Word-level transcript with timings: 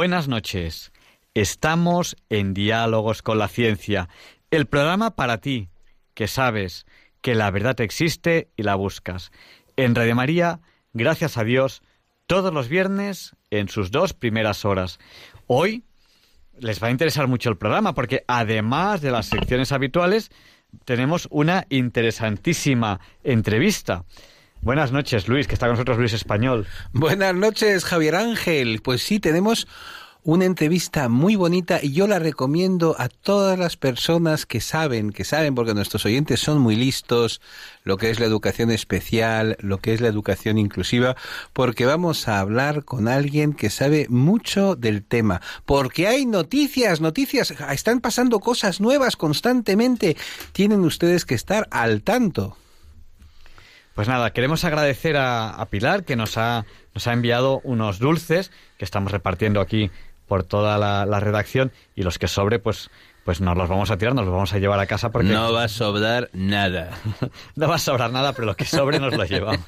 Buenas 0.00 0.28
noches. 0.28 0.92
Estamos 1.34 2.16
en 2.30 2.54
Diálogos 2.54 3.20
con 3.20 3.38
la 3.38 3.48
Ciencia, 3.48 4.08
el 4.50 4.64
programa 4.64 5.14
para 5.14 5.42
ti, 5.42 5.68
que 6.14 6.26
sabes 6.26 6.86
que 7.20 7.34
la 7.34 7.50
verdad 7.50 7.78
existe 7.82 8.48
y 8.56 8.62
la 8.62 8.76
buscas. 8.76 9.30
En 9.76 9.94
Radio 9.94 10.14
María, 10.14 10.60
gracias 10.94 11.36
a 11.36 11.44
Dios, 11.44 11.82
todos 12.26 12.50
los 12.50 12.70
viernes 12.70 13.36
en 13.50 13.68
sus 13.68 13.90
dos 13.90 14.14
primeras 14.14 14.64
horas. 14.64 14.98
Hoy 15.46 15.84
les 16.58 16.82
va 16.82 16.88
a 16.88 16.92
interesar 16.92 17.28
mucho 17.28 17.50
el 17.50 17.58
programa 17.58 17.92
porque 17.92 18.24
además 18.26 19.02
de 19.02 19.10
las 19.10 19.26
secciones 19.26 19.70
habituales, 19.70 20.30
tenemos 20.86 21.28
una 21.30 21.66
interesantísima 21.68 23.00
entrevista. 23.22 24.06
Buenas 24.62 24.92
noches, 24.92 25.26
Luis, 25.26 25.46
que 25.46 25.54
está 25.54 25.66
con 25.66 25.74
nosotros 25.74 25.96
Luis 25.96 26.12
Español. 26.12 26.66
Buenas 26.92 27.34
noches, 27.34 27.86
Javier 27.86 28.14
Ángel. 28.14 28.82
Pues 28.82 29.02
sí, 29.02 29.18
tenemos 29.18 29.66
una 30.22 30.44
entrevista 30.44 31.08
muy 31.08 31.34
bonita 31.34 31.80
y 31.82 31.92
yo 31.92 32.06
la 32.06 32.18
recomiendo 32.18 32.94
a 32.98 33.08
todas 33.08 33.58
las 33.58 33.78
personas 33.78 34.44
que 34.44 34.60
saben, 34.60 35.12
que 35.12 35.24
saben 35.24 35.54
porque 35.54 35.72
nuestros 35.72 36.04
oyentes 36.04 36.40
son 36.40 36.58
muy 36.58 36.76
listos, 36.76 37.40
lo 37.84 37.96
que 37.96 38.10
es 38.10 38.20
la 38.20 38.26
educación 38.26 38.70
especial, 38.70 39.56
lo 39.60 39.78
que 39.78 39.94
es 39.94 40.02
la 40.02 40.08
educación 40.08 40.58
inclusiva, 40.58 41.16
porque 41.54 41.86
vamos 41.86 42.28
a 42.28 42.38
hablar 42.40 42.84
con 42.84 43.08
alguien 43.08 43.54
que 43.54 43.70
sabe 43.70 44.08
mucho 44.10 44.76
del 44.76 45.02
tema, 45.02 45.40
porque 45.64 46.06
hay 46.06 46.26
noticias, 46.26 47.00
noticias, 47.00 47.54
están 47.72 48.00
pasando 48.00 48.40
cosas 48.40 48.78
nuevas 48.78 49.16
constantemente, 49.16 50.18
tienen 50.52 50.80
ustedes 50.80 51.24
que 51.24 51.34
estar 51.34 51.66
al 51.70 52.02
tanto. 52.02 52.58
Pues 53.94 54.08
nada, 54.08 54.30
queremos 54.32 54.64
agradecer 54.64 55.16
a, 55.16 55.66
Pilar 55.70 56.04
que 56.04 56.16
nos 56.16 56.38
ha, 56.38 56.64
nos 56.94 57.06
ha 57.06 57.12
enviado 57.12 57.60
unos 57.64 57.98
dulces 57.98 58.50
que 58.78 58.84
estamos 58.84 59.12
repartiendo 59.12 59.60
aquí 59.60 59.90
por 60.30 60.44
toda 60.44 60.78
la, 60.78 61.20
redacción 61.20 61.72
y 61.96 62.04
los 62.04 62.20
que 62.20 62.28
sobre, 62.28 62.60
pues, 62.60 62.88
pues 63.24 63.40
nos 63.40 63.56
los 63.56 63.68
vamos 63.68 63.90
a 63.90 63.98
tirar, 63.98 64.14
nos 64.14 64.24
los 64.24 64.32
vamos 64.32 64.52
a 64.52 64.58
llevar 64.58 64.78
a 64.78 64.86
casa 64.86 65.10
porque... 65.10 65.28
No 65.28 65.52
va 65.52 65.64
a 65.64 65.68
sobrar 65.68 66.30
nada. 66.32 66.90
no 67.56 67.68
va 67.68 67.74
a 67.74 67.78
sobrar 67.78 68.12
nada, 68.12 68.32
pero 68.32 68.46
lo 68.46 68.54
que 68.54 68.64
sobre 68.64 69.00
nos 69.00 69.16
lo 69.16 69.24
llevamos. 69.24 69.58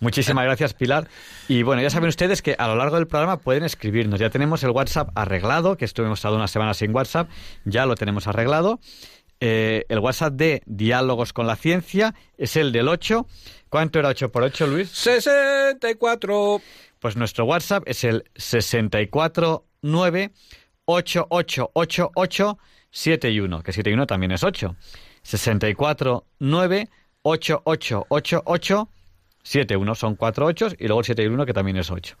Muchísimas 0.00 0.44
gracias, 0.44 0.74
Pilar. 0.74 1.06
Y 1.46 1.62
bueno, 1.62 1.82
ya 1.82 1.90
saben 1.90 2.08
ustedes 2.08 2.42
que 2.42 2.56
a 2.58 2.66
lo 2.66 2.74
largo 2.74 2.96
del 2.96 3.06
programa 3.06 3.36
pueden 3.36 3.62
escribirnos. 3.62 4.18
Ya 4.18 4.28
tenemos 4.28 4.64
el 4.64 4.70
WhatsApp 4.70 5.10
arreglado, 5.14 5.76
que 5.76 5.84
estuvimos 5.84 6.18
estado 6.18 6.34
una 6.34 6.48
semana 6.48 6.74
sin 6.74 6.92
WhatsApp, 6.92 7.28
ya 7.64 7.86
lo 7.86 7.94
tenemos 7.94 8.26
arreglado. 8.26 8.80
Eh, 9.40 9.86
el 9.88 9.98
WhatsApp 10.00 10.34
de 10.34 10.62
Diálogos 10.66 11.32
con 11.32 11.46
la 11.46 11.56
Ciencia 11.56 12.14
es 12.36 12.56
el 12.56 12.72
del 12.72 12.88
8. 12.88 13.26
¿Cuánto 13.70 13.98
era 13.98 14.10
8 14.10 14.30
por 14.30 14.42
8, 14.42 14.66
Luis? 14.66 14.90
64. 14.90 16.60
Pues 16.98 17.16
nuestro 17.16 17.46
WhatsApp 17.46 17.84
es 17.86 18.04
el 18.04 18.24
649 18.36 20.32
888871, 20.84 23.62
que 23.62 23.72
71 23.72 24.06
también 24.06 24.32
es 24.32 24.44
8. 24.44 24.76
649 25.22 26.90
888871 27.22 29.94
son 29.94 30.16
4 30.16 30.46
8 30.46 30.68
y 30.78 30.86
luego 30.86 31.00
el 31.00 31.06
71 31.06 31.46
que 31.46 31.54
también 31.54 31.78
es 31.78 31.90
8. 31.90 32.18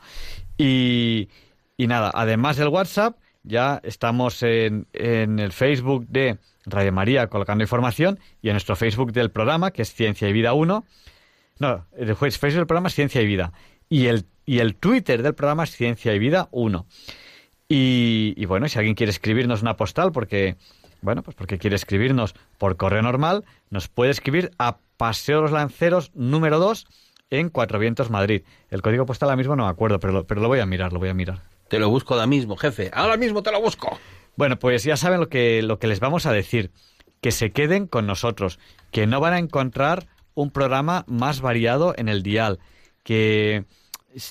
Y, 0.56 1.28
y 1.76 1.86
nada, 1.86 2.10
además 2.14 2.56
del 2.56 2.68
WhatsApp, 2.68 3.18
ya 3.42 3.80
estamos 3.84 4.42
en, 4.42 4.86
en 4.92 5.38
el 5.38 5.52
Facebook 5.52 6.06
de 6.08 6.38
Radio 6.66 6.92
María 6.92 7.28
colocando 7.28 7.64
información 7.64 8.18
y 8.42 8.48
en 8.48 8.54
nuestro 8.54 8.76
Facebook 8.76 9.12
del 9.12 9.30
programa, 9.30 9.70
que 9.70 9.82
es 9.82 9.92
Ciencia 9.92 10.28
y 10.28 10.32
Vida 10.32 10.52
1. 10.52 10.84
No, 11.58 11.86
el 11.96 12.16
Facebook 12.16 12.54
del 12.54 12.66
programa 12.66 12.88
es 12.88 12.94
Ciencia 12.94 13.20
y 13.22 13.26
Vida. 13.26 13.52
Y 13.88 14.06
el, 14.06 14.24
y 14.46 14.58
el 14.58 14.76
Twitter 14.76 15.22
del 15.22 15.34
programa 15.34 15.64
es 15.64 15.70
Ciencia 15.70 16.14
y 16.14 16.18
Vida 16.18 16.48
1. 16.52 16.86
Y, 17.72 18.44
bueno, 18.46 18.68
si 18.68 18.78
alguien 18.78 18.96
quiere 18.96 19.10
escribirnos 19.10 19.62
una 19.62 19.76
postal 19.76 20.10
porque, 20.10 20.56
bueno, 21.02 21.22
pues 21.22 21.36
porque 21.36 21.56
quiere 21.58 21.76
escribirnos 21.76 22.34
por 22.58 22.76
correo 22.76 23.00
normal, 23.00 23.44
nos 23.70 23.86
puede 23.86 24.10
escribir 24.10 24.50
a 24.58 24.78
Paseo 24.96 25.36
de 25.36 25.42
los 25.42 25.52
Lanceros 25.52 26.10
número 26.14 26.58
2 26.58 26.86
en 27.30 27.48
Cuatro 27.48 27.78
Vientos, 27.78 28.10
Madrid. 28.10 28.42
El 28.70 28.82
código 28.82 29.06
postal 29.06 29.28
ahora 29.28 29.36
mismo 29.36 29.54
no 29.54 29.66
me 29.66 29.70
acuerdo, 29.70 30.00
pero 30.00 30.26
pero 30.26 30.40
lo 30.40 30.48
voy 30.48 30.58
a 30.58 30.66
mirar, 30.66 30.92
lo 30.92 30.98
voy 30.98 31.10
a 31.10 31.14
mirar. 31.14 31.42
Te 31.70 31.78
lo 31.78 31.88
busco 31.88 32.14
ahora 32.14 32.26
mismo, 32.26 32.56
jefe. 32.56 32.90
Ahora 32.92 33.16
mismo 33.16 33.44
te 33.44 33.52
lo 33.52 33.60
busco. 33.60 33.96
Bueno, 34.34 34.58
pues 34.58 34.82
ya 34.82 34.96
saben 34.96 35.20
lo 35.20 35.28
que, 35.28 35.62
lo 35.62 35.78
que 35.78 35.86
les 35.86 36.00
vamos 36.00 36.26
a 36.26 36.32
decir. 36.32 36.72
Que 37.20 37.30
se 37.30 37.52
queden 37.52 37.86
con 37.86 38.08
nosotros, 38.08 38.58
que 38.90 39.06
no 39.06 39.20
van 39.20 39.34
a 39.34 39.38
encontrar 39.38 40.08
un 40.34 40.50
programa 40.50 41.04
más 41.06 41.40
variado 41.40 41.94
en 41.96 42.08
el 42.08 42.24
dial, 42.24 42.58
que 43.04 43.66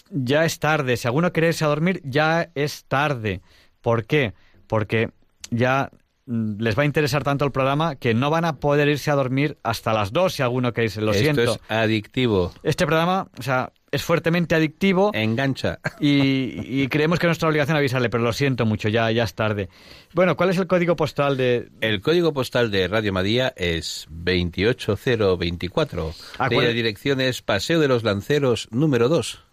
ya 0.09 0.44
es 0.44 0.59
tarde, 0.59 0.97
si 0.97 1.07
alguno 1.07 1.31
quiere 1.31 1.47
irse 1.47 1.63
a 1.63 1.69
dormir, 1.69 2.01
ya 2.03 2.50
es 2.55 2.83
tarde. 2.89 3.39
¿Por 3.81 4.06
qué? 4.06 4.33
Porque 4.67 5.11
ya 5.50 5.91
les 6.29 6.78
va 6.78 6.84
a 6.84 6.85
interesar 6.85 7.23
tanto 7.23 7.44
el 7.44 7.51
programa 7.51 7.95
que 7.95 8.13
no 8.13 8.29
van 8.29 8.45
a 8.45 8.59
poder 8.59 8.88
irse 8.88 9.09
a 9.09 9.16
dormir 9.16 9.57
hasta 9.63 9.94
las 9.94 10.13
dos 10.13 10.34
si 10.34 10.44
alguno 10.44 10.73
quiere 10.73 10.85
irse. 10.85 11.01
Lo 11.01 11.12
Esto 11.12 11.23
siento. 11.23 11.53
es 11.53 11.59
adictivo. 11.69 12.53
Este 12.62 12.85
programa, 12.85 13.29
o 13.38 13.41
sea, 13.41 13.72
es 13.90 14.03
fuertemente 14.03 14.53
adictivo. 14.53 15.09
Engancha. 15.16 15.79
Y, 16.00 16.88
creemos 16.89 17.18
que 17.18 17.25
es 17.25 17.29
nuestra 17.29 17.50
obligación 17.50 17.78
avisarle, 17.78 18.12
pero 18.12 18.23
lo 18.23 18.31
siento 18.31 18.68
mucho, 18.68 18.89
ya, 18.89 19.09
ya 19.12 19.23
es 19.23 19.34
tarde. 19.34 19.69
Bueno, 20.13 20.38
¿cuál 20.38 20.51
es 20.51 20.57
el 20.57 20.68
código 20.68 20.95
postal 20.95 21.35
de...? 21.35 21.69
El 21.81 22.01
código 22.01 22.31
postal 22.31 22.69
de 22.69 22.88
Radio 22.88 23.12
Madía 23.12 23.51
es 23.56 24.06
28024. 24.09 26.13
Ah, 26.38 26.47
la 26.51 26.69
dirección 26.69 27.22
es 27.22 27.41
Paseo 27.41 27.79
de 27.79 27.88
los 27.88 28.03
Lanceros 28.03 28.68
número 28.69 29.09
2. 29.09 29.44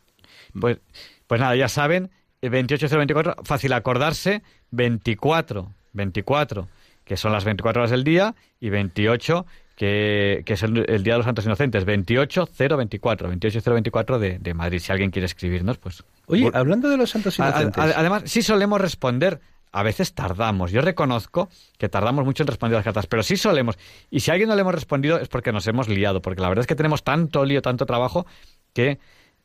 Pues, 0.60 0.76
pues 1.26 1.41
nada, 1.41 1.56
ya 1.56 1.69
saben, 1.69 2.10
28024, 2.42 3.36
fácil 3.44 3.72
acordarse, 3.72 4.42
24, 4.72 5.75
24, 5.97 6.69
que 7.05 7.17
son 7.17 7.33
las 7.33 7.45
24 7.45 7.83
horas 7.83 7.91
del 7.91 8.05
día, 8.05 8.34
y 8.61 8.71
28 8.71 9.47
que, 9.77 10.43
es 10.47 10.62
el, 10.62 10.75
Día 10.75 11.15
de 11.15 11.19
los 11.19 11.27
Santos 11.27 11.45
Inocentes, 11.45 11.84
28024, 11.84 13.29
28024 13.29 14.19
de, 14.19 14.39
de 14.39 14.55
Madrid. 14.55 14.79
Si 14.79 14.91
alguien 14.91 15.11
quiere 15.11 15.27
escribirnos, 15.27 15.77
pues... 15.77 16.03
Oye, 16.27 16.51
hablando 16.55 16.89
de 16.89 16.97
los 16.97 17.11
Santos 17.11 17.39
Inocentes... 17.39 17.77
además, 17.77 18.23
sí 18.25 18.43
solemos 18.43 18.81
responder, 18.81 19.39
a 19.73 19.83
veces 19.83 20.15
tardamos. 20.15 20.73
Yo 20.73 20.81
reconozco 20.81 21.51
que 21.77 21.91
tardamos 21.91 22.25
mucho 22.25 22.43
en 22.43 22.47
responder 22.47 22.77
las 22.77 22.84
cartas, 22.84 23.07
pero 23.07 23.23
sí 23.23 23.37
solemos. 23.37 23.77
Y 24.11 24.21
si 24.21 24.31
a 24.31 24.34
alguien 24.34 24.49
no 24.49 24.55
le 24.55 24.63
hemos 24.63 24.75
respondido 24.75 25.19
es 25.19 25.28
porque 25.28 25.53
nos 25.53 25.67
hemos 25.67 25.89
liado, 25.89 26.22
porque 26.22 26.41
la 26.41 26.49
verdad 26.49 26.63
es 26.63 26.66
que 26.66 26.75
tenemos 26.75 27.04
tanto 27.04 27.45
lío, 27.45 27.60
tanto 27.60 27.84
trabajo, 27.84 28.27
que, 28.72 28.99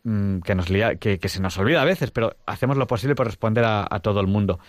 mm, 0.03 0.39
que, 0.39 0.55
nos 0.55 0.67
que, 0.67 1.19
se 1.27 1.41
nos 1.41 1.57
olvida 1.57 1.81
a 1.81 1.85
veces, 1.85 2.11
pero 2.11 2.37
hacemos 2.45 2.77
lo 2.77 2.87
posible 2.87 3.15
por 3.15 3.27
responder 3.27 3.65
a, 3.65 3.85
a 3.89 3.99
todo 3.99 4.21
el 4.21 4.27
mundo. 4.27 4.59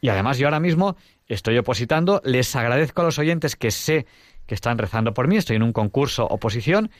Y 0.00 0.08
además 0.08 0.38
yo 0.38 0.46
ahora 0.46 0.60
mismo 0.60 0.96
estoy 1.26 1.58
opositando, 1.58 2.20
les 2.24 2.54
agradezco 2.54 3.02
a 3.02 3.04
los 3.04 3.18
oyentes 3.18 3.56
que 3.56 3.70
sé 3.70 4.06
que 4.46 4.54
están 4.54 4.78
rezando 4.78 5.14
por 5.14 5.28
mí, 5.28 5.36
estoy 5.36 5.56
en 5.56 5.62
un 5.62 5.72
concurso 5.72 6.26
oposición, 6.26 6.90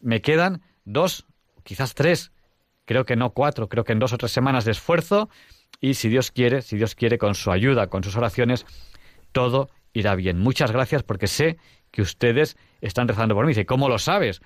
me 0.00 0.20
quedan 0.20 0.62
dos, 0.84 1.26
quizás 1.62 1.94
tres, 1.94 2.32
creo 2.84 3.04
que 3.04 3.16
no 3.16 3.30
cuatro, 3.30 3.68
creo 3.68 3.84
que 3.84 3.92
en 3.92 3.98
dos 3.98 4.12
o 4.12 4.18
tres 4.18 4.32
semanas 4.32 4.64
de 4.64 4.72
esfuerzo 4.72 5.28
y 5.80 5.94
si 5.94 6.08
Dios 6.08 6.30
quiere, 6.30 6.62
si 6.62 6.76
Dios 6.76 6.94
quiere, 6.94 7.18
con 7.18 7.34
su 7.34 7.50
ayuda, 7.50 7.86
con 7.86 8.04
sus 8.04 8.16
oraciones, 8.16 8.66
todo 9.32 9.70
irá 9.92 10.14
bien. 10.14 10.38
Muchas 10.38 10.72
gracias 10.72 11.02
porque 11.02 11.26
sé 11.26 11.58
que 11.90 12.02
ustedes 12.02 12.56
están 12.80 13.08
rezando 13.08 13.34
por 13.34 13.46
mí. 13.46 13.50
Dice, 13.50 13.66
¿cómo 13.66 13.88
lo 13.88 13.98
sabes? 13.98 14.42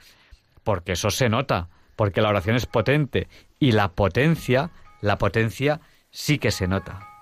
Porque 0.63 0.93
eso 0.93 1.11
se 1.11 1.29
nota, 1.29 1.69
porque 1.97 2.21
la 2.21 2.29
oración 2.29 2.57
es 2.57 2.67
potente 2.67 3.29
y 3.59 3.73
la 3.73 3.93
potencia, 3.93 4.71
la 5.01 5.19
potencia 5.19 5.81
sí 6.11 6.39
que 6.39 6.51
se 6.51 6.69
nota. 6.69 7.14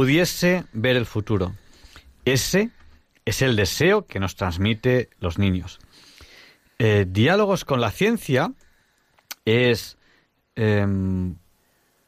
Pudiese 0.00 0.64
ver 0.72 0.96
el 0.96 1.04
futuro. 1.04 1.54
Ese 2.24 2.70
es 3.26 3.42
el 3.42 3.54
deseo 3.54 4.06
que 4.06 4.18
nos 4.18 4.34
transmite 4.34 5.10
los 5.18 5.38
niños. 5.38 5.78
Eh, 6.78 7.04
Diálogos 7.06 7.66
con 7.66 7.82
la 7.82 7.90
ciencia 7.90 8.54
es 9.44 9.98
em, 10.56 11.36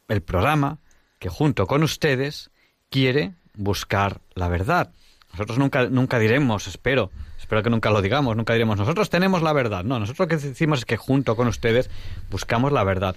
el 0.09 0.23
programa 0.23 0.79
que 1.19 1.29
junto 1.29 1.67
con 1.67 1.83
ustedes 1.83 2.50
quiere 2.89 3.35
buscar 3.53 4.23
la 4.33 4.49
verdad. 4.49 4.94
Nosotros 5.33 5.59
nunca, 5.59 5.87
nunca 5.91 6.19
diremos, 6.19 6.69
espero, 6.69 7.11
espero 7.39 7.62
que 7.62 7.69
nunca 7.69 7.91
lo 7.91 8.00
digamos, 8.00 8.35
nunca 8.39 8.55
diremos, 8.55 8.79
nosotros 8.79 9.11
tenemos 9.11 9.43
la 9.43 9.53
verdad. 9.53 9.85
No, 9.85 9.99
nosotros 9.99 10.21
lo 10.21 10.29
que 10.29 10.43
decimos 10.43 10.79
es 10.79 10.85
que 10.87 10.97
junto 10.97 11.37
con 11.37 11.47
ustedes 11.47 11.91
buscamos 12.31 12.73
la 12.73 12.85
verdad. 12.85 13.17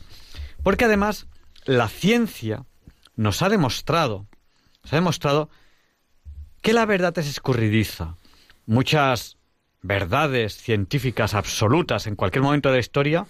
Porque 0.63 0.83
además 0.83 1.27
la 1.63 1.87
ciencia 1.87 2.65
nos 3.15 3.41
ha 3.41 3.47
demostrado, 3.47 4.27
nos 4.85 4.93
ha 4.93 4.97
demostrado 4.97 5.49
que 6.61 6.71
la 6.71 6.85
verdad 6.85 7.17
es 7.17 7.27
escurridiza. 7.27 8.17
Muchas 8.67 9.37
verdades 9.81 10.57
científicas 10.57 11.33
absolutas 11.33 12.05
en 12.05 12.15
cualquier 12.15 12.43
momento 12.43 12.69
de 12.69 12.75
la 12.75 12.79
historia, 12.81 13.25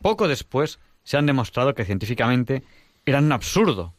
poco 0.00 0.28
después 0.28 0.78
se 1.02 1.16
han 1.16 1.26
demostrado 1.26 1.74
que 1.74 1.84
científicamente 1.84 2.62
eran 3.04 3.24
un 3.24 3.32
absurdo. 3.32 3.92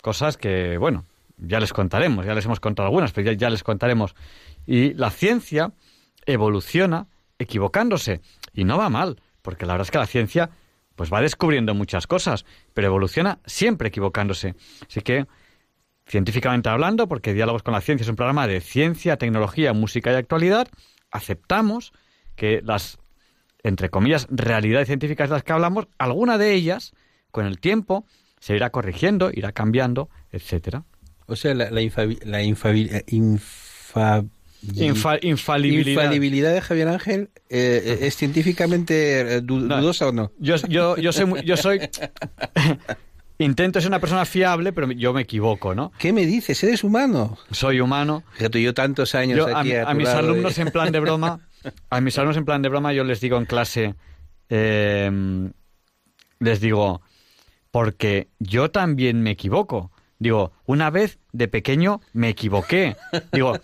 Cosas 0.00 0.38
que, 0.38 0.78
bueno, 0.78 1.04
ya 1.36 1.60
les 1.60 1.74
contaremos, 1.74 2.24
ya 2.24 2.34
les 2.34 2.46
hemos 2.46 2.60
contado 2.60 2.86
algunas, 2.86 3.12
pero 3.12 3.30
ya, 3.30 3.36
ya 3.36 3.50
les 3.50 3.62
contaremos. 3.62 4.14
Y 4.66 4.94
la 4.94 5.10
ciencia 5.10 5.72
evoluciona 6.24 7.06
equivocándose. 7.38 8.22
Y 8.54 8.64
no 8.64 8.78
va 8.78 8.88
mal, 8.88 9.20
porque 9.42 9.66
la 9.66 9.74
verdad 9.74 9.86
es 9.86 9.90
que 9.90 9.98
la 9.98 10.06
ciencia 10.06 10.50
pues 10.96 11.12
va 11.12 11.20
descubriendo 11.20 11.74
muchas 11.74 12.06
cosas, 12.06 12.44
pero 12.72 12.88
evoluciona 12.88 13.38
siempre 13.46 13.88
equivocándose. 13.88 14.54
Así 14.88 15.00
que, 15.00 15.26
científicamente 16.06 16.68
hablando, 16.68 17.08
porque 17.08 17.34
Diálogos 17.34 17.62
con 17.62 17.74
la 17.74 17.80
Ciencia 17.80 18.04
es 18.04 18.08
un 18.08 18.16
programa 18.16 18.46
de 18.46 18.60
ciencia, 18.60 19.16
tecnología, 19.16 19.72
música 19.72 20.12
y 20.12 20.16
actualidad, 20.16 20.68
aceptamos 21.10 21.92
que 22.36 22.60
las, 22.62 22.98
entre 23.62 23.88
comillas, 23.88 24.26
realidades 24.30 24.88
científicas 24.88 25.30
de 25.30 25.34
las 25.34 25.42
que 25.42 25.52
hablamos, 25.52 25.88
alguna 25.98 26.38
de 26.38 26.52
ellas, 26.52 26.92
con 27.30 27.46
el 27.46 27.58
tiempo, 27.58 28.04
se 28.40 28.54
irá 28.54 28.70
corrigiendo, 28.70 29.30
irá 29.32 29.52
cambiando, 29.52 30.10
etcétera. 30.30 30.84
O 31.26 31.36
sea, 31.36 31.54
la, 31.54 31.70
la, 31.70 31.80
eh, 31.80 33.04
Infa- 34.74 35.18
infalibilidad. 35.22 36.02
infalibilidad 36.02 36.54
de 36.54 36.60
Javier 36.60 36.88
Ángel 36.88 37.30
eh, 37.50 37.82
eh, 37.84 37.98
es 38.06 38.16
científicamente 38.16 39.36
eh, 39.36 39.42
No. 39.42 39.78
dudosa 39.80 40.08
o 40.08 40.12
no? 40.12 40.32
Yo, 40.38 40.56
yo, 40.68 40.96
yo 40.96 41.12
soy, 41.12 41.26
muy- 41.26 41.42
yo 41.42 41.56
soy, 41.56 41.80
intento 43.38 43.80
ser 43.80 43.88
una 43.88 44.00
persona 44.00 44.24
fiable, 44.24 44.72
pero 44.72 44.90
yo 44.92 45.12
me 45.12 45.22
equivoco, 45.22 45.74
¿no? 45.74 45.92
¿Qué 45.98 46.12
me 46.12 46.24
dices? 46.26 46.62
¿Eres 46.64 46.84
humano? 46.84 47.36
Soy 47.50 47.80
humano. 47.80 48.22
Fíjate, 48.34 48.62
yo 48.62 48.74
tantos 48.74 49.14
años 49.14 49.38
Yo, 49.38 49.48
a, 49.56 49.60
aquí 49.60 49.74
a 49.74 49.92
mis 49.94 50.04
lado, 50.04 50.18
alumnos 50.20 50.56
eh. 50.58 50.62
en 50.62 50.70
plan 50.70 50.92
de 50.92 51.00
broma, 51.00 51.40
a 51.90 52.00
mis 52.00 52.16
alumnos 52.18 52.36
en 52.36 52.44
plan 52.44 52.62
de 52.62 52.68
broma, 52.68 52.92
yo 52.92 53.04
les 53.04 53.20
digo 53.20 53.36
en 53.38 53.44
clase, 53.46 53.94
eh, 54.48 55.10
les 56.38 56.60
digo, 56.60 57.02
porque 57.70 58.28
yo 58.38 58.70
también 58.70 59.22
me 59.22 59.32
equivoco. 59.32 59.90
Digo, 60.24 60.52
una 60.64 60.88
vez 60.88 61.18
de 61.32 61.48
pequeño 61.48 62.00
me 62.14 62.30
equivoqué. 62.30 62.96
Digo, 63.30 63.58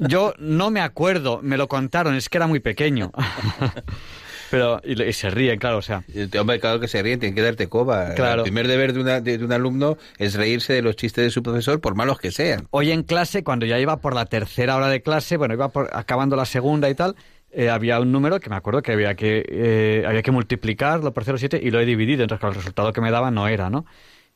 yo 0.00 0.34
no 0.40 0.72
me 0.72 0.80
acuerdo, 0.80 1.38
me 1.40 1.56
lo 1.56 1.68
contaron, 1.68 2.16
es 2.16 2.28
que 2.28 2.36
era 2.38 2.48
muy 2.48 2.58
pequeño. 2.58 3.12
Pero, 4.50 4.80
y, 4.84 5.00
y 5.00 5.12
se 5.12 5.30
ríen, 5.30 5.58
claro, 5.60 5.78
o 5.78 5.82
sea, 5.82 6.02
Hombre, 6.40 6.58
claro 6.58 6.80
que 6.80 6.88
se 6.88 7.00
ríen, 7.00 7.20
tienen 7.20 7.36
que 7.36 7.42
darte 7.42 7.68
coba. 7.68 8.14
Claro. 8.14 8.38
El 8.42 8.42
primer 8.42 8.66
deber 8.66 8.92
de, 8.92 9.00
una- 9.02 9.20
de- 9.20 9.38
de 9.38 9.44
un 9.44 9.52
alumno 9.52 9.96
es 10.18 10.34
reírse 10.34 10.72
de 10.72 10.82
los 10.82 10.96
chistes 10.96 11.22
de 11.24 11.30
su 11.30 11.44
profesor, 11.44 11.80
por 11.80 11.94
malos 11.94 12.18
que 12.18 12.32
sean. 12.32 12.66
Hoy 12.72 12.90
en 12.90 13.04
clase, 13.04 13.44
cuando 13.44 13.64
ya 13.64 13.78
iba 13.78 13.98
por 14.00 14.14
la 14.16 14.26
tercera 14.26 14.74
hora 14.76 14.88
de 14.88 15.00
clase, 15.00 15.36
bueno, 15.36 15.54
iba 15.54 15.68
por- 15.68 15.90
acabando 15.92 16.34
la 16.34 16.44
segunda 16.44 16.90
y 16.90 16.96
tal, 16.96 17.14
eh, 17.52 17.70
había 17.70 18.00
un 18.00 18.10
número 18.10 18.40
que 18.40 18.50
me 18.50 18.56
acuerdo 18.56 18.82
que 18.82 18.90
había 18.90 19.14
que, 19.14 19.44
eh, 19.48 20.04
había 20.08 20.22
que 20.22 20.32
multiplicarlo 20.32 21.14
por 21.14 21.24
0,7 21.24 21.60
y 21.62 21.70
lo 21.70 21.78
he 21.78 21.84
dividido, 21.86 22.22
entonces 22.22 22.40
claro, 22.40 22.52
el 22.54 22.58
resultado 22.58 22.92
que 22.92 23.00
me 23.00 23.12
daba 23.12 23.30
no 23.30 23.46
era, 23.46 23.70
¿no? 23.70 23.86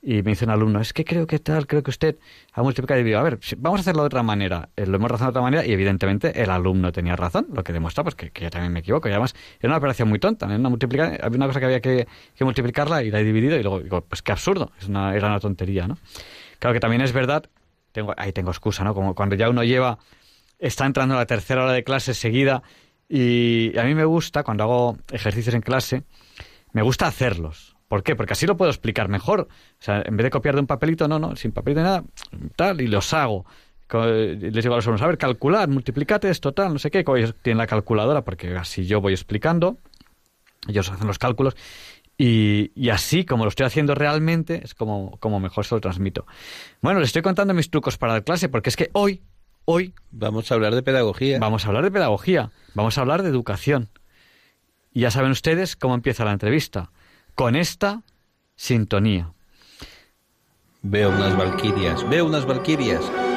Y 0.00 0.22
me 0.22 0.30
dice 0.30 0.44
un 0.44 0.52
alumno, 0.52 0.80
es 0.80 0.92
que 0.92 1.04
creo 1.04 1.26
que 1.26 1.40
tal, 1.40 1.66
creo 1.66 1.82
que 1.82 1.90
usted 1.90 2.18
ha 2.52 2.62
multiplicado 2.62 3.00
y 3.00 3.02
dividido. 3.02 3.18
A 3.18 3.24
ver, 3.24 3.40
vamos 3.56 3.78
a 3.78 3.82
hacerlo 3.82 4.02
de 4.02 4.06
otra 4.06 4.22
manera. 4.22 4.68
Eh, 4.76 4.86
lo 4.86 4.96
hemos 4.96 5.10
razonado 5.10 5.32
de 5.32 5.38
otra 5.38 5.42
manera 5.42 5.66
y 5.66 5.72
evidentemente 5.72 6.40
el 6.40 6.50
alumno 6.50 6.92
tenía 6.92 7.16
razón, 7.16 7.48
lo 7.52 7.64
que 7.64 7.72
demuestra 7.72 8.04
pues 8.04 8.14
que, 8.14 8.30
que 8.30 8.44
yo 8.44 8.50
también 8.50 8.72
me 8.72 8.78
equivoco. 8.78 9.08
Y 9.08 9.10
además 9.10 9.34
era 9.58 9.70
una 9.70 9.78
operación 9.78 10.08
muy 10.08 10.20
tonta, 10.20 10.46
¿no? 10.46 10.54
una 10.54 10.68
multiplica- 10.68 11.18
había 11.20 11.36
una 11.36 11.48
cosa 11.48 11.58
que 11.58 11.66
había 11.66 11.80
que, 11.80 12.06
que 12.36 12.44
multiplicarla 12.44 13.02
y 13.02 13.10
la 13.10 13.18
he 13.20 13.24
dividido 13.24 13.56
y 13.56 13.62
luego 13.62 13.80
digo, 13.80 14.00
pues 14.02 14.22
qué 14.22 14.30
absurdo, 14.30 14.70
es 14.80 14.86
una, 14.86 15.16
era 15.16 15.26
una 15.26 15.40
tontería, 15.40 15.88
¿no? 15.88 15.98
Claro 16.60 16.74
que 16.74 16.80
también 16.80 17.02
es 17.02 17.12
verdad, 17.12 17.44
tengo, 17.90 18.14
ahí 18.16 18.32
tengo 18.32 18.50
excusa, 18.52 18.84
¿no? 18.84 18.94
Como 18.94 19.16
cuando 19.16 19.34
ya 19.34 19.50
uno 19.50 19.64
lleva, 19.64 19.98
está 20.60 20.86
entrando 20.86 21.16
a 21.16 21.18
la 21.18 21.26
tercera 21.26 21.64
hora 21.64 21.72
de 21.72 21.82
clase 21.82 22.14
seguida 22.14 22.62
y 23.08 23.76
a 23.76 23.82
mí 23.82 23.96
me 23.96 24.04
gusta, 24.04 24.44
cuando 24.44 24.62
hago 24.62 24.98
ejercicios 25.10 25.56
en 25.56 25.60
clase, 25.60 26.04
me 26.72 26.82
gusta 26.82 27.08
hacerlos. 27.08 27.67
¿Por 27.88 28.02
qué? 28.02 28.14
Porque 28.14 28.34
así 28.34 28.46
lo 28.46 28.56
puedo 28.56 28.70
explicar 28.70 29.08
mejor. 29.08 29.48
O 29.50 29.82
sea, 29.82 30.02
en 30.04 30.16
vez 30.16 30.24
de 30.24 30.30
copiar 30.30 30.54
de 30.54 30.60
un 30.60 30.66
papelito, 30.66 31.08
no, 31.08 31.18
no, 31.18 31.34
sin 31.36 31.52
papelito 31.52 31.80
ni 31.80 31.86
nada, 31.86 32.04
tal, 32.54 32.80
y 32.80 32.86
los 32.86 33.12
hago. 33.14 33.46
Les 33.90 34.62
digo 34.62 34.74
a 34.74 34.76
los 34.76 34.86
alumnos, 34.86 35.00
a 35.00 35.06
ver, 35.06 35.16
calcular, 35.16 35.68
multiplicate 35.68 36.28
esto, 36.28 36.52
tal, 36.52 36.74
no 36.74 36.78
sé 36.78 36.90
qué. 36.90 37.02
Tienen 37.42 37.58
la 37.58 37.66
calculadora, 37.66 38.22
porque 38.22 38.54
así 38.56 38.86
yo 38.86 39.00
voy 39.00 39.14
explicando, 39.14 39.78
ellos 40.68 40.90
hacen 40.90 41.06
los 41.06 41.18
cálculos, 41.18 41.56
y, 42.18 42.72
y 42.74 42.90
así, 42.90 43.24
como 43.24 43.44
lo 43.44 43.48
estoy 43.48 43.64
haciendo 43.64 43.94
realmente, 43.94 44.60
es 44.62 44.74
como, 44.74 45.16
como 45.20 45.40
mejor 45.40 45.64
se 45.64 45.74
lo 45.74 45.80
transmito. 45.80 46.26
Bueno, 46.82 47.00
les 47.00 47.08
estoy 47.08 47.22
contando 47.22 47.54
mis 47.54 47.70
trucos 47.70 47.96
para 47.96 48.12
la 48.12 48.20
clase, 48.20 48.48
porque 48.50 48.68
es 48.68 48.76
que 48.76 48.90
hoy, 48.92 49.22
hoy, 49.64 49.94
Vamos 50.10 50.50
a 50.50 50.54
hablar 50.54 50.74
de 50.74 50.82
pedagogía. 50.82 51.38
Vamos 51.38 51.64
a 51.64 51.68
hablar 51.68 51.84
de 51.84 51.90
pedagogía, 51.90 52.50
vamos 52.74 52.98
a 52.98 53.00
hablar 53.00 53.22
de 53.22 53.30
educación. 53.30 53.88
Y 54.92 55.00
ya 55.02 55.10
saben 55.10 55.30
ustedes 55.30 55.76
cómo 55.76 55.94
empieza 55.94 56.24
la 56.24 56.32
entrevista, 56.32 56.90
con 57.38 57.54
esta 57.54 58.02
sintonía. 58.56 59.32
Veo 60.82 61.10
unas 61.10 61.36
valquirias, 61.36 62.08
veo 62.10 62.26
unas 62.26 62.44
valquirias. 62.44 63.27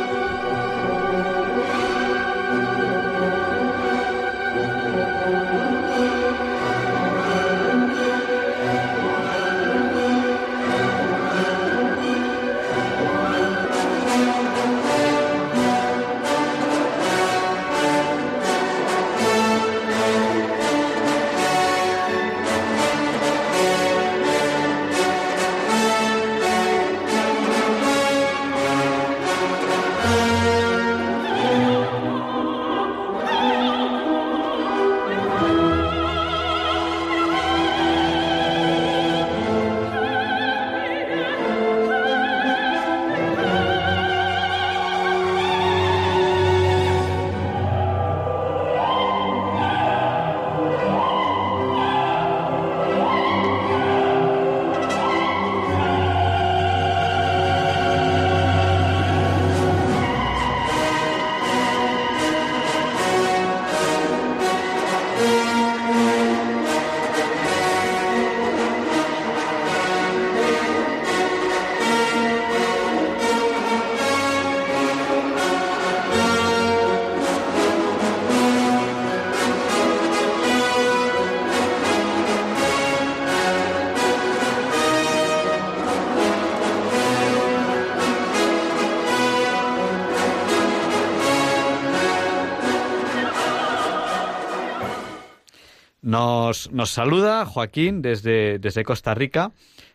Nos, 96.72 96.89
saluda 96.89 97.46
Joaquín 97.46 98.01
desde, 98.01 98.60
desde 98.60 98.84
Costa 98.84 99.13
Rica. 99.13 99.53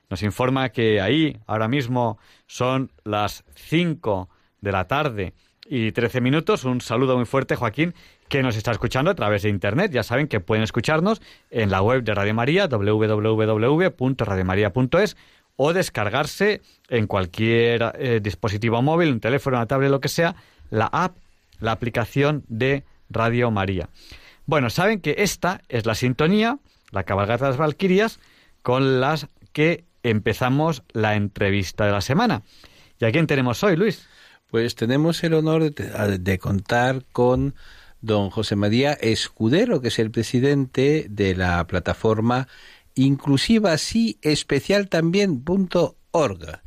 Nos 0.08 0.22
informa 0.22 0.70
que 0.70 1.02
ahí 1.02 1.36
ahora 1.46 1.68
mismo 1.68 2.18
son 2.46 2.90
las 3.04 3.44
5 3.56 4.30
de 4.62 4.72
la 4.72 4.86
tarde 4.86 5.34
y 5.68 5.92
13 5.92 6.22
minutos. 6.22 6.64
Un 6.64 6.80
saludo 6.80 7.16
muy 7.16 7.26
fuerte, 7.26 7.56
Joaquín, 7.56 7.92
que 8.28 8.42
nos 8.42 8.56
está 8.56 8.70
escuchando 8.70 9.10
a 9.10 9.14
través 9.14 9.42
de 9.42 9.50
Internet. 9.50 9.92
Ya 9.92 10.02
saben 10.02 10.28
que 10.28 10.40
pueden 10.40 10.64
escucharnos 10.64 11.20
en 11.50 11.70
la 11.70 11.82
web 11.82 12.04
de 12.04 12.14
Radio 12.14 12.32
María, 12.32 12.68
www.radiomaria.es, 12.68 15.16
o 15.56 15.74
descargarse 15.74 16.62
en 16.88 17.06
cualquier 17.06 17.92
eh, 17.98 18.20
dispositivo 18.22 18.80
móvil, 18.80 19.12
un 19.12 19.20
teléfono, 19.20 19.58
una 19.58 19.66
tablet, 19.66 19.90
lo 19.90 20.00
que 20.00 20.08
sea, 20.08 20.36
la 20.70 20.86
app, 20.86 21.18
la 21.60 21.72
aplicación 21.72 22.44
de 22.48 22.84
Radio 23.10 23.50
María. 23.50 23.90
Bueno, 24.46 24.70
saben 24.70 25.00
que 25.00 25.16
esta 25.18 25.60
es 25.68 25.86
la 25.86 25.94
sintonía, 25.94 26.58
la 26.92 27.02
cabalgata 27.02 27.44
de 27.44 27.50
las 27.50 27.58
Valquirias, 27.58 28.20
con 28.62 29.00
las 29.00 29.28
que 29.52 29.84
empezamos 30.02 30.84
la 30.92 31.16
entrevista 31.16 31.84
de 31.84 31.92
la 31.92 32.00
semana. 32.00 32.42
¿Y 33.00 33.04
a 33.04 33.12
quién 33.12 33.26
tenemos 33.26 33.62
hoy, 33.64 33.76
Luis? 33.76 34.08
Pues 34.48 34.76
tenemos 34.76 35.22
el 35.24 35.34
honor 35.34 35.74
de, 35.74 36.18
de 36.18 36.38
contar 36.38 37.04
con 37.10 37.54
don 38.00 38.30
José 38.30 38.54
María 38.54 38.92
Escudero, 38.92 39.80
que 39.80 39.88
es 39.88 39.98
el 39.98 40.12
presidente 40.12 41.06
de 41.10 41.34
la 41.34 41.66
plataforma 41.66 42.46
inclusiva 42.94 43.76
sí 43.78 44.18
especial 44.22 44.88
también 44.88 45.42
punto 45.42 45.96
org. 46.12 46.62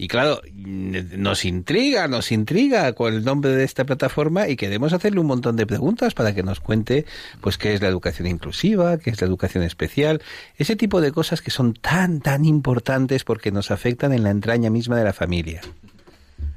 Y 0.00 0.06
claro, 0.06 0.40
nos 0.54 1.44
intriga, 1.44 2.06
nos 2.06 2.30
intriga 2.30 2.92
con 2.92 3.12
el 3.14 3.24
nombre 3.24 3.50
de 3.50 3.64
esta 3.64 3.84
plataforma 3.84 4.46
y 4.46 4.54
queremos 4.54 4.92
hacerle 4.92 5.18
un 5.18 5.26
montón 5.26 5.56
de 5.56 5.66
preguntas 5.66 6.14
para 6.14 6.32
que 6.32 6.44
nos 6.44 6.60
cuente 6.60 7.04
pues 7.40 7.58
qué 7.58 7.74
es 7.74 7.82
la 7.82 7.88
educación 7.88 8.28
inclusiva, 8.28 8.98
qué 8.98 9.10
es 9.10 9.20
la 9.20 9.26
educación 9.26 9.64
especial, 9.64 10.22
ese 10.56 10.76
tipo 10.76 11.00
de 11.00 11.10
cosas 11.10 11.42
que 11.42 11.50
son 11.50 11.74
tan 11.74 12.20
tan 12.20 12.44
importantes 12.44 13.24
porque 13.24 13.50
nos 13.50 13.72
afectan 13.72 14.12
en 14.12 14.22
la 14.22 14.30
entraña 14.30 14.70
misma 14.70 14.96
de 14.96 15.04
la 15.04 15.12
familia. 15.12 15.62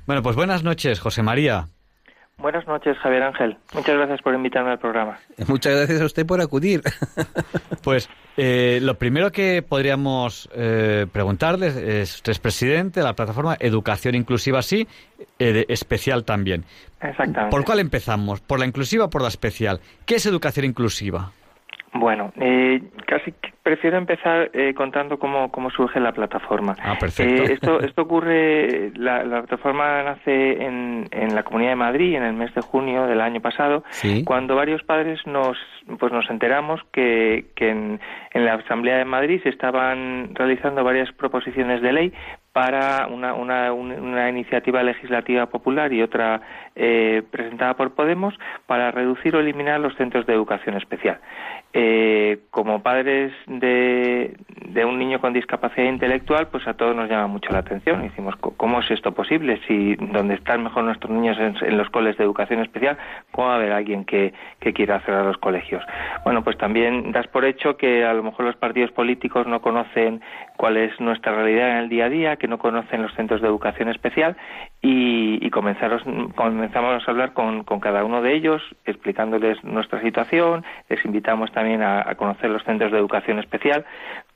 Bueno, 0.05 0.21
pues 0.21 0.35
buenas 0.35 0.61
noches, 0.61 0.99
José 0.99 1.23
María. 1.23 1.67
Buenas 2.41 2.65
noches, 2.67 2.97
Javier 2.97 3.23
Ángel. 3.23 3.57
Muchas 3.73 3.95
gracias 3.95 4.21
por 4.21 4.33
invitarme 4.33 4.71
al 4.71 4.79
programa. 4.79 5.19
Muchas 5.47 5.75
gracias 5.75 6.01
a 6.01 6.05
usted 6.05 6.25
por 6.25 6.41
acudir. 6.41 6.81
Pues 7.83 8.11
eh, 8.37 8.77
lo 8.79 8.93
primero 8.99 9.31
que 9.31 9.63
podríamos 9.63 10.47
eh, 10.53 11.07
preguntarles 11.11 11.75
es, 11.75 12.17
usted 12.17 12.33
es 12.33 12.39
presidente 12.39 12.99
de 12.99 13.03
la 13.07 13.13
plataforma 13.13 13.57
Educación 13.59 14.13
Inclusiva 14.13 14.61
Sí, 14.61 14.87
eh, 15.39 15.65
especial 15.67 16.23
también. 16.25 16.63
Exactamente. 17.01 17.49
¿Por 17.49 17.65
cuál 17.65 17.79
empezamos? 17.79 18.39
¿Por 18.41 18.59
la 18.59 18.67
inclusiva 18.67 19.05
o 19.05 19.09
por 19.09 19.23
la 19.23 19.29
especial? 19.29 19.79
¿Qué 20.05 20.15
es 20.15 20.27
educación 20.27 20.67
inclusiva? 20.67 21.31
Bueno, 21.93 22.31
eh, 22.39 22.81
casi 23.05 23.33
prefiero 23.63 23.97
empezar 23.97 24.49
eh, 24.53 24.73
contando 24.73 25.19
cómo, 25.19 25.51
cómo 25.51 25.69
surge 25.69 25.99
la 25.99 26.13
plataforma. 26.13 26.75
Ah, 26.81 26.95
perfecto. 26.97 27.43
Eh, 27.43 27.53
esto, 27.53 27.79
esto 27.81 28.03
ocurre, 28.03 28.91
la, 28.95 29.23
la, 29.23 29.41
plataforma 29.41 30.01
nace 30.03 30.63
en, 30.63 31.07
en 31.11 31.35
la 31.35 31.43
Comunidad 31.43 31.71
de 31.71 31.75
Madrid 31.75 32.15
en 32.15 32.23
el 32.23 32.33
mes 32.33 32.53
de 32.55 32.61
junio 32.61 33.07
del 33.07 33.19
año 33.19 33.41
pasado, 33.41 33.83
¿Sí? 33.89 34.23
cuando 34.23 34.55
varios 34.55 34.81
padres 34.83 35.19
nos, 35.27 35.57
pues 35.99 36.13
nos 36.13 36.29
enteramos 36.29 36.79
que, 36.93 37.47
que 37.55 37.69
en, 37.69 37.99
en 38.33 38.45
la 38.45 38.53
Asamblea 38.53 38.97
de 38.97 39.05
Madrid 39.05 39.41
se 39.43 39.49
estaban 39.49 40.33
realizando 40.33 40.85
varias 40.85 41.11
proposiciones 41.11 41.81
de 41.81 41.91
ley 41.91 42.13
para 42.53 43.07
una, 43.07 43.33
una, 43.33 43.71
una, 43.71 44.29
iniciativa 44.29 44.83
legislativa 44.83 45.45
popular 45.45 45.93
y 45.93 46.01
otra 46.01 46.41
eh, 46.75 47.23
presentada 47.31 47.75
por 47.75 47.93
Podemos 47.93 48.33
para 48.65 48.91
reducir 48.91 49.35
o 49.35 49.39
eliminar 49.39 49.79
los 49.79 49.95
centros 49.95 50.25
de 50.25 50.33
educación 50.33 50.75
especial. 50.75 51.19
Eh, 51.73 52.39
como 52.49 52.83
padres 52.83 53.31
de, 53.47 54.35
de, 54.65 54.83
un 54.83 54.99
niño 54.99 55.21
con 55.21 55.31
discapacidad 55.31 55.87
intelectual, 55.87 56.47
pues 56.47 56.67
a 56.67 56.73
todos 56.73 56.93
nos 56.93 57.09
llama 57.09 57.27
mucho 57.27 57.49
la 57.53 57.59
atención. 57.59 58.01
Decimos, 58.01 58.35
¿cómo 58.35 58.81
es 58.81 58.91
esto 58.91 59.13
posible? 59.13 59.57
Si 59.67 59.95
donde 59.95 60.33
están 60.33 60.63
mejor 60.63 60.83
nuestros 60.83 61.11
niños 61.11 61.37
en, 61.39 61.55
en 61.65 61.77
los 61.77 61.89
coles 61.89 62.17
de 62.17 62.25
educación 62.25 62.59
especial, 62.59 62.97
¿cómo 63.31 63.47
va 63.47 63.53
a 63.53 63.55
haber 63.55 63.71
alguien 63.71 64.03
que, 64.03 64.33
que 64.59 64.73
quiera 64.73 64.99
cerrar 65.01 65.25
los 65.25 65.37
colegios? 65.37 65.81
Bueno, 66.25 66.43
pues 66.43 66.57
también 66.57 67.13
das 67.13 67.27
por 67.27 67.45
hecho 67.45 67.77
que 67.77 68.03
a 68.03 68.13
lo 68.13 68.23
mejor 68.23 68.47
los 68.47 68.57
partidos 68.57 68.91
políticos 68.91 69.47
no 69.47 69.61
conocen 69.61 70.21
cuál 70.61 70.77
es 70.77 70.99
nuestra 70.99 71.33
realidad 71.33 71.71
en 71.71 71.77
el 71.77 71.89
día 71.89 72.05
a 72.05 72.09
día, 72.09 72.35
que 72.35 72.47
no 72.47 72.59
conocen 72.59 73.01
los 73.01 73.11
centros 73.15 73.41
de 73.41 73.47
educación 73.47 73.89
especial 73.89 74.37
y, 74.79 75.49
comenzamos, 75.49 76.03
a 77.07 77.11
hablar 77.11 77.33
con, 77.33 77.63
con, 77.63 77.79
cada 77.79 78.03
uno 78.03 78.21
de 78.21 78.35
ellos, 78.35 78.61
explicándoles 78.85 79.63
nuestra 79.63 79.99
situación, 80.03 80.63
les 80.87 81.03
invitamos 81.03 81.51
también 81.51 81.81
a, 81.81 82.13
conocer 82.13 82.51
los 82.51 82.63
centros 82.63 82.91
de 82.91 82.99
educación 82.99 83.39
especial, 83.39 83.85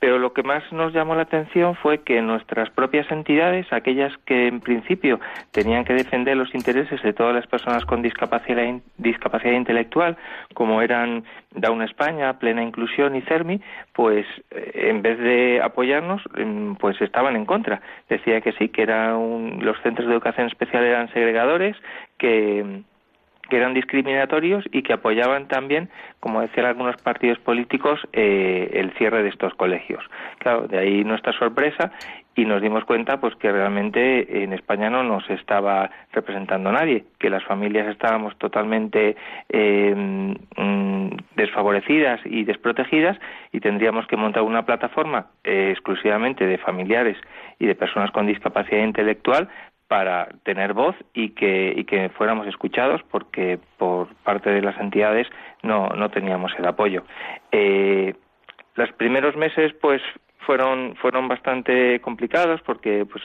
pero 0.05 0.19
lo 0.19 0.33
que 0.33 0.43
más 0.43 0.61
nos 0.71 0.93
llamó 0.93 1.15
la 1.15 1.23
atención 1.23 1.73
fue 1.73 2.03
que 2.03 2.21
nuestras 2.21 2.69
propias 2.69 3.09
entidades, 3.09 3.65
aquellas 3.73 4.15
que 4.27 4.49
en 4.49 4.59
principio 4.61 5.19
tenían 5.49 5.83
que 5.83 5.95
defender 5.95 6.37
los 6.37 6.53
intereses 6.53 7.01
de 7.01 7.11
todas 7.11 7.33
las 7.33 7.47
personas 7.47 7.85
con 7.85 8.03
discapacidad, 8.03 8.71
discapacidad 8.99 9.53
intelectual, 9.53 10.15
como 10.53 10.83
eran 10.83 11.23
Down 11.55 11.81
España, 11.81 12.37
Plena 12.37 12.61
Inclusión 12.61 13.15
y 13.15 13.21
CERMI, 13.21 13.59
pues 13.93 14.27
en 14.51 15.01
vez 15.01 15.17
de 15.17 15.59
apoyarnos, 15.63 16.21
pues 16.77 17.01
estaban 17.01 17.35
en 17.35 17.47
contra. 17.47 17.81
Decía 18.07 18.41
que 18.41 18.51
sí, 18.51 18.69
que 18.69 18.83
era 18.83 19.17
un, 19.17 19.65
los 19.65 19.81
centros 19.81 20.07
de 20.07 20.13
educación 20.13 20.45
especial 20.45 20.83
eran 20.83 21.11
segregadores, 21.13 21.75
que 22.19 22.83
que 23.49 23.57
eran 23.57 23.73
discriminatorios 23.73 24.65
y 24.71 24.83
que 24.83 24.93
apoyaban 24.93 25.47
también, 25.47 25.89
como 26.19 26.41
decían 26.41 26.65
algunos 26.65 26.97
partidos 26.97 27.39
políticos, 27.39 27.99
eh, 28.13 28.69
el 28.73 28.91
cierre 28.93 29.23
de 29.23 29.29
estos 29.29 29.53
colegios. 29.55 30.03
Claro, 30.39 30.67
de 30.67 30.77
ahí 30.77 31.03
nuestra 31.03 31.33
sorpresa 31.33 31.91
y 32.35 32.45
nos 32.45 32.61
dimos 32.61 32.83
cuenta 32.83 33.19
pues 33.19 33.35
que 33.35 33.51
realmente 33.51 34.43
en 34.43 34.53
España 34.53 34.89
no 34.89 35.03
nos 35.03 35.29
estaba 35.29 35.89
representando 36.11 36.71
nadie, 36.71 37.05
que 37.17 37.29
las 37.29 37.43
familias 37.45 37.87
estábamos 37.87 38.37
totalmente 38.37 39.15
eh, 39.49 40.35
desfavorecidas 41.35 42.19
y 42.25 42.43
desprotegidas 42.43 43.17
y 43.51 43.59
tendríamos 43.59 44.07
que 44.07 44.17
montar 44.17 44.43
una 44.43 44.65
plataforma 44.65 45.27
eh, 45.43 45.69
exclusivamente 45.71 46.45
de 46.45 46.57
familiares 46.57 47.17
y 47.59 47.67
de 47.67 47.75
personas 47.75 48.11
con 48.11 48.27
discapacidad 48.27 48.83
intelectual 48.83 49.49
para 49.87 50.29
tener 50.43 50.73
voz 50.73 50.95
y 51.13 51.29
que, 51.29 51.73
y 51.75 51.83
que 51.83 52.09
fuéramos 52.09 52.47
escuchados 52.47 53.01
porque 53.11 53.59
por 53.77 54.07
parte 54.23 54.49
de 54.49 54.61
las 54.61 54.79
entidades 54.79 55.27
no, 55.61 55.89
no 55.89 56.09
teníamos 56.09 56.53
el 56.57 56.65
apoyo. 56.65 57.03
Eh, 57.51 58.15
los 58.75 58.91
primeros 58.93 59.35
meses 59.35 59.73
pues 59.81 60.01
fueron 60.45 60.95
fueron 60.97 61.27
bastante 61.27 61.99
complicados 62.01 62.61
porque 62.61 63.05
pues 63.05 63.23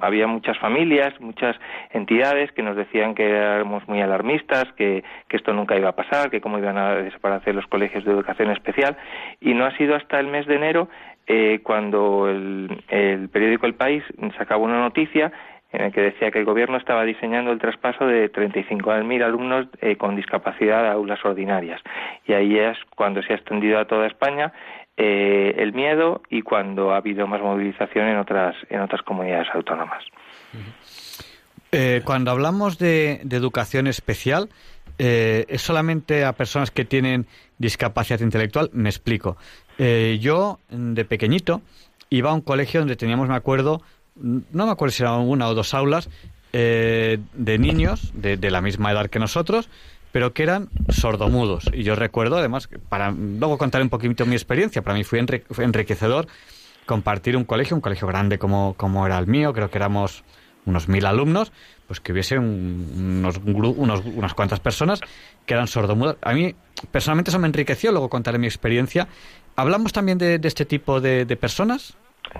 había 0.00 0.26
muchas 0.26 0.58
familias, 0.58 1.18
muchas 1.20 1.56
entidades 1.90 2.50
que 2.52 2.62
nos 2.62 2.76
decían 2.76 3.14
que 3.14 3.28
éramos 3.28 3.86
muy 3.88 4.00
alarmistas, 4.00 4.72
que, 4.72 5.04
que 5.28 5.36
esto 5.36 5.52
nunca 5.52 5.76
iba 5.76 5.90
a 5.90 5.96
pasar, 5.96 6.30
que 6.30 6.40
cómo 6.40 6.58
iban 6.58 6.78
a 6.78 6.94
desaparecer 6.94 7.54
los 7.54 7.66
colegios 7.66 8.04
de 8.04 8.12
educación 8.12 8.50
especial 8.50 8.96
y 9.40 9.54
no 9.54 9.66
ha 9.66 9.76
sido 9.76 9.94
hasta 9.94 10.18
el 10.18 10.28
mes 10.28 10.46
de 10.46 10.56
enero 10.56 10.88
eh, 11.26 11.60
cuando 11.62 12.28
el, 12.28 12.82
el 12.88 13.28
periódico 13.28 13.66
El 13.66 13.74
País 13.74 14.02
sacaba 14.36 14.62
una 14.62 14.80
noticia 14.80 15.30
en 15.72 15.80
el 15.82 15.92
que 15.92 16.02
decía 16.02 16.30
que 16.30 16.38
el 16.38 16.44
gobierno 16.44 16.76
estaba 16.76 17.04
diseñando 17.04 17.50
el 17.50 17.58
traspaso 17.58 18.06
de 18.06 18.30
35.000 18.30 19.24
alumnos 19.24 19.66
eh, 19.80 19.96
con 19.96 20.16
discapacidad 20.16 20.86
a 20.86 20.92
aulas 20.92 21.24
ordinarias. 21.24 21.80
Y 22.26 22.34
ahí 22.34 22.58
es 22.58 22.76
cuando 22.94 23.22
se 23.22 23.32
ha 23.32 23.36
extendido 23.36 23.78
a 23.78 23.86
toda 23.86 24.06
España 24.06 24.52
eh, 24.98 25.54
el 25.56 25.72
miedo 25.72 26.20
y 26.28 26.42
cuando 26.42 26.92
ha 26.92 26.98
habido 26.98 27.26
más 27.26 27.40
movilización 27.40 28.08
en 28.08 28.18
otras, 28.18 28.54
en 28.68 28.80
otras 28.80 29.00
comunidades 29.02 29.48
autónomas. 29.54 30.04
Eh, 31.72 32.02
cuando 32.04 32.30
hablamos 32.30 32.78
de, 32.78 33.20
de 33.24 33.36
educación 33.36 33.86
especial, 33.86 34.50
eh, 34.98 35.46
¿es 35.48 35.62
solamente 35.62 36.26
a 36.26 36.34
personas 36.34 36.70
que 36.70 36.84
tienen 36.84 37.26
discapacidad 37.56 38.20
intelectual? 38.20 38.68
Me 38.74 38.90
explico. 38.90 39.38
yo, 39.78 40.58
de 40.68 41.04
pequeñito, 41.06 41.62
iba 42.10 42.30
a 42.30 42.34
un 42.34 42.42
colegio 42.42 42.80
donde 42.80 42.96
teníamos, 42.96 43.30
me 43.30 43.34
acuerdo, 43.34 43.80
no 44.22 44.66
me 44.66 44.72
acuerdo 44.72 44.92
si 44.92 45.02
eran 45.02 45.20
una 45.20 45.48
o 45.48 45.54
dos 45.54 45.74
aulas 45.74 46.08
eh, 46.52 47.18
de 47.34 47.58
niños 47.58 48.12
de, 48.14 48.36
de, 48.36 48.50
la 48.50 48.60
misma 48.60 48.92
edad 48.92 49.08
que 49.08 49.18
nosotros, 49.18 49.68
pero 50.12 50.32
que 50.32 50.42
eran 50.42 50.68
sordomudos. 50.90 51.64
Y 51.72 51.82
yo 51.82 51.96
recuerdo, 51.96 52.36
además, 52.36 52.68
para 52.88 53.10
luego 53.10 53.58
contar 53.58 53.82
un 53.82 53.88
poquito 53.88 54.26
mi 54.26 54.34
experiencia, 54.34 54.82
para 54.82 54.94
mí 54.94 55.04
fue, 55.04 55.18
enrique, 55.18 55.46
fue 55.50 55.64
enriquecedor 55.64 56.28
compartir 56.86 57.36
un 57.36 57.44
colegio, 57.44 57.74
un 57.74 57.80
colegio 57.80 58.06
grande 58.06 58.38
como, 58.38 58.74
como 58.76 59.06
era 59.06 59.18
el 59.18 59.26
mío, 59.26 59.52
creo 59.52 59.70
que 59.70 59.78
éramos 59.78 60.24
unos 60.66 60.88
mil 60.88 61.06
alumnos, 61.06 61.52
pues 61.86 62.00
que 62.00 62.12
hubiese 62.12 62.38
un, 62.38 63.22
unos, 63.24 63.40
unos, 63.44 64.02
unas 64.04 64.34
cuantas 64.34 64.60
personas 64.60 65.00
que 65.46 65.54
eran 65.54 65.66
sordomudas. 65.66 66.16
A 66.22 66.34
mí, 66.34 66.54
personalmente, 66.90 67.30
eso 67.30 67.38
me 67.38 67.48
enriqueció, 67.48 67.90
luego 67.92 68.08
contaré 68.08 68.38
mi 68.38 68.46
experiencia. 68.46 69.08
¿Hablamos 69.56 69.92
también 69.92 70.18
de, 70.18 70.40
este 70.42 70.64
tipo 70.64 71.00
de 71.00 71.36
personas? 71.36 71.96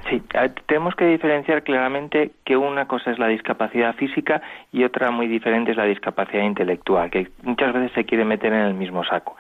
Sí, 0.09 0.23
tenemos 0.67 0.95
que 0.95 1.07
diferenciar 1.07 1.63
claramente 1.63 2.33
que 2.45 2.57
una 2.57 2.87
cosa 2.87 3.11
es 3.11 3.19
la 3.19 3.29
discapacidad 3.29 3.95
física 3.95 4.41
y 4.73 4.85
otra 4.85 5.11
muy 5.11 5.29
diferente 5.29 5.73
es 5.73 5.77
la 5.77 5.85
discapacidad 5.85 6.43
intelectual, 6.45 7.11
que 7.11 7.29
muchas 7.43 7.73
veces 7.73 7.93
se 7.93 8.05
quiere 8.05 8.25
meter 8.25 8.53
en 8.53 8.61
el 8.61 8.75
mismo 8.75 9.05
saco. 9.05 9.37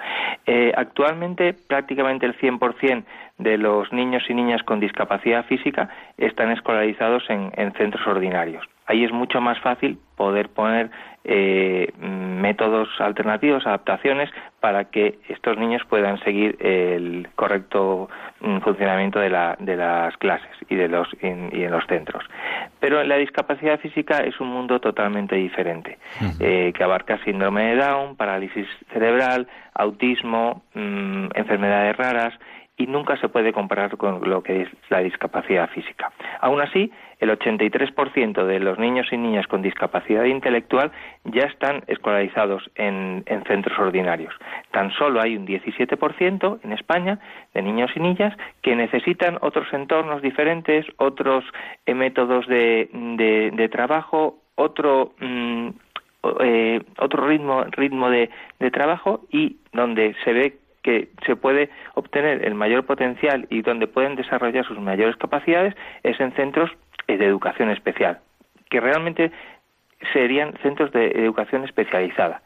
Eh, 0.46 0.72
actualmente, 0.76 1.54
prácticamente 1.54 2.26
el 2.26 2.36
100% 2.38 3.04
de 3.38 3.58
los 3.58 3.92
niños 3.92 4.22
y 4.28 4.34
niñas 4.34 4.62
con 4.62 4.78
discapacidad 4.78 5.44
física 5.46 5.88
están 6.18 6.50
escolarizados 6.50 7.24
en, 7.30 7.50
centros 7.72 8.06
ordinarios. 8.06 8.64
Ahí 8.92 9.04
es 9.04 9.10
mucho 9.10 9.40
más 9.40 9.58
fácil 9.60 9.98
poder 10.16 10.50
poner 10.50 10.90
eh, 11.24 11.90
métodos 11.98 12.90
alternativos, 12.98 13.66
adaptaciones, 13.66 14.28
para 14.60 14.90
que 14.90 15.18
estos 15.30 15.56
niños 15.56 15.80
puedan 15.88 16.22
seguir 16.24 16.58
el 16.60 17.26
correcto 17.34 18.10
mm, 18.40 18.58
funcionamiento 18.58 19.18
de, 19.18 19.30
las 19.30 20.14
clases 20.18 20.50
y 20.68 20.74
de 20.74 20.88
los 20.88 21.08
y 21.22 21.26
en 21.62 21.70
los 21.70 21.86
centros. 21.86 22.22
Pero 22.80 23.02
la 23.02 23.16
discapacidad 23.16 23.80
física 23.80 24.18
es 24.18 24.38
un 24.40 24.48
mundo 24.48 24.78
totalmente 24.78 25.36
diferente, 25.36 25.96
eh, 26.38 26.74
que 26.76 26.84
abarca 26.84 27.16
síndrome 27.24 27.74
de 27.74 27.76
Down, 27.76 28.16
parálisis 28.16 28.66
cerebral, 28.92 29.48
autismo, 29.72 30.64
mm, 30.74 31.28
enfermedades 31.34 31.96
raras 31.96 32.34
y 32.76 32.86
nunca 32.86 33.16
se 33.16 33.28
puede 33.28 33.52
comparar 33.52 33.96
con 33.96 34.28
lo 34.28 34.42
que 34.42 34.62
es 34.62 34.68
la 34.88 34.98
discapacidad 35.00 35.68
física. 35.70 36.10
Aún 36.40 36.60
así, 36.60 36.90
el 37.22 37.30
83% 37.30 38.44
de 38.44 38.58
los 38.58 38.80
niños 38.80 39.06
y 39.12 39.16
niñas 39.16 39.46
con 39.46 39.62
discapacidad 39.62 40.24
intelectual 40.24 40.90
ya 41.22 41.44
están 41.44 41.84
escolarizados 41.86 42.68
en, 42.74 43.24
centros 43.46 43.78
ordinarios. 43.78 44.34
Tan 44.72 44.90
solo 44.90 45.20
hay 45.20 45.36
un 45.36 45.46
17% 45.46 46.58
en 46.64 46.72
España 46.72 47.20
de 47.54 47.62
niños 47.62 47.92
y 47.94 48.00
niñas 48.00 48.36
que 48.60 48.74
necesitan 48.74 49.38
otros 49.40 49.72
entornos 49.72 50.20
diferentes, 50.20 50.84
otros 50.96 51.44
eh, 51.86 51.94
métodos 51.94 52.48
de, 52.48 53.68
trabajo, 53.70 54.38
otro 54.56 55.12
mm, 55.20 55.68
eh, 56.40 56.80
otro 56.98 57.26
ritmo 57.28 57.64
ritmo 57.70 58.10
de, 58.10 58.30
de 58.58 58.70
trabajo 58.72 59.20
y 59.30 59.58
donde 59.72 60.14
se 60.24 60.32
ve 60.32 60.58
que 60.82 61.08
se 61.24 61.36
puede 61.36 61.70
obtener 61.94 62.44
el 62.44 62.54
mayor 62.54 62.84
potencial 62.84 63.46
y 63.50 63.62
donde 63.62 63.86
pueden 63.86 64.16
desarrollar 64.16 64.66
sus 64.66 64.80
mayores 64.80 65.16
capacidades 65.16 65.74
es 66.02 66.18
en 66.20 66.32
centros 66.32 66.70
de 67.16 67.26
educación 67.26 67.70
especial, 67.70 68.20
que 68.70 68.80
realmente 68.80 69.32
serían 70.12 70.54
centros 70.62 70.92
de 70.92 71.08
educación 71.10 71.64
especializada. 71.64 72.42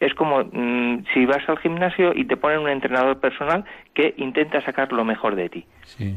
Es 0.00 0.14
como 0.14 0.42
mm, 0.44 1.04
si 1.14 1.26
vas 1.26 1.48
al 1.48 1.58
gimnasio 1.58 2.12
y 2.14 2.24
te 2.24 2.36
ponen 2.36 2.60
un 2.60 2.68
entrenador 2.68 3.20
personal 3.20 3.64
que 3.94 4.14
intenta 4.16 4.60
sacar 4.62 4.92
lo 4.92 5.04
mejor 5.04 5.36
de 5.36 5.48
ti. 5.48 5.64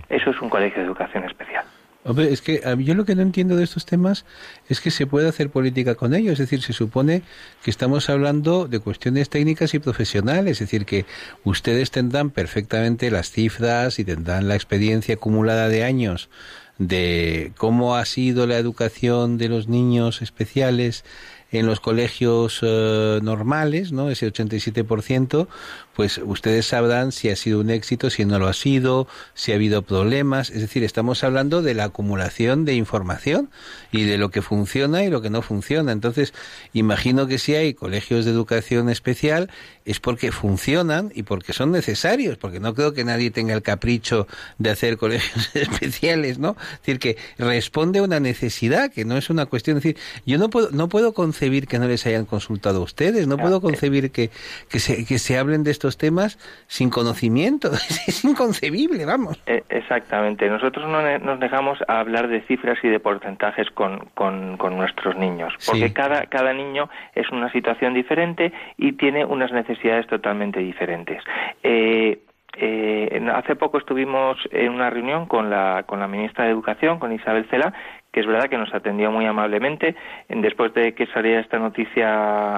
Eso 0.10 0.32
es 0.32 0.42
un 0.42 0.50
colegio 0.50 0.80
de 0.80 0.88
educación 0.88 1.24
especial. 1.26 1.66
Hombre, 2.08 2.32
es 2.32 2.42
que 2.42 2.62
yo 2.80 2.94
lo 2.94 3.04
que 3.04 3.16
no 3.16 3.24
entiendo 3.24 3.56
de 3.56 3.64
estos 3.64 3.88
temas 3.88 4.26
es 4.70 4.80
que 4.80 4.92
se 4.92 5.08
puede 5.08 5.28
hacer 5.28 5.50
política 5.50 5.96
con 5.96 6.14
ellos. 6.14 6.34
Es 6.34 6.40
decir, 6.40 6.62
se 6.62 6.72
supone 6.72 7.24
que 7.64 7.72
estamos 7.72 8.12
hablando 8.12 8.68
de 8.68 8.80
cuestiones 8.80 9.30
técnicas 9.30 9.74
y 9.74 9.80
profesionales. 9.80 10.62
Es 10.62 10.70
decir, 10.70 10.86
que 10.86 11.08
ustedes 11.44 11.90
tendrán 11.90 12.30
perfectamente 12.30 13.10
las 13.10 13.32
cifras 13.32 13.98
y 13.98 14.06
tendrán 14.06 14.48
la 14.48 14.54
experiencia 14.54 15.16
acumulada 15.16 15.68
de 15.68 15.84
años 15.84 16.30
de 16.78 17.54
cómo 17.58 17.96
ha 17.96 18.06
sido 18.06 18.46
la 18.46 18.58
educación 18.58 19.40
de 19.40 19.50
los 19.50 19.68
niños 19.68 20.22
especiales 20.22 21.06
en 21.52 21.66
los 21.66 21.80
colegios 21.80 22.60
eh, 22.62 23.20
normales, 23.24 23.92
¿no? 23.92 24.10
Ese 24.10 24.32
87%, 24.32 25.48
pues 25.96 26.20
ustedes 26.24 26.68
sabrán 26.68 27.12
si 27.12 27.30
ha 27.30 27.36
sido 27.36 27.62
un 27.62 27.70
éxito, 27.70 28.10
si 28.10 28.26
no 28.26 28.38
lo 28.38 28.48
ha 28.48 28.54
sido, 28.54 29.08
si 29.34 29.54
ha 29.54 29.56
habido 29.56 29.82
problemas. 29.82 30.50
Es 30.50 30.60
decir, 30.60 30.84
estamos 30.84 31.24
hablando 31.24 31.62
de 31.62 31.74
la 31.74 31.86
acumulación 31.86 32.66
de 32.66 32.76
información 32.76 33.50
y 33.92 34.04
de 34.04 34.18
lo 34.18 34.30
que 34.30 34.42
funciona 34.42 35.04
y 35.04 35.10
lo 35.10 35.22
que 35.22 35.30
no 35.30 35.42
funciona. 35.42 35.94
Entonces, 35.94 36.34
imagino 36.74 37.28
que 37.28 37.38
si 37.38 37.56
hay 37.56 37.74
colegios 37.74 38.26
de 38.26 38.32
educación 38.32 38.90
especial 38.90 39.50
es 39.86 40.02
porque 40.02 40.34
funcionan 40.34 41.12
y 41.16 41.24
porque 41.24 41.54
son 41.54 41.72
necesarios, 41.72 42.38
porque 42.38 42.60
no 42.60 42.74
creo 42.74 42.94
que 42.94 43.06
nadie 43.06 43.32
tenga 43.32 43.54
el 43.54 43.62
capricho 43.62 44.28
de 44.58 44.72
hacer 44.72 44.98
colegios 45.06 45.50
especiales, 45.56 46.40
¿no? 46.40 46.58
Es 46.74 46.80
decir, 46.80 47.00
que 47.00 47.18
responde 47.38 48.00
a 48.00 48.04
una 48.04 48.20
necesidad, 48.20 48.92
que 48.92 49.06
no 49.06 49.16
es 49.18 49.30
una 49.30 49.46
cuestión. 49.46 49.78
Es 49.78 49.84
decir, 49.84 50.02
yo 50.26 50.38
no 50.38 50.50
puedo, 50.50 50.72
no 50.72 50.90
puedo 50.90 51.14
concebir 51.14 51.68
que 51.68 51.80
no 51.80 51.88
les 51.88 52.06
hayan 52.06 52.26
consultado 52.26 52.80
a 52.80 52.84
ustedes, 52.84 53.28
no 53.28 53.38
puedo 53.38 53.62
concebir 53.62 54.12
que, 54.12 54.30
que, 54.68 54.80
se, 54.80 55.06
que 55.06 55.20
se 55.20 55.38
hablen 55.38 55.64
de 55.64 55.72
esto 55.72 55.85
temas 55.98 56.38
sin 56.68 56.90
conocimiento. 56.90 57.72
es 58.08 58.26
inconcebible, 58.26 59.06
vamos. 59.06 59.42
E, 59.46 59.64
exactamente. 59.70 60.50
Nosotros 60.50 60.88
no 60.88 61.02
nos 61.20 61.40
dejamos 61.40 61.80
a 61.88 62.00
hablar 62.00 62.28
de 62.28 62.42
cifras 62.42 62.78
y 62.84 62.88
de 62.88 63.00
porcentajes 63.00 63.70
con, 63.72 64.10
con, 64.16 64.58
nuestros 64.76 65.16
niños, 65.16 65.54
porque 65.66 65.94
cada, 65.94 66.26
cada 66.26 66.52
niño 66.54 66.90
es 67.14 67.30
una 67.30 67.52
situación 67.52 67.94
diferente 67.94 68.52
y 68.78 68.94
tiene 68.94 69.24
unas 69.24 69.52
necesidades 69.52 70.08
totalmente 70.08 70.60
diferentes. 70.60 71.22
Eh, 71.64 72.20
eh, 72.58 73.22
hace 73.34 73.56
poco 73.56 73.78
estuvimos 73.78 74.38
en 74.52 74.72
una 74.72 74.90
reunión 74.90 75.26
con 75.26 75.50
la, 75.50 75.84
con 75.86 76.00
la 76.00 76.08
ministra 76.08 76.46
de 76.46 76.52
Educación, 76.52 77.00
con 77.00 77.12
Isabel 77.12 77.46
Cela, 77.50 77.74
que 78.16 78.22
es 78.22 78.28
verdad 78.28 78.50
que 78.50 78.58
nos 78.58 78.74
atendió 78.74 79.12
muy 79.12 79.26
amablemente. 79.26 79.94
Después 80.30 80.74
de 80.74 80.94
que 80.94 81.06
saliera 81.08 81.42
esta 81.42 81.60
noticia 81.60 82.08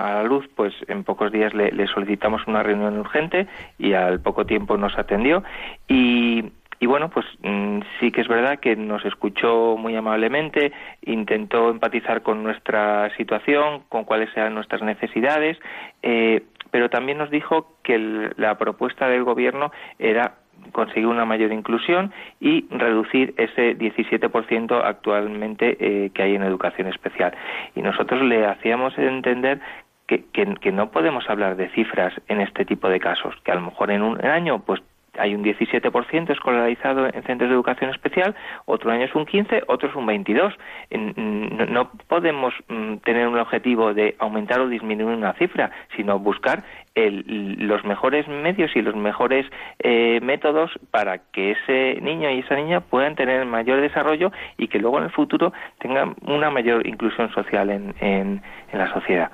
a 0.08 0.22
la 0.22 0.24
luz, 0.24 0.48
pues 0.56 0.72
en 0.88 1.04
pocos 1.04 1.32
días 1.32 1.52
le, 1.56 1.88
solicitamos 1.88 2.46
una 2.46 2.62
reunión 2.62 3.00
urgente 3.00 3.48
y 3.80 3.94
al 3.94 4.20
poco 4.22 4.46
tiempo 4.46 4.78
nos 4.78 4.96
atendió. 5.00 5.44
Y, 5.88 6.52
bueno, 6.86 7.10
pues 7.10 7.26
mm, 7.42 7.80
sí 8.00 8.12
que 8.12 8.22
es 8.22 8.28
verdad 8.28 8.60
que 8.60 8.76
nos 8.76 9.04
escuchó 9.04 9.78
muy 9.78 9.96
amablemente, 9.96 10.74
intentó 11.02 11.72
empatizar 11.72 12.22
con 12.22 12.44
nuestra 12.44 13.10
situación, 13.18 13.82
con 13.90 14.04
cuáles 14.04 14.30
eran 14.38 14.54
nuestras 14.54 14.84
necesidades, 14.84 15.58
eh, 16.04 16.44
pero 16.72 16.90
también 16.90 17.18
nos 17.18 17.30
dijo 17.30 17.76
que 17.84 18.32
la 18.38 18.58
propuesta 18.58 19.08
del 19.08 19.24
Gobierno 19.24 19.72
era 20.00 20.36
conseguir 20.72 21.08
una 21.08 21.26
mayor 21.26 21.52
inclusión 21.52 22.12
y 22.40 22.66
reducir 22.70 23.34
ese 23.38 23.78
17% 23.78 24.82
actualmente 24.84 25.78
eh, 25.80 26.10
que 26.14 26.24
hay 26.24 26.36
en 26.36 26.44
educación 26.44 26.88
especial. 26.88 27.34
Y 27.76 27.82
nosotros 27.82 28.22
le 28.24 28.46
hacíamos 28.46 28.98
entender 28.98 29.60
que, 30.08 30.24
que, 30.32 30.72
no 30.72 30.90
podemos 30.90 31.30
hablar 31.30 31.58
de 31.58 31.70
cifras 31.70 32.14
en 32.28 32.40
este 32.40 32.64
tipo 32.64 32.88
de 32.90 33.00
casos, 33.00 33.36
que 33.44 33.52
a 33.52 33.56
lo 33.56 33.62
mejor 33.62 33.92
en 33.92 34.02
un 34.02 34.24
año 34.26 34.60
pues 34.60 34.82
hay 35.18 35.36
un 35.36 35.44
17% 35.44 36.32
escolarizado 36.32 37.06
en 37.08 37.24
centros 37.24 37.50
de 37.50 37.56
educación 37.56 37.92
especial, 37.92 38.36
otro 38.66 38.92
año 38.92 39.06
es 39.06 39.16
un 39.16 39.26
15, 39.26 39.64
otro 39.68 39.90
es 39.90 39.96
un 39.96 40.06
22. 40.06 40.54
No 40.92 41.92
podemos 42.08 42.54
mm, 42.68 42.98
tener 42.98 43.28
un 43.28 43.38
objetivo 43.38 43.94
de 43.94 44.16
aumentar 44.20 44.60
o 44.60 44.70
disminuir 44.70 45.16
una 45.16 45.34
cifra, 45.34 45.72
sino 45.96 46.20
buscar 46.20 46.64
los 46.96 47.86
mejores 47.86 48.28
medios 48.28 48.76
y 48.76 48.82
los 48.82 48.96
mejores 48.96 49.46
eh, 49.80 50.20
métodos 50.22 50.72
para 50.90 51.20
que 51.32 51.52
ese 51.52 52.02
niño 52.02 52.32
y 52.32 52.40
esa 52.40 52.56
niña 52.56 52.82
puedan 52.82 53.16
tener 53.16 53.46
mayor 53.46 53.82
desarrollo 53.82 54.32
y 54.58 54.68
que 54.68 54.80
luego 54.80 54.98
en 54.98 55.06
el 55.06 55.12
futuro 55.12 55.54
tengan 55.80 56.16
una 56.22 56.50
mayor 56.50 56.88
inclusión 56.88 57.32
social 57.34 57.70
en, 57.70 57.94
en, 58.00 58.42
en 58.72 58.80
la 58.80 58.92
sociedad. 58.94 59.30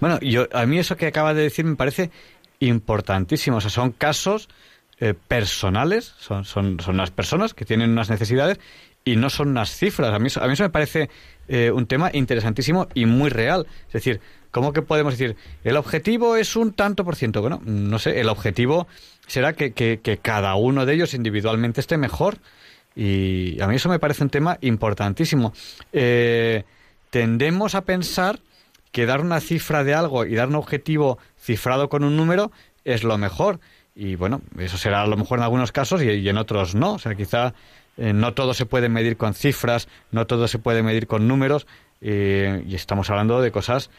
Bueno, 0.00 0.18
yo, 0.20 0.46
a 0.52 0.66
mí 0.66 0.78
eso 0.78 0.96
que 0.96 1.06
acaba 1.06 1.34
de 1.34 1.42
decir 1.42 1.64
me 1.64 1.76
parece 1.76 2.10
importantísimo. 2.66 3.58
O 3.58 3.60
sea, 3.60 3.70
son 3.70 3.92
casos 3.92 4.48
eh, 5.00 5.14
personales, 5.14 6.14
son, 6.18 6.44
son, 6.44 6.80
son 6.80 6.96
las 6.96 7.10
personas 7.10 7.54
que 7.54 7.64
tienen 7.64 7.90
unas 7.90 8.10
necesidades 8.10 8.58
y 9.04 9.16
no 9.16 9.30
son 9.30 9.48
unas 9.48 9.70
cifras. 9.76 10.12
A 10.12 10.18
mí, 10.18 10.28
a 10.34 10.46
mí 10.46 10.52
eso 10.52 10.62
me 10.62 10.70
parece 10.70 11.10
eh, 11.48 11.70
un 11.70 11.86
tema 11.86 12.10
interesantísimo 12.12 12.88
y 12.94 13.06
muy 13.06 13.28
real. 13.28 13.66
Es 13.88 13.92
decir, 13.92 14.20
¿cómo 14.50 14.72
que 14.72 14.82
podemos 14.82 15.16
decir, 15.16 15.36
el 15.62 15.76
objetivo 15.76 16.36
es 16.36 16.56
un 16.56 16.72
tanto 16.72 17.04
por 17.04 17.16
ciento? 17.16 17.40
Bueno, 17.40 17.60
no 17.64 17.98
sé, 17.98 18.20
el 18.20 18.28
objetivo 18.28 18.86
será 19.26 19.52
que, 19.52 19.72
que, 19.72 20.18
cada 20.22 20.54
uno 20.54 20.86
de 20.86 20.94
ellos 20.94 21.14
individualmente 21.14 21.80
esté 21.80 21.98
mejor. 21.98 22.38
Y 22.96 23.60
a 23.60 23.66
mí 23.66 23.76
eso 23.76 23.88
me 23.88 23.98
parece 23.98 24.22
un 24.22 24.30
tema 24.30 24.56
importantísimo. 24.60 25.52
Eh, 25.92 26.64
tendemos 27.10 27.74
a 27.74 27.82
pensar 27.82 28.40
que 28.92 29.06
dar 29.06 29.20
una 29.20 29.40
cifra 29.40 29.82
de 29.82 29.92
algo 29.92 30.24
y 30.24 30.36
dar 30.36 30.48
un 30.48 30.54
objetivo 30.54 31.18
cifrado 31.44 31.88
con 31.88 32.04
un 32.04 32.16
número 32.16 32.50
es 32.84 33.04
lo 33.04 33.18
mejor. 33.18 33.60
Y 33.94 34.16
bueno, 34.16 34.40
eso 34.58 34.76
será 34.76 35.02
a 35.02 35.06
lo 35.06 35.16
mejor 35.16 35.38
en 35.38 35.44
algunos 35.44 35.70
casos 35.70 36.02
y, 36.02 36.28
en 36.28 36.38
otros 36.38 36.74
no. 36.74 36.94
O 36.94 36.98
sea, 36.98 37.14
quizá 37.14 37.54
eh, 37.96 38.12
no 38.12 38.34
todo 38.34 38.54
se 38.54 38.66
puede 38.66 38.88
medir 38.88 39.16
con 39.16 39.34
cifras, 39.34 39.88
no 40.10 40.26
todo 40.26 40.48
se 40.48 40.58
puede 40.58 40.82
medir 40.82 41.06
con 41.06 41.28
números. 41.28 41.66
Eh, 42.00 42.64
y 42.66 42.74
estamos 42.74 43.08
hablando 43.10 43.40
de 43.40 43.50
cosas 43.50 43.90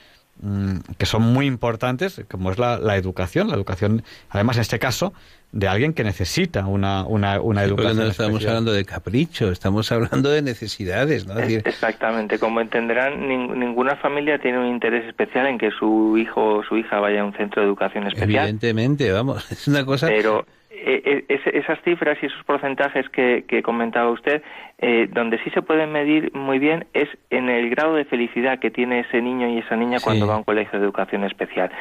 que 0.98 1.06
son 1.06 1.22
muy 1.22 1.46
importantes, 1.46 2.22
como 2.30 2.52
es 2.52 2.60
la, 2.60 2.78
la, 2.78 2.98
educación. 2.98 3.48
La 3.48 3.56
educación, 3.56 4.04
además 4.30 4.58
en 4.58 4.62
este 4.62 4.80
caso, 4.80 5.14
de 5.52 5.70
alguien 5.70 5.94
que 5.94 6.04
necesita 6.04 6.66
una, 6.66 7.06
una, 7.06 7.40
una 7.40 7.64
educación. 7.64 7.98
no 7.98 8.04
estamos 8.08 8.46
hablando 8.46 8.74
de 8.74 8.84
capricho, 8.84 9.50
estamos 9.52 9.90
hablando 9.92 10.30
de 10.30 10.42
necesidades, 10.42 11.26
¿no? 11.26 11.40
Exactamente, 11.40 12.38
como 12.38 12.60
entenderán, 12.60 13.28
ninguna 13.28 13.96
familia 13.96 14.38
tiene 14.38 14.60
un 14.60 14.68
interés 14.68 15.06
especial 15.08 15.48
en 15.48 15.58
que 15.58 15.72
su 15.72 16.18
hijo 16.18 16.58
o 16.58 16.64
su 16.64 16.76
hija 16.78 17.00
vaya 17.00 17.22
a 17.22 17.26
un 17.26 17.34
centro 17.34 17.62
de 17.62 17.70
educación 17.70 18.08
especial. 18.08 18.30
Evidentemente, 18.30 19.12
vamos, 19.14 19.50
es 19.52 19.68
una 19.70 19.86
cosa... 19.86 20.08
Pero 20.08 20.46
eh, 20.88 21.26
eh, 21.28 21.52
esas 21.54 21.82
cifras 21.82 22.18
y 22.22 22.28
esos 22.28 22.44
porcentajes 22.44 23.10
que, 23.10 23.62
comentaba 23.64 24.12
usted, 24.12 24.44
eh, 24.78 25.08
donde 25.12 25.40
sí 25.44 25.50
se 25.50 25.62
pueden 25.62 25.92
medir 25.92 26.32
muy 26.36 26.60
bien 26.60 26.86
es 26.94 27.10
en 27.32 27.50
el 27.50 27.70
grado 27.70 27.96
de 27.96 28.06
felicidad 28.06 28.60
que 28.60 28.70
tiene 28.70 29.00
ese 29.00 29.22
niño 29.22 29.50
y 29.50 29.58
esa 29.58 29.76
niña 29.76 29.98
cuando 30.04 30.28
va 30.28 30.36
a 30.36 30.38
un 30.38 30.44
colegio 30.44 30.78
de 30.78 30.86
educación 30.86 31.24
especial. 31.24 31.72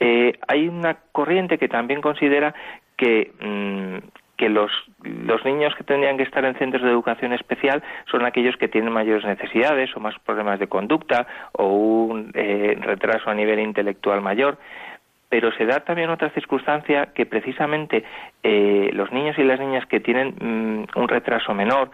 hay 0.00 0.68
una 0.68 0.96
corriente 1.12 1.58
que 1.58 1.68
también 1.68 2.00
considera 2.00 2.54
que 2.96 3.32
mm, 3.40 4.08
que 4.36 4.48
los, 4.48 4.70
los 5.02 5.44
niños 5.44 5.74
que 5.76 5.84
tendrían 5.84 6.16
que 6.16 6.24
estar 6.24 6.44
en 6.44 6.56
centros 6.56 6.82
de 6.82 6.90
educación 6.90 7.32
especial 7.32 7.82
son 8.10 8.24
aquellos 8.24 8.56
que 8.56 8.68
tienen 8.68 8.92
mayores 8.92 9.24
necesidades 9.24 9.94
o 9.96 10.00
más 10.00 10.18
problemas 10.24 10.58
de 10.58 10.66
conducta 10.66 11.26
o 11.52 11.68
un 11.68 12.30
eh, 12.34 12.76
retraso 12.80 13.30
a 13.30 13.34
nivel 13.34 13.60
intelectual 13.60 14.20
mayor. 14.20 14.58
Pero 15.34 15.50
se 15.50 15.66
da 15.66 15.80
también 15.80 16.10
otra 16.10 16.30
circunstancia 16.30 17.06
que 17.06 17.26
precisamente 17.26 18.04
eh, 18.44 18.90
los 18.92 19.10
niños 19.10 19.36
y 19.36 19.42
las 19.42 19.58
niñas 19.58 19.84
que 19.86 19.98
tienen 19.98 20.28
mm, 20.28 20.96
un 20.96 21.08
retraso 21.08 21.52
menor 21.52 21.90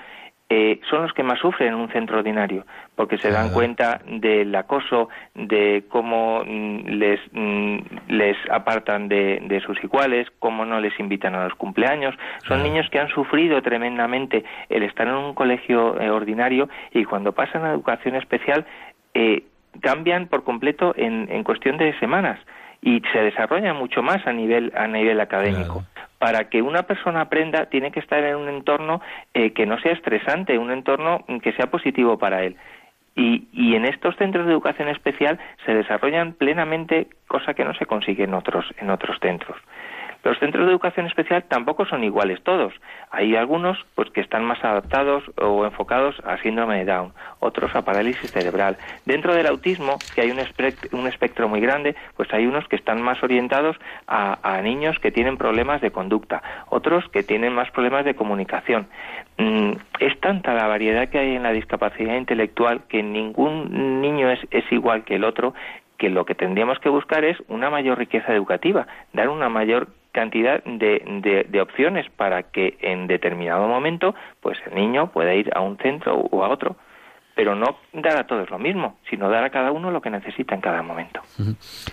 eh, 0.50 0.78
son 0.90 1.04
los 1.04 1.14
que 1.14 1.22
más 1.22 1.38
sufren 1.38 1.68
en 1.68 1.74
un 1.76 1.88
centro 1.88 2.18
ordinario, 2.18 2.66
porque 2.96 3.16
se 3.16 3.30
dan 3.30 3.50
cuenta 3.50 4.02
del 4.04 4.54
acoso, 4.54 5.08
de 5.34 5.84
cómo 5.88 6.44
mm, 6.44 6.86
les, 6.88 7.18
mm, 7.32 7.78
les 8.08 8.36
apartan 8.50 9.08
de, 9.08 9.62
sus 9.64 9.82
iguales, 9.82 10.28
cómo 10.38 10.66
no 10.66 10.78
les 10.78 10.92
invitan 11.00 11.34
a 11.34 11.44
los 11.44 11.54
cumpleaños. 11.54 12.14
Son 12.46 12.62
niños 12.62 12.90
que 12.90 12.98
han 12.98 13.08
sufrido 13.08 13.62
tremendamente 13.62 14.44
el 14.68 14.82
estar 14.82 15.08
en 15.08 15.14
un 15.14 15.32
colegio 15.32 15.98
eh, 15.98 16.10
ordinario 16.10 16.68
y 16.92 17.06
cuando 17.06 17.32
pasan 17.32 17.64
a 17.64 17.70
educación 17.70 18.16
especial 18.16 18.66
eh, 19.14 19.44
cambian 19.80 20.26
por 20.26 20.44
completo 20.44 20.92
en, 20.94 21.26
en 21.30 21.42
cuestión 21.42 21.78
de 21.78 21.98
semanas 22.00 22.38
y 22.82 23.02
se 23.12 23.20
desarrollan 23.20 23.76
mucho 23.76 24.02
más 24.02 24.26
a 24.26 24.32
nivel 24.32 24.72
a 24.74 24.86
nivel 24.86 25.20
académico 25.20 25.84
para 26.18 26.50
que 26.50 26.60
una 26.60 26.82
persona 26.82 27.22
aprenda 27.22 27.66
tiene 27.66 27.90
que 27.90 28.00
estar 28.00 28.22
en 28.22 28.36
un 28.36 28.48
entorno 28.48 29.00
eh, 29.32 29.52
que 29.52 29.64
no 29.64 29.80
sea 29.80 29.92
estresante, 29.92 30.58
un 30.58 30.70
entorno 30.70 31.24
que 31.42 31.52
sea 31.54 31.70
positivo 31.70 32.18
para 32.18 32.42
él. 32.44 32.56
Y, 33.16 33.48
y, 33.52 33.74
en 33.74 33.86
estos 33.86 34.16
centros 34.16 34.46
de 34.46 34.52
educación 34.52 34.88
especial 34.88 35.38
se 35.64 35.74
desarrollan 35.74 36.34
plenamente, 36.34 37.08
cosa 37.26 37.54
que 37.54 37.64
no 37.64 37.74
se 37.74 37.86
consigue 37.86 38.24
en 38.24 38.34
otros, 38.34 38.66
en 38.78 38.90
otros 38.90 39.18
centros. 39.20 39.56
Los 40.22 40.38
centros 40.38 40.66
de 40.66 40.72
educación 40.72 41.06
especial 41.06 41.44
tampoco 41.44 41.86
son 41.86 42.04
iguales 42.04 42.42
todos. 42.42 42.74
Hay 43.10 43.36
algunos 43.36 43.78
pues 43.94 44.10
que 44.10 44.20
están 44.20 44.44
más 44.44 44.62
adaptados 44.62 45.24
o 45.40 45.64
enfocados 45.64 46.16
a 46.24 46.36
síndrome 46.38 46.78
de 46.78 46.84
Down, 46.84 47.12
otros 47.38 47.74
a 47.74 47.82
parálisis 47.82 48.30
cerebral. 48.30 48.76
Dentro 49.06 49.34
del 49.34 49.46
autismo, 49.46 49.98
que 50.14 50.20
hay 50.20 50.30
un, 50.30 50.38
espectro, 51.06 51.48
muy 51.48 51.60
grande, 51.60 51.96
pues 52.16 52.32
hay 52.32 52.46
unos 52.46 52.68
que 52.68 52.76
están 52.76 53.00
más 53.00 53.22
orientados 53.22 53.76
a, 54.06 54.60
niños 54.62 54.98
que 54.98 55.10
tienen 55.10 55.38
problemas 55.38 55.80
de 55.80 55.90
conducta, 55.90 56.42
otros 56.68 57.08
que 57.08 57.22
tienen 57.22 57.54
más 57.54 57.70
problemas 57.70 58.04
de 58.04 58.14
comunicación. 58.14 58.88
Mm, 59.38 59.72
es 60.00 60.20
tanta 60.20 60.52
la 60.52 60.66
variedad 60.66 61.08
que 61.08 61.18
hay 61.18 61.34
en 61.36 61.42
la 61.42 61.52
discapacidad 61.52 62.16
intelectual 62.16 62.82
que 62.88 63.02
ningún 63.02 64.02
niño 64.02 64.30
es 64.30 64.72
igual 64.72 65.04
que 65.04 65.14
el 65.14 65.24
otro 65.24 65.54
que 66.00 66.08
lo 66.08 66.24
que 66.24 66.34
tendríamos 66.34 66.78
que 66.78 66.88
buscar 66.88 67.24
es 67.24 67.36
una 67.48 67.68
mayor 67.68 67.98
riqueza 67.98 68.32
educativa, 68.32 68.86
dar 69.12 69.28
una 69.28 69.50
mayor 69.50 69.88
cantidad 70.12 70.64
de, 70.64 71.44
de, 71.46 71.60
opciones 71.60 72.06
para 72.16 72.44
que 72.44 72.78
en 72.80 73.06
determinado 73.06 73.68
momento 73.68 74.14
pues 74.40 74.58
el 74.66 74.74
niño 74.74 75.12
pueda 75.12 75.34
ir 75.34 75.50
a 75.54 75.60
un 75.60 75.76
centro 75.76 76.16
o 76.16 76.42
a 76.42 76.48
otro 76.48 76.74
pero 77.36 77.54
no 77.54 77.76
dar 77.92 78.18
a 78.18 78.26
todos 78.26 78.50
lo 78.50 78.58
mismo, 78.58 78.98
sino 79.08 79.30
dar 79.30 79.44
a 79.44 79.50
cada 79.50 79.72
uno 79.72 79.90
lo 79.90 80.02
que 80.02 80.10
necesita 80.10 80.54
en 80.54 80.60
cada 80.60 80.82
momento. 80.82 81.20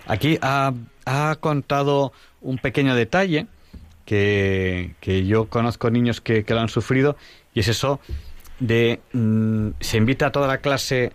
Aquí 0.06 0.36
ha, 0.42 0.72
ha 1.06 1.36
contado 1.40 2.12
un 2.42 2.58
pequeño 2.58 2.94
detalle 2.94 3.46
que, 4.04 4.94
que 5.00 5.26
yo 5.26 5.48
conozco 5.48 5.90
niños 5.90 6.20
que, 6.20 6.44
que, 6.44 6.54
lo 6.54 6.60
han 6.60 6.68
sufrido 6.68 7.16
y 7.54 7.60
es 7.60 7.68
eso 7.68 8.00
de 8.58 9.00
mm, 9.12 9.68
se 9.80 9.96
invita 9.96 10.26
a 10.26 10.32
toda 10.32 10.48
la 10.48 10.58
clase 10.58 11.12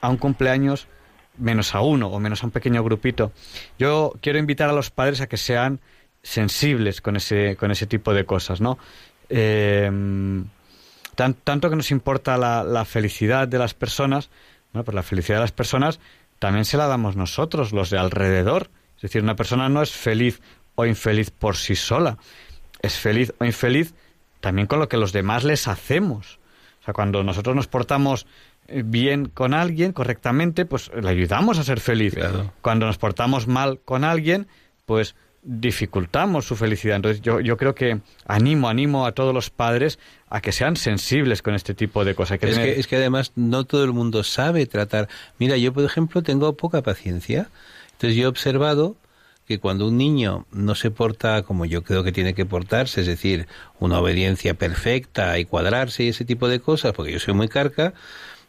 a 0.00 0.08
un 0.08 0.16
cumpleaños 0.16 0.88
menos 1.40 1.74
a 1.74 1.80
uno 1.80 2.08
o 2.08 2.20
menos 2.20 2.42
a 2.42 2.46
un 2.46 2.52
pequeño 2.52 2.82
grupito. 2.84 3.32
Yo 3.78 4.14
quiero 4.20 4.38
invitar 4.38 4.68
a 4.68 4.72
los 4.72 4.90
padres 4.90 5.20
a 5.20 5.26
que 5.26 5.36
sean 5.36 5.80
sensibles 6.22 7.00
con 7.00 7.16
ese, 7.16 7.56
con 7.56 7.70
ese 7.70 7.86
tipo 7.86 8.12
de 8.14 8.24
cosas, 8.24 8.60
¿no? 8.60 8.78
Eh, 9.28 9.90
tanto 11.44 11.70
que 11.70 11.76
nos 11.76 11.90
importa 11.90 12.36
la, 12.38 12.84
felicidad 12.84 13.46
de 13.46 13.58
las 13.58 13.74
personas, 13.74 14.30
bueno, 14.72 14.84
pues 14.84 14.94
la 14.94 15.02
felicidad 15.02 15.36
de 15.36 15.42
las 15.42 15.52
personas 15.52 16.00
también 16.38 16.64
se 16.64 16.76
la 16.76 16.86
damos 16.86 17.16
nosotros, 17.16 17.72
los 17.72 17.90
de 17.90 17.98
alrededor. 17.98 18.70
Es 18.96 19.02
decir, 19.02 19.22
una 19.22 19.36
persona 19.36 19.68
no 19.68 19.82
es 19.82 19.92
feliz 19.92 20.40
o 20.74 20.86
infeliz 20.86 21.30
por 21.30 21.56
sí 21.56 21.76
sola, 21.76 22.16
es 22.80 22.96
feliz 22.96 23.34
o 23.38 23.44
infeliz 23.44 23.94
también 24.40 24.66
con 24.66 24.78
lo 24.78 24.88
que 24.88 24.96
los 24.96 25.12
demás 25.12 25.44
les 25.44 25.68
hacemos. 25.68 26.38
O 26.80 26.84
sea, 26.84 26.94
cuando 26.94 27.22
nosotros 27.22 27.54
nos 27.54 27.66
portamos 27.66 28.26
bien 28.84 29.26
con 29.26 29.54
alguien, 29.54 29.92
correctamente, 29.92 30.64
pues 30.64 30.90
le 30.94 31.08
ayudamos 31.08 31.58
a 31.58 31.64
ser 31.64 31.80
feliz. 31.80 32.14
Cuando 32.62 32.86
nos 32.86 32.98
portamos 32.98 33.46
mal 33.46 33.80
con 33.84 34.04
alguien, 34.04 34.46
pues 34.86 35.14
dificultamos 35.42 36.46
su 36.46 36.56
felicidad. 36.56 36.96
Entonces 36.96 37.22
yo, 37.22 37.40
yo 37.40 37.56
creo 37.56 37.74
que 37.74 38.00
animo, 38.26 38.68
animo 38.68 39.06
a 39.06 39.12
todos 39.12 39.32
los 39.32 39.50
padres 39.50 39.98
a 40.28 40.40
que 40.40 40.52
sean 40.52 40.76
sensibles 40.76 41.42
con 41.42 41.54
este 41.54 41.74
tipo 41.74 42.04
de 42.04 42.14
cosas. 42.14 42.38
es, 42.42 42.58
que, 42.58 42.78
es 42.78 42.86
que 42.86 42.96
además 42.96 43.32
no 43.36 43.64
todo 43.64 43.84
el 43.84 43.92
mundo 43.92 44.22
sabe 44.22 44.66
tratar. 44.66 45.08
Mira, 45.38 45.56
yo 45.56 45.72
por 45.72 45.84
ejemplo 45.84 46.22
tengo 46.22 46.56
poca 46.56 46.82
paciencia. 46.82 47.48
Entonces 47.92 48.16
yo 48.16 48.24
he 48.24 48.26
observado 48.26 48.96
que 49.46 49.58
cuando 49.58 49.88
un 49.88 49.96
niño 49.96 50.46
no 50.52 50.76
se 50.76 50.92
porta 50.92 51.42
como 51.42 51.64
yo 51.64 51.82
creo 51.82 52.04
que 52.04 52.12
tiene 52.12 52.34
que 52.34 52.46
portarse, 52.46 53.00
es 53.00 53.08
decir, 53.08 53.48
una 53.80 53.98
obediencia 53.98 54.54
perfecta 54.54 55.36
y 55.40 55.44
cuadrarse 55.44 56.04
y 56.04 56.08
ese 56.08 56.24
tipo 56.24 56.46
de 56.46 56.60
cosas, 56.60 56.92
porque 56.92 57.10
yo 57.10 57.18
soy 57.18 57.34
muy 57.34 57.48
carca, 57.48 57.92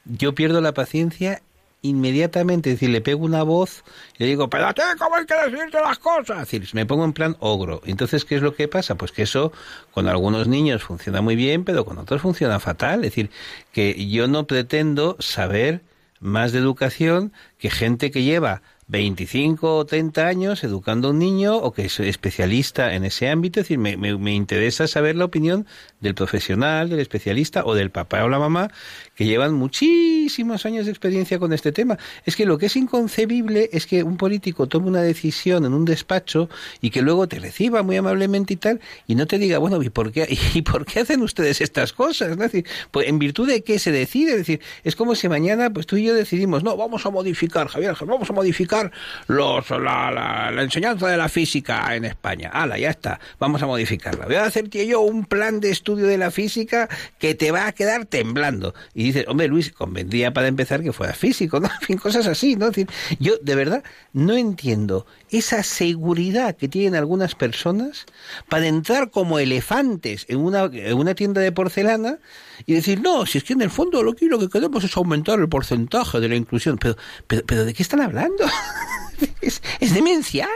yo 0.05 0.33
pierdo 0.35 0.61
la 0.61 0.73
paciencia 0.73 1.41
inmediatamente, 1.81 2.69
es 2.69 2.75
decir, 2.75 2.89
le 2.89 3.01
pego 3.01 3.25
una 3.25 3.43
voz 3.43 3.83
y 4.17 4.23
le 4.23 4.29
digo, 4.29 4.49
pero 4.49 4.67
¿cómo 4.99 5.15
hay 5.15 5.25
que 5.25 5.33
decirte 5.33 5.79
las 5.81 5.97
cosas? 5.99 6.43
Es 6.43 6.51
decir, 6.51 6.69
me 6.73 6.85
pongo 6.85 7.05
en 7.05 7.13
plan 7.13 7.35
ogro. 7.39 7.81
Entonces, 7.85 8.23
¿qué 8.23 8.35
es 8.35 8.41
lo 8.41 8.55
que 8.55 8.67
pasa? 8.67 8.95
Pues 8.95 9.11
que 9.11 9.23
eso 9.23 9.51
con 9.91 10.07
algunos 10.07 10.47
niños 10.47 10.83
funciona 10.83 11.21
muy 11.21 11.35
bien, 11.35 11.63
pero 11.63 11.85
con 11.85 11.97
otros 11.97 12.21
funciona 12.21 12.59
fatal. 12.59 13.03
Es 13.03 13.11
decir, 13.11 13.31
que 13.71 14.07
yo 14.07 14.27
no 14.27 14.45
pretendo 14.45 15.17
saber 15.19 15.81
más 16.19 16.51
de 16.51 16.59
educación 16.59 17.33
que 17.57 17.71
gente 17.71 18.11
que 18.11 18.21
lleva 18.21 18.61
25 18.91 19.77
o 19.77 19.85
30 19.85 20.27
años 20.27 20.63
educando 20.65 21.07
a 21.07 21.11
un 21.11 21.19
niño 21.19 21.55
o 21.55 21.71
que 21.71 21.85
es 21.85 21.99
especialista 22.01 22.93
en 22.93 23.05
ese 23.05 23.29
ámbito. 23.29 23.61
Es 23.61 23.65
decir, 23.65 23.79
me, 23.79 23.95
me, 23.95 24.33
interesa 24.33 24.85
saber 24.85 25.15
la 25.15 25.25
opinión 25.25 25.65
del 26.01 26.13
profesional, 26.13 26.89
del 26.89 26.99
especialista 26.99 27.63
o 27.65 27.73
del 27.73 27.89
papá 27.89 28.23
o 28.25 28.29
la 28.29 28.37
mamá 28.37 28.69
que 29.21 29.27
llevan 29.27 29.53
muchísimos 29.53 30.65
años 30.65 30.86
de 30.86 30.91
experiencia 30.91 31.38
con 31.38 31.53
este 31.53 31.71
tema. 31.71 31.99
Es 32.25 32.36
que 32.36 32.47
lo 32.47 32.57
que 32.57 32.65
es 32.65 32.75
inconcebible 32.75 33.69
es 33.71 33.86
que 33.86 34.01
un 34.01 34.17
político 34.17 34.65
tome 34.65 34.88
una 34.88 35.03
decisión 35.03 35.63
en 35.63 35.75
un 35.75 35.86
despacho 35.86 36.49
y 36.81 36.89
que 36.89 37.03
luego 37.03 37.27
te 37.27 37.38
reciba 37.38 37.84
muy 37.84 37.97
amablemente 37.97 38.53
y 38.53 38.57
tal 38.57 38.81
y 39.05 39.13
no 39.13 39.27
te 39.27 39.38
diga, 39.38 39.60
bueno, 39.60 39.79
¿y 39.84 39.91
por 39.91 40.12
qué, 40.12 40.27
y 40.55 40.63
por 40.63 40.88
qué 40.88 41.01
hacen 41.01 41.21
ustedes 41.21 41.62
estas 41.62 41.93
cosas? 41.93 42.36
Decir, 42.36 42.65
pues, 42.89 43.07
¿en 43.07 43.19
virtud 43.19 43.47
de 43.47 43.63
qué 43.63 43.77
se 43.77 43.91
decide? 43.91 44.31
Es 44.31 44.38
decir, 44.38 44.60
es 44.84 44.95
como 44.95 45.13
si 45.13 45.29
mañana 45.29 45.69
pues 45.69 45.86
tú 45.86 45.97
y 45.97 46.05
yo 46.05 46.15
decidimos, 46.15 46.63
no, 46.63 46.75
vamos 46.75 47.05
a 47.05 47.12
modificar, 47.12 47.67
Javier, 47.67 47.95
vamos 48.03 48.27
a 48.27 48.34
modificar 48.34 48.91
los, 49.27 49.69
la, 49.69 50.49
la, 50.51 50.63
enseñanza 50.63 51.07
de 51.07 51.17
la 51.17 51.29
física 51.29 51.95
en 51.95 52.05
España. 52.05 52.49
¡Hala, 52.51 52.79
ya 52.79 52.89
está! 52.89 53.19
Vamos 53.38 53.62
a 53.62 53.67
modificarla. 53.67 54.25
Voy 54.25 54.38
a 54.38 54.45
hacerte 54.45 54.88
yo 54.88 55.01
un 55.01 55.25
plan 55.25 55.60
de 55.60 55.69
estudio 55.69 56.07
de 56.07 56.17
la 56.17 56.31
física 56.31 56.89
que 57.19 57.36
te 57.36 57.51
va 57.51 57.67
a 57.67 57.71
quedar 57.71 58.07
temblando. 58.07 58.73
Y 58.95 59.11
dices, 59.12 59.28
hombre, 59.28 59.47
Luis, 59.47 59.71
convendría 59.71 60.32
para 60.32 60.47
empezar 60.47 60.82
que 60.84 60.93
fuera 60.93 61.13
físico, 61.13 61.60
¿no? 61.60 61.69
En 61.82 61.88
fin, 61.88 61.97
cosas 61.97 62.28
así, 62.28 62.56
¿no? 62.56 62.67
decir, 62.67 62.88
yo 63.19 63.38
de 63.41 63.56
verdad 63.56 63.84
no 64.13 64.36
entiendo 64.36 65.06
esa 65.30 65.63
seguridad 65.63 66.56
que 66.56 66.67
tienen 66.67 66.95
algunas 66.95 67.36
personas 67.36 68.06
para 68.50 68.67
entrar 68.67 69.10
como 69.10 69.39
elefantes 69.39 70.26
en 70.30 70.39
una, 70.39 70.65
en 70.65 70.97
una 70.97 71.15
tienda 71.15 71.41
de 71.41 71.52
porcelana 71.52 72.19
y 72.65 72.74
decir, 72.74 73.02
no, 73.02 73.26
si 73.26 73.38
es 73.39 73.43
que 73.43 73.54
en 73.54 73.62
el 73.62 73.69
fondo 73.69 74.04
lo 74.04 74.13
que, 74.13 74.26
lo 74.26 74.39
que 74.39 74.50
queremos 74.50 74.84
es 74.84 74.95
aumentar 74.97 75.39
el 75.39 75.50
porcentaje 75.50 76.19
de 76.19 76.30
la 76.30 76.36
inclusión. 76.36 76.78
Pero, 76.78 76.95
pero, 77.28 77.43
pero 77.45 77.65
¿de 77.65 77.74
qué 77.74 77.84
están 77.84 78.02
hablando? 78.02 78.45
es, 79.41 79.62
es 79.80 79.93
demencial. 79.93 80.50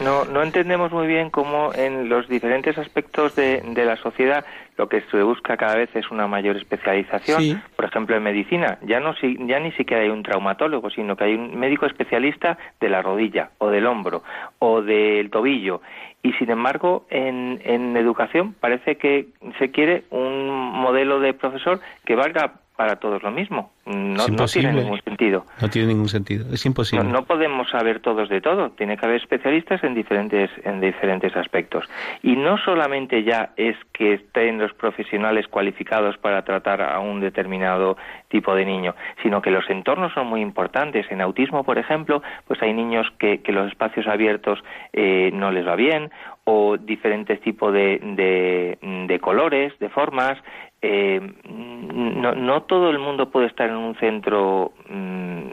No, 0.00 0.24
no 0.24 0.42
entendemos 0.42 0.92
muy 0.92 1.06
bien 1.06 1.30
cómo 1.30 1.72
en 1.74 2.08
los 2.08 2.28
diferentes 2.28 2.76
aspectos 2.78 3.34
de, 3.34 3.60
de, 3.60 3.84
la 3.84 3.96
sociedad 3.96 4.44
lo 4.76 4.88
que 4.88 5.02
se 5.02 5.22
busca 5.22 5.56
cada 5.56 5.76
vez 5.76 5.94
es 5.94 6.10
una 6.10 6.26
mayor 6.26 6.56
especialización. 6.56 7.62
Por 7.76 7.84
ejemplo, 7.84 8.16
en 8.16 8.22
medicina 8.22 8.78
ya 8.82 9.00
no 9.00 9.14
ya 9.20 9.60
ni 9.60 9.72
siquiera 9.72 10.02
hay 10.02 10.08
un 10.08 10.22
traumatólogo, 10.22 10.90
sino 10.90 11.16
que 11.16 11.24
hay 11.24 11.34
un 11.34 11.58
médico 11.58 11.86
especialista 11.86 12.58
de 12.80 12.88
la 12.88 13.02
rodilla 13.02 13.50
o 13.58 13.68
del 13.68 13.86
hombro 13.86 14.22
o 14.58 14.82
del 14.82 15.30
tobillo. 15.30 15.82
Y 16.22 16.32
sin 16.34 16.50
embargo, 16.50 17.04
en, 17.10 17.60
en 17.64 17.96
educación 17.96 18.54
parece 18.54 18.96
que 18.96 19.26
se 19.58 19.70
quiere 19.70 20.04
un 20.10 20.46
modelo 20.48 21.20
de 21.20 21.34
profesor 21.34 21.80
que 22.04 22.14
valga 22.14 22.61
para 22.82 22.96
todos 22.96 23.22
lo 23.22 23.30
mismo. 23.30 23.70
No, 23.86 24.26
tiene 24.46 24.72
ningún 24.72 25.00
sentido. 25.02 25.46
No 25.60 25.70
tiene 25.70 25.86
ningún 25.88 26.08
sentido. 26.08 26.52
Es 26.52 26.64
No, 26.64 26.70
imposible. 26.70 27.04
no 27.04 27.24
podemos 27.24 27.70
saber 27.70 28.00
todos 28.00 28.28
de 28.28 28.40
todo. 28.40 28.70
Tiene 28.70 28.96
que 28.96 29.06
haber 29.06 29.20
especialistas 29.20 29.84
en 29.84 29.94
diferentes 29.94 30.50
en 30.64 30.80
diferentes 30.80 31.36
aspectos. 31.36 31.84
Y 32.24 32.34
no 32.34 32.58
solamente 32.58 33.22
ya 33.22 33.50
es 33.56 33.76
que 33.92 34.14
estén 34.14 34.58
los 34.58 34.72
profesionales 34.74 35.46
cualificados 35.46 36.18
para 36.18 36.42
tratar 36.42 36.82
a 36.82 36.98
un 36.98 37.20
determinado 37.20 37.96
tipo 38.28 38.52
de 38.56 38.64
niño, 38.64 38.96
sino 39.22 39.40
que 39.40 39.52
los 39.52 39.70
entornos 39.70 40.12
son 40.12 40.26
muy 40.26 40.40
importantes. 40.40 41.06
En 41.10 41.20
autismo, 41.20 41.62
por 41.62 41.78
ejemplo, 41.78 42.20
pues 42.48 42.60
hay 42.62 42.72
niños 42.72 43.06
que, 43.20 43.42
que 43.42 43.52
los 43.52 43.68
espacios 43.68 44.08
abiertos 44.08 44.58
eh, 44.92 45.30
no 45.32 45.52
les 45.52 45.64
va 45.64 45.76
bien 45.76 46.10
o 46.44 46.76
diferentes 46.78 47.40
tipos 47.42 47.72
de, 47.72 48.00
de, 48.02 48.76
de 49.06 49.20
colores, 49.20 49.72
de 49.78 49.88
formas. 49.88 50.36
Eh, 50.82 51.20
no, 51.48 52.34
no 52.34 52.62
todo 52.64 52.90
el 52.90 52.98
mundo 52.98 53.30
puede 53.30 53.46
estar 53.46 53.68
en 53.70 53.76
un 53.76 53.94
centro 53.96 54.72
mm, 54.88 55.50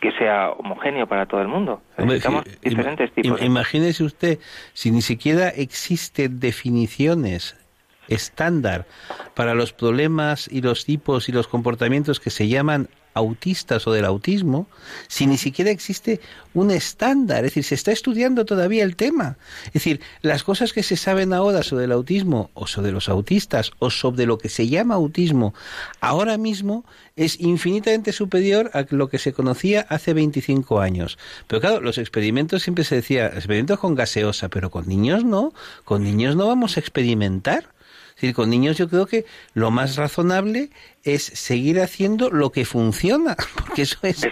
que 0.00 0.12
sea 0.12 0.50
homogéneo 0.50 1.06
para 1.08 1.26
todo 1.26 1.40
el 1.42 1.48
mundo. 1.48 1.82
Hombre, 1.98 2.16
Necesitamos 2.16 2.44
sí, 2.46 2.56
diferentes 2.62 3.10
im- 3.10 3.22
tipos. 3.22 3.40
im- 3.40 3.46
Imagínese 3.46 4.04
usted, 4.04 4.38
si 4.72 4.90
ni 4.92 5.02
siquiera 5.02 5.48
existen 5.48 6.38
definiciones 6.40 7.56
estándar 8.08 8.86
para 9.34 9.54
los 9.54 9.72
problemas 9.72 10.48
y 10.50 10.62
los 10.62 10.84
tipos 10.84 11.28
y 11.28 11.32
los 11.32 11.46
comportamientos 11.48 12.18
que 12.20 12.30
se 12.30 12.48
llaman 12.48 12.88
autistas 13.14 13.86
o 13.86 13.92
del 13.92 14.04
autismo, 14.04 14.68
si 15.08 15.26
ni 15.26 15.36
siquiera 15.36 15.70
existe 15.70 16.20
un 16.54 16.70
estándar, 16.70 17.38
es 17.38 17.50
decir, 17.50 17.64
se 17.64 17.74
está 17.74 17.92
estudiando 17.92 18.44
todavía 18.44 18.84
el 18.84 18.96
tema. 18.96 19.36
Es 19.66 19.74
decir, 19.74 20.00
las 20.22 20.42
cosas 20.42 20.72
que 20.72 20.82
se 20.82 20.96
saben 20.96 21.32
ahora 21.32 21.62
sobre 21.62 21.84
el 21.84 21.92
autismo 21.92 22.50
o 22.54 22.66
sobre 22.66 22.92
los 22.92 23.08
autistas 23.08 23.72
o 23.78 23.90
sobre 23.90 24.26
lo 24.26 24.38
que 24.38 24.48
se 24.48 24.68
llama 24.68 24.94
autismo 24.94 25.54
ahora 26.00 26.38
mismo 26.38 26.84
es 27.16 27.38
infinitamente 27.40 28.12
superior 28.12 28.70
a 28.74 28.86
lo 28.90 29.08
que 29.08 29.18
se 29.18 29.32
conocía 29.32 29.86
hace 29.88 30.14
25 30.14 30.80
años. 30.80 31.18
Pero 31.46 31.60
claro, 31.60 31.80
los 31.80 31.98
experimentos 31.98 32.62
siempre 32.62 32.84
se 32.84 32.96
decía, 32.96 33.26
experimentos 33.26 33.78
con 33.78 33.94
gaseosa, 33.94 34.48
pero 34.48 34.70
con 34.70 34.88
niños 34.88 35.24
no, 35.24 35.52
con 35.84 36.02
niños 36.02 36.36
no 36.36 36.46
vamos 36.46 36.76
a 36.76 36.80
experimentar. 36.80 37.68
Es 38.20 38.22
decir, 38.24 38.34
con 38.34 38.50
niños 38.50 38.76
yo 38.76 38.86
creo 38.86 39.06
que 39.06 39.24
lo 39.54 39.70
más 39.70 39.96
razonable 39.96 40.68
es 41.04 41.22
seguir 41.22 41.80
haciendo 41.80 42.28
lo 42.28 42.52
que 42.52 42.66
funciona, 42.66 43.34
porque 43.56 43.80
eso 43.82 43.96
es... 44.02 44.26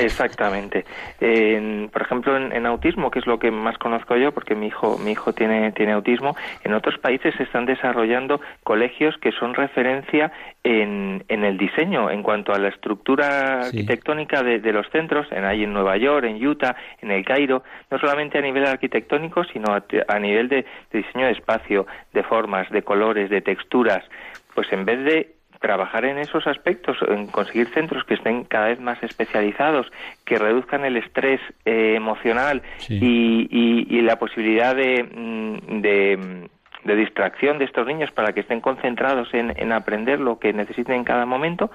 Exactamente. 0.00 0.84
En- 1.20 1.88
por 1.92 2.02
ejemplo, 2.02 2.36
en, 2.36 2.52
en 2.52 2.66
autismo, 2.66 3.10
que 3.10 3.18
es 3.18 3.26
lo 3.26 3.38
que 3.38 3.50
más 3.50 3.78
conozco 3.78 4.16
yo, 4.16 4.32
porque 4.32 4.54
mi 4.54 4.66
hijo, 4.68 4.98
mi 4.98 5.12
hijo 5.12 5.32
tiene, 5.32 5.72
tiene 5.72 5.92
autismo, 5.92 6.36
en 6.64 6.74
otros 6.74 6.98
países 6.98 7.34
se 7.36 7.44
están 7.44 7.66
desarrollando 7.66 8.40
colegios 8.64 9.16
que 9.18 9.32
son 9.32 9.54
referencia 9.54 10.30
en, 10.64 11.24
en 11.28 11.44
el 11.44 11.56
diseño, 11.56 12.10
en 12.10 12.22
cuanto 12.22 12.52
a 12.52 12.58
la 12.58 12.68
estructura 12.68 13.62
Sí. 13.62 13.78
arquitectónica 13.78 14.42
de, 14.42 14.60
de 14.60 14.72
los 14.72 14.88
centros, 14.90 15.26
en 15.32 15.44
ahí 15.44 15.64
en 15.64 15.72
Nueva 15.72 15.96
York, 15.96 16.24
en 16.26 16.44
Utah, 16.46 16.76
en 17.00 17.10
el 17.10 17.24
Cairo, 17.24 17.62
no 17.90 17.98
solamente 17.98 18.38
a 18.38 18.42
nivel 18.42 18.66
arquitectónico, 18.66 19.44
sino 19.44 19.72
a, 19.72 19.82
a 20.08 20.18
nivel 20.18 20.48
de, 20.48 20.64
de 20.92 20.98
diseño 21.02 21.26
de 21.26 21.32
espacio, 21.32 21.86
de 22.12 22.22
formas, 22.22 22.68
de 22.70 22.82
colores, 22.82 23.30
de 23.30 23.40
texturas. 23.40 24.04
Pues 24.54 24.70
en 24.72 24.84
vez 24.84 25.04
de 25.04 25.37
trabajar 25.60 26.04
en 26.04 26.18
esos 26.18 26.46
aspectos, 26.46 26.96
en 27.08 27.26
conseguir 27.26 27.68
centros 27.68 28.04
que 28.04 28.14
estén 28.14 28.44
cada 28.44 28.68
vez 28.68 28.80
más 28.80 29.02
especializados, 29.02 29.86
que 30.24 30.38
reduzcan 30.38 30.84
el 30.84 30.96
estrés 30.96 31.40
eh, 31.64 31.94
emocional 31.96 32.62
Sí. 32.78 32.98
y, 33.00 33.48
y- 33.50 33.98
y 33.98 34.02
la 34.02 34.18
posibilidad 34.18 34.74
de, 34.76 35.02
mm, 35.02 35.80
de, 35.80 36.16
mm, 36.16 36.86
de 36.86 36.96
distracción 36.96 37.58
de 37.58 37.64
estos 37.64 37.86
niños 37.86 38.10
para 38.12 38.32
que 38.32 38.40
estén 38.40 38.60
concentrados 38.60 39.32
en, 39.34 39.52
en 39.56 39.72
aprender 39.72 40.20
lo 40.20 40.38
que 40.38 40.52
necesiten 40.52 40.94
en 40.96 41.04
cada 41.04 41.26
momento, 41.26 41.70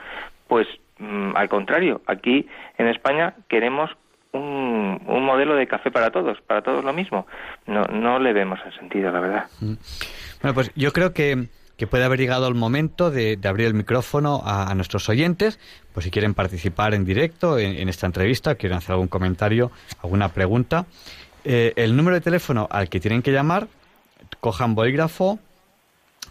pues 0.48 0.68
mm, 1.00 1.36
al 1.36 1.50
contrario, 1.50 2.02
aquí 2.08 2.48
en 2.78 2.88
España 2.88 3.34
queremos 3.50 3.92
un, 4.32 5.00
un 5.06 5.24
modelo 5.26 5.56
de 5.56 5.68
café 5.68 5.92
para 5.92 6.10
todos, 6.10 6.42
para 6.42 6.62
todos 6.64 6.84
lo 6.84 6.92
mismo. 6.94 7.28
No, 7.68 7.84
no 7.86 8.18
le 8.18 8.34
vemos 8.34 8.60
el 8.66 8.74
sentido, 8.80 9.12
la 9.12 9.20
verdad. 9.20 9.46
Bueno, 10.42 10.56
pues 10.56 10.72
yo 10.76 10.92
creo 10.92 11.14
que, 11.14 11.48
que 11.78 11.88
puede 11.88 12.04
haber 12.04 12.20
llegado 12.20 12.48
el 12.48 12.56
momento 12.56 13.12
de, 13.12 13.36
de 13.36 13.48
abrir 13.48 13.68
el 13.68 13.74
micrófono 13.74 14.42
a, 14.46 14.74
nuestros 14.76 15.10
oyentes, 15.10 15.60
pues 15.94 16.04
si 16.06 16.12
quieren 16.12 16.34
participar 16.34 16.94
en 16.94 17.06
directo 17.06 17.58
en, 17.58 17.76
en 17.76 17.90
esta 17.90 18.06
entrevista, 18.06 18.56
quieren 18.56 18.78
hacer 18.78 18.92
algún 18.92 19.08
comentario, 19.08 19.72
alguna 20.02 20.30
pregunta. 20.30 20.86
Eh, 21.46 21.74
el 21.76 21.96
número 21.96 22.16
de 22.16 22.22
teléfono 22.22 22.68
al 22.72 22.90
que 22.90 23.00
tienen 23.00 23.22
que 23.22 23.32
llamar, 23.32 23.68
cojan 24.40 24.76
bolígrafo, 24.76 25.40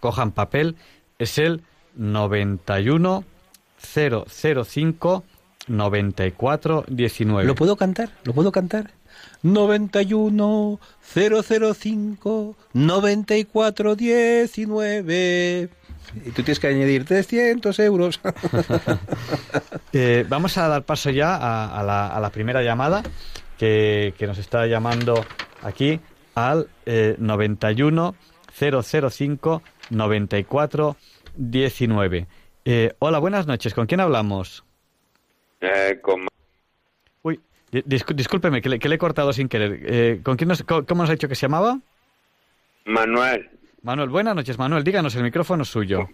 cojan 0.01 0.33
papel, 0.33 0.77
es 1.19 1.39
el 1.39 1.63
91 1.97 3.25
005 3.79 5.25
94 5.69 6.85
19. 6.89 7.47
¿Lo 7.47 7.55
puedo 7.55 7.77
cantar? 7.77 8.11
¿Lo 8.25 8.33
puedo 8.33 8.53
cantar? 8.53 8.91
91 9.43 10.81
005 11.15 12.57
94 12.73 13.97
19 13.97 15.69
y 16.15 16.31
tú 16.31 16.43
tienes 16.43 16.61
que 16.61 16.67
añadir 16.67 17.05
300 17.05 17.79
euros. 17.81 18.21
Eh, 19.95 20.25
vamos 20.27 20.57
a 20.57 20.69
dar 20.69 20.85
paso 20.85 21.11
ya 21.11 21.37
a, 21.37 21.79
a 21.79 21.83
la, 21.83 22.07
a 22.07 22.19
la 22.19 22.31
primera 22.31 22.63
llamada 22.63 23.03
que, 23.59 24.15
que 24.17 24.27
nos 24.27 24.39
está 24.39 24.67
llamando 24.67 25.23
aquí 25.61 26.01
al 26.35 26.69
eh, 26.87 27.15
91 27.19 28.15
005 28.59 29.63
94 29.91 30.97
19. 31.37 32.27
Eh, 32.65 32.95
hola, 33.01 33.19
buenas 33.19 33.47
noches. 33.47 33.75
¿Con 33.75 33.87
quién 33.87 34.01
hablamos? 34.01 34.65
Eh, 35.61 35.99
con 36.03 36.27
Uy, 37.73 37.83
di- 37.85 37.97
discú- 37.97 38.15
discúlpeme, 38.15 38.61
que 38.61 38.69
le, 38.69 38.79
que 38.79 38.89
le 38.89 38.95
he 38.97 38.99
cortado 38.99 39.33
sin 39.33 39.49
querer. 39.49 39.81
Eh, 39.85 40.21
¿con 40.23 40.37
quién 40.37 40.49
nos, 40.49 40.63
¿Cómo 40.65 41.03
nos 41.03 41.09
ha 41.11 41.13
dicho 41.13 41.29
que 41.29 41.35
se 41.35 41.47
llamaba? 41.47 41.79
Manuel. 42.85 43.49
Manuel, 43.83 44.11
buenas 44.11 44.35
noches, 44.35 44.59
Manuel. 44.59 44.85
Díganos, 44.85 45.15
el 45.17 45.23
micrófono 45.25 45.63
es 45.63 45.69
suyo. 45.69 46.09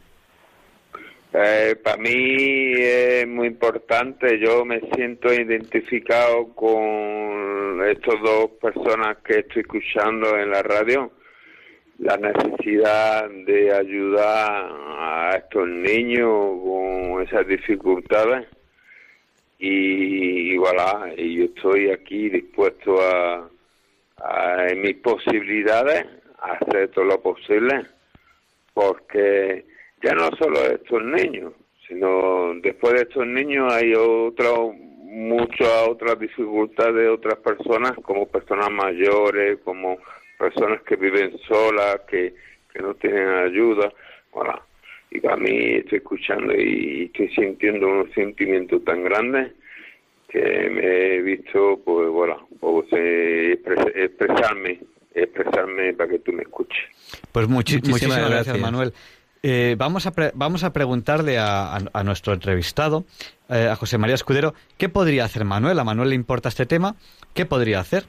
Eh, 1.34 1.76
para 1.84 1.98
mí 1.98 2.72
es 2.78 3.26
muy 3.28 3.48
importante, 3.48 4.38
yo 4.40 4.64
me 4.64 4.80
siento 4.94 5.32
identificado 5.32 6.48
con 6.54 7.82
estas 7.86 8.14
dos 8.24 8.50
personas 8.60 9.18
que 9.18 9.40
estoy 9.40 9.60
escuchando 9.60 10.38
en 10.38 10.50
la 10.50 10.62
radio, 10.62 11.12
la 11.98 12.16
necesidad 12.16 13.28
de 13.46 13.74
ayudar 13.74 14.70
a 14.98 15.36
estos 15.36 15.68
niños 15.68 16.30
con 16.64 17.22
esas 17.22 17.46
dificultades 17.46 18.46
y, 19.58 20.56
voilà, 20.56 21.12
y 21.16 21.38
yo 21.38 21.44
estoy 21.44 21.90
aquí 21.90 22.28
dispuesto 22.28 23.00
a, 23.00 23.48
a, 24.18 24.66
en 24.68 24.80
mis 24.82 24.96
posibilidades, 24.96 26.06
a 26.40 26.52
hacer 26.52 26.88
todo 26.90 27.04
lo 27.04 27.20
posible 27.20 27.86
porque 28.78 29.64
ya 30.00 30.14
no 30.14 30.30
solo 30.38 30.60
estos 30.60 31.02
niños, 31.02 31.52
sino 31.88 32.54
después 32.62 32.94
de 32.94 33.00
estos 33.00 33.26
niños 33.26 33.72
hay 33.72 33.92
otro, 33.92 34.72
muchas 34.72 35.88
otras 35.88 36.16
dificultades 36.20 36.94
de 36.94 37.08
otras 37.08 37.38
personas, 37.38 37.94
como 38.02 38.28
personas 38.28 38.70
mayores, 38.70 39.58
como 39.64 39.98
personas 40.38 40.80
que 40.82 40.94
viven 40.94 41.36
solas, 41.48 42.02
que, 42.08 42.34
que 42.72 42.78
no 42.78 42.94
tienen 42.94 43.28
ayuda. 43.28 43.92
Voilà. 44.32 44.67
Y 45.10 45.20
para 45.20 45.36
mí 45.36 45.74
estoy 45.76 45.98
escuchando 45.98 46.54
y 46.54 47.04
estoy 47.06 47.28
sintiendo 47.34 47.86
unos 47.88 48.10
sentimientos 48.14 48.84
tan 48.84 49.04
grandes 49.04 49.52
que 50.28 50.40
me 50.70 51.14
he 51.16 51.22
visto, 51.22 51.80
pues 51.84 52.08
bueno, 52.10 52.46
pues, 52.60 52.86
eh, 52.92 53.58
expres- 53.58 53.92
expresarme, 53.96 54.80
expresarme 55.14 55.94
para 55.94 56.10
que 56.10 56.18
tú 56.18 56.32
me 56.32 56.42
escuches. 56.42 56.84
Pues 57.32 57.48
Muchísimas 57.48 57.88
muchísimas, 57.90 58.18
gracias, 58.18 58.46
gracias. 58.46 58.60
Manuel. 58.60 58.92
Eh, 59.42 59.76
vamos, 59.78 60.06
a 60.06 60.12
pre- 60.12 60.32
vamos 60.34 60.64
a 60.64 60.72
preguntarle 60.72 61.38
a, 61.38 61.76
a- 61.76 61.80
a 61.92 62.04
nuestro 62.04 62.34
entrevistado, 62.34 63.04
eh, 63.48 63.68
a 63.70 63.76
José 63.76 63.96
María 63.96 64.16
Escudero, 64.16 64.52
¿qué 64.76 64.88
podría 64.90 65.24
hacer 65.24 65.44
Manuel? 65.44 65.78
A 65.78 65.84
Manuel 65.84 66.10
le 66.10 66.16
importa 66.16 66.48
este 66.50 66.66
tema. 66.66 66.96
¿Qué 67.34 67.46
podría 67.46 67.80
hacer? 67.80 68.04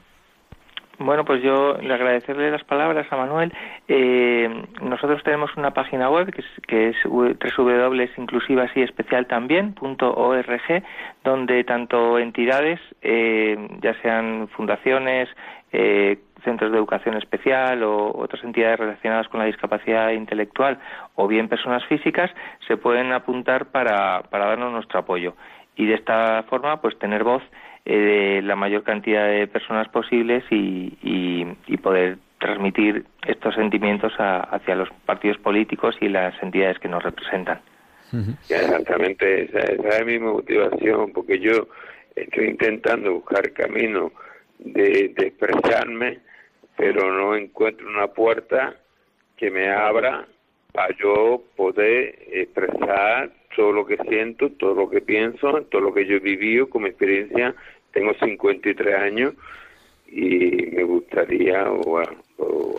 Bueno, 1.02 1.24
pues 1.24 1.42
yo 1.42 1.78
le 1.80 1.94
agradecerle 1.94 2.50
las 2.50 2.62
palabras 2.62 3.10
a 3.10 3.16
Manuel. 3.16 3.54
Eh, 3.88 4.66
nosotros 4.82 5.22
tenemos 5.24 5.50
una 5.56 5.72
página 5.72 6.10
web 6.10 6.30
que 6.30 6.42
es, 6.42 6.46
que 6.68 6.88
es 6.90 6.96
www.inclusivas 7.04 8.70
y 8.76 8.82
especial 8.82 9.26
también 9.26 9.74
.org, 9.80 10.82
donde 11.24 11.64
tanto 11.64 12.18
entidades, 12.18 12.78
eh, 13.00 13.56
ya 13.80 13.94
sean 14.02 14.48
fundaciones, 14.48 15.30
eh, 15.72 16.18
centros 16.44 16.70
de 16.70 16.76
educación 16.76 17.16
especial 17.16 17.82
o 17.82 18.14
otras 18.18 18.44
entidades 18.44 18.80
relacionadas 18.80 19.26
con 19.28 19.40
la 19.40 19.46
discapacidad 19.46 20.10
intelectual 20.10 20.80
o 21.14 21.26
bien 21.26 21.48
personas 21.48 21.82
físicas, 21.86 22.30
se 22.68 22.76
pueden 22.76 23.12
apuntar 23.12 23.70
para, 23.70 24.24
para 24.28 24.48
darnos 24.48 24.70
nuestro 24.70 24.98
apoyo. 24.98 25.34
Y 25.76 25.86
de 25.86 25.94
esta 25.94 26.42
forma, 26.50 26.78
pues 26.82 26.98
tener 26.98 27.24
voz 27.24 27.42
eh, 27.84 27.96
de 27.96 28.42
la 28.42 28.56
mayor 28.56 28.82
cantidad 28.84 29.26
de 29.28 29.46
personas 29.46 29.88
posibles 29.88 30.44
y, 30.50 30.96
y- 31.02 31.46
y 31.66 31.76
poder 31.78 32.18
transmitir 32.38 33.04
estos 33.26 33.54
sentimientos 33.54 34.12
a- 34.18 34.40
hacia 34.40 34.74
los 34.74 34.88
partidos 35.06 35.38
políticos 35.38 35.96
y 36.00 36.08
las 36.08 36.40
entidades 36.42 36.78
que 36.78 36.88
nos 36.88 37.02
representan. 37.02 37.60
Exactamente, 38.48 39.42
esa, 39.44 39.58
esa 39.60 39.88
es 39.98 40.06
mi 40.06 40.18
motivación, 40.18 41.12
porque 41.12 41.38
yo 41.38 41.68
estoy 42.16 42.48
intentando 42.48 43.12
buscar 43.14 43.52
camino 43.52 44.12
de, 44.58 45.12
de 45.16 45.26
expresarme, 45.28 46.18
pero 46.76 47.12
no 47.12 47.36
encuentro 47.36 47.88
una 47.88 48.08
puerta 48.08 48.74
que 49.36 49.50
me 49.50 49.70
abra 49.70 50.26
para 50.72 50.94
yo 50.96 51.42
poder 51.56 52.18
expresar 52.32 53.30
todo 53.54 53.72
lo 53.72 53.86
que 53.86 53.96
siento, 54.08 54.50
todo 54.50 54.74
lo 54.74 54.90
que 54.90 55.00
pienso, 55.00 55.62
todo 55.70 55.80
lo 55.80 55.92
que 55.92 56.06
yo 56.06 56.16
he 56.16 56.20
vivido 56.20 56.68
como 56.68 56.86
experiencia. 56.86 57.54
Tengo 57.92 58.12
53 58.14 58.94
años 58.94 59.34
y 60.06 60.66
me 60.72 60.84
gustaría 60.84 61.70
o, 61.70 62.00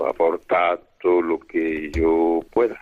aportar 0.07 0.79
todo 1.01 1.21
lo 1.21 1.39
que 1.39 1.91
yo 1.91 2.41
pueda. 2.51 2.79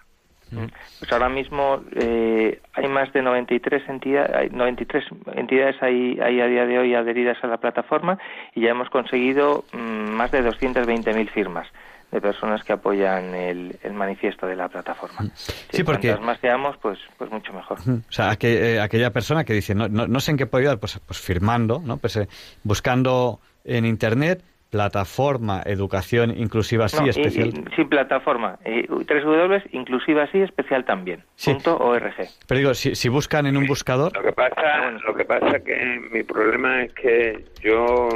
Pues 0.98 1.12
ahora 1.12 1.30
mismo 1.30 1.84
eh, 1.96 2.60
hay 2.74 2.88
más 2.88 3.14
de 3.14 3.22
93 3.22 3.88
entidades, 3.88 4.36
hay 4.36 4.50
93 4.50 5.04
entidades 5.36 5.76
hay, 5.84 6.20
hay 6.20 6.42
a 6.42 6.48
día 6.48 6.66
de 6.66 6.80
hoy 6.80 6.96
adheridas 6.96 7.38
a 7.44 7.48
la 7.48 7.58
plataforma 7.58 8.18
y 8.56 8.62
ya 8.62 8.72
hemos 8.72 8.90
conseguido 8.90 9.64
mm, 9.74 10.10
más 10.10 10.32
de 10.32 10.44
220.000 10.44 11.30
firmas 11.30 11.68
de 12.12 12.22
personas 12.22 12.64
que 12.64 12.74
apoyan 12.74 13.36
el, 13.36 13.78
el 13.84 13.94
manifiesto 13.94 14.48
de 14.48 14.56
la 14.56 14.68
plataforma. 14.70 15.30
Sí, 15.70 15.84
porque- 15.84 16.08
Cuantas 16.10 16.26
más 16.26 16.40
seamos, 16.40 16.76
pues, 16.78 16.98
pues 17.18 17.30
mucho 17.32 17.54
mejor. 17.54 17.78
O 17.80 18.12
sea, 18.12 18.32
aqu- 18.32 18.48
eh, 18.48 18.80
aquella 18.82 19.12
persona 19.12 19.44
que 19.44 19.54
dice, 19.54 19.76
no, 19.76 19.88
no, 19.88 20.08
no 20.08 20.20
sé 20.20 20.32
en 20.32 20.38
qué 20.38 20.46
puedo 20.48 20.62
ayudar, 20.62 20.80
pues, 20.80 21.00
pues 21.06 21.20
firmando, 21.20 21.82
¿no? 21.86 21.98
Pues 21.98 22.16
eh, 22.18 22.28
buscando 22.64 23.40
en 23.64 23.86
Internet 23.86 24.44
plataforma 24.72 25.64
educación 25.66 26.30
inclusiva 26.38 26.88
sí 26.90 26.98
No, 27.00 27.08
y- 27.08 27.10
especial. 27.10 27.48
y- 27.50 27.76
sí, 27.76 27.86
plataforma. 27.86 28.60
Eh, 28.64 28.88
tres 29.08 29.24
W, 29.24 29.64
inclusiva 29.72 30.28
sí, 30.32 30.40
especial 30.42 30.86
también. 30.86 31.24
Sí. 31.36 31.54
Punto 31.54 31.78
org. 31.80 32.14
Pero 32.48 32.58
digo, 32.60 32.74
si, 32.76 32.94
si 32.96 33.10
buscan 33.10 33.48
en 33.48 33.58
un 33.58 33.66
buscador, 33.66 34.16
Lo 34.16 34.22
que 34.24 34.32
pasa, 34.32 34.92
lo 35.06 35.16
que 35.16 35.26
pasa 35.26 35.60
que 35.60 36.00
mi 36.12 36.22
problema 36.24 36.84
es 36.84 36.94
que 36.94 37.46
yo 37.64 38.10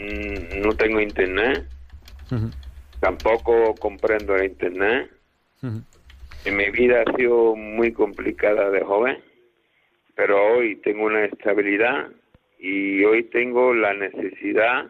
mm, 0.00 0.60
no 0.62 0.72
tengo 0.74 1.00
internet, 1.00 1.66
Ujú, 2.30 2.50
tampoco 3.00 3.74
comprendo 3.76 4.36
el 4.36 4.44
internet. 4.44 5.10
En 5.62 6.56
mi 6.56 6.70
vida 6.70 7.02
ha 7.02 7.16
sido 7.16 7.54
muy 7.56 7.92
complicada 7.92 8.70
de 8.70 8.82
joven, 8.82 9.18
pero 10.14 10.54
hoy 10.54 10.76
tengo 10.76 11.04
una 11.04 11.24
estabilidad 11.24 12.08
y 12.58 13.04
hoy 13.04 13.24
tengo 13.24 13.74
la 13.74 13.94
necesidad, 13.94 14.86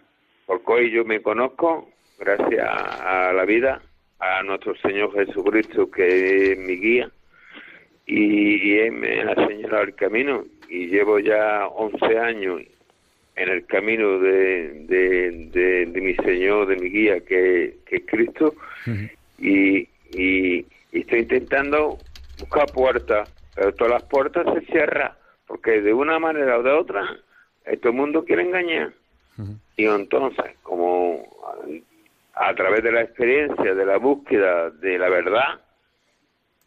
porque 0.46 0.72
hoy 0.72 0.90
yo 0.90 1.04
me 1.04 1.22
conozco, 1.22 1.88
gracias 2.18 2.66
a 2.68 3.32
la 3.32 3.44
vida, 3.44 3.80
a 4.18 4.42
nuestro 4.42 4.76
Señor 4.76 5.12
Jesucristo, 5.14 5.90
que 5.90 6.52
es 6.52 6.58
mi 6.58 6.76
guía, 6.76 7.10
y, 8.06 8.70
y 8.70 8.78
Él 8.78 8.92
me 8.92 9.22
ha 9.22 9.34
señalado 9.46 9.84
el 9.84 9.94
camino, 9.94 10.44
y 10.68 10.86
llevo 10.86 11.18
ya 11.18 11.66
11 11.66 12.18
años 12.18 12.62
en 13.36 13.48
el 13.48 13.64
camino 13.66 14.18
de, 14.18 14.84
de, 14.86 15.30
de- 15.52 15.86
de 15.86 16.00
mi 16.00 16.14
Señor, 16.16 16.66
de 16.66 16.76
mi 16.76 16.88
guía, 16.90 17.20
que, 17.20 17.76
que 17.86 17.96
es 17.96 18.02
Cristo, 18.06 18.54
y, 19.38 19.88
y, 20.12 20.66
y 20.92 21.00
estoy 21.00 21.20
intentando 21.20 22.00
buscar 22.38 22.70
puertas, 22.72 23.28
pero 23.54 23.72
todas 23.74 23.92
las 23.94 24.02
puertas 24.04 24.46
se 24.54 24.60
cierran, 24.72 25.12
porque 25.46 25.80
de 25.80 25.92
una 25.94 26.18
manera 26.18 26.58
o 26.58 26.62
de 26.62 26.70
otra, 26.72 27.04
eh, 27.64 27.76
todo 27.76 27.92
el 27.92 27.98
mundo 27.98 28.24
quiere 28.24 28.42
engañar. 28.42 28.92
Y 29.76 29.86
entonces, 29.86 30.56
como 30.62 31.24
a, 32.34 32.54
través 32.54 32.82
de 32.82 32.92
la 32.92 33.02
experiencia, 33.02 33.74
de 33.74 33.86
la 33.86 33.96
búsqueda 33.96 34.70
de 34.70 34.98
la 34.98 35.08
verdad, 35.08 35.60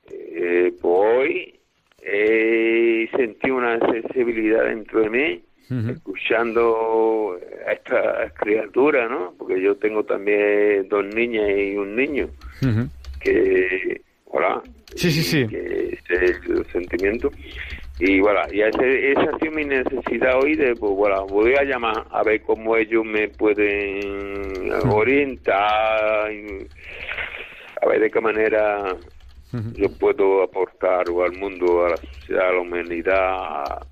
eh, 0.09 0.73
pues 0.81 0.93
hoy 0.93 1.59
he 2.01 3.09
sentido 3.15 3.55
una 3.57 3.79
sensibilidad 3.91 4.65
dentro 4.65 5.01
de 5.01 5.09
mí, 5.09 5.43
Escuchando 5.69 7.37
a 7.67 7.71
esta 7.71 8.29
criatura, 8.35 9.07
¿no? 9.07 9.33
Porque 9.37 9.61
yo 9.61 9.75
tengo 9.75 10.03
también 10.03 10.87
dos 10.89 11.05
niñas 11.05 11.49
y 11.57 11.75
un 11.75 11.95
niño 11.95 12.29
que, 13.19 14.01
hola, 14.25 14.61
Sí, 14.95 15.09
sí, 15.11 15.23
sí. 15.23 15.47
que 15.47 15.97
ese 16.05 16.25
es 16.25 16.37
el 16.47 16.65
sentimiento. 16.71 17.31
Y 17.99 18.19
bueno, 18.19 18.41
y 18.51 18.61
ese, 18.61 19.11
esa 19.11 19.21
ha 19.21 19.39
sido 19.39 19.51
mi 19.51 19.65
necesidad 19.65 20.39
hoy 20.43 20.55
de, 20.55 20.75
pues 20.75 20.93
bueno, 20.93 21.25
voy 21.27 21.53
a 21.55 21.63
llamar 21.63 22.05
a 22.11 22.23
ver 22.23 22.41
cómo 22.41 22.75
ellos 22.75 23.05
me 23.05 23.29
pueden 23.29 24.71
orientar, 24.89 26.29
a 27.81 27.87
ver 27.87 27.99
de 28.01 28.09
qué 28.11 28.19
manera 28.21 28.95
yo 29.75 29.87
puedo 29.99 30.41
aportar 30.43 31.05
al 31.07 31.37
mundo, 31.37 31.85
a 31.85 31.89
la 31.91 31.97
sociedad, 31.97 32.49
a 32.49 32.53
la 32.53 32.59
humanidad. 32.59 33.87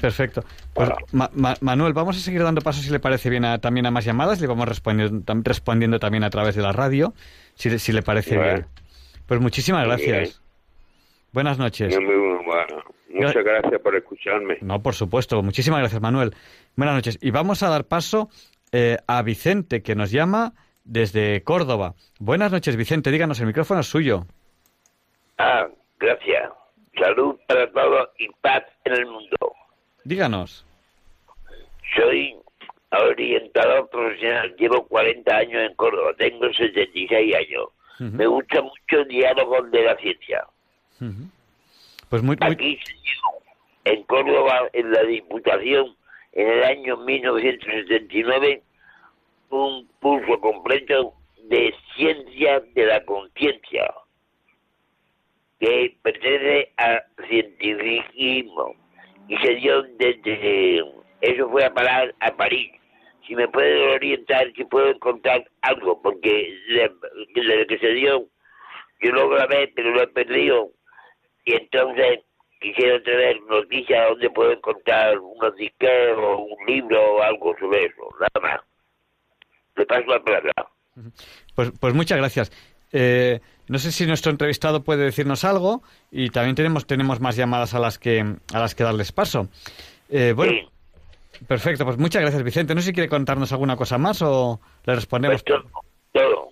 Perfecto. 0.00 0.42
Pues, 0.74 0.88
Hola. 0.88 0.96
Ma- 1.12 1.30
Ma- 1.34 1.54
Manuel, 1.60 1.92
vamos 1.92 2.16
a 2.16 2.20
seguir 2.20 2.42
dando 2.42 2.60
paso 2.60 2.80
si 2.80 2.90
le 2.90 3.00
parece 3.00 3.30
bien 3.30 3.44
a- 3.44 3.58
también 3.58 3.86
a 3.86 3.90
más 3.90 4.04
llamadas. 4.04 4.40
Le 4.40 4.46
vamos 4.46 4.68
respondiendo, 4.68 5.20
tam- 5.24 5.42
respondiendo 5.44 5.98
también 5.98 6.24
a 6.24 6.30
través 6.30 6.54
de 6.54 6.62
la 6.62 6.72
radio, 6.72 7.14
si, 7.54 7.70
le- 7.70 7.78
si 7.78 7.92
le 7.92 8.02
parece 8.02 8.36
Bueno. 8.36 8.52
bien. 8.54 8.66
Pues 9.26 9.40
muchísimas 9.40 9.84
gracias. 9.86 10.18
bien. 10.18 10.32
Buenas 11.32 11.58
noches. 11.58 11.94
Muy 11.98 12.04
bueno. 12.44 12.82
Muchas 13.10 13.42
gracias 13.44 13.80
por 13.82 13.96
escucharme. 13.96 14.58
No, 14.60 14.80
por 14.82 14.94
supuesto. 14.94 15.42
Muchísimas 15.42 15.80
gracias, 15.80 16.00
Manuel. 16.00 16.34
Buenas 16.76 16.94
noches. 16.94 17.18
Y 17.20 17.30
vamos 17.30 17.62
a 17.62 17.68
dar 17.68 17.84
paso 17.84 18.28
eh, 18.72 18.98
a 19.06 19.22
Vicente, 19.22 19.82
que 19.82 19.94
nos 19.94 20.10
llama 20.10 20.52
desde 20.84 21.42
Córdoba. 21.42 21.94
Buenas 22.18 22.52
noches, 22.52 22.76
Vicente. 22.76 23.10
Díganos, 23.10 23.40
el 23.40 23.46
micrófono 23.46 23.80
es 23.80 23.86
suyo. 23.86 24.26
Ah, 25.38 25.66
gracias. 25.98 26.50
Salud 27.00 27.36
para 27.46 27.70
todos 27.72 28.08
y 28.18 28.28
paz 28.40 28.62
en 28.84 28.92
el 28.92 29.06
mundo. 29.06 29.36
Díganos. 30.08 30.64
Soy 31.94 32.34
orientador 32.90 33.90
profesional. 33.90 34.56
Llevo 34.56 34.86
40 34.86 35.36
años 35.36 35.62
en 35.68 35.74
Córdoba. 35.74 36.14
Tengo 36.16 36.50
76 36.50 37.34
años. 37.34 37.68
Me 37.98 38.26
gusta 38.26 38.62
mucho 38.62 39.00
el 39.02 39.08
diálogo 39.08 39.60
de 39.64 39.82
la 39.82 39.96
ciencia. 39.96 40.46
Pues 42.08 42.22
muy, 42.22 42.36
muy- 42.40 42.52
Aquí 42.52 42.78
en 43.84 44.02
Córdoba, 44.04 44.70
en 44.72 44.92
la 44.92 45.02
Diputación, 45.02 45.94
en 46.32 46.48
el 46.48 46.64
año 46.64 46.96
1979, 46.96 48.62
un 49.50 49.86
curso 50.00 50.40
completo 50.40 51.12
de 51.50 51.74
ciencia 51.96 52.60
de 52.74 52.86
la 52.86 53.04
conciencia, 53.04 53.92
que 55.60 55.94
pertenece 56.02 56.72
al 56.78 57.02
cientificismo, 57.28 58.74
y 59.28 59.36
se 59.38 59.54
dio 59.56 59.82
desde... 59.98 60.82
Eso 61.20 61.48
fue 61.50 61.64
a 61.64 61.72
parar 61.74 62.14
a 62.20 62.30
París. 62.36 62.70
Si 63.26 63.34
me 63.34 63.48
pueden 63.48 63.90
orientar, 63.90 64.50
si 64.56 64.64
pueden 64.64 64.98
contar 65.00 65.44
algo, 65.62 66.00
porque 66.00 66.54
de- 66.68 66.92
desde 67.34 67.66
que 67.66 67.78
se 67.78 67.88
dio, 67.94 68.24
yo 69.02 69.12
lo 69.12 69.28
grabé, 69.28 69.70
pero 69.74 69.90
lo 69.90 70.02
he 70.02 70.06
perdido, 70.08 70.70
y 71.44 71.54
entonces 71.54 72.20
quisiera 72.60 73.02
tener 73.02 73.40
noticias 73.42 74.08
donde 74.08 74.30
puedo 74.30 74.52
encontrar 74.52 75.18
unos 75.18 75.52
o 75.52 76.36
un 76.38 76.66
libro 76.66 77.16
o 77.16 77.22
algo 77.22 77.54
sobre 77.58 77.84
eso, 77.86 78.08
nada 78.18 78.40
más. 78.40 78.60
Le 79.76 79.86
paso 79.86 80.06
la 80.06 80.20
palabra. 80.22 80.52
pues, 81.54 81.72
pues 81.80 81.94
muchas 81.94 82.18
gracias. 82.18 82.50
Eh, 82.92 83.40
no 83.68 83.78
sé 83.78 83.92
si 83.92 84.06
nuestro 84.06 84.30
entrevistado 84.30 84.82
puede 84.82 85.04
decirnos 85.04 85.44
algo 85.44 85.82
y 86.10 86.30
también 86.30 86.54
tenemos, 86.56 86.86
tenemos 86.86 87.20
más 87.20 87.36
llamadas 87.36 87.74
a 87.74 87.78
las 87.78 87.98
que, 87.98 88.20
a 88.52 88.58
las 88.58 88.74
que 88.74 88.84
darles 88.84 89.12
paso. 89.12 89.48
Eh, 90.10 90.32
bueno, 90.34 90.52
Sí, 90.52 91.44
perfecto. 91.46 91.84
Pues 91.84 91.98
muchas 91.98 92.22
gracias, 92.22 92.42
Vicente. 92.42 92.74
No 92.74 92.80
sé 92.80 92.88
si 92.88 92.92
quiere 92.92 93.08
contarnos 93.08 93.52
alguna 93.52 93.76
cosa 93.76 93.98
más 93.98 94.22
o 94.22 94.60
le 94.84 94.94
respondemos. 94.94 95.42
pues 95.42 95.60
todo. 96.12 96.48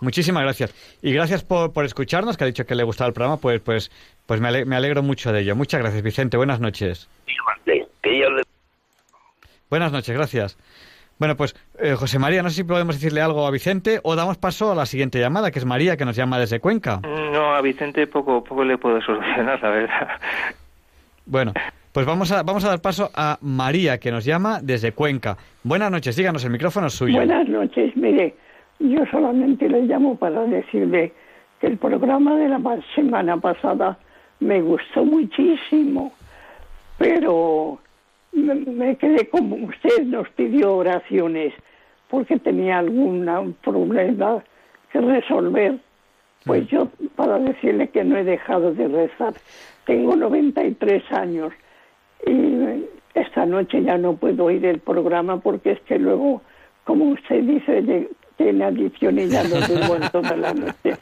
Muchísimas 0.00 0.44
gracias. 0.44 0.72
Y 1.02 1.12
gracias 1.12 1.42
por, 1.42 1.72
por 1.72 1.84
escucharnos, 1.84 2.36
que 2.36 2.44
ha 2.44 2.46
dicho 2.46 2.64
que 2.64 2.76
le 2.76 2.84
gustaba 2.84 3.08
el 3.08 3.14
programa, 3.14 3.36
pues, 3.38 3.60
pues, 3.60 3.90
pues 4.26 4.40
me, 4.40 4.46
ale- 4.48 4.64
me 4.64 4.76
alegro 4.76 5.02
mucho 5.02 5.32
de 5.32 5.40
ello. 5.40 5.56
Muchas 5.56 5.80
gracias, 5.80 6.02
Vicente. 6.02 6.36
Buenas 6.36 6.60
noches. 6.60 7.08
Que 8.00 8.10
le 8.10 8.42
Buenas 9.68 9.90
noches, 9.92 10.14
gracias. 10.16 10.56
Bueno, 11.18 11.36
pues 11.36 11.54
eh, 11.80 11.94
José 11.94 12.18
María, 12.18 12.42
no 12.42 12.48
sé 12.48 12.56
si 12.56 12.64
podemos 12.64 12.94
decirle 12.94 13.20
algo 13.20 13.46
a 13.46 13.50
Vicente 13.50 14.00
o 14.04 14.14
damos 14.14 14.38
paso 14.38 14.70
a 14.70 14.74
la 14.74 14.86
siguiente 14.86 15.18
llamada, 15.18 15.50
que 15.50 15.58
es 15.58 15.64
María, 15.64 15.96
que 15.96 16.04
nos 16.04 16.16
llama 16.16 16.38
desde 16.38 16.60
Cuenca. 16.60 17.00
No, 17.02 17.54
a 17.54 17.60
Vicente 17.60 18.06
poco, 18.06 18.42
poco 18.44 18.64
le 18.64 18.78
puedo 18.78 19.00
solucionar, 19.00 19.60
la 19.60 19.70
verdad. 19.70 20.08
Bueno, 21.26 21.52
pues 21.92 22.06
vamos 22.06 22.30
a, 22.32 22.42
vamos 22.42 22.64
a 22.64 22.68
dar 22.68 22.80
paso 22.80 23.10
a 23.14 23.38
María, 23.42 23.98
que 23.98 24.10
nos 24.10 24.24
llama 24.24 24.60
desde 24.62 24.92
Cuenca. 24.92 25.36
Buenas 25.64 25.90
noches, 25.90 26.16
díganos, 26.16 26.44
el 26.44 26.50
micrófono 26.50 26.86
es 26.86 26.94
suyo. 26.94 27.16
Buenas 27.16 27.48
noches, 27.48 27.96
mire, 27.96 28.34
yo 28.78 29.04
solamente 29.10 29.68
le 29.68 29.82
llamo 29.82 30.16
para 30.16 30.42
decirle 30.44 31.12
que 31.60 31.66
el 31.66 31.76
programa 31.78 32.36
de 32.36 32.48
la 32.48 32.60
semana 32.94 33.36
pasada 33.36 33.98
me 34.40 34.62
gustó 34.62 35.04
muchísimo, 35.04 36.12
pero 36.96 37.80
me, 38.32 38.96
quedé 38.96 39.28
como 39.28 39.56
usted 39.56 40.04
nos 40.04 40.28
pidió 40.30 40.76
oraciones 40.76 41.54
porque 42.08 42.38
tenía 42.38 42.78
algún 42.78 43.56
problema 43.62 44.42
que 44.92 45.00
resolver. 45.00 45.78
Pues 46.44 46.66
yo 46.68 46.88
para 47.16 47.38
decirle 47.38 47.88
que 47.88 48.04
no 48.04 48.16
he 48.16 48.24
dejado 48.24 48.72
de 48.72 48.88
rezar. 48.88 49.34
Tengo 49.84 50.16
93 50.16 51.02
años 51.12 51.52
y 52.26 52.84
esta 53.14 53.44
noche 53.44 53.82
ya 53.82 53.98
no 53.98 54.16
puedo 54.16 54.50
ir 54.50 54.64
el 54.64 54.78
programa 54.78 55.40
porque 55.40 55.72
es 55.72 55.80
que 55.80 55.98
luego, 55.98 56.42
como 56.84 57.06
usted 57.10 57.42
dice, 57.42 58.08
tiene 58.38 58.64
adicción 58.64 59.18
y 59.18 59.28
ya 59.28 59.42
no 59.42 59.60
duermo 59.60 60.10
toda 60.10 60.36
la 60.36 60.54
noche. 60.54 60.96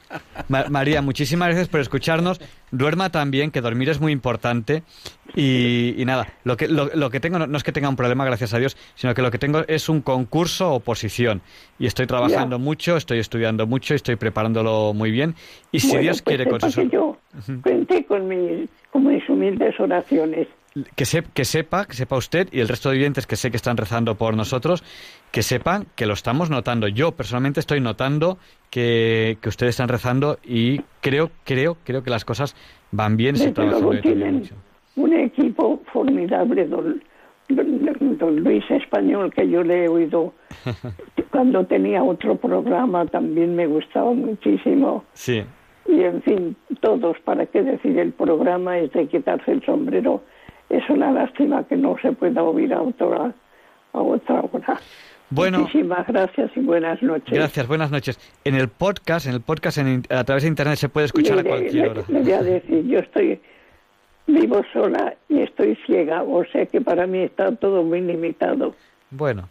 María, 0.70 1.02
muchísimas 1.02 1.48
gracias 1.48 1.68
por 1.68 1.80
escucharnos. 1.80 2.40
Duerma 2.72 3.10
también, 3.10 3.50
que 3.50 3.60
dormir 3.60 3.90
es 3.90 4.00
muy 4.00 4.10
importante. 4.10 4.82
Y, 5.36 6.02
nada, 6.06 6.26
lo 6.44 6.56
que, 6.56 6.66
lo, 6.66 7.10
que 7.10 7.20
tengo 7.20 7.38
no, 7.38 7.56
es 7.56 7.62
que 7.62 7.72
tenga 7.72 7.90
un 7.90 7.96
problema, 7.96 8.24
gracias 8.24 8.54
a 8.54 8.58
Dios, 8.58 8.76
sino 8.94 9.14
que 9.14 9.20
lo 9.20 9.30
que 9.30 9.38
tengo 9.38 9.60
es 9.68 9.88
un 9.88 10.00
concurso 10.00 10.72
o 10.72 10.80
posición. 10.80 11.42
Y 11.78 11.86
estoy 11.86 12.06
trabajando 12.06 12.58
mucho, 12.58 12.96
estoy 12.96 13.18
estudiando 13.18 13.66
mucho 13.66 13.92
y 13.92 13.96
estoy 13.96 14.16
preparándolo 14.16 14.94
muy 14.94 15.10
bien. 15.10 15.34
Y 15.70 15.80
si 15.80 15.98
Dios 15.98 16.22
pues 16.22 16.36
quiere 16.36 16.50
con 16.50 16.70
su... 16.70 16.82
yo 16.88 17.18
cuente 17.62 18.04
con 18.06 18.26
mis, 18.28 18.70
con 18.90 19.06
mis 19.06 19.28
humildes 19.28 19.78
oraciones 19.78 20.48
que, 20.94 21.04
que 21.34 21.44
sepa, 21.44 21.86
que 21.86 21.94
sepa 21.94 22.16
usted 22.16 22.48
y 22.52 22.60
el 22.60 22.68
resto 22.68 22.90
de 22.90 22.98
oyentes 22.98 23.26
que 23.26 23.36
sé 23.36 23.50
que 23.50 23.56
están 23.56 23.76
rezando 23.76 24.16
por 24.16 24.36
nosotros, 24.36 24.84
que 25.32 25.42
sepan 25.42 25.86
que 25.94 26.06
lo 26.06 26.14
estamos 26.14 26.50
notando. 26.50 26.88
Yo 26.88 27.12
personalmente 27.12 27.60
estoy 27.60 27.80
notando 27.80 28.38
que, 28.70 29.38
que 29.40 29.48
ustedes 29.48 29.70
están 29.70 29.88
rezando 29.88 30.38
y 30.44 30.80
creo, 31.00 31.30
creo, 31.44 31.76
creo 31.84 32.02
que 32.02 32.10
las 32.10 32.24
cosas 32.24 32.54
van 32.92 33.16
bien. 33.16 33.36
se 33.36 33.52
tienen 33.52 34.42
un 34.96 35.12
equipo 35.12 35.82
formidable, 35.92 36.66
don, 36.66 37.02
don, 37.48 38.36
Luis 38.36 38.64
Español, 38.70 39.32
que 39.32 39.48
yo 39.48 39.62
le 39.62 39.84
he 39.84 39.88
oído 39.88 40.32
cuando 41.30 41.64
tenía 41.66 42.02
otro 42.02 42.36
programa, 42.36 43.04
también 43.06 43.54
me 43.54 43.66
gustaba 43.66 44.12
muchísimo. 44.12 45.04
Sí. 45.12 45.42
Y 45.86 46.02
en 46.02 46.22
fin, 46.22 46.56
todos, 46.80 47.18
¿para 47.20 47.46
qué 47.46 47.62
decir? 47.62 47.98
El 47.98 48.12
programa 48.12 48.78
es 48.78 48.90
de 48.92 49.06
quitarse 49.06 49.52
el 49.52 49.64
sombrero 49.64 50.22
es 50.68 50.88
una 50.88 51.12
lástima 51.12 51.64
que 51.64 51.76
no 51.76 51.96
se 52.00 52.12
pueda 52.12 52.42
oír 52.42 52.72
a 52.72 52.82
otra, 52.82 53.32
a 53.92 53.98
otra 53.98 54.40
hora. 54.52 54.80
Bueno, 55.28 55.60
Muchísimas 55.60 56.06
gracias 56.06 56.50
y 56.54 56.60
buenas 56.60 57.02
noches. 57.02 57.32
Gracias, 57.32 57.66
buenas 57.66 57.90
noches. 57.90 58.18
En 58.44 58.54
el 58.54 58.68
podcast, 58.68 59.26
en 59.26 59.34
el 59.34 59.40
podcast 59.40 59.78
a 59.78 60.24
través 60.24 60.44
de 60.44 60.48
internet 60.48 60.76
se 60.76 60.88
puede 60.88 61.06
escuchar 61.06 61.40
a 61.40 61.44
cualquier 61.44 61.88
hora. 61.88 62.02
Le 62.06 62.20
voy 62.20 62.32
a 62.32 62.42
decir, 62.42 62.86
yo 62.86 63.00
estoy 63.00 63.40
vivo 64.28 64.62
sola 64.72 65.14
y 65.28 65.40
estoy 65.40 65.76
ciega, 65.86 66.22
o 66.22 66.44
sea 66.44 66.66
que 66.66 66.80
para 66.80 67.06
mí 67.06 67.18
está 67.18 67.54
todo 67.56 67.82
muy 67.82 68.00
limitado. 68.02 68.74
Bueno, 69.10 69.48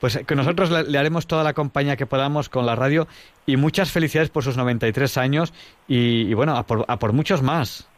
pues 0.00 0.18
que 0.26 0.34
nosotros 0.34 0.70
le, 0.70 0.98
haremos 0.98 1.26
toda 1.26 1.42
la 1.42 1.54
compañía 1.54 1.96
que 1.96 2.06
podamos 2.06 2.50
con 2.50 2.66
la 2.66 2.74
radio 2.74 3.06
y 3.46 3.56
muchas 3.56 3.90
felicidades 3.92 4.28
por 4.28 4.42
sus 4.42 4.58
93 4.58 5.16
años 5.16 5.54
y, 5.88 6.22
y 6.22 6.34
bueno, 6.34 6.56
a 6.56 6.64
por, 6.64 6.84
a 6.88 6.98
por 6.98 7.14
muchos 7.14 7.42
más. 7.42 7.88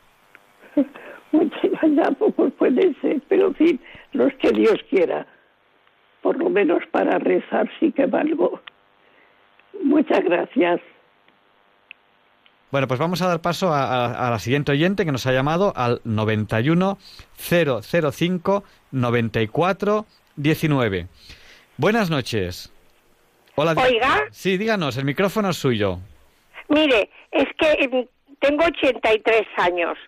ya 0.77 2.11
poco 2.13 2.46
puede 2.59 2.95
ser, 3.01 3.23
pero 3.29 3.49
en 3.49 3.55
fin, 3.55 3.81
los 4.13 4.33
que 4.35 4.51
Dios 4.51 4.77
quiera, 4.91 5.27
por 6.23 6.37
lo 6.39 6.51
menos 6.51 6.83
para 6.91 7.19
rezar 7.19 7.71
sí 7.79 7.93
que 7.93 8.07
valgo. 8.07 8.61
Muchas 9.83 10.25
gracias. 10.25 10.81
Bueno, 12.71 12.89
pues 12.89 12.99
vamos 12.99 13.23
a 13.23 13.29
dar 13.29 13.41
paso 13.41 13.73
a, 13.73 14.29
la 14.31 14.39
siguiente 14.39 14.73
oyente 14.73 15.05
que 15.05 15.13
nos 15.13 15.27
ha 15.27 15.33
llamado 15.33 15.73
al 15.77 16.01
91 16.05 16.99
005 17.39 18.65
94 18.91 20.07
19. 20.37 21.07
Buenas 21.77 22.11
noches. 22.11 22.73
Hola. 23.55 23.75
Oiga. 23.77 24.25
Sí, 24.31 24.59
díganos, 24.59 24.97
el 24.97 25.05
micrófono 25.05 25.51
es 25.51 25.57
suyo. 25.57 25.99
Mire, 26.69 27.09
es 27.31 27.47
que 27.59 28.09
tengo 28.41 28.65
83 28.65 29.43
años. 29.57 29.99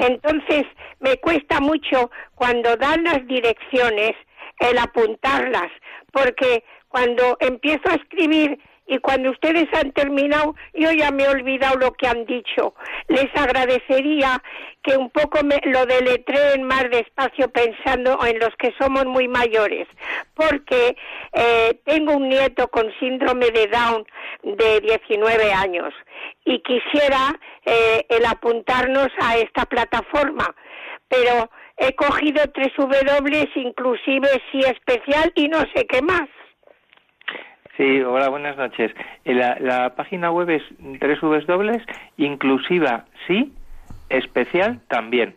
Entonces, 0.00 0.64
me 1.00 1.16
cuesta 1.18 1.60
mucho 1.60 2.10
cuando 2.34 2.76
dan 2.76 3.04
las 3.04 3.26
direcciones 3.26 4.12
el 4.60 4.78
apuntarlas, 4.78 5.70
porque 6.12 6.64
cuando 6.88 7.36
empiezo 7.40 7.88
a 7.90 7.94
escribir 7.94 8.58
y 8.88 8.98
cuando 8.98 9.30
ustedes 9.30 9.66
han 9.74 9.92
terminado, 9.92 10.56
yo 10.72 10.90
ya 10.92 11.10
me 11.10 11.24
he 11.24 11.28
olvidado 11.28 11.76
lo 11.76 11.92
que 11.92 12.08
han 12.08 12.24
dicho. 12.24 12.74
Les 13.08 13.28
agradecería 13.34 14.42
que 14.82 14.96
un 14.96 15.10
poco 15.10 15.44
me 15.44 15.60
lo 15.64 15.84
deletreen 15.84 16.62
más 16.62 16.84
despacio 16.90 17.50
pensando 17.50 18.18
en 18.24 18.38
los 18.38 18.50
que 18.58 18.72
somos 18.80 19.04
muy 19.04 19.28
mayores, 19.28 19.86
porque 20.34 20.96
eh, 21.34 21.78
tengo 21.84 22.16
un 22.16 22.30
nieto 22.30 22.68
con 22.68 22.90
síndrome 22.98 23.50
de 23.50 23.66
Down 23.66 24.06
de 24.42 24.80
19 24.80 25.52
años 25.52 25.92
y 26.46 26.60
quisiera 26.60 27.38
eh, 27.66 28.06
el 28.08 28.24
apuntarnos 28.24 29.08
a 29.20 29.36
esta 29.36 29.66
plataforma, 29.66 30.54
pero 31.08 31.50
he 31.76 31.94
cogido 31.94 32.42
tres 32.54 32.72
W, 32.78 33.48
inclusive 33.54 34.28
sí 34.50 34.60
especial 34.60 35.30
y 35.34 35.48
no 35.48 35.60
sé 35.74 35.86
qué 35.86 36.00
más. 36.00 36.28
Sí, 37.78 38.00
hola, 38.02 38.28
buenas 38.28 38.56
noches. 38.56 38.90
Eh, 39.24 39.34
la, 39.34 39.94
página 39.94 40.32
web 40.32 40.50
es 40.50 40.62
tres 40.98 41.20
W, 41.20 41.80
inclusiva 42.16 43.04
sí, 43.28 43.52
especial 44.08 44.80
también. 44.88 45.36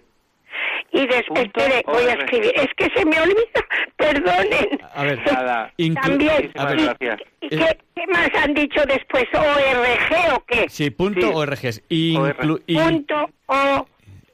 Y 0.91 1.05
después, 1.05 1.51
voy 1.85 2.07
a 2.07 2.13
escribir. 2.13 2.51
Es 2.55 2.69
que 2.75 2.89
se 2.95 3.05
me 3.05 3.21
olvida, 3.21 3.61
perdonen. 3.95 4.79
A 4.95 5.03
ver, 5.03 5.19
nada. 5.31 5.71
También. 6.01 6.51
gracias. 6.55 7.21
¿Y, 7.41 7.49
qué, 7.49 8.07
más 8.11 8.29
han 8.43 8.55
dicho 8.55 8.81
después? 8.87 9.25
¿ORG 9.35 10.35
o 10.35 10.43
qué? 10.47 10.65
Sí, 10.67 10.89
punto 10.89 11.35
ORG. 11.35 11.83
Punto 12.65 13.29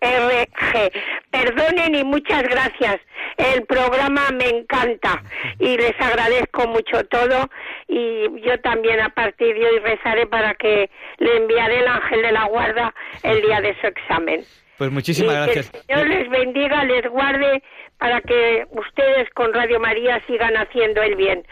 ORG. 0.02 0.92
Perdonen 1.32 1.96
y 1.96 2.04
muchas 2.04 2.44
gracias. 2.44 2.98
El 3.38 3.66
programa 3.66 4.30
me 4.32 4.50
encanta 4.50 5.22
y 5.60 5.78
les 5.78 6.00
agradezco 6.00 6.68
mucho 6.68 7.04
todo 7.06 7.50
y 7.88 8.42
yo 8.42 8.60
también 8.62 9.00
a 9.00 9.10
partir 9.10 9.56
de 9.56 9.66
hoy 9.66 9.80
rezaré 9.80 10.26
para 10.28 10.56
que 10.56 10.90
le 11.18 11.38
enviaré 11.38 11.80
el 11.80 11.88
ángel 11.88 12.22
de 12.22 12.32
la 12.32 12.46
guarda 12.46 12.94
el 13.24 13.42
día 13.42 13.62
de 13.62 13.76
su 13.80 13.88
examen. 13.88 14.44
Pues 14.78 14.92
muchísimas 14.92 15.36
gracias. 15.36 15.72
Que 15.72 15.78
el 15.78 15.84
Señor 15.86 16.08
les 16.08 16.30
bendiga, 16.30 16.84
les 16.84 17.10
guarde 17.10 17.64
para 17.98 18.22
que 18.22 18.66
ustedes 18.72 19.30
con 19.32 19.54
Radio 19.54 19.80
María 19.80 20.22
sigan 20.28 20.56
haciendo 20.56 21.02
el 21.02 21.16
bien. 21.16 21.44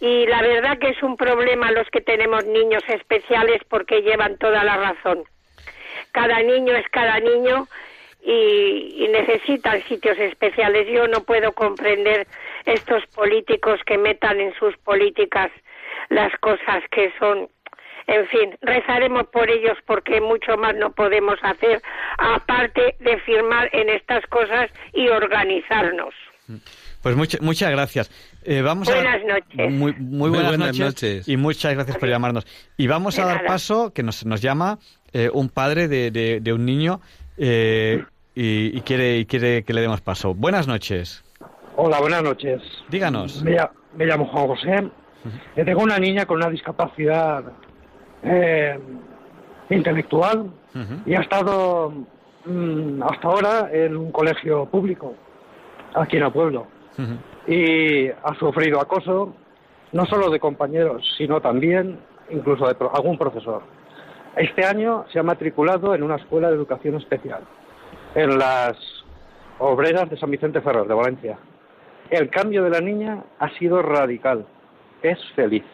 Y 0.00 0.26
la 0.26 0.42
verdad 0.42 0.78
que 0.78 0.88
es 0.88 1.02
un 1.02 1.16
problema 1.16 1.70
los 1.70 1.88
que 1.90 2.00
tenemos 2.00 2.44
niños 2.46 2.82
especiales 2.88 3.60
porque 3.68 4.02
llevan 4.02 4.36
toda 4.38 4.64
la 4.64 4.76
razón. 4.76 5.24
Cada 6.12 6.42
niño 6.42 6.74
es 6.74 6.88
cada 6.90 7.20
niño 7.20 7.66
y, 8.22 9.08
necesitan 9.10 9.82
sitios 9.84 10.18
especiales. 10.18 10.86
Yo 10.88 11.06
no 11.06 11.22
puedo 11.24 11.52
comprender 11.52 12.26
estos 12.64 13.04
políticos 13.14 13.80
que 13.84 13.98
metan 13.98 14.40
en 14.40 14.54
sus 14.54 14.76
políticas 14.78 15.50
las 16.08 16.32
cosas 16.40 16.82
que 16.90 17.12
son 17.18 17.48
en 18.08 18.26
fin, 18.26 18.58
rezaremos 18.62 19.28
por 19.28 19.48
ellos 19.48 19.78
porque 19.86 20.20
mucho 20.20 20.56
más 20.56 20.74
no 20.74 20.90
podemos 20.90 21.38
hacer, 21.42 21.80
aparte 22.18 22.96
de 22.98 23.18
firmar 23.20 23.70
en 23.72 23.88
estas 23.90 24.26
cosas 24.26 24.70
y 24.92 25.08
organizarnos. 25.08 26.12
Pues 27.02 27.16
muchas 27.16 27.70
gracias. 27.70 28.10
Eh, 28.44 28.62
vamos 28.62 28.88
buenas 28.88 29.20
noches. 29.24 29.72
Muy, 29.72 30.30
buenas, 30.30 30.78
noches, 30.78 31.28
Y 31.28 31.36
muchas 31.36 31.74
gracias 31.74 31.98
por 31.98 32.08
llamarnos. 32.08 32.46
Y 32.76 32.86
vamos 32.86 33.18
a 33.18 33.26
dar 33.26 33.44
paso, 33.44 33.92
que 33.92 34.04
nos, 34.04 34.24
nos 34.24 34.40
llama 34.40 34.78
eh, 35.12 35.28
un 35.32 35.48
padre 35.48 35.88
de, 35.88 36.10
de, 36.40 36.52
un 36.52 36.64
niño 36.64 37.00
eh, 37.36 38.04
y, 38.36 38.80
quiere, 38.82 39.18
y 39.18 39.26
quiere 39.26 39.64
que 39.64 39.72
le 39.72 39.80
demos 39.80 40.00
paso. 40.00 40.32
Buenas 40.32 40.68
noches. 40.68 41.24
Hola, 41.74 41.98
buenas 42.00 42.22
noches. 42.22 42.62
Díganos. 42.88 43.42
Me, 43.42 43.56
me 43.96 44.06
llamo 44.06 44.26
Juan 44.26 44.46
José. 44.46 44.88
Tengo 45.56 45.82
una 45.82 45.98
niña 45.98 46.24
con 46.24 46.36
una 46.36 46.50
discapacidad 46.50 47.44
eh, 48.22 48.78
intelectual 49.70 50.52
y 51.04 51.14
ha 51.14 51.20
estado 51.20 51.92
mm, 52.44 53.02
hasta 53.02 53.28
ahora 53.28 53.68
en 53.72 53.96
un 53.96 54.12
colegio 54.12 54.66
público 54.66 55.14
aquí 55.94 56.16
en 56.16 56.22
el 56.22 56.32
pueblo 56.32 56.66
y 57.46 58.08
ha 58.08 58.34
sufrido 58.38 58.80
acoso 58.80 59.34
no 59.92 60.06
solo 60.06 60.30
de 60.30 60.38
compañeros 60.38 61.02
sino 61.16 61.40
también 61.40 61.98
incluso 62.30 62.66
de 62.66 62.76
algún 62.92 63.18
profesor. 63.18 63.62
Este 64.36 64.64
año 64.64 65.04
se 65.12 65.18
ha 65.18 65.22
matriculado 65.22 65.94
en 65.94 66.02
una 66.02 66.16
escuela 66.16 66.48
de 66.48 66.56
educación 66.56 66.96
especial 66.96 67.42
en 68.14 68.38
las 68.38 68.76
obreras 69.58 70.08
de 70.08 70.18
San 70.18 70.30
Vicente 70.30 70.60
Ferrer 70.60 70.86
de 70.86 70.94
Valencia. 70.94 71.38
El 72.10 72.30
cambio 72.30 72.62
de 72.62 72.70
la 72.70 72.80
niña 72.80 73.24
ha 73.38 73.50
sido 73.58 73.82
radical. 73.82 74.46
Es 75.02 75.18
feliz 75.34 75.64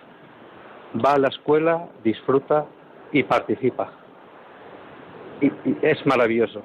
va 0.94 1.14
a 1.14 1.18
la 1.18 1.28
escuela, 1.28 1.88
disfruta 2.02 2.66
y 3.12 3.22
participa. 3.22 3.92
Y, 5.40 5.52
es 5.82 6.04
maravilloso. 6.06 6.62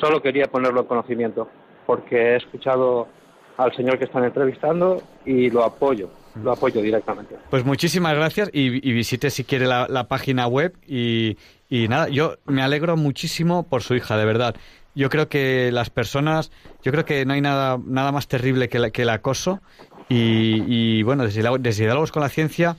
Solo 0.00 0.20
quería 0.20 0.46
ponerlo 0.46 0.80
en 0.80 0.86
conocimiento, 0.86 1.48
porque 1.86 2.16
he 2.16 2.36
escuchado 2.36 3.08
al 3.56 3.74
señor 3.74 3.98
que 3.98 4.04
están 4.04 4.24
entrevistando 4.24 5.02
y 5.24 5.50
lo 5.50 5.64
apoyo 5.64 6.10
lo 6.42 6.52
apoyo 6.52 6.82
directamente. 6.82 7.36
Pues 7.50 7.64
muchísimas 7.64 8.14
gracias 8.14 8.50
y, 8.52 8.68
visite 8.70 9.30
si 9.30 9.44
quiere 9.44 9.66
la, 9.66 10.08
página 10.08 10.46
web 10.46 10.74
y, 10.86 11.36
nada, 11.70 12.08
yo 12.08 12.36
me 12.46 12.62
alegro 12.62 12.96
muchísimo 12.96 13.68
por 13.68 13.82
su 13.82 13.94
hija, 13.94 14.16
de 14.16 14.24
verdad. 14.24 14.56
Yo 14.94 15.10
creo 15.10 15.28
que 15.28 15.70
las 15.72 15.90
personas, 15.90 16.52
yo 16.82 16.92
creo 16.92 17.04
que 17.04 17.24
no 17.24 17.34
hay 17.34 17.40
nada, 17.40 17.78
nada 17.84 18.12
más 18.12 18.28
terrible 18.28 18.68
que, 18.68 18.92
que 18.92 19.02
el 19.02 19.10
acoso 19.10 19.60
y, 20.08 21.02
bueno, 21.02 21.24
desde, 21.24 21.42
desde 21.58 21.84
Diálogos 21.84 22.12
con 22.12 22.22
la 22.22 22.28
Ciencia, 22.28 22.76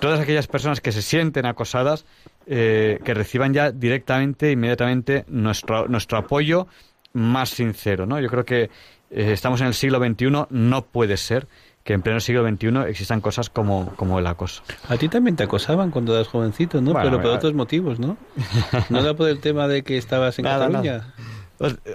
todas 0.00 0.20
aquellas 0.20 0.46
personas 0.46 0.80
que 0.80 0.92
se 0.92 1.02
sienten 1.02 1.46
acosadas, 1.46 2.04
eh, 2.46 2.98
que 3.04 3.14
reciban 3.14 3.54
ya 3.54 3.70
directamente, 3.70 4.50
inmediatamente, 4.50 5.24
nuestro, 5.28 5.88
nuestro 5.88 6.18
apoyo 6.18 6.66
más 7.12 7.50
sincero, 7.50 8.06
¿no? 8.06 8.20
Yo 8.20 8.28
creo 8.28 8.44
que 8.44 8.70
eh, 9.10 9.32
estamos 9.32 9.60
en 9.60 9.68
el 9.68 9.74
siglo 9.74 9.98
XXI, 9.98 10.46
no 10.50 10.82
puede 10.82 11.16
ser 11.16 11.46
que 11.88 11.94
en 11.94 12.02
pleno 12.02 12.20
siglo 12.20 12.46
XXI 12.46 12.68
existan 12.86 13.22
cosas 13.22 13.48
como, 13.48 13.94
como 13.96 14.18
el 14.18 14.26
acoso. 14.26 14.62
A 14.90 14.98
ti 14.98 15.08
también 15.08 15.36
te 15.36 15.44
acosaban 15.44 15.90
cuando 15.90 16.14
eras 16.14 16.28
jovencito, 16.28 16.82
¿no? 16.82 16.92
Pero 16.92 17.22
por 17.22 17.30
otros 17.30 17.54
motivos, 17.54 17.98
¿no? 17.98 18.18
No 18.90 19.00
era 19.00 19.14
por 19.14 19.28
el 19.28 19.40
tema 19.40 19.68
de 19.68 19.82
que 19.82 19.96
estabas 19.96 20.38
en 20.38 20.44
Cataluña. 20.44 21.14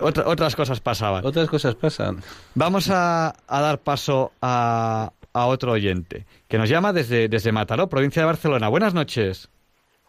otras 0.01 0.55
cosas 0.55 0.79
pasaban. 0.79 1.23
Otras 1.23 1.47
cosas 1.47 1.75
pasan. 1.75 2.17
Vamos 2.55 2.89
a, 2.89 3.35
a 3.47 3.61
dar 3.61 3.77
paso 3.79 4.31
a, 4.41 5.11
a, 5.31 5.45
otro 5.45 5.73
oyente 5.73 6.25
que 6.47 6.57
nos 6.57 6.69
llama 6.69 6.91
desde, 6.91 7.27
desde 7.27 7.51
Mataró, 7.51 7.87
provincia 7.87 8.23
de 8.23 8.25
Barcelona. 8.25 8.69
Buenas 8.69 8.95
noches. 8.95 9.47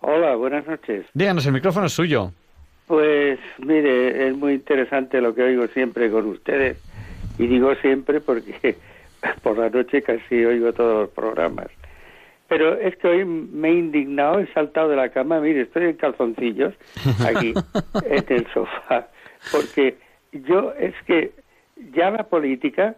Hola, 0.00 0.34
buenas 0.36 0.66
noches. 0.66 1.04
Díganos, 1.12 1.44
el 1.44 1.52
micrófono 1.52 1.86
es 1.86 1.92
suyo. 1.92 2.32
Pues 2.86 3.38
mire, 3.58 4.28
es 4.28 4.36
muy 4.36 4.54
interesante 4.54 5.20
lo 5.20 5.34
que 5.34 5.42
oigo 5.42 5.66
siempre 5.68 6.10
con 6.10 6.26
ustedes. 6.26 6.78
Y 7.38 7.46
digo 7.46 7.74
siempre 7.76 8.20
porque 8.20 8.76
por 9.42 9.58
la 9.58 9.70
noche 9.70 10.02
casi 10.02 10.44
oigo 10.44 10.72
todos 10.72 11.02
los 11.02 11.10
programas. 11.10 11.68
Pero 12.48 12.74
es 12.74 12.96
que 12.96 13.08
hoy 13.08 13.24
me 13.24 13.70
he 13.70 13.72
indignado, 13.72 14.38
he 14.38 14.46
saltado 14.52 14.90
de 14.90 14.96
la 14.96 15.08
cama, 15.08 15.40
mire, 15.40 15.62
estoy 15.62 15.84
en 15.84 15.94
calzoncillos 15.94 16.74
aquí 17.26 17.54
en 18.04 18.24
el 18.28 18.46
sofá, 18.52 19.08
porque 19.50 19.96
yo 20.32 20.72
es 20.78 20.94
que 21.06 21.32
ya 21.92 22.10
la 22.10 22.24
política, 22.24 22.96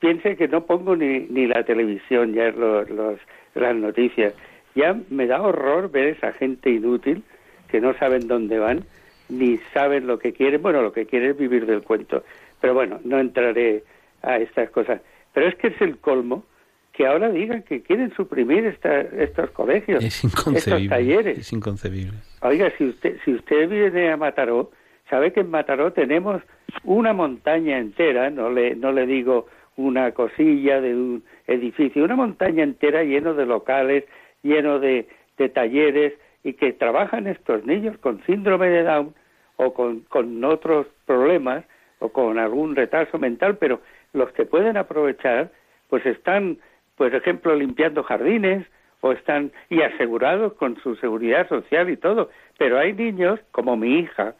piense 0.00 0.36
que 0.36 0.48
no 0.48 0.64
pongo 0.64 0.96
ni, 0.96 1.20
ni 1.20 1.46
la 1.46 1.64
televisión, 1.64 2.32
ya 2.32 2.50
los, 2.50 2.88
los, 2.88 3.20
las 3.54 3.76
noticias, 3.76 4.32
ya 4.74 4.96
me 5.10 5.26
da 5.26 5.42
horror 5.42 5.90
ver 5.90 6.08
esa 6.08 6.32
gente 6.32 6.70
inútil 6.70 7.22
que 7.68 7.80
no 7.80 7.94
saben 7.98 8.26
dónde 8.26 8.58
van 8.58 8.84
ni 9.28 9.58
saben 9.74 10.06
lo 10.06 10.18
que 10.18 10.32
quieren. 10.32 10.62
Bueno, 10.62 10.82
lo 10.82 10.92
que 10.92 11.06
quieren 11.06 11.30
es 11.32 11.36
vivir 11.36 11.66
del 11.66 11.82
cuento. 11.82 12.24
Pero 12.60 12.74
bueno, 12.74 13.00
no 13.04 13.18
entraré 13.18 13.84
a 14.22 14.36
estas 14.38 14.70
cosas. 14.70 15.00
Pero 15.32 15.48
es 15.48 15.54
que 15.56 15.68
es 15.68 15.80
el 15.80 15.98
colmo 15.98 16.44
que 16.92 17.06
ahora 17.06 17.30
digan 17.30 17.62
que 17.62 17.80
quieren 17.82 18.12
suprimir 18.14 18.64
estos 18.64 19.50
colegios, 19.50 20.02
estos 20.02 20.64
talleres. 20.88 21.38
Es 21.38 21.52
inconcebible. 21.52 22.18
Oiga, 22.42 22.72
si 22.76 22.88
usted, 22.88 23.18
si 23.24 23.34
usted 23.34 23.68
viene 23.68 24.10
a 24.10 24.16
Mataró, 24.16 24.72
sabe 25.08 25.32
que 25.32 25.40
en 25.40 25.50
Mataró 25.50 25.92
tenemos 25.92 26.42
una 26.82 27.12
montaña 27.12 27.78
entera, 27.78 28.30
no 28.30 28.50
le, 28.50 28.74
no 28.74 28.90
le 28.90 29.06
digo 29.06 29.46
una 29.76 30.10
cosilla 30.10 30.80
de 30.80 30.92
un 30.92 31.24
edificio, 31.46 32.04
una 32.04 32.16
montaña 32.16 32.64
entera 32.64 33.04
lleno 33.04 33.34
de 33.34 33.46
locales, 33.46 34.04
lleno 34.42 34.80
de, 34.80 35.06
talleres 35.54 36.14
y 36.42 36.54
que 36.54 36.72
trabajan 36.72 37.28
estos 37.28 37.64
niños 37.64 37.96
con 37.98 38.20
síndrome 38.26 38.70
de 38.70 38.82
Down 38.82 39.14
o 39.54 39.72
con, 39.72 40.00
con 40.00 40.44
otros 40.44 40.88
problemas 41.06 41.64
o 41.98 42.10
con 42.10 42.38
algún 42.38 42.76
retraso 42.76 43.18
mental, 43.18 43.56
pero 43.58 43.80
los 44.12 44.30
que 44.32 44.44
pueden 44.44 44.76
aprovechar 44.76 45.50
pues 45.88 46.04
están, 46.06 46.58
por 46.96 47.14
ejemplo, 47.14 47.54
limpiando 47.54 48.02
jardines 48.02 48.66
o 49.00 49.12
están 49.12 49.52
y 49.70 49.82
asegurados 49.82 50.54
con 50.54 50.76
su 50.80 50.96
seguridad 50.96 51.48
social 51.48 51.88
y 51.90 51.96
todo. 51.96 52.30
Pero 52.58 52.78
hay 52.78 52.92
niños 52.92 53.40
como 53.52 53.76
mi 53.76 54.00
hija, 54.00 54.34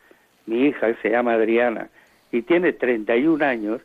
mi 0.46 0.66
hija 0.66 0.94
se 1.02 1.10
llama 1.10 1.34
Adriana 1.34 1.88
y 2.32 2.42
tiene 2.42 2.72
31 2.72 3.44
años, 3.44 3.80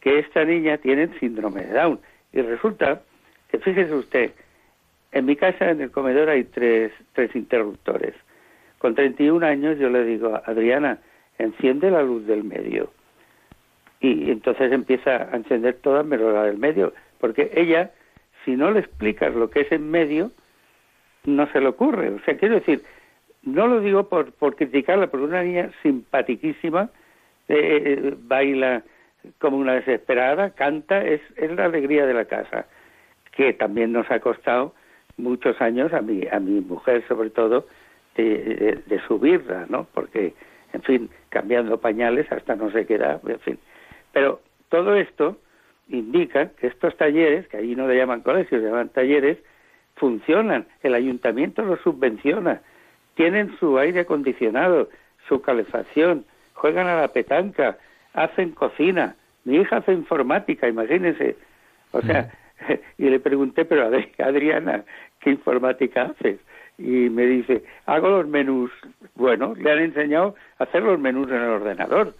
que 0.00 0.18
esta 0.18 0.44
niña 0.44 0.78
tiene 0.78 1.08
síndrome 1.18 1.62
de 1.62 1.74
Down. 1.74 2.00
Y 2.32 2.40
resulta 2.40 3.02
que, 3.50 3.58
fíjese 3.58 3.94
usted, 3.94 4.30
en 5.12 5.26
mi 5.26 5.36
casa, 5.36 5.70
en 5.70 5.80
el 5.80 5.90
comedor, 5.90 6.30
hay 6.30 6.44
tres, 6.44 6.92
tres 7.12 7.34
interruptores. 7.36 8.14
Con 8.78 8.94
31 8.94 9.46
años 9.46 9.78
yo 9.78 9.90
le 9.90 10.04
digo, 10.04 10.40
Adriana, 10.44 10.98
enciende 11.38 11.90
la 11.90 12.02
luz 12.02 12.26
del 12.26 12.44
medio. 12.44 12.90
Y 14.02 14.30
entonces 14.30 14.72
empieza 14.72 15.28
a 15.32 15.36
encender 15.36 15.76
toda 15.76 16.02
menos 16.02 16.34
la 16.34 16.44
del 16.44 16.58
medio, 16.58 16.92
porque 17.20 17.52
ella, 17.54 17.92
si 18.44 18.56
no 18.56 18.70
le 18.70 18.80
explicas 18.80 19.34
lo 19.34 19.48
que 19.48 19.60
es 19.60 19.72
en 19.72 19.90
medio, 19.90 20.32
no 21.24 21.46
se 21.52 21.60
le 21.60 21.68
ocurre. 21.68 22.10
O 22.10 22.18
sea, 22.24 22.36
quiero 22.36 22.56
decir, 22.56 22.82
no 23.42 23.68
lo 23.68 23.80
digo 23.80 24.08
por, 24.08 24.32
por 24.32 24.56
criticarla, 24.56 25.06
porque 25.06 25.26
una 25.26 25.44
niña 25.44 25.70
simpatiquísima, 25.82 26.90
eh, 27.48 27.82
eh, 27.86 28.14
baila 28.18 28.82
como 29.38 29.56
una 29.56 29.74
desesperada, 29.74 30.50
canta, 30.50 31.04
es, 31.04 31.20
es 31.36 31.52
la 31.52 31.66
alegría 31.66 32.04
de 32.04 32.14
la 32.14 32.24
casa, 32.24 32.66
que 33.30 33.52
también 33.52 33.92
nos 33.92 34.10
ha 34.10 34.18
costado 34.18 34.74
muchos 35.16 35.60
años 35.60 35.92
a 35.92 36.02
mi, 36.02 36.26
a 36.26 36.40
mi 36.40 36.60
mujer 36.60 37.04
sobre 37.06 37.30
todo 37.30 37.66
de, 38.16 39.00
subirla, 39.06 39.66
¿no? 39.68 39.86
Porque, 39.94 40.34
en 40.72 40.82
fin, 40.82 41.10
cambiando 41.28 41.80
pañales 41.80 42.30
hasta 42.30 42.56
no 42.56 42.70
se 42.70 42.86
queda, 42.86 43.20
en 43.26 43.40
fin. 43.40 43.58
Pero 44.12 44.40
todo 44.68 44.94
esto 44.96 45.38
indica 45.88 46.50
que 46.50 46.68
estos 46.68 46.96
talleres, 46.96 47.46
que 47.48 47.58
allí 47.58 47.74
no 47.76 47.86
le 47.86 47.96
llaman 47.96 48.22
colegios, 48.22 48.62
le 48.62 48.68
llaman 48.68 48.88
talleres, 48.90 49.38
funcionan, 49.96 50.66
el 50.82 50.94
ayuntamiento 50.94 51.62
los 51.62 51.80
subvenciona, 51.80 52.62
tienen 53.14 53.56
su 53.58 53.78
aire 53.78 54.00
acondicionado, 54.00 54.88
su 55.28 55.42
calefacción, 55.42 56.24
juegan 56.54 56.86
a 56.86 57.00
la 57.00 57.08
petanca, 57.08 57.78
hacen 58.14 58.52
cocina, 58.52 59.16
mi 59.44 59.56
hija 59.56 59.78
hace 59.78 59.92
informática, 59.92 60.68
imagínense. 60.68 61.36
O 61.92 62.00
sea, 62.00 62.30
y 62.98 63.08
le 63.08 63.20
pregunté, 63.20 63.64
pero 63.64 63.90
Adriana, 64.18 64.84
¿qué 65.20 65.30
informática 65.30 66.02
haces? 66.02 66.38
Y 66.78 67.10
me 67.10 67.26
dice, 67.26 67.64
hago 67.86 68.08
los 68.08 68.26
menús. 68.26 68.70
Bueno, 69.14 69.54
le 69.54 69.70
han 69.70 69.78
enseñado 69.78 70.34
a 70.58 70.64
hacer 70.64 70.82
los 70.82 70.98
menús 70.98 71.28
en 71.28 71.36
el 71.36 71.50
ordenador. 71.50 72.14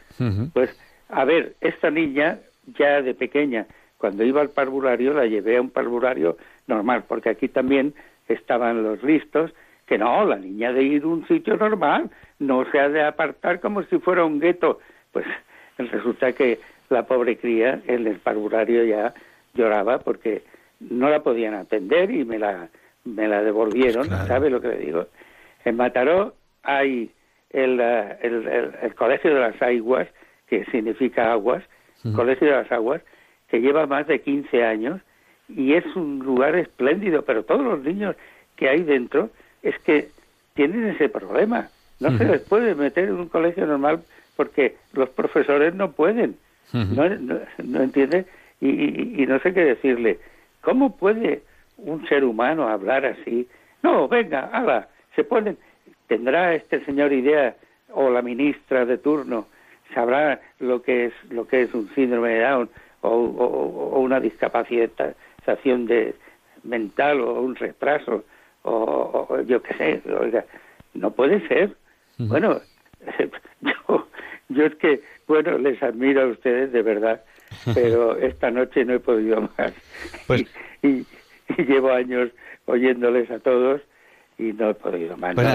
Pues, 0.53 0.79
a 1.13 1.25
ver, 1.25 1.55
esta 1.61 1.91
niña 1.91 2.39
ya 2.79 3.03
de 3.03 3.15
pequeña, 3.15 3.67
cuando 3.99 4.25
iba 4.25 4.41
al 4.41 4.51
parvulario, 4.51 5.15
la 5.15 5.27
llevé 5.27 5.57
a 5.57 5.61
un 5.61 5.71
parvulario 5.71 6.37
normal, 6.67 7.05
porque 7.07 7.31
aquí 7.31 7.49
también 7.49 7.95
estaban 8.29 8.83
los 8.83 9.03
listos, 9.03 9.53
que 9.87 9.99
no, 9.99 10.25
la 10.25 10.37
niña 10.37 10.73
de 10.73 10.83
ir 10.83 11.03
a 11.03 11.09
un 11.09 11.27
sitio 11.29 11.57
normal, 11.57 12.11
no 12.39 12.65
se 12.71 12.81
ha 12.81 12.89
de 12.89 13.03
apartar 13.03 13.61
como 13.61 13.83
si 13.85 13.99
fuera 13.99 14.25
un 14.25 14.41
gueto. 14.41 14.81
Pues 15.13 15.27
resulta 15.77 16.33
que 16.33 16.59
la 16.89 17.05
pobre 17.05 17.37
cría 17.37 17.81
en 17.87 18.07
el 18.07 18.17
parvulario 18.17 18.85
ya 18.85 19.13
lloraba 19.55 19.99
porque 19.99 20.43
no 20.81 21.09
la 21.09 21.23
podían 21.23 21.55
atender 21.55 22.11
y 22.11 22.25
me 22.25 22.39
la, 22.39 22.69
me 23.05 23.29
la 23.29 23.43
devolvieron, 23.43 24.09
¿sabe 24.27 24.51
lo 24.51 24.61
que 24.61 24.69
le 24.69 24.79
digo? 24.79 25.07
En 25.65 25.77
Mataró 25.77 26.35
hay 26.63 27.11
el, 27.51 27.79
el, 27.81 28.75
el, 28.83 28.95
Colegio 28.95 29.35
de 29.35 29.41
las 29.41 29.61
Aguas, 29.61 30.09
que 30.53 30.67
significa 30.67 31.33
aguas, 31.33 31.65
Colegio 32.15 32.49
de 32.49 32.53
las 32.53 32.71
Aguas, 32.71 33.01
que 33.49 33.63
lleva 33.63 33.87
más 33.87 34.07
de 34.07 34.21
15 34.21 34.63
años 34.63 35.01
y 35.49 35.73
es 35.73 35.87
un 35.97 36.19
lugar 36.19 36.57
espléndido, 36.57 37.23
pero 37.23 37.43
todos 37.43 37.63
los 37.63 37.83
niños 37.83 38.17
que 38.57 38.69
hay 38.69 38.83
dentro 38.83 39.31
es 39.63 39.79
que 39.79 40.09
tienen 40.53 40.89
ese 40.89 41.09
problema. 41.09 41.71
No 42.01 42.19
se 42.19 42.27
les 42.27 42.43
puede 42.43 42.75
meter 42.75 43.09
en 43.09 43.15
un 43.15 43.29
colegio 43.29 43.65
normal 43.67 44.03
porque 44.37 44.77
los 44.93 45.09
profesores 45.09 45.75
no 45.75 45.93
pueden. 45.93 46.37
no, 46.75 47.09
no, 47.09 47.39
no, 47.65 47.83
entiende? 47.83 48.27
y, 48.61 49.25
no 49.27 49.39
sé 49.39 49.55
qué 49.55 49.65
decirle. 49.65 50.19
¿Cómo 50.61 50.99
puede 50.99 51.45
un 51.79 52.07
ser 52.09 52.25
humano 52.25 52.69
hablar 52.69 53.07
así? 53.07 53.49
No, 53.83 54.07
venga, 54.07 54.51
haga, 54.53 54.89
se 55.17 55.25
ponen, 55.25 55.57
tendrá 56.09 56.55
este 56.55 56.85
señor 56.85 57.11
idea 57.15 57.57
o 57.95 58.11
la 58.11 58.21
ministra 58.21 58.85
de 58.85 58.99
turno 58.99 59.47
sabrá 59.95 60.41
lo 60.59 60.83
que 60.83 61.07
es 61.07 61.13
lo 61.31 61.47
que 61.47 61.63
es 61.63 61.75
un 61.75 61.89
síndrome 61.95 62.31
de 62.31 62.41
Down 62.41 62.71
o, 63.03 63.09
o, 63.09 64.01
una 64.01 64.21
discapacitación 64.21 65.87
de 65.87 66.15
mental 66.63 67.21
o 67.21 67.41
un 67.41 67.57
retraso 67.57 68.25
o, 68.63 69.41
yo 69.47 69.61
qué 69.63 69.75
sé, 69.75 70.03
oiga, 70.21 70.45
no 70.95 71.11
puede 71.11 71.47
ser. 71.49 71.75
Bueno, 72.19 72.61
yo, 73.61 74.07
yo 74.49 74.67
es 74.67 74.75
que, 74.77 75.03
bueno, 75.27 75.59
les 75.59 75.83
admiro 75.83 76.23
a 76.23 76.27
ustedes 76.27 76.71
de 76.73 76.83
verdad 76.83 77.23
pero 77.75 78.17
esta 78.19 78.51
noche 78.51 78.85
no 78.85 78.95
he 78.95 79.01
podido 79.01 79.51
más. 79.57 79.73
Pues 80.27 80.45
y, 80.83 81.05
llevo 81.63 81.91
años 81.91 82.31
oyéndoles 82.67 83.31
a 83.31 83.39
todos 83.39 83.81
y 84.49 84.53
no 84.53 84.71
he 84.71 84.75
podido 84.75 85.17
más. 85.17 85.35
Pues 85.35 85.49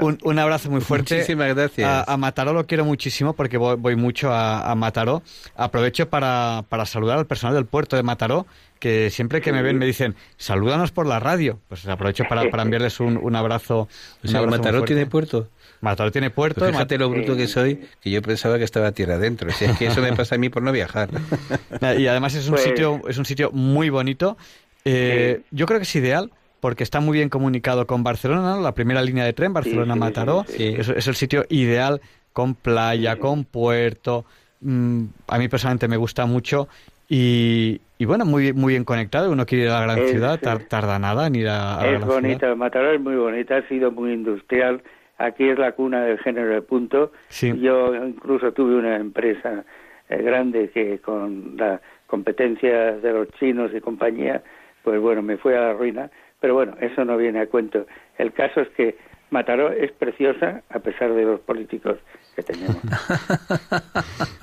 no 0.00 0.06
un, 0.06 0.18
un 0.22 0.38
abrazo 0.38 0.70
muy 0.70 0.80
fuerte. 0.80 1.14
Muchísimas 1.16 1.54
gracias. 1.54 1.88
A, 1.88 2.12
a 2.12 2.16
Mataró 2.16 2.52
lo 2.52 2.66
quiero 2.66 2.84
muchísimo 2.84 3.32
porque 3.34 3.56
voy, 3.58 3.76
voy 3.76 3.96
mucho 3.96 4.32
a, 4.32 4.70
a 4.70 4.74
Mataró. 4.74 5.22
Aprovecho 5.56 6.08
para, 6.08 6.64
para 6.68 6.86
saludar 6.86 7.18
al 7.18 7.26
personal 7.26 7.54
del 7.54 7.66
puerto 7.66 7.96
de 7.96 8.02
Mataró, 8.02 8.46
que 8.78 9.10
siempre 9.10 9.40
que 9.40 9.52
me 9.52 9.62
ven 9.62 9.78
me 9.78 9.86
dicen, 9.86 10.14
salúdanos 10.36 10.92
por 10.92 11.06
la 11.06 11.18
radio. 11.20 11.58
Pues 11.68 11.86
aprovecho 11.88 12.24
para, 12.28 12.50
para 12.50 12.62
enviarles 12.62 13.00
un, 13.00 13.16
un 13.16 13.36
abrazo. 13.36 13.80
O 13.80 13.88
un 14.24 14.28
sea, 14.30 14.40
abrazo 14.40 14.58
muy 14.58 14.66
Mataró 14.66 14.84
tiene 14.84 15.06
puerto. 15.06 15.48
Mataró 15.80 16.10
tiene 16.10 16.30
puerto. 16.30 16.60
Pues 16.60 16.72
fíjate 16.72 16.98
lo 16.98 17.10
bruto 17.10 17.36
que 17.36 17.46
soy, 17.46 17.80
que 18.00 18.10
yo 18.10 18.22
pensaba 18.22 18.58
que 18.58 18.64
estaba 18.64 18.92
tierra 18.92 19.14
adentro. 19.16 19.50
Si 19.52 19.64
es 19.66 19.76
que 19.78 19.86
eso 19.86 20.00
me 20.00 20.12
pasa 20.14 20.34
a 20.34 20.38
mí 20.38 20.48
por 20.48 20.62
no 20.62 20.72
viajar. 20.72 21.08
Y 21.98 22.06
además 22.06 22.34
es 22.34 22.46
un 22.46 22.52
Pues- 22.54 22.64
sitio 22.64 23.00
es 23.08 23.18
un 23.18 23.24
sitio 23.24 23.50
muy 23.52 23.90
bonito. 23.90 24.36
Eh, 24.84 25.42
Yo 25.50 25.66
creo 25.66 25.78
que 25.78 25.84
es 25.84 25.96
ideal 25.96 26.30
porque 26.66 26.82
está 26.82 26.98
muy 26.98 27.18
bien 27.18 27.28
comunicado 27.28 27.86
con 27.86 28.02
Barcelona, 28.02 28.56
¿no? 28.56 28.60
la 28.60 28.74
primera 28.74 29.00
línea 29.00 29.24
de 29.24 29.32
tren 29.32 29.52
Barcelona-Mataró. 29.52 30.42
sí, 30.48 30.56
sí. 30.56 30.74
Es, 30.76 30.88
es 30.88 31.06
el 31.06 31.14
sitio 31.14 31.44
ideal 31.48 32.00
con 32.32 32.56
playa, 32.56 33.20
con 33.20 33.44
puerto. 33.44 34.24
Mm, 34.62 35.04
a 35.28 35.38
mí 35.38 35.46
personalmente 35.48 35.86
me 35.86 35.96
gusta 35.96 36.26
mucho 36.26 36.66
y, 37.08 37.80
y 37.98 38.04
bueno, 38.04 38.24
muy, 38.24 38.52
muy 38.52 38.72
bien 38.72 38.82
conectado. 38.84 39.30
Uno 39.30 39.46
quiere 39.46 39.66
ir 39.66 39.70
a 39.70 39.74
la 39.78 39.82
gran 39.82 39.98
Es- 40.00 40.10
ciudad, 40.10 40.40
tar- 40.40 40.64
tarda 40.64 40.98
nada 40.98 41.28
en 41.28 41.36
ir 41.36 41.46
a, 41.48 41.76
a 41.78 41.82
la 41.86 41.92
Es 41.92 41.98
gran 41.98 42.08
bonita, 42.08 42.38
ciudad. 42.40 42.56
Mataró 42.56 42.90
es 42.92 43.00
muy 43.00 43.14
bonita, 43.14 43.58
ha 43.58 43.68
sido 43.68 43.92
muy 43.92 44.12
industrial. 44.12 44.82
Aquí 45.18 45.48
es 45.48 45.58
la 45.60 45.70
cuna 45.70 46.02
del 46.02 46.18
género 46.18 46.48
de 46.52 46.62
punto. 46.62 47.12
Sí. 47.28 47.52
Yo 47.60 47.94
incluso 47.94 48.50
tuve 48.50 48.74
una 48.74 48.96
empresa 48.96 49.64
eh, 50.08 50.20
grande 50.20 50.68
que 50.74 50.98
con 50.98 51.56
la 51.56 51.80
competencia 52.08 52.96
de 52.96 53.12
los 53.12 53.28
chinos 53.38 53.70
y 53.72 53.80
compañía, 53.80 54.42
pues 54.82 55.00
bueno, 55.00 55.22
me 55.22 55.36
fue 55.36 55.56
a 55.56 55.60
la 55.60 55.72
ruina. 55.74 56.10
Pero 56.40 56.54
bueno, 56.54 56.76
eso 56.80 57.04
no 57.04 57.16
viene 57.16 57.40
a 57.40 57.46
cuento. 57.46 57.86
El 58.18 58.32
caso 58.32 58.60
es 58.60 58.68
que 58.76 58.96
Mataró 59.30 59.72
es 59.72 59.90
preciosa 59.92 60.62
a 60.70 60.78
pesar 60.78 61.12
de 61.14 61.24
los 61.24 61.40
políticos 61.40 61.96
que 62.34 62.42
tenemos. 62.42 62.76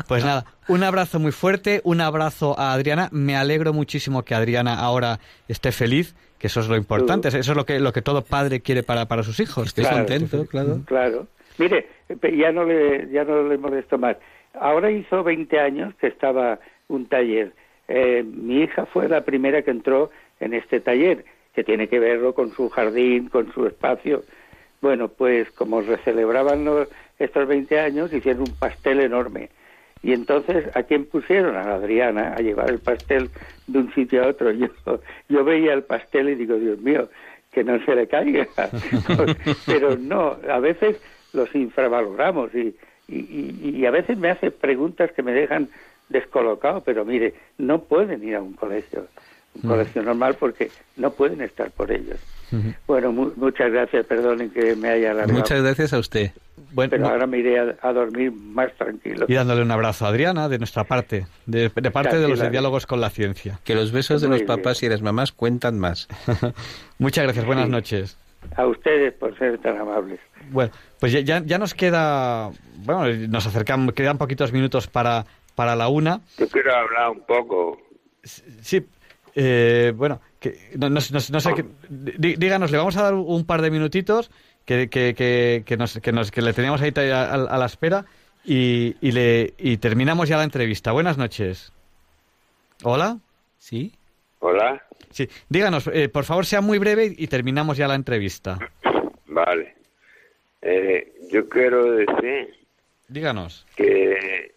Pues 0.07 0.25
nada, 0.25 0.45
un 0.67 0.83
abrazo 0.83 1.19
muy 1.19 1.31
fuerte, 1.31 1.81
un 1.85 2.01
abrazo 2.01 2.59
a 2.59 2.73
Adriana. 2.73 3.09
Me 3.11 3.35
alegro 3.35 3.73
muchísimo 3.73 4.23
que 4.23 4.35
Adriana 4.35 4.75
ahora 4.75 5.19
esté 5.47 5.71
feliz, 5.71 6.13
que 6.37 6.47
eso 6.47 6.59
es 6.59 6.67
lo 6.67 6.75
importante, 6.75 7.29
eso 7.29 7.37
es 7.39 7.55
lo 7.55 7.65
que, 7.65 7.79
lo 7.79 7.93
que 7.93 8.01
todo 8.01 8.23
padre 8.23 8.59
quiere 8.61 8.83
para, 8.83 9.05
para 9.07 9.23
sus 9.23 9.39
hijos. 9.39 9.67
Estoy 9.67 9.85
Claro. 9.85 9.97
contento, 9.99 10.45
claro. 10.45 10.81
Claro. 10.85 11.27
Mire, 11.57 11.87
ya 12.37 12.51
no 12.51 12.65
le 12.65 13.09
ya 13.11 13.23
no 13.23 13.43
le 13.47 13.57
molesto 13.57 13.97
más. 13.97 14.17
Ahora 14.59 14.91
hizo 14.91 15.23
20 15.23 15.59
años 15.59 15.93
que 15.95 16.07
estaba 16.07 16.59
un 16.89 17.07
taller. 17.07 17.53
Eh, 17.87 18.23
mi 18.23 18.61
hija 18.63 18.85
fue 18.87 19.07
la 19.07 19.21
primera 19.21 19.61
que 19.61 19.71
entró 19.71 20.11
en 20.39 20.53
este 20.53 20.79
taller, 20.79 21.25
que 21.53 21.63
tiene 21.63 21.87
que 21.87 21.99
verlo 21.99 22.33
con 22.33 22.53
su 22.55 22.69
jardín, 22.69 23.29
con 23.29 23.51
su 23.53 23.65
espacio. 23.67 24.23
Bueno, 24.81 25.07
pues 25.09 25.49
como 25.51 25.81
recelebraban 25.81 26.65
los- 26.65 26.87
estos 27.19 27.47
20 27.47 27.79
años, 27.79 28.11
hicieron 28.13 28.41
un 28.43 28.55
pastel 28.55 28.99
enorme. 28.99 29.49
Y 30.01 30.11
entonces, 30.11 30.65
¿a 30.75 30.83
quién 30.83 31.05
pusieron? 31.05 31.55
A 31.55 31.75
Adriana, 31.75 32.33
a 32.35 32.41
llevar 32.41 32.69
el 32.69 32.79
pastel 32.79 33.29
de 33.67 33.79
un 33.79 33.93
sitio 33.93 34.23
a 34.23 34.27
otro. 34.27 34.51
Yo, 34.51 34.67
yo 35.29 35.43
veía 35.45 35.73
el 35.73 35.83
pastel 35.83 36.29
y 36.29 36.35
digo, 36.35 36.55
Dios 36.57 36.77
mío, 36.79 37.09
que 37.51 37.63
no 37.63 37.79
se 37.85 37.95
le 37.95 38.07
caiga. 38.07 38.47
Pero 39.65 39.95
no, 39.97 40.37
a 40.49 40.59
veces 40.59 40.97
los 41.31 41.53
infravaloramos 41.55 42.53
y, 42.53 42.75
y- 43.07 43.71
y 43.77 43.85
a 43.85 43.91
veces 43.91 44.17
me 44.17 44.29
hace 44.31 44.51
preguntas 44.51 45.11
que 45.13 45.23
me 45.23 45.31
dejan 45.33 45.69
descolocado, 46.09 46.83
pero 46.83 47.05
mire, 47.05 47.33
no 47.57 47.83
pueden 47.85 48.23
ir 48.23 48.35
a 48.35 48.41
un 48.41 48.53
colegio, 48.53 49.07
un 49.55 49.69
colegio 49.69 50.01
normal 50.03 50.35
porque 50.39 50.71
no 50.97 51.11
pueden 51.11 51.41
estar 51.41 51.69
por 51.71 51.91
ellos. 51.91 52.17
Bueno, 52.85 53.11
mu- 53.11 53.31
muchas 53.35 53.71
gracias, 53.71 54.05
perdonen 54.05 54.51
que 54.51 54.75
me 54.75 54.87
haya 54.89 55.09
alargado, 55.11 55.39
Muchas 55.39 55.63
gracias 55.63 55.91
a 55.93 55.97
usted. 55.97 56.31
Bueno, 56.71 56.91
pero 56.91 57.03
no- 57.03 57.09
ahora 57.09 57.25
me 57.25 57.39
iré 57.39 57.59
a, 57.59 57.75
a 57.81 57.93
dormir 57.93 58.31
más 58.31 58.71
tranquilo. 58.73 59.25
y 59.27 59.33
dándole 59.33 59.63
un 59.63 59.71
abrazo 59.71 60.05
a 60.05 60.09
Adriana 60.09 60.47
de 60.49 60.59
nuestra 60.59 60.83
parte, 60.83 61.25
de, 61.47 61.69
de 61.73 61.91
parte 61.91 62.19
de 62.19 62.27
los 62.27 62.39
de 62.39 62.51
diálogos 62.51 62.85
con 62.85 63.01
la 63.01 63.09
ciencia. 63.09 63.59
Que 63.63 63.73
los 63.73 63.91
besos 63.91 64.21
de 64.21 64.27
Muy 64.27 64.39
los 64.39 64.47
bien. 64.47 64.57
papás 64.57 64.83
y 64.83 64.89
las 64.89 65.01
mamás 65.01 65.31
cuentan 65.31 65.79
más. 65.79 66.07
Muchas 66.99 67.23
gracias, 67.23 67.45
buenas 67.45 67.65
Sí. 67.65 67.71
noches. 67.71 68.17
A 68.55 68.67
ustedes 68.67 69.13
por 69.13 69.35
ser 69.39 69.57
tan 69.59 69.77
amables. 69.77 70.19
Bueno, 70.51 70.71
pues 70.99 71.11
ya, 71.11 71.21
ya, 71.21 71.41
ya 71.43 71.57
nos 71.57 71.73
queda, 71.73 72.49
bueno, 72.85 73.07
nos 73.29 73.47
acercamos, 73.47 73.93
quedan 73.93 74.17
poquitos 74.17 74.51
minutos 74.51 74.87
para, 74.87 75.25
para 75.55 75.75
la 75.75 75.87
una. 75.87 76.21
Yo 76.37 76.47
quiero 76.49 76.75
hablar 76.75 77.09
un 77.11 77.21
poco. 77.21 77.79
Sí, 78.23 78.85
eh, 79.35 79.93
bueno, 79.95 80.21
que, 80.39 80.69
no, 80.77 80.89
no- 80.89 80.99
no- 80.99 81.19
no 81.31 81.39
sé, 81.39 81.53
qué- 81.55 81.65
dí- 81.89 82.35
díganos, 82.37 82.71
le 82.71 82.77
vamos 82.77 82.97
a 82.97 83.03
dar 83.03 83.13
un 83.13 83.45
par 83.45 83.61
de 83.61 83.71
minutitos 83.71 84.29
que, 84.65 84.89
que, 84.89 85.13
que, 85.15 85.63
que 85.65 85.77
nos, 85.77 85.99
que, 85.99 86.11
nos, 86.11 86.31
que 86.31 86.41
le 86.41 86.53
teníamos 86.53 86.81
ahí 86.81 86.91
a, 87.11 87.23
a- 87.23 87.33
a 87.33 87.57
la 87.57 87.65
espera 87.65 88.05
y, 88.45 88.95
y, 89.01 89.11
le, 89.11 89.53
y 89.57 89.77
terminamos 89.77 90.29
ya 90.29 90.37
la 90.37 90.43
entrevista. 90.43 90.91
Buenas 90.91 91.17
noches. 91.17 91.71
¿Hola? 92.83 93.17
¿Sí? 93.57 93.93
Hola. 94.39 94.81
Sí, 95.09 95.29
díganos, 95.47 95.87
eh, 95.93 96.09
por 96.09 96.23
favor, 96.25 96.45
sea 96.45 96.59
muy 96.61 96.77
breve 96.79 97.05
y, 97.17 97.23
y 97.23 97.27
terminamos 97.27 97.77
ya 97.77 97.87
la 97.87 97.95
entrevista. 97.95 98.57
Vale. 99.27 99.75
Eh, 100.61 101.13
yo 101.31 101.47
quiero 101.49 101.91
decir 101.93 102.53
Díganos. 103.07 103.65
que 103.75 104.55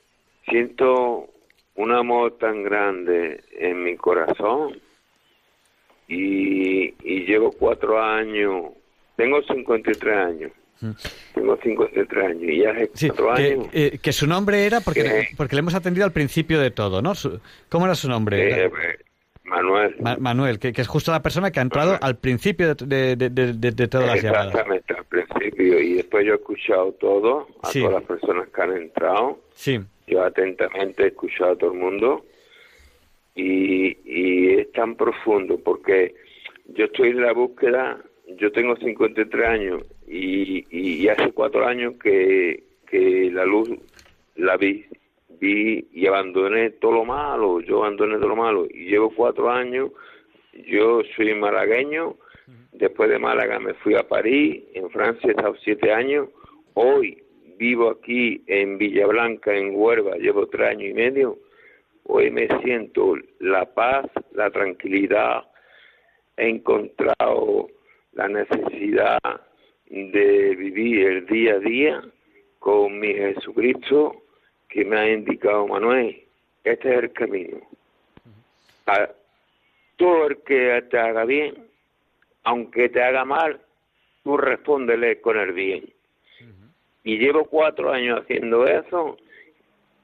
siento 0.49 1.29
un 1.77 1.93
amor 1.93 2.37
tan 2.39 2.63
grande 2.63 3.41
en 3.59 3.83
mi 3.85 3.97
corazón 3.97 4.79
y, 6.09 6.95
y 7.03 7.27
llevo 7.27 7.51
cuatro 7.53 8.01
años, 8.03 8.67
tengo 9.17 9.43
53 9.43 10.17
años, 10.17 10.53
tengo 11.35 11.57
53 11.63 12.25
años 12.25 12.43
y 12.43 12.59
ya 12.63 12.71
hace 12.71 12.91
Sí, 12.95 13.09
cuatro 13.09 13.35
que, 13.35 13.43
años 13.43 13.67
eh, 13.73 13.99
que 14.01 14.13
su 14.13 14.27
nombre 14.27 14.65
era, 14.67 14.81
porque, 14.81 15.03
Que- 15.03 15.29
porque 15.37 15.57
le 15.57 15.61
hemos 15.61 15.75
atendido 15.75 16.05
al 16.07 16.13
principio 16.13 16.61
de 16.61 16.71
todo, 16.71 17.03
¿no? 17.03 17.13
¿Cómo 17.69 17.87
era 17.87 17.95
su 17.95 18.09
nombre? 18.09 18.65
eh, 18.65 18.67
eh, 18.67 18.71
Manuel. 19.45 19.97
Ma- 20.01 20.17
Manuel, 20.19 20.59
que, 20.59 20.73
que 20.73 20.81
es 20.83 20.89
justo 20.89 21.13
la 21.13 21.23
persona 21.23 21.51
que 21.53 21.61
ha 21.61 21.63
entrado 21.63 21.97
al 22.01 22.17
principio 22.19 22.75
de, 22.75 23.15
de, 23.17 23.31
de- 23.31 23.53
de- 23.53 23.71
de 23.71 23.89
todas 23.89 24.07
las 24.09 24.21
llamadas. 24.23 24.49
Exactamente, 24.49 24.95
al 24.95 25.05
principio. 25.05 25.81
Y 25.81 25.95
después 25.95 26.27
yo 26.27 26.33
he 26.33 26.37
escuchado 26.37 26.93
todo, 27.01 27.47
a 27.63 27.69
Sí. 27.69 27.81
todas 27.81 27.95
las 27.95 28.03
personas 28.05 28.49
que 28.49 28.63
han 28.63 28.73
entrado. 28.77 29.39
Sí, 29.55 29.81
Yo 30.07 30.23
atentamente 30.23 31.05
he 31.05 31.07
escuchado 31.09 31.53
a 31.53 31.57
todo 31.57 31.73
el 31.73 31.79
mundo. 31.79 32.25
Y, 33.35 33.99
y 34.05 34.61
es 34.61 34.73
tan 34.73 34.97
profundo 34.97 35.59
porque 35.63 36.15
yo 36.69 36.87
estoy 36.87 37.11
en 37.11 37.23
la 37.23 37.33
búsqueda, 37.33 38.03
yo 38.39 38.51
tengo 38.51 38.77
53 38.77 39.47
años 39.47 39.83
y, 40.07 40.65
y 40.71 41.09
hace 41.09 41.33
cuatro 41.33 41.67
años 41.67 41.95
que, 42.03 42.65
que 42.87 43.31
la 43.31 43.45
luz 43.45 43.71
la 44.37 44.57
vi, 44.57 44.87
vi 45.41 45.87
y 45.93 46.07
abandoné 46.07 46.71
todo 46.71 46.93
lo 46.93 47.05
malo, 47.05 47.61
yo 47.61 47.85
abandoné 47.85 48.17
todo 48.17 48.29
lo 48.29 48.37
malo 48.37 48.67
y 48.69 48.87
llevo 48.87 49.11
cuatro 49.11 49.51
años, 49.51 49.91
yo 50.67 51.03
soy 51.15 51.35
malagueño, 51.35 52.17
después 52.73 53.11
de 53.11 53.19
Málaga 53.19 53.59
me 53.59 53.75
fui 53.75 53.95
a 53.95 54.07
París, 54.07 54.63
en 54.75 54.91
Francia 54.91 55.29
he 55.29 55.31
estado 55.31 55.55
siete 55.63 55.93
años, 55.93 56.29
hoy 56.75 57.23
vivo 57.57 57.91
aquí 57.91 58.43
en 58.47 58.79
Villablanca, 58.79 59.55
en 59.55 59.75
Huelva, 59.75 60.17
llevo 60.17 60.47
tres 60.47 60.71
años 60.71 60.91
y 60.91 60.95
medio, 60.95 61.39
hoy 62.05 62.31
me 62.31 62.49
siento 62.63 63.17
la 63.41 63.65
paz, 63.67 64.07
la 64.33 64.51
tranquilidad, 64.51 65.45
he 66.37 66.49
encontrado 66.49 67.69
la 68.13 68.29
necesidad 68.29 69.19
de 69.87 70.55
vivir 70.57 71.07
el 71.07 71.27
día 71.27 71.55
a 71.55 71.59
día 71.59 72.03
con 72.59 72.99
mi 72.99 73.15
Jesucristo 73.15 74.23
que 74.69 74.85
me 74.85 74.99
ha 74.99 75.13
indicado 75.13 75.67
Manuel, 75.67 76.23
este 76.65 76.91
es 76.91 77.03
el 77.05 77.13
camino. 77.13 77.59
A 78.87 79.09
todo 79.97 80.27
el 80.27 80.39
que 80.43 80.83
te 80.91 80.99
haga 80.99 81.25
bien, 81.25 81.55
aunque 82.45 82.89
te 82.89 83.03
haga 83.03 83.25
mal, 83.25 83.61
tú 84.23 84.37
respóndele 84.37 85.21
con 85.21 85.39
el 85.39 85.53
bien. 85.53 85.96
Y 87.07 87.19
llevo 87.19 87.45
cuatro 87.45 87.93
años 87.93 88.21
haciendo 88.21 88.67
eso 88.67 89.17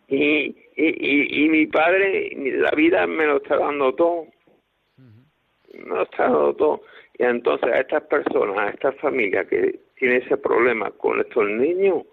y, 0.06 0.54
y, 0.54 0.54
y, 0.76 1.44
y 1.44 1.48
mi 1.48 1.66
padre, 1.66 2.30
la 2.36 2.70
vida 2.70 3.08
me 3.08 3.26
lo 3.26 3.38
está 3.38 3.56
dando 3.56 3.92
todo. 3.92 4.26
Me 5.74 5.84
lo 5.84 6.02
está 6.02 6.24
dando 6.24 6.54
todo. 6.54 6.82
Y 7.18 7.24
entonces 7.24 7.68
a 7.72 7.80
estas 7.80 8.04
personas, 8.04 8.56
a 8.56 8.68
estas 8.68 8.94
familias 8.98 9.48
que 9.48 9.80
tienen 9.96 10.22
ese 10.22 10.36
problema 10.36 10.92
con 10.92 11.18
estos 11.18 11.48
niños, 11.50 12.04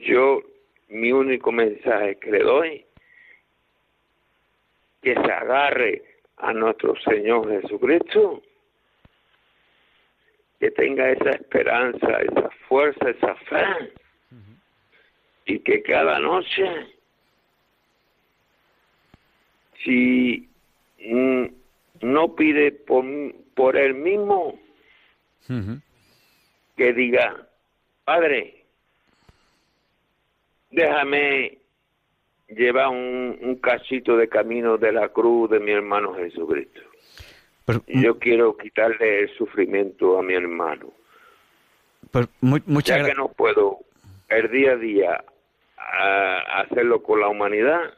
yo 0.00 0.42
mi 0.88 1.10
único 1.10 1.50
mensaje 1.50 2.16
que 2.16 2.30
le 2.30 2.40
doy 2.40 2.84
que 5.02 5.14
se 5.14 5.32
agarre 5.32 6.02
a 6.36 6.52
nuestro 6.52 6.94
Señor 6.96 7.48
Jesucristo, 7.48 8.42
que 10.64 10.70
tenga 10.70 11.10
esa 11.10 11.28
esperanza, 11.32 12.06
esa 12.22 12.48
fuerza, 12.66 13.10
esa 13.10 13.34
fe, 13.34 13.92
y 15.44 15.58
que 15.58 15.82
cada 15.82 16.18
noche, 16.20 16.64
si 19.84 20.48
mm, 21.00 21.44
no 22.00 22.34
pide 22.34 22.72
por, 22.72 23.04
por 23.54 23.76
él 23.76 23.92
mismo, 23.92 24.58
que 26.78 26.92
diga, 26.94 27.46
padre, 28.06 28.64
déjame 30.70 31.58
llevar 32.48 32.88
un, 32.88 33.38
un 33.42 33.56
cachito 33.56 34.16
de 34.16 34.30
camino 34.30 34.78
de 34.78 34.92
la 34.92 35.10
cruz 35.10 35.50
de 35.50 35.60
mi 35.60 35.72
hermano 35.72 36.14
Jesucristo. 36.14 36.80
Pues, 37.64 37.80
Yo 37.86 38.18
quiero 38.18 38.56
quitarle 38.56 39.20
el 39.20 39.36
sufrimiento 39.36 40.18
a 40.18 40.22
mi 40.22 40.34
hermano. 40.34 40.92
pues 42.10 42.28
muchas 42.40 42.98
ya 42.98 43.04
que 43.06 43.14
no 43.14 43.28
puedo 43.28 43.78
el 44.28 44.50
día 44.50 44.72
a 44.72 44.76
día 44.76 45.24
a- 45.78 46.60
hacerlo 46.60 47.02
con 47.02 47.20
la 47.20 47.28
humanidad, 47.28 47.94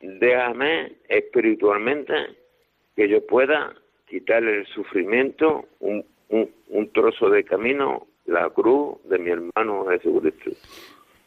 déjame 0.00 0.92
espiritualmente 1.08 2.14
que 2.96 3.08
yo 3.08 3.24
pueda 3.26 3.74
quitarle 4.08 4.60
el 4.60 4.66
sufrimiento, 4.68 5.66
un, 5.80 6.04
un, 6.30 6.50
un 6.68 6.92
trozo 6.92 7.28
de 7.30 7.44
camino, 7.44 8.06
la 8.26 8.48
cruz 8.50 8.96
de 9.04 9.18
mi 9.18 9.30
hermano 9.30 9.86
Jesucristo. 9.90 10.50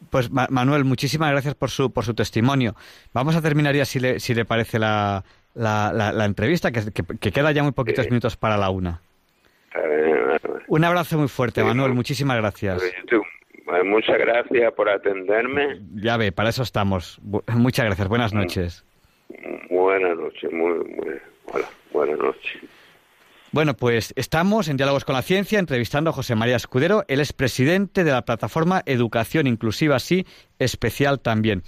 Pues 0.10 0.32
Ma- 0.32 0.48
Manuel, 0.50 0.84
muchísimas 0.84 1.32
gracias 1.32 1.56
por 1.56 1.70
su, 1.70 1.92
por 1.94 2.04
su 2.06 2.14
testimonio. 2.14 2.76
Vamos 3.14 3.36
a 3.36 3.42
terminar 3.42 3.76
ya, 3.76 3.86
si 3.86 4.00
le, 4.00 4.20
si 4.20 4.34
le 4.34 4.46
parece, 4.46 4.80
la, 4.80 5.24
la, 5.54 5.92
la- 5.94 6.12
la 6.12 6.26
entrevista, 6.26 6.72
que, 6.72 6.82
que- 6.92 7.18
que 7.20 7.32
queda 7.32 7.52
ya 7.52 7.64
muy 7.64 7.72
poquitos 7.72 8.06
minutos 8.08 8.36
para 8.38 8.58
la 8.58 8.70
una. 8.70 9.02
Un 10.68 10.84
abrazo 10.84 11.18
muy 11.18 11.28
fuerte, 11.28 11.64
Manuel. 11.64 11.94
Muchísimas 11.94 12.38
gracias. 12.38 12.82
eh, 12.84 13.84
Muchas 13.86 14.18
gracias 14.18 14.74
por 14.74 14.90
atenderme. 14.90 15.80
Ya 15.96 16.18
ve, 16.18 16.32
para 16.32 16.50
eso 16.50 16.64
estamos. 16.64 17.20
Muchas 17.54 17.86
gracias. 17.86 18.08
Buenas 18.08 18.34
noches. 18.34 18.84
Buenas 19.70 20.18
noches, 20.18 20.52
muy, 20.52 20.74
muy, 20.80 21.16
hola, 21.54 21.66
buenas 21.94 22.20
noches. 22.20 22.62
Bueno, 23.54 23.76
pues 23.76 24.14
estamos 24.16 24.70
en 24.70 24.78
Diálogos 24.78 25.04
con 25.04 25.14
la 25.14 25.22
Ciencia 25.22 25.60
entrevistando 25.60 26.10
a 26.10 26.14
José 26.14 26.36
María 26.36 26.56
Escudero. 26.56 27.04
Él 27.10 27.20
es 27.20 27.34
presidente 27.34 28.06
de 28.06 28.12
la 28.12 28.22
plataforma 28.22 28.82
Educación 28.86 29.46
Inclusiva 29.46 30.00
Sí, 30.00 30.26
especial 30.58 31.20
también. 31.20 31.62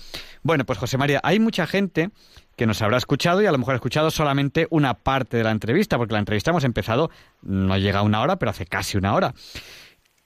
Bueno, 0.43 0.65
pues 0.65 0.79
José 0.79 0.97
María, 0.97 1.19
hay 1.23 1.39
mucha 1.39 1.67
gente 1.67 2.11
que 2.55 2.65
nos 2.67 2.81
habrá 2.81 2.95
escuchado 2.95 3.41
y 3.41 3.47
a 3.47 3.51
lo 3.51 3.57
mejor 3.57 3.73
ha 3.73 3.75
escuchado 3.75 4.11
solamente 4.11 4.65
una 4.69 4.93
parte 4.93 5.35
de 5.35 5.43
la 5.43 5.51
entrevista, 5.51 5.97
porque 5.97 6.13
la 6.13 6.19
entrevista 6.19 6.51
hemos 6.51 6.63
empezado, 6.63 7.11
no 7.41 7.77
llega 7.77 7.99
a 7.99 8.03
una 8.03 8.21
hora, 8.21 8.37
pero 8.37 8.51
hace 8.51 8.65
casi 8.65 8.97
una 8.97 9.13
hora. 9.13 9.33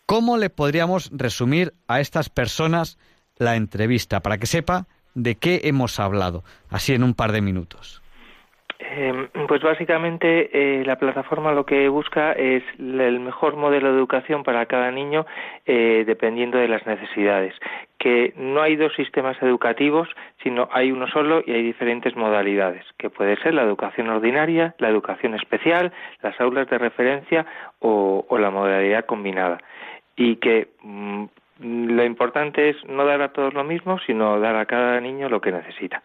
¿Cómo 0.06 0.38
le 0.38 0.52
podríamos 0.52 1.10
resumir 1.12 1.74
a 1.88 2.02
estas 2.02 2.30
personas 2.30 3.00
la 3.38 3.56
entrevista 3.56 4.20
para 4.20 4.38
que 4.38 4.46
sepa 4.46 4.86
de 5.16 5.34
qué 5.34 5.62
hemos 5.64 6.00
hablado, 6.00 6.44
así 6.70 6.94
en 6.94 7.02
un 7.02 7.16
par 7.16 7.32
de 7.32 7.42
minutos? 7.42 8.04
Eh, 8.80 9.30
pues 9.48 9.62
básicamente 9.64 10.50
eh, 10.54 10.86
la 10.86 10.98
plataforma 10.98 11.52
lo 11.52 11.66
que 11.66 11.90
busca 11.90 12.34
es 12.34 12.64
el 12.78 13.20
mejor 13.20 13.56
modelo 13.56 13.92
de 13.92 13.98
educación 13.98 14.44
para 14.44 14.68
cada 14.68 14.92
niño 14.92 15.26
eh, 15.66 16.04
dependiendo 16.06 16.60
de 16.60 16.68
las 16.68 16.86
necesidades. 16.86 17.56
Que 17.98 18.34
no 18.36 18.62
hay 18.62 18.76
dos 18.76 18.94
sistemas 18.94 19.42
educativos, 19.42 20.08
sino 20.44 20.70
hay 20.72 20.92
uno 20.92 21.08
solo 21.08 21.42
y 21.46 21.54
hay 21.54 21.64
diferentes 21.64 22.16
modalidades, 22.16 22.86
que 22.98 23.10
puede 23.10 23.38
ser 23.38 23.56
la 23.56 23.64
educación 23.64 24.10
ordinaria, 24.10 24.76
la 24.78 24.90
educación 24.90 25.34
especial, 25.34 25.92
las 26.22 26.40
aulas 26.40 26.70
de 26.70 26.78
referencia 26.78 27.48
o, 27.80 28.26
o 28.30 28.38
la 28.38 28.52
modalidad 28.52 29.06
combinada. 29.06 29.58
Y 30.16 30.36
que 30.36 30.68
mm, 30.84 31.26
lo 31.60 32.06
importante 32.06 32.70
es 32.70 32.78
no 32.86 33.06
dar 33.06 33.24
a 33.24 33.34
todos 33.34 33.56
lo 33.56 33.64
mismo, 33.64 33.98
sino 34.06 34.40
dar 34.40 34.56
a 34.56 34.68
cada 34.68 35.02
niño 35.02 35.30
lo 35.30 35.42
que 35.42 35.52
necesita. 35.52 36.04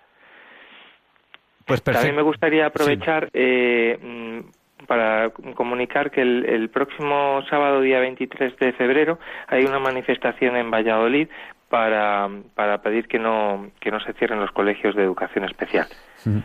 Pues 1.66 1.80
perfecto. 1.80 1.92
También 1.92 2.16
me 2.16 2.22
gustaría 2.22 2.66
aprovechar 2.66 3.28
eh, 3.32 3.98
mm, 4.02 4.86
para 4.86 5.30
comunicar 5.30 6.10
que 6.10 6.22
el, 6.22 6.44
el 6.46 6.68
próximo 6.70 7.42
sábado, 7.48 7.80
día 7.80 8.00
23 8.00 8.58
de 8.58 8.72
febrero, 8.72 9.18
hay 9.46 9.64
una 9.64 9.78
manifestación 9.78 10.56
en 10.56 10.70
Valladolid 10.70 11.28
para, 11.68 12.28
para 12.54 12.82
pedir 12.82 13.08
que 13.08 13.18
no, 13.18 13.70
que 13.80 13.90
no 13.90 14.00
se 14.00 14.12
cierren 14.14 14.40
los 14.40 14.50
colegios 14.52 14.94
de 14.94 15.04
educación 15.04 15.44
especial. 15.44 15.86
Ujú. 16.26 16.42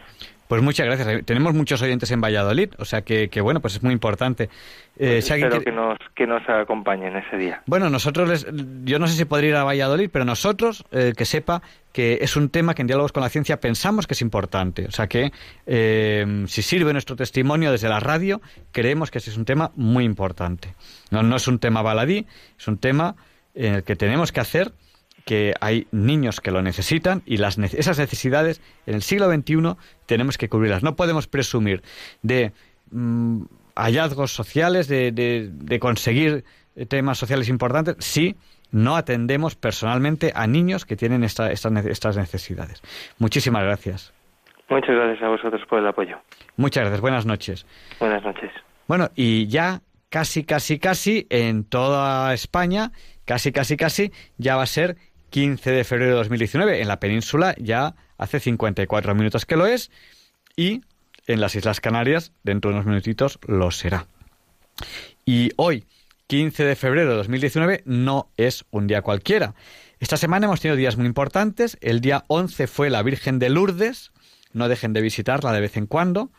Pues 0.48 0.62
muchas 0.62 0.86
gracias. 0.86 1.08
Eh, 1.08 1.24
Tenemos 1.24 1.54
muchos 1.54 1.82
oyentes 1.82 2.10
en 2.12 2.22
Valladolid, 2.22 2.70
o 2.78 2.86
sea 2.86 3.02
que, 3.02 3.28
que 3.30 3.42
bueno, 3.42 3.60
pues 3.60 3.76
es 3.76 3.84
muy 3.84 3.94
importante. 3.94 4.50
Eh, 4.98 5.22
alguien 5.30 5.48
Espero 5.50 5.62
que 5.62 5.72
nos, 5.72 5.98
que 6.16 6.26
nos 6.26 6.42
acompañen 6.50 7.16
ese 7.18 7.38
día. 7.38 7.62
Bueno, 7.66 7.90
nosotros, 7.90 8.30
les- 8.30 8.48
yo 8.86 8.98
no 8.98 9.08
sé 9.08 9.16
si 9.18 9.26
podría 9.26 9.50
ir 9.50 9.56
a 9.58 9.64
Valladolid, 9.64 10.10
pero 10.12 10.26
nosotros, 10.26 10.86
eh, 10.92 11.14
que 11.16 11.26
sepa 11.26 11.62
que 11.92 12.20
es 12.22 12.36
un 12.38 12.50
tema 12.50 12.74
que 12.76 12.82
en 12.82 12.88
Diálogos 12.88 13.12
con 13.12 13.22
la 13.24 13.30
Ciencia 13.30 13.60
pensamos 13.60 14.08
que 14.08 14.14
es 14.14 14.22
importante. 14.22 14.86
O 14.86 14.92
sea 14.92 15.08
que 15.08 15.32
eh, 15.66 16.44
si 16.48 16.62
sirve 16.62 16.94
nuestro 16.94 17.16
testimonio 17.16 17.72
desde 17.72 17.90
la 17.90 18.00
radio, 18.00 18.42
creemos 18.72 19.12
que 19.12 19.18
ese 19.18 19.30
es 19.32 19.38
un 19.38 19.46
tema 19.46 19.72
muy 19.76 20.06
importante. 20.06 20.74
No, 21.12 21.24
no 21.24 21.36
es 21.36 21.48
un 21.48 21.60
tema 21.60 21.82
baladí, 21.82 22.26
es 22.58 22.68
un 22.68 22.78
tema 22.78 23.16
en 23.54 23.76
el 23.76 23.84
que 23.84 23.96
tenemos 23.96 24.32
que 24.32 24.40
hacer 24.40 24.72
que 25.28 25.54
hay 25.62 25.86
niños 25.92 26.42
que 26.42 26.50
lo 26.52 26.62
necesitan 26.64 27.22
y 27.26 27.38
las 27.38 27.58
esas 27.60 28.00
necesidades 28.00 28.62
en 28.88 28.96
el 28.96 29.02
siglo 29.04 29.30
XXI 29.32 29.76
tenemos 30.08 30.38
que 30.40 30.50
cubrirlas. 30.50 30.82
No 30.82 30.96
podemos 30.96 31.28
presumir 31.28 31.84
de 32.24 32.52
mm, 32.92 33.44
hallazgos 33.76 34.32
sociales, 34.34 34.88
de, 34.88 35.12
de- 35.12 35.50
de 35.52 35.80
conseguir 35.80 36.44
eh, 36.76 36.86
temas 36.88 37.18
sociales 37.20 37.50
importantes, 37.50 37.98
si 38.00 38.36
no 38.72 38.96
atendemos 38.96 39.56
personalmente 39.56 40.32
a 40.36 40.48
niños 40.48 40.86
que 40.86 40.96
tienen 40.96 41.24
esta- 41.24 41.52
estas 41.52 42.18
necesidades. 42.18 42.82
Muchísimas 43.20 43.64
gracias. 43.64 44.14
Muchas 44.70 44.96
gracias 44.96 45.24
a 45.24 45.30
vosotros 45.30 45.62
por 45.70 45.80
el 45.80 45.88
apoyo. 45.88 46.18
Muchas 46.58 46.82
gracias. 46.82 47.02
Buenas 47.02 47.26
noches. 47.26 47.66
Buenas 48.00 48.24
noches. 48.24 48.52
Bueno, 48.88 49.10
y 49.16 49.48
ya 49.48 49.82
casi, 50.10 50.44
casi, 50.44 50.80
casi 50.80 51.28
en 51.30 51.64
toda 51.66 52.34
España, 52.34 52.92
casi, 53.26 53.52
casi, 53.52 53.78
casi, 53.78 54.12
ya 54.38 54.56
va 54.56 54.64
a 54.64 54.66
ser 54.66 54.96
15 55.30 55.72
de 55.72 55.84
febrero 55.84 56.12
de 56.12 56.18
2019. 56.18 56.82
En 56.82 56.88
la 56.88 57.00
península 57.00 57.56
ya 57.58 57.96
hace 58.18 58.40
54 58.40 59.16
minutos 59.16 59.46
que 59.46 59.58
lo 59.58 59.66
es 59.66 59.92
y 60.56 60.82
en 61.28 61.42
las 61.42 61.56
Islas 61.56 61.82
Canarias 61.82 62.32
dentro 62.44 62.70
de 62.70 62.76
unos 62.76 62.86
minutitos 62.86 63.40
lo 63.48 63.72
será. 63.72 64.08
Y 65.26 65.52
hoy, 65.58 65.86
15 66.28 66.64
de 66.64 66.76
febrero 66.76 67.12
de 67.12 67.18
2019, 67.18 67.84
no 67.86 68.30
es 68.38 68.66
un 68.72 68.88
día 68.88 69.02
cualquiera. 69.02 69.56
Esta 70.00 70.18
semana 70.18 70.46
hemos 70.46 70.62
tenido 70.62 70.78
días 70.78 70.98
muy 70.98 71.06
importantes. 71.06 71.78
El 71.82 72.02
día 72.02 72.24
11 72.28 72.68
fue 72.68 72.90
la 72.90 73.04
Virgen 73.04 73.40
de 73.40 73.50
Lourdes. 73.50 74.12
No 74.54 74.70
dejen 74.70 74.94
de 74.94 75.02
visitarla 75.02 75.52
de 75.52 75.62
vez 75.62 75.78
en 75.78 75.88
cuando 75.88 76.32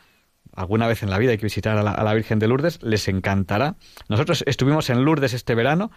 alguna 0.58 0.88
vez 0.88 1.02
en 1.02 1.10
la 1.10 1.18
vida 1.18 1.32
hay 1.32 1.38
que 1.38 1.46
visitar 1.46 1.78
a 1.78 1.82
la, 1.82 1.92
a 1.92 2.02
la 2.02 2.14
Virgen 2.14 2.38
de 2.38 2.48
Lourdes, 2.48 2.82
les 2.82 3.06
encantará. 3.08 3.76
Nosotros 4.08 4.42
estuvimos 4.46 4.90
en 4.90 5.04
Lourdes 5.04 5.32
este 5.32 5.54
verano 5.54 5.90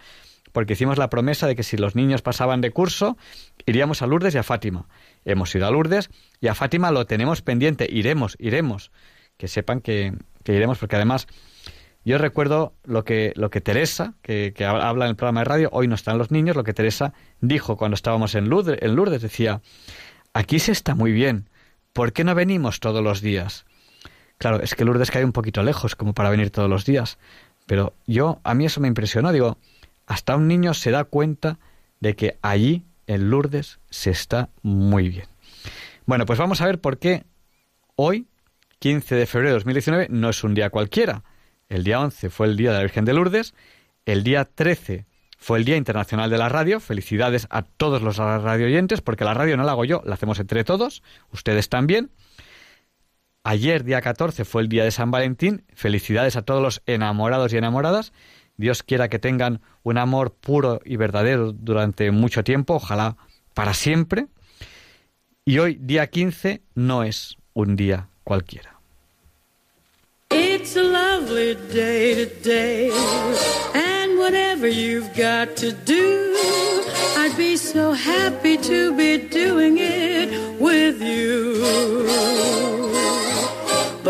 porque 0.52 0.74
hicimos 0.74 0.98
la 0.98 1.08
promesa 1.08 1.46
de 1.46 1.54
que 1.54 1.62
si 1.62 1.76
los 1.76 1.94
niños 1.94 2.22
pasaban 2.22 2.60
de 2.60 2.70
curso, 2.70 3.16
iríamos 3.66 4.02
a 4.02 4.06
Lourdes 4.06 4.34
y 4.34 4.38
a 4.38 4.42
Fátima. 4.42 4.88
Hemos 5.24 5.54
ido 5.54 5.66
a 5.66 5.70
Lourdes 5.70 6.10
y 6.40 6.48
a 6.48 6.54
Fátima 6.54 6.90
lo 6.90 7.06
tenemos 7.06 7.42
pendiente. 7.42 7.86
Iremos, 7.90 8.36
iremos. 8.38 8.90
Que 9.36 9.48
sepan 9.48 9.80
que, 9.80 10.12
iremos 10.46 10.78
porque 10.78 10.96
además 10.96 11.26
yo 12.04 12.18
recuerdo 12.18 12.74
lo 12.84 13.04
que, 13.04 13.32
lo 13.36 13.50
que 13.50 13.60
Teresa, 13.60 14.14
que, 14.22 14.52
que 14.54 14.64
habla 14.64 15.06
en 15.06 15.10
el 15.10 15.16
programa 15.16 15.40
de 15.40 15.44
radio, 15.44 15.68
hoy 15.72 15.88
no 15.88 15.94
están 15.94 16.18
los 16.18 16.30
niños, 16.30 16.56
lo 16.56 16.64
que 16.64 16.74
Teresa 16.74 17.14
dijo 17.40 17.76
cuando 17.76 17.94
estábamos 17.94 18.34
en 18.34 18.48
Lourdes, 18.48 18.78
en 18.82 18.96
Lourdes 18.96 19.22
decía, 19.22 19.62
aquí 20.34 20.58
se 20.58 20.72
está 20.72 20.94
muy 20.94 21.12
bien, 21.12 21.48
¿por 21.92 22.12
qué 22.12 22.24
no 22.24 22.34
venimos 22.34 22.80
todos 22.80 23.02
los 23.02 23.20
días? 23.20 23.64
Claro, 24.42 24.60
es 24.60 24.74
que 24.74 24.84
Lourdes 24.84 25.12
cae 25.12 25.24
un 25.24 25.30
poquito 25.30 25.62
lejos 25.62 25.94
como 25.94 26.14
para 26.14 26.28
venir 26.28 26.50
todos 26.50 26.68
los 26.68 26.84
días. 26.84 27.16
Pero 27.66 27.94
yo, 28.08 28.40
a 28.42 28.54
mí 28.54 28.66
eso 28.66 28.80
me 28.80 28.88
impresionó. 28.88 29.30
Digo, 29.30 29.56
hasta 30.06 30.36
un 30.36 30.48
niño 30.48 30.74
se 30.74 30.90
da 30.90 31.04
cuenta 31.04 31.58
de 32.00 32.16
que 32.16 32.38
allí, 32.42 32.84
en 33.06 33.30
Lourdes, 33.30 33.78
se 33.90 34.10
está 34.10 34.50
muy 34.62 35.08
bien. 35.08 35.26
Bueno, 36.06 36.26
pues 36.26 36.38
vamos 36.38 36.60
a 36.60 36.66
ver 36.66 36.80
por 36.80 36.98
qué 36.98 37.24
hoy, 37.94 38.26
15 38.80 39.14
de 39.14 39.26
febrero 39.26 39.50
de 39.50 39.54
2019, 39.54 40.08
no 40.10 40.30
es 40.30 40.42
un 40.44 40.54
día 40.54 40.70
cualquiera. 40.70 41.22
El 41.68 41.84
día 41.84 42.00
11 42.00 42.30
fue 42.30 42.48
el 42.48 42.56
Día 42.56 42.70
de 42.70 42.76
la 42.76 42.82
Virgen 42.82 43.04
de 43.04 43.14
Lourdes. 43.14 43.54
El 44.04 44.24
día 44.24 44.44
13 44.44 45.06
fue 45.38 45.58
el 45.58 45.64
Día 45.64 45.76
Internacional 45.76 46.28
de 46.28 46.38
la 46.38 46.48
Radio. 46.48 46.80
Felicidades 46.80 47.46
a 47.50 47.62
todos 47.62 48.02
los 48.02 48.18
radio 48.18 48.66
oyentes, 48.66 49.00
porque 49.00 49.24
la 49.24 49.34
radio 49.34 49.56
no 49.56 49.64
la 49.64 49.72
hago 49.72 49.84
yo, 49.84 50.02
la 50.04 50.14
hacemos 50.14 50.38
entre 50.38 50.64
todos, 50.64 51.02
ustedes 51.30 51.68
también. 51.68 52.10
Ayer, 53.44 53.82
día 53.84 54.00
14, 54.00 54.44
fue 54.44 54.62
el 54.62 54.68
día 54.68 54.84
de 54.84 54.90
San 54.90 55.10
Valentín. 55.10 55.64
Felicidades 55.74 56.36
a 56.36 56.42
todos 56.42 56.62
los 56.62 56.82
enamorados 56.86 57.52
y 57.52 57.56
enamoradas. 57.56 58.12
Dios 58.62 58.84
quiera 58.84 59.08
que 59.08 59.18
tengan 59.18 59.60
un 59.82 59.98
amor 59.98 60.34
puro 60.34 60.80
y 60.84 60.94
verdadero 60.94 61.50
durante 61.50 62.12
mucho 62.12 62.44
tiempo, 62.44 62.74
ojalá 62.74 63.16
para 63.54 63.74
siempre. 63.74 64.28
Y 65.44 65.58
hoy, 65.58 65.78
día 65.80 66.06
15, 66.06 66.62
no 66.76 67.02
es 67.02 67.36
un 67.54 67.74
día 67.74 68.06
cualquiera. 68.22 68.78
It's 70.30 70.76
a 70.76 70.82
lovely 70.84 71.56
day 71.74 72.24
today, 72.24 72.92
and 73.74 74.16
whatever 74.16 74.68
you've 74.68 75.10
got 75.16 75.56
to 75.56 75.72
do, 75.72 76.32
I'd 77.18 77.36
be 77.36 77.56
so 77.56 77.92
happy 77.92 78.56
to 78.58 78.94
be 78.94 79.18
doing 79.28 79.78
it 79.78 80.30
with 80.60 81.02
you. 81.02 82.71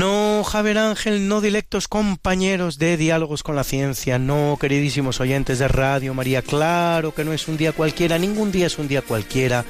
No, 0.00 0.44
Javier 0.44 0.78
Ángel, 0.78 1.28
no 1.28 1.42
dilectos 1.42 1.86
compañeros 1.86 2.78
de 2.78 2.96
diálogos 2.96 3.42
con 3.42 3.54
la 3.54 3.64
ciencia, 3.64 4.18
no, 4.18 4.56
queridísimos 4.58 5.20
oyentes 5.20 5.58
de 5.58 5.68
Radio 5.68 6.14
María, 6.14 6.40
claro 6.40 7.12
que 7.12 7.22
no 7.22 7.34
es 7.34 7.48
un 7.48 7.58
día 7.58 7.72
cualquiera, 7.72 8.16
ningún 8.16 8.50
día 8.50 8.68
es 8.68 8.78
un 8.78 8.88
día 8.88 9.02
cualquiera. 9.02 9.66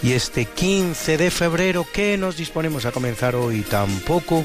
Y 0.00 0.12
este 0.12 0.44
15 0.44 1.16
de 1.16 1.32
febrero 1.32 1.84
que 1.92 2.16
nos 2.16 2.36
disponemos 2.36 2.84
a 2.84 2.92
comenzar 2.92 3.34
hoy 3.34 3.62
tampoco, 3.62 4.44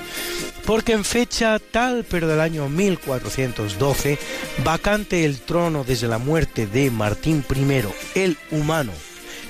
porque 0.65 0.93
en 0.93 1.05
fecha 1.05 1.59
tal 1.59 2.03
pero 2.03 2.27
del 2.27 2.39
año 2.39 2.67
1412, 2.67 4.17
vacante 4.63 5.23
el 5.23 5.39
trono 5.41 5.83
desde 5.83 6.07
la 6.07 6.17
muerte 6.17 6.65
de 6.65 6.89
Martín 6.89 7.45
I, 7.47 8.19
el 8.19 8.37
humano, 8.49 8.91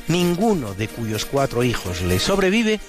ninguno 0.10 0.74
de 0.74 0.90
cuyos 0.90 1.24
cuatro 1.24 1.64
hijos 1.64 2.02
le 2.02 2.20
sobrevive, 2.20 2.82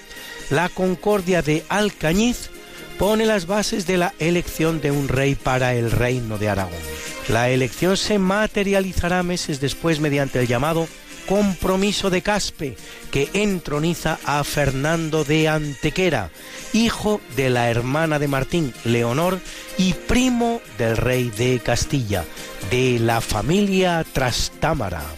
la 0.51 0.69
Concordia 0.69 1.43
de 1.43 1.65
Alcañiz 1.69 2.51
pone 2.99 3.27
las 3.27 3.47
bases 3.47 3.87
de 3.87 3.97
la 3.97 4.13
elección 4.19 4.81
de 4.81 4.91
un 4.91 5.09
rey 5.09 5.37
para 5.37 5.75
el 5.75 5.91
reino 5.91 6.37
de 6.37 6.49
Aragón. 6.49 6.75
La 7.29 7.49
elección 7.49 7.97
se 7.97 8.19
materializará 8.19 9.23
meses 9.23 9.61
después 9.61 10.01
mediante 10.01 10.41
el 10.41 10.49
llamado 10.49 10.89
Compromiso 11.29 12.11
de 12.11 12.23
Caspe, 12.23 12.77
que 13.11 13.29
entroniza 13.35 14.19
a 14.25 14.43
Fernando 14.45 15.25
de 15.25 15.47
Antequera, 15.47 16.31
hijo 16.73 17.21
de 17.37 17.51
la 17.51 17.71
hermana 17.71 18.19
de 18.19 18.29
Martín, 18.29 18.73
Leonor, 18.85 19.39
y 19.77 19.93
primo 19.93 20.61
del 20.79 20.97
rey 20.97 21.31
de 21.31 21.61
Castilla, 21.61 22.25
de 22.71 22.99
la 22.99 23.21
familia 23.21 24.05
Trastámara. 24.13 25.18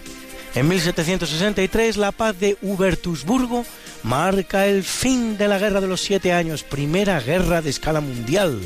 En 0.54 0.66
1763, 0.66 1.96
la 1.96 2.10
paz 2.10 2.38
de 2.40 2.56
Hubertusburgo 2.60 3.64
marca 4.02 4.66
el 4.66 4.82
fin 4.82 5.38
de 5.38 5.46
la 5.46 5.58
Guerra 5.58 5.80
de 5.80 5.86
los 5.86 6.00
Siete 6.00 6.32
Años, 6.32 6.64
primera 6.64 7.20
guerra 7.20 7.62
de 7.62 7.70
escala 7.70 8.00
mundial, 8.00 8.60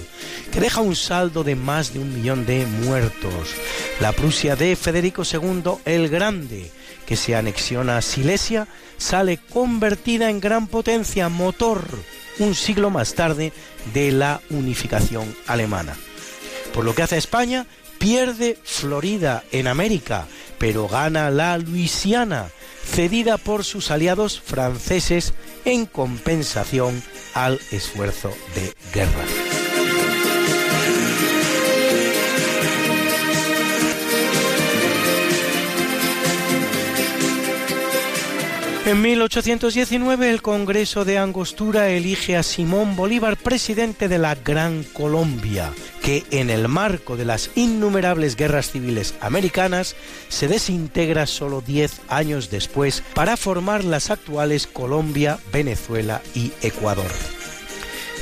que 0.51 0.61
deja 0.61 0.81
un 0.81 0.97
saldo 0.97 1.45
de 1.45 1.57
más 1.57 1.93
de 1.93 1.99
un 1.99 2.15
millón 2.15 2.47
de 2.47 2.65
muertos. 2.65 3.55
La 4.01 4.13
Prusia 4.13 4.57
de 4.57 4.77
Federico 4.77 5.25
II 5.31 5.75
el 5.85 6.09
Grande, 6.09 6.71
que 7.05 7.17
se 7.17 7.37
anexiona 7.37 7.99
a 7.99 8.03
Silesia, 8.03 8.67
sale 8.97 9.37
convertida 9.37 10.31
en 10.31 10.41
gran 10.41 10.69
potencia 10.69 11.29
motor 11.29 11.87
un 12.39 12.55
siglo 12.55 12.89
más 12.89 13.15
tarde 13.15 13.53
de 13.93 14.11
la 14.11 14.41
unificación 14.49 15.37
alemana. 15.47 15.95
Por 16.73 16.85
lo 16.85 16.95
que 16.95 17.03
hace 17.03 17.17
a 17.17 17.19
España, 17.19 17.67
pierde 18.05 18.59
Florida 18.63 19.45
en 19.51 19.67
América, 19.67 20.27
pero 20.59 20.89
gana 20.89 21.31
la 21.31 21.57
Luisiana, 21.57 22.51
cedida 22.85 23.39
por 23.39 23.65
sus 23.65 23.91
aliados 23.91 24.39
franceses 24.43 25.33
en 25.65 25.87
compensación 25.87 27.03
al 27.33 27.59
esfuerzo 27.73 28.31
de 28.55 28.75
guerra. 28.93 29.25
En 38.85 39.01
1819 39.01 40.29
el 40.29 40.43
Congreso 40.43 41.07
de 41.07 41.17
Angostura 41.17 41.89
elige 41.89 42.37
a 42.37 42.43
Simón 42.43 42.97
Bolívar 42.97 43.39
presidente 43.39 44.09
de 44.09 44.19
la 44.19 44.35
Gran 44.35 44.83
Colombia, 44.93 45.73
que 46.05 46.23
en 46.31 46.51
el 46.51 46.69
marco 46.69 47.17
de 47.17 47.25
las 47.25 47.51
innumerables 47.55 48.37
guerras 48.37 48.71
civiles 48.71 49.15
americanas 49.23 49.97
se 50.29 50.49
desintegra 50.49 51.27
solo 51.27 51.63
10 51.63 52.03
años 52.09 52.51
después 52.51 53.03
para 53.15 53.39
formar 53.39 53.85
las 53.85 54.11
actuales 54.11 54.67
Colombia, 54.67 55.39
Venezuela 55.51 56.21
y 56.35 56.53
Ecuador. 56.61 57.11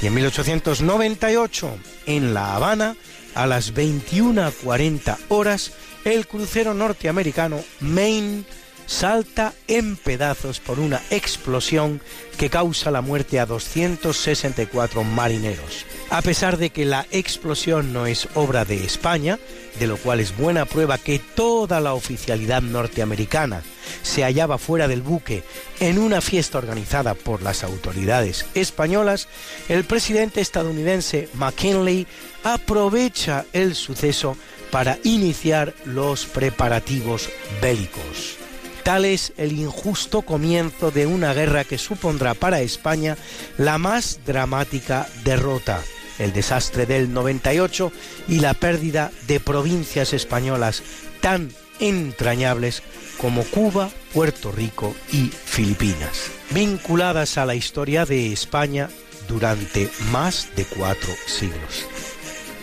Y 0.00 0.06
en 0.06 0.14
1898, 0.14 1.76
en 2.06 2.34
La 2.34 2.54
Habana, 2.54 2.94
a 3.34 3.48
las 3.48 3.74
21.40 3.74 5.18
horas, 5.28 5.72
el 6.04 6.28
crucero 6.28 6.74
norteamericano 6.74 7.64
Maine 7.80 8.44
salta 8.86 9.54
en 9.66 9.96
pedazos 9.96 10.60
por 10.60 10.78
una 10.78 11.00
explosión 11.10 12.00
que 12.38 12.48
causa 12.48 12.92
la 12.92 13.00
muerte 13.00 13.40
a 13.40 13.46
264 13.46 15.02
marineros. 15.02 15.84
A 16.12 16.20
pesar 16.20 16.58
de 16.58 16.68
que 16.68 16.84
la 16.84 17.06
explosión 17.10 17.94
no 17.94 18.04
es 18.04 18.28
obra 18.34 18.66
de 18.66 18.84
España, 18.84 19.38
de 19.80 19.86
lo 19.86 19.96
cual 19.96 20.20
es 20.20 20.36
buena 20.36 20.66
prueba 20.66 20.98
que 20.98 21.18
toda 21.18 21.80
la 21.80 21.94
oficialidad 21.94 22.60
norteamericana 22.60 23.62
se 24.02 24.22
hallaba 24.22 24.58
fuera 24.58 24.88
del 24.88 25.00
buque 25.00 25.42
en 25.80 25.98
una 25.98 26.20
fiesta 26.20 26.58
organizada 26.58 27.14
por 27.14 27.40
las 27.40 27.64
autoridades 27.64 28.44
españolas, 28.52 29.26
el 29.70 29.84
presidente 29.84 30.42
estadounidense 30.42 31.30
McKinley 31.32 32.06
aprovecha 32.44 33.46
el 33.54 33.74
suceso 33.74 34.36
para 34.70 34.98
iniciar 35.04 35.72
los 35.86 36.26
preparativos 36.26 37.30
bélicos. 37.62 38.36
Tal 38.82 39.06
es 39.06 39.32
el 39.38 39.52
injusto 39.52 40.20
comienzo 40.20 40.90
de 40.90 41.06
una 41.06 41.32
guerra 41.32 41.64
que 41.64 41.78
supondrá 41.78 42.34
para 42.34 42.60
España 42.60 43.16
la 43.56 43.78
más 43.78 44.20
dramática 44.26 45.08
derrota, 45.24 45.80
el 46.18 46.32
desastre 46.32 46.86
del 46.86 47.12
98 47.12 47.92
y 48.28 48.40
la 48.40 48.54
pérdida 48.54 49.10
de 49.26 49.40
provincias 49.40 50.12
españolas 50.12 50.82
tan 51.20 51.50
entrañables 51.80 52.82
como 53.18 53.44
Cuba, 53.44 53.90
Puerto 54.12 54.52
Rico 54.52 54.94
y 55.12 55.28
Filipinas, 55.28 56.30
vinculadas 56.50 57.38
a 57.38 57.46
la 57.46 57.54
historia 57.54 58.04
de 58.04 58.32
España 58.32 58.88
durante 59.28 59.88
más 60.10 60.48
de 60.56 60.64
cuatro 60.64 61.12
siglos. 61.26 61.86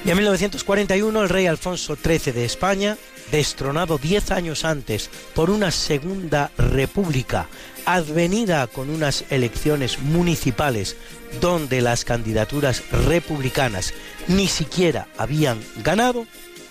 Y 0.06 0.12
en 0.12 0.18
1941 0.18 1.22
el 1.22 1.30
rey 1.30 1.47
Alfonso 1.47 1.95
XIII 1.95 2.32
de 2.34 2.45
España 2.45 2.97
destronado 3.32 3.97
diez 3.97 4.32
años 4.32 4.66
antes 4.66 5.10
por 5.36 5.50
una 5.50 5.72
segunda 5.72 6.52
república, 6.58 7.47
advenida 7.86 8.68
con 8.68 8.89
unas 8.89 9.26
elecciones 9.30 10.00
municipales 10.00 10.95
donde 11.41 11.82
las 11.82 12.05
candidaturas 12.05 12.84
republicanas 12.91 13.93
ni 14.27 14.47
siquiera 14.47 15.07
habían 15.17 15.59
ganado, 15.84 16.25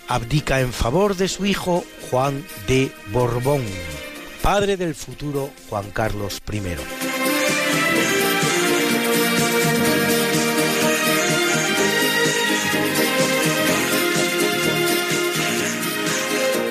abdica 0.09 0.61
en 0.61 0.72
favor 0.72 1.16
de 1.16 1.28
su 1.28 1.46
hijo 1.46 1.84
Juan 2.11 2.44
de 2.66 2.92
Borbón, 3.12 3.62
padre 4.42 4.76
del 4.76 4.94
futuro 4.94 5.50
Juan 5.68 5.90
Carlos 5.90 6.40
I. 6.50 7.07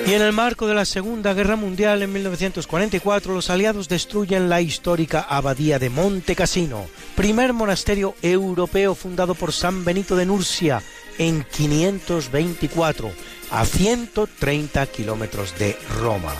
Y 0.08 0.14
en 0.14 0.22
el 0.22 0.32
marco 0.32 0.66
de 0.66 0.74
la 0.74 0.86
Segunda 0.86 1.34
Guerra 1.34 1.54
Mundial 1.54 2.02
en 2.02 2.10
1944, 2.10 3.34
los 3.34 3.50
aliados 3.50 3.90
destruyen 3.90 4.48
la 4.48 4.62
histórica 4.62 5.20
abadía 5.20 5.78
de 5.78 5.90
Monte 5.90 6.34
Cassino, 6.34 6.86
primer 7.14 7.52
monasterio 7.52 8.14
europeo 8.22 8.94
fundado 8.94 9.34
por 9.34 9.52
San 9.52 9.84
Benito 9.84 10.16
de 10.16 10.24
Nursia 10.24 10.82
en 11.18 11.44
524, 11.44 13.12
a 13.50 13.66
130 13.66 14.86
kilómetros 14.86 15.58
de 15.58 15.76
Roma. 16.00 16.32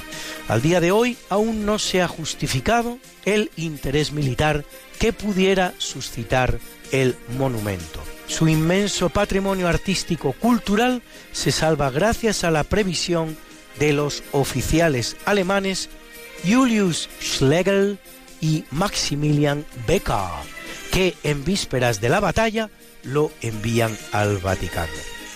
Al 0.49 0.63
día 0.63 0.81
de 0.81 0.91
hoy 0.91 1.19
aún 1.29 1.67
no 1.67 1.79
se 1.79 2.01
ha 2.01 2.09
justificado 2.09 2.97
el 3.27 3.51
interés 3.57 4.13
militar 4.13 4.65
que 4.99 5.13
pudiera 5.13 5.75
suscitar 5.77 6.59
el 6.91 7.17
monumento. 7.37 8.03
Su 8.29 8.49
inmenso 8.49 9.11
patrimonio 9.11 9.69
artístico 9.69 10.33
cultural 10.33 11.03
se 11.33 11.53
salva 11.53 11.91
gracias 11.91 12.45
a 12.45 12.51
la 12.51 12.65
previsión 12.65 13.37
de 13.79 13.93
los 13.93 14.23
oficiales 14.33 15.17
alemanes 15.25 15.89
Julius 16.47 17.09
Schlegel 17.21 17.99
y 18.41 18.65
Maximilian 18.71 19.65
Becker, 19.87 20.17
que 20.93 21.15
en 21.23 21.45
vísperas 21.45 22.01
de 22.01 22.09
la 22.09 22.21
batalla 22.21 22.71
lo 23.03 23.31
envían 23.41 23.97
al 24.13 24.39
Vaticano. 24.39 24.93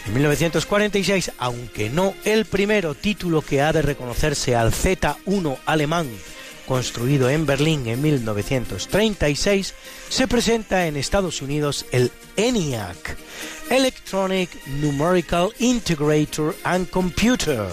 En 0.06 0.14
1946, 0.14 1.32
aunque 1.38 1.88
no 1.88 2.14
el 2.24 2.44
primero 2.44 2.94
título 2.94 3.40
que 3.40 3.62
ha 3.62 3.72
de 3.72 3.82
reconocerse 3.82 4.56
al 4.56 4.72
Z1 4.72 5.58
alemán, 5.64 6.08
construido 6.66 7.30
en 7.30 7.46
Berlín 7.46 7.86
en 7.86 8.02
1936, 8.02 9.74
se 10.08 10.28
presenta 10.28 10.86
en 10.86 10.96
Estados 10.96 11.40
Unidos 11.42 11.86
el 11.92 12.10
ENIAC, 12.36 13.16
Electronic 13.70 14.50
Numerical 14.80 15.50
Integrator 15.58 16.54
and 16.64 16.88
Computer, 16.90 17.68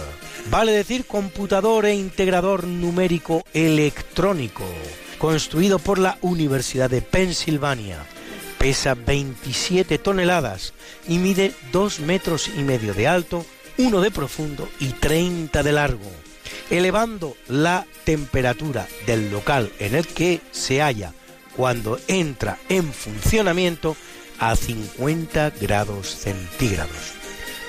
vale 0.49 0.71
decir 0.71 1.05
computador 1.05 1.85
e 1.85 1.93
integrador 1.93 2.65
numérico 2.65 3.43
electrónico, 3.53 4.63
construido 5.17 5.79
por 5.79 5.99
la 5.99 6.17
Universidad 6.21 6.89
de 6.89 7.01
Pensilvania. 7.01 8.05
Pesa 8.57 8.95
27 8.95 9.97
toneladas 9.99 10.73
y 11.07 11.17
mide 11.17 11.53
2 11.71 12.01
metros 12.01 12.49
y 12.49 12.63
medio 12.63 12.93
de 12.93 13.07
alto, 13.07 13.45
1 13.77 14.01
de 14.01 14.11
profundo 14.11 14.67
y 14.79 14.87
30 14.87 15.63
de 15.63 15.71
largo, 15.71 16.11
elevando 16.69 17.37
la 17.47 17.85
temperatura 18.03 18.87
del 19.05 19.31
local 19.31 19.71
en 19.79 19.95
el 19.95 20.07
que 20.07 20.41
se 20.51 20.81
halla 20.81 21.13
cuando 21.55 21.99
entra 22.07 22.57
en 22.69 22.91
funcionamiento 22.91 23.95
a 24.39 24.55
50 24.55 25.51
grados 25.61 26.07
centígrados. 26.15 27.13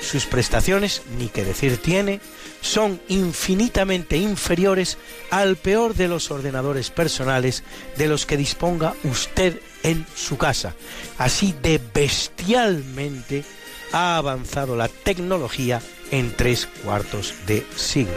Sus 0.02 0.24
prestaciones, 0.26 1.02
ni 1.18 1.28
que 1.28 1.44
decir 1.44 1.76
tiene, 1.76 2.20
son 2.60 3.00
infinitamente 3.08 4.16
inferiores 4.16 4.98
al 5.30 5.56
peor 5.56 5.94
de 5.94 6.08
los 6.08 6.30
ordenadores 6.30 6.90
personales 6.90 7.62
de 7.96 8.08
los 8.08 8.26
que 8.26 8.36
disponga 8.36 8.94
usted 9.04 9.60
en 9.82 10.06
su 10.14 10.36
casa. 10.36 10.74
Así 11.18 11.54
de 11.62 11.80
bestialmente 11.92 13.44
ha 13.92 14.16
avanzado 14.16 14.76
la 14.76 14.88
tecnología 14.88 15.80
en 16.10 16.34
tres 16.36 16.68
cuartos 16.84 17.34
de 17.46 17.66
siglo. 17.76 18.14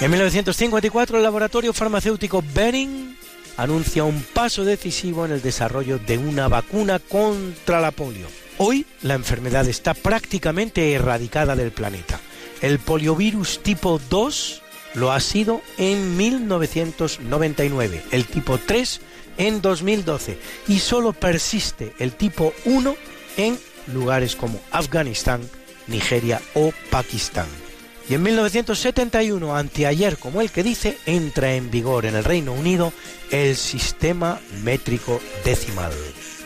En 0.00 0.10
1954 0.10 1.16
el 1.16 1.22
laboratorio 1.22 1.72
farmacéutico 1.72 2.44
Behring 2.54 3.16
anuncia 3.56 4.04
un 4.04 4.22
paso 4.22 4.64
decisivo 4.64 5.24
en 5.24 5.32
el 5.32 5.42
desarrollo 5.42 5.98
de 5.98 6.18
una 6.18 6.48
vacuna 6.48 6.98
contra 6.98 7.80
la 7.80 7.90
polio. 7.90 8.26
Hoy 8.58 8.86
la 9.02 9.14
enfermedad 9.14 9.68
está 9.68 9.94
prácticamente 9.94 10.92
erradicada 10.92 11.56
del 11.56 11.72
planeta. 11.72 12.20
El 12.60 12.78
poliovirus 12.78 13.60
tipo 13.62 14.00
2 14.10 14.62
lo 14.94 15.12
ha 15.12 15.20
sido 15.20 15.60
en 15.76 16.16
1999, 16.16 18.02
el 18.12 18.26
tipo 18.26 18.58
3 18.58 19.00
en 19.38 19.60
2012 19.60 20.38
y 20.68 20.78
solo 20.78 21.12
persiste 21.12 21.94
el 21.98 22.12
tipo 22.12 22.52
1 22.64 22.96
en 23.36 23.58
lugares 23.92 24.36
como 24.36 24.60
Afganistán, 24.70 25.40
Nigeria 25.88 26.40
o 26.54 26.72
Pakistán. 26.90 27.63
Y 28.08 28.14
en 28.14 28.22
1971, 28.22 29.56
anteayer 29.56 30.18
como 30.18 30.42
el 30.42 30.50
que 30.50 30.62
dice, 30.62 30.98
entra 31.06 31.54
en 31.54 31.70
vigor 31.70 32.04
en 32.04 32.16
el 32.16 32.24
Reino 32.24 32.52
Unido 32.52 32.92
el 33.30 33.56
sistema 33.56 34.40
métrico 34.62 35.20
decimal. 35.44 35.92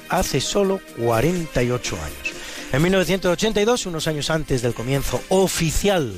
Hace 0.09 0.41
solo 0.41 0.81
48 0.99 1.97
años. 1.97 2.39
En 2.73 2.83
1982, 2.83 3.87
unos 3.87 4.07
años 4.07 4.31
antes 4.31 4.63
del 4.63 4.75
comienzo 4.75 5.21
oficial 5.31 6.13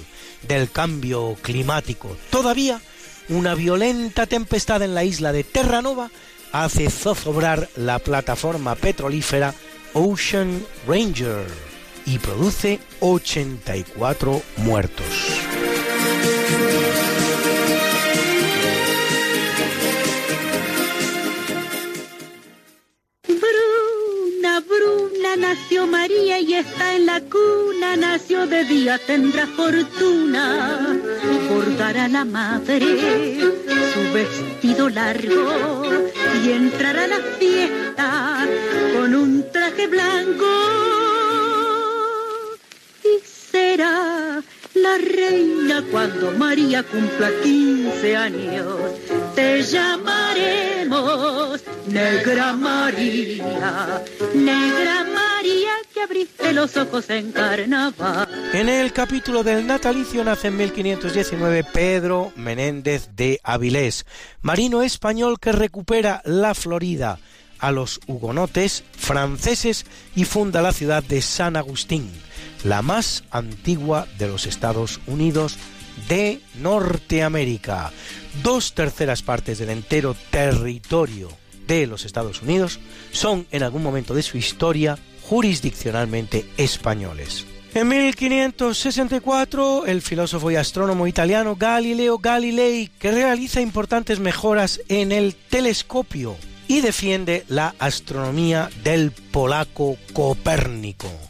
del 0.47 0.71
cambio 0.71 1.37
climático, 1.41 2.17
todavía 2.29 2.81
una 3.29 3.55
violenta 3.55 4.27
tempestad 4.27 4.83
en 4.83 4.95
la 4.95 5.05
isla 5.05 5.33
de 5.33 5.45
Terranova 5.45 6.11
hace 6.53 6.91
zozobrar 6.91 7.69
la 7.77 7.99
plataforma 7.99 8.75
petrolífera 8.75 9.55
Ocean 9.95 10.65
Ranger 10.87 11.70
y 12.13 12.19
produce 12.19 12.81
84 12.99 14.43
muertos. 14.57 15.07
Bruna, 23.29 24.61
Bruna, 24.61 25.37
nació 25.39 25.87
María 25.87 26.41
y 26.41 26.55
está 26.55 26.97
en 26.97 27.07
la 27.07 27.21
cuna, 27.21 27.97
nació 27.97 28.45
de 28.49 28.65
día, 28.65 28.99
tendrá 29.07 29.47
fortuna, 29.47 30.99
bordará 31.49 32.09
la 32.09 32.25
madre 32.25 33.39
su 33.95 34.13
vestido 34.13 34.89
largo 34.89 35.85
y 36.45 36.51
entrará 36.51 37.05
a 37.05 37.09
la 37.09 37.21
fiesta 37.39 38.49
con 38.95 39.15
un 39.15 39.45
traje 39.53 39.87
blanco 39.87 41.00
será 43.51 44.43
la 44.75 44.99
reina 44.99 45.85
cuando 45.91 46.33
María 46.33 46.83
cumpla 46.83 47.31
15 47.43 48.17
años. 48.17 48.77
Te 49.35 49.63
llamaremos 49.63 51.61
Negra 51.87 52.53
María, 52.53 54.03
Negra 54.35 55.05
María 55.05 55.71
que 55.93 56.03
abriste 56.03 56.53
los 56.53 56.77
ojos 56.77 57.11
en 57.11 57.33
carnaval. 57.33 58.29
En 58.53 58.69
el 58.69 58.93
capítulo 58.93 59.43
del 59.43 59.67
natalicio 59.67 60.23
nace 60.23 60.49
en 60.49 60.57
1519 60.57 61.65
Pedro 61.65 62.33
Menéndez 62.37 63.11
de 63.17 63.41
Avilés, 63.43 64.07
marino 64.43 64.83
español 64.83 65.41
que 65.41 65.53
recupera 65.53 66.23
la 66.25 66.55
Florida 66.55 67.19
a 67.59 67.73
los 67.73 68.01
hugonotes 68.07 68.85
franceses 68.97 69.85
y 70.15 70.25
funda 70.25 70.63
la 70.63 70.73
ciudad 70.73 71.03
de 71.03 71.21
San 71.21 71.57
Agustín 71.57 72.11
la 72.65 72.83
más 72.83 73.25
antigua 73.31 74.07
de 74.19 74.29
los 74.29 74.47
Estados 74.47 75.01
Unidos 75.07 75.59
de 76.09 76.41
Norteamérica. 76.55 77.93
Dos 78.43 78.75
terceras 78.75 79.23
partes 79.23 79.59
del 79.59 79.71
entero 79.71 80.17
territorio 80.31 81.29
de 81.67 81.87
los 81.87 82.05
Estados 82.05 82.43
Unidos 82.43 82.81
son 83.13 83.47
en 83.51 83.63
algún 83.63 83.83
momento 83.83 84.15
de 84.15 84.23
su 84.23 84.39
historia 84.39 84.99
jurisdiccionalmente 85.23 86.49
españoles. 86.57 87.47
En 87.73 87.87
1564, 87.87 89.87
el 89.87 90.03
filósofo 90.03 90.51
y 90.51 90.57
astrónomo 90.57 91.07
italiano 91.07 91.55
Galileo 91.55 92.19
Galilei, 92.19 92.91
que 92.99 93.13
realiza 93.13 93.61
importantes 93.61 94.19
mejoras 94.19 94.81
en 94.89 95.13
el 95.13 95.37
telescopio 95.37 96.37
y 96.67 96.81
defiende 96.81 97.45
la 97.49 97.77
astronomía 97.79 98.71
del 98.83 99.13
polaco 99.13 99.97
Copérnico 100.13 101.30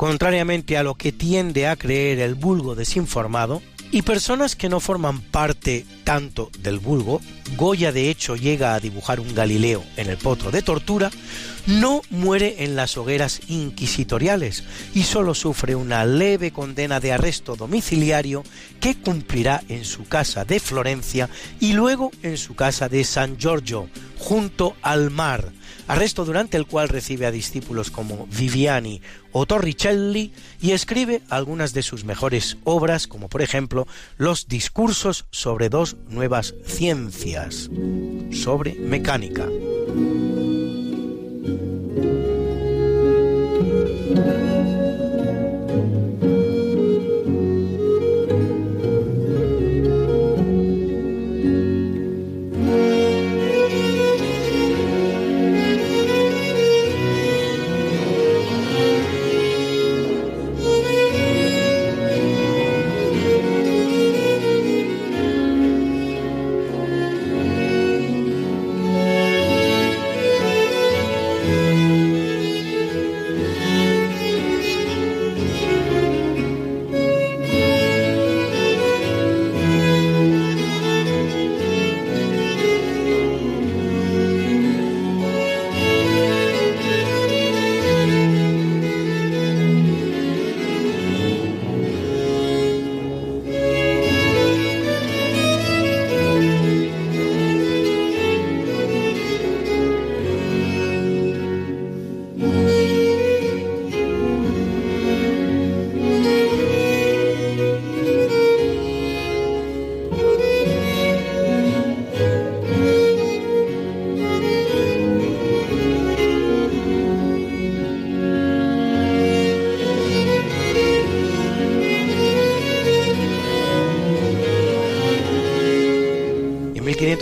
contrariamente 0.00 0.78
a 0.78 0.82
lo 0.82 0.94
que 0.94 1.12
tiende 1.12 1.68
a 1.68 1.76
creer 1.76 2.20
el 2.20 2.34
vulgo 2.34 2.74
desinformado, 2.74 3.60
y 3.90 4.00
personas 4.00 4.56
que 4.56 4.70
no 4.70 4.80
forman 4.80 5.20
parte 5.20 5.84
tanto 6.04 6.50
del 6.60 6.78
vulgo, 6.78 7.20
Goya 7.58 7.92
de 7.92 8.08
hecho 8.08 8.34
llega 8.34 8.74
a 8.74 8.80
dibujar 8.80 9.20
un 9.20 9.34
Galileo 9.34 9.84
en 9.98 10.08
el 10.08 10.16
potro 10.16 10.50
de 10.50 10.62
tortura, 10.62 11.10
no 11.66 12.00
muere 12.08 12.64
en 12.64 12.76
las 12.76 12.96
hogueras 12.96 13.42
inquisitoriales 13.48 14.64
y 14.94 15.02
solo 15.02 15.34
sufre 15.34 15.74
una 15.74 16.06
leve 16.06 16.50
condena 16.50 16.98
de 16.98 17.12
arresto 17.12 17.54
domiciliario 17.54 18.42
que 18.80 18.96
cumplirá 18.96 19.62
en 19.68 19.84
su 19.84 20.04
casa 20.08 20.46
de 20.46 20.60
Florencia 20.60 21.28
y 21.60 21.74
luego 21.74 22.10
en 22.22 22.38
su 22.38 22.54
casa 22.54 22.88
de 22.88 23.04
San 23.04 23.36
Giorgio, 23.36 23.90
junto 24.16 24.76
al 24.80 25.10
mar, 25.10 25.52
arresto 25.90 26.24
durante 26.24 26.56
el 26.56 26.66
cual 26.66 26.88
recibe 26.88 27.26
a 27.26 27.32
discípulos 27.32 27.90
como 27.90 28.28
Viviani 28.28 29.02
o 29.32 29.44
Torricelli 29.44 30.32
y 30.60 30.70
escribe 30.70 31.20
algunas 31.28 31.72
de 31.72 31.82
sus 31.82 32.04
mejores 32.04 32.58
obras, 32.62 33.08
como 33.08 33.28
por 33.28 33.42
ejemplo 33.42 33.88
los 34.16 34.46
discursos 34.46 35.26
sobre 35.32 35.68
dos 35.68 35.96
nuevas 36.08 36.54
ciencias, 36.64 37.68
sobre 38.30 38.74
mecánica. 38.74 39.48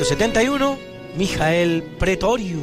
1971, 0.09 0.79
Michael 1.19 1.83
Pretorius, 1.99 2.63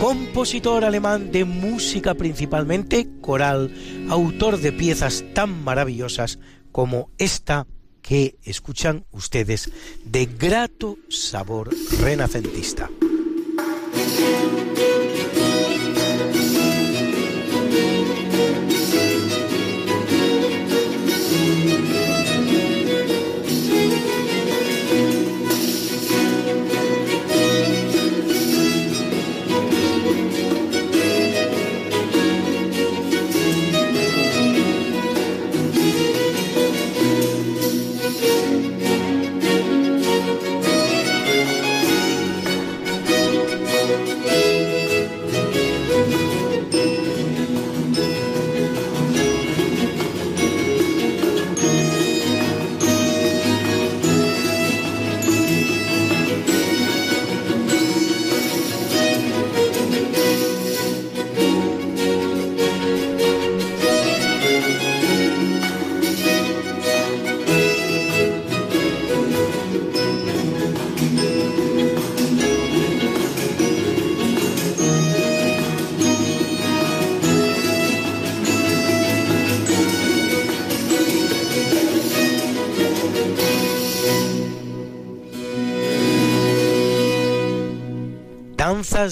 compositor 0.00 0.84
alemán 0.84 1.32
de 1.32 1.44
música 1.44 2.14
principalmente 2.14 3.08
coral, 3.20 3.74
autor 4.08 4.60
de 4.60 4.70
piezas 4.70 5.24
tan 5.34 5.64
maravillosas 5.64 6.38
como 6.70 7.10
esta 7.18 7.66
que 8.02 8.36
escuchan 8.44 9.04
ustedes 9.10 9.72
de 10.04 10.26
grato 10.26 10.96
sabor 11.08 11.70
renacentista. 12.00 12.88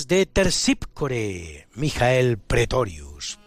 De 0.05 0.27
Terpsícore, 0.27 1.69
Michael 1.75 2.37
Pretorius. 2.37 3.39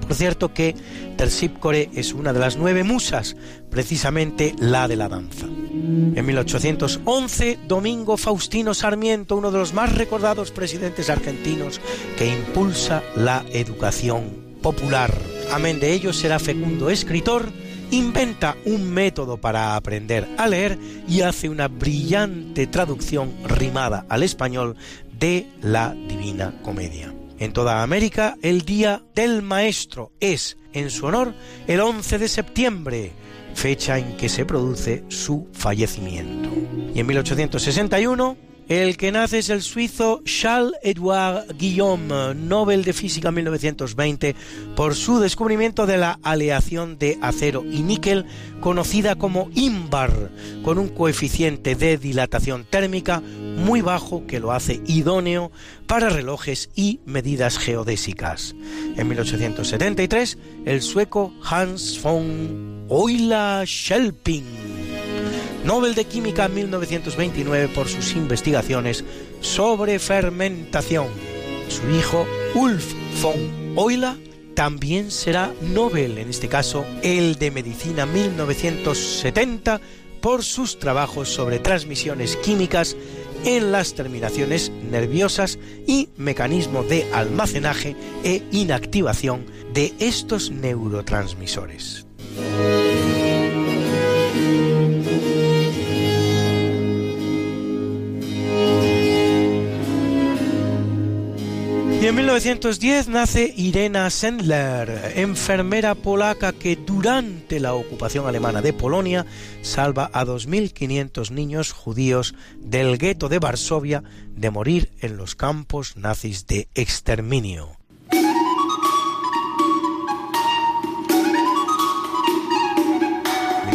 Por 0.00 0.14
cierto 0.16 0.52
que 0.52 0.74
Terpsícore 1.16 1.90
es 1.94 2.12
una 2.12 2.32
de 2.32 2.40
las 2.40 2.56
nueve 2.56 2.82
musas, 2.82 3.36
precisamente 3.70 4.56
la 4.58 4.88
de 4.88 4.96
la 4.96 5.08
danza. 5.08 5.46
En 5.46 6.26
1811, 6.26 7.60
Domingo 7.68 8.16
Faustino 8.16 8.74
Sarmiento, 8.74 9.36
uno 9.36 9.52
de 9.52 9.58
los 9.58 9.72
más 9.74 9.94
recordados 9.94 10.50
presidentes 10.50 11.08
argentinos, 11.08 11.80
que 12.18 12.26
impulsa 12.26 13.04
la 13.14 13.44
educación 13.52 14.56
popular. 14.60 15.14
Amén 15.52 15.78
de 15.78 15.92
ello 15.92 16.12
será 16.12 16.40
fecundo 16.40 16.90
escritor, 16.90 17.48
inventa 17.90 18.56
un 18.64 18.90
método 18.90 19.36
para 19.36 19.76
aprender 19.76 20.28
a 20.36 20.48
leer 20.48 20.78
y 21.08 21.20
hace 21.20 21.48
una 21.48 21.68
brillante 21.68 22.66
traducción 22.66 23.32
rimada 23.46 24.04
al 24.08 24.22
español 24.22 24.76
de 25.24 25.46
la 25.62 25.94
Divina 25.94 26.52
Comedia. 26.62 27.14
En 27.38 27.54
toda 27.54 27.82
América, 27.82 28.36
el 28.42 28.66
Día 28.66 29.02
del 29.14 29.40
Maestro 29.40 30.12
es, 30.20 30.58
en 30.74 30.90
su 30.90 31.06
honor, 31.06 31.32
el 31.66 31.80
11 31.80 32.18
de 32.18 32.28
septiembre, 32.28 33.12
fecha 33.54 33.96
en 33.96 34.18
que 34.18 34.28
se 34.28 34.44
produce 34.44 35.02
su 35.08 35.48
fallecimiento. 35.54 36.50
Y 36.94 37.00
en 37.00 37.06
1861, 37.06 38.36
el 38.68 38.96
que 38.96 39.12
nace 39.12 39.38
es 39.38 39.50
el 39.50 39.62
suizo 39.62 40.22
Charles-Edouard 40.24 41.56
Guillaume, 41.58 42.34
Nobel 42.34 42.84
de 42.84 42.92
Física 42.92 43.30
1920, 43.30 44.34
por 44.74 44.94
su 44.94 45.18
descubrimiento 45.18 45.86
de 45.86 45.98
la 45.98 46.18
aleación 46.22 46.98
de 46.98 47.18
acero 47.20 47.64
y 47.64 47.82
níquel, 47.82 48.24
conocida 48.60 49.16
como 49.16 49.50
IMBAR, 49.54 50.30
con 50.62 50.78
un 50.78 50.88
coeficiente 50.88 51.74
de 51.74 51.98
dilatación 51.98 52.64
térmica 52.64 53.20
muy 53.20 53.82
bajo 53.82 54.26
que 54.26 54.40
lo 54.40 54.52
hace 54.52 54.80
idóneo 54.86 55.52
para 55.86 56.08
relojes 56.08 56.70
y 56.74 57.00
medidas 57.04 57.58
geodésicas. 57.58 58.54
En 58.96 59.08
1873, 59.08 60.38
el 60.64 60.82
sueco 60.82 61.32
Hans 61.42 62.00
von 62.02 62.86
Euler-Schelping 62.88 64.73
Nobel 65.64 65.94
de 65.94 66.04
Química 66.04 66.48
1929 66.48 67.68
por 67.68 67.88
sus 67.88 68.12
investigaciones 68.12 69.04
sobre 69.40 69.98
fermentación. 69.98 71.08
Su 71.68 71.90
hijo 71.90 72.26
Ulf 72.54 72.92
von 73.22 73.76
Euler 73.76 74.14
también 74.54 75.10
será 75.10 75.52
Nobel, 75.62 76.18
en 76.18 76.28
este 76.28 76.48
caso 76.48 76.84
el 77.02 77.36
de 77.36 77.50
Medicina 77.50 78.04
1970 78.04 79.80
por 80.20 80.44
sus 80.44 80.78
trabajos 80.78 81.30
sobre 81.30 81.58
transmisiones 81.58 82.36
químicas 82.36 82.96
en 83.44 83.72
las 83.72 83.94
terminaciones 83.94 84.70
nerviosas 84.70 85.58
y 85.86 86.08
mecanismo 86.16 86.82
de 86.82 87.10
almacenaje 87.12 87.96
e 88.22 88.42
inactivación 88.52 89.46
de 89.72 89.94
estos 89.98 90.50
neurotransmisores. 90.50 92.06
1910 102.34 103.06
nace 103.10 103.54
Irena 103.56 104.10
Sendler, 104.10 105.12
enfermera 105.14 105.94
polaca 105.94 106.52
que 106.52 106.74
durante 106.74 107.60
la 107.60 107.74
ocupación 107.74 108.26
alemana 108.26 108.60
de 108.60 108.72
Polonia 108.72 109.24
salva 109.62 110.10
a 110.12 110.24
2.500 110.24 111.30
niños 111.30 111.70
judíos 111.70 112.34
del 112.58 112.98
gueto 112.98 113.28
de 113.28 113.38
Varsovia 113.38 114.02
de 114.34 114.50
morir 114.50 114.90
en 115.00 115.16
los 115.16 115.36
campos 115.36 115.96
nazis 115.96 116.48
de 116.48 116.66
exterminio. 116.74 117.78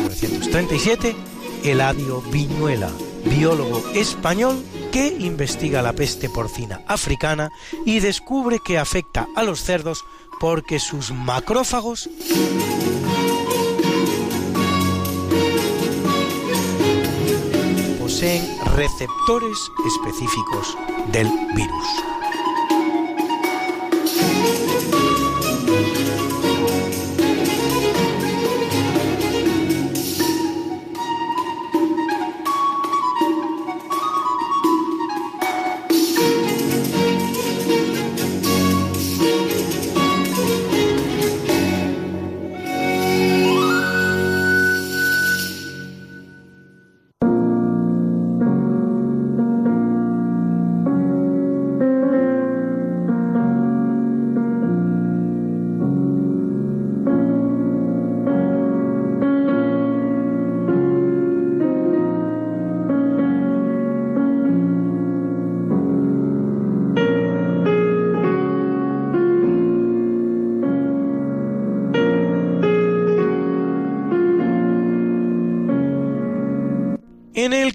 1937, 0.10 1.15
Eladio 1.64 2.22
Viñuela, 2.23 2.91
biólogo 3.23 3.81
español 3.95 4.61
que 4.91 5.07
investiga 5.07 5.82
la 5.82 5.94
peste 5.94 6.30
porcina 6.30 6.82
africana 6.88 7.49
y 7.86 7.99
descubre 7.99 8.60
que 8.64 8.78
afecta 8.78 9.28
a 9.36 9.44
los 9.44 9.64
cerdos 9.64 10.03
porque 10.40 10.80
sus 10.80 11.11
macrófagos 11.11 12.10
poseen 17.99 18.44
receptores 18.76 19.57
específicos 19.86 20.78
del 21.11 21.28
virus. 21.56 22.19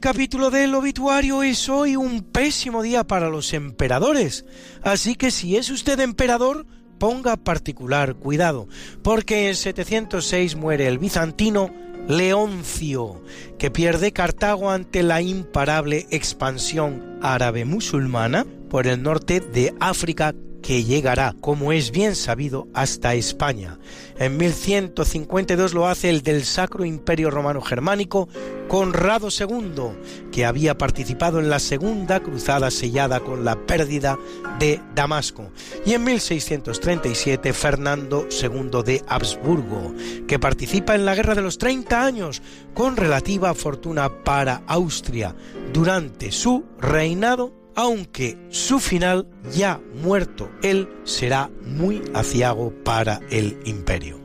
Capítulo 0.05 0.51
del 0.51 0.75
obituario 0.75 1.43
es 1.43 1.67
hoy 1.71 1.97
un 1.97 2.21
pésimo 2.21 2.83
día 2.83 3.05
para 3.05 3.31
los 3.31 3.55
emperadores, 3.55 4.45
así 4.83 5.15
que 5.15 5.31
si 5.31 5.57
es 5.57 5.71
usted 5.71 5.99
emperador, 5.99 6.67
ponga 6.99 7.39
particular 7.39 8.15
cuidado, 8.15 8.69
porque 9.03 9.49
en 9.49 9.55
706 9.55 10.57
muere 10.57 10.89
el 10.89 10.99
bizantino 10.99 11.71
Leoncio, 12.07 13.25
que 13.59 13.71
pierde 13.71 14.13
Cartago 14.13 14.71
ante 14.71 15.03
la 15.03 15.23
imparable 15.23 16.07
expansión 16.11 17.19
árabe 17.23 17.65
musulmana 17.65 18.45
por 18.69 18.87
el 18.87 19.03
norte 19.03 19.41
de 19.41 19.73
África 19.81 20.35
que 20.65 20.83
llegará, 20.83 21.35
como 21.43 21.73
es 21.73 21.91
bien 21.91 22.17
sabido, 22.17 22.69
hasta 22.73 23.15
España. 23.15 23.79
En 24.19 24.39
1152 24.39 25.75
lo 25.75 25.87
hace 25.87 26.09
el 26.09 26.23
del 26.23 26.45
Sacro 26.45 26.87
Imperio 26.87 27.31
Romano 27.31 27.61
Germánico, 27.61 28.31
Conrado 28.67 29.29
II, 29.29 30.31
que 30.33 30.47
había 30.47 30.79
participado 30.79 31.39
en 31.39 31.51
la 31.51 31.59
Segunda 31.59 32.21
Cruzada 32.21 32.71
sellada 32.71 33.21
con 33.21 33.45
la 33.45 33.67
pérdida 33.67 34.19
de 34.59 34.81
Damasco. 34.95 35.51
Y 35.85 35.93
en 35.93 36.05
1637 36.05 37.53
Fernando 37.53 38.27
II 38.31 38.83
de 38.83 39.05
Habsburgo, 39.07 39.93
que 40.27 40.39
participa 40.39 40.95
en 40.95 41.05
la 41.05 41.15
Guerra 41.15 41.35
de 41.35 41.43
los 41.43 41.59
30 41.59 42.07
años 42.07 42.41
con 42.73 42.97
relativa 42.97 43.53
fortuna 43.53 44.25
para 44.25 44.63
Austria. 44.67 45.37
Durante 45.75 46.33
su 46.33 46.65
reinado 46.81 47.64
aunque 47.77 48.39
su 48.51 48.81
final, 48.81 49.27
ya 49.53 49.81
muerto 49.95 50.51
él, 50.63 50.89
será 51.05 51.51
muy 51.65 52.03
aciago 52.15 52.73
para 52.85 53.21
el 53.31 53.59
imperio. 53.65 54.21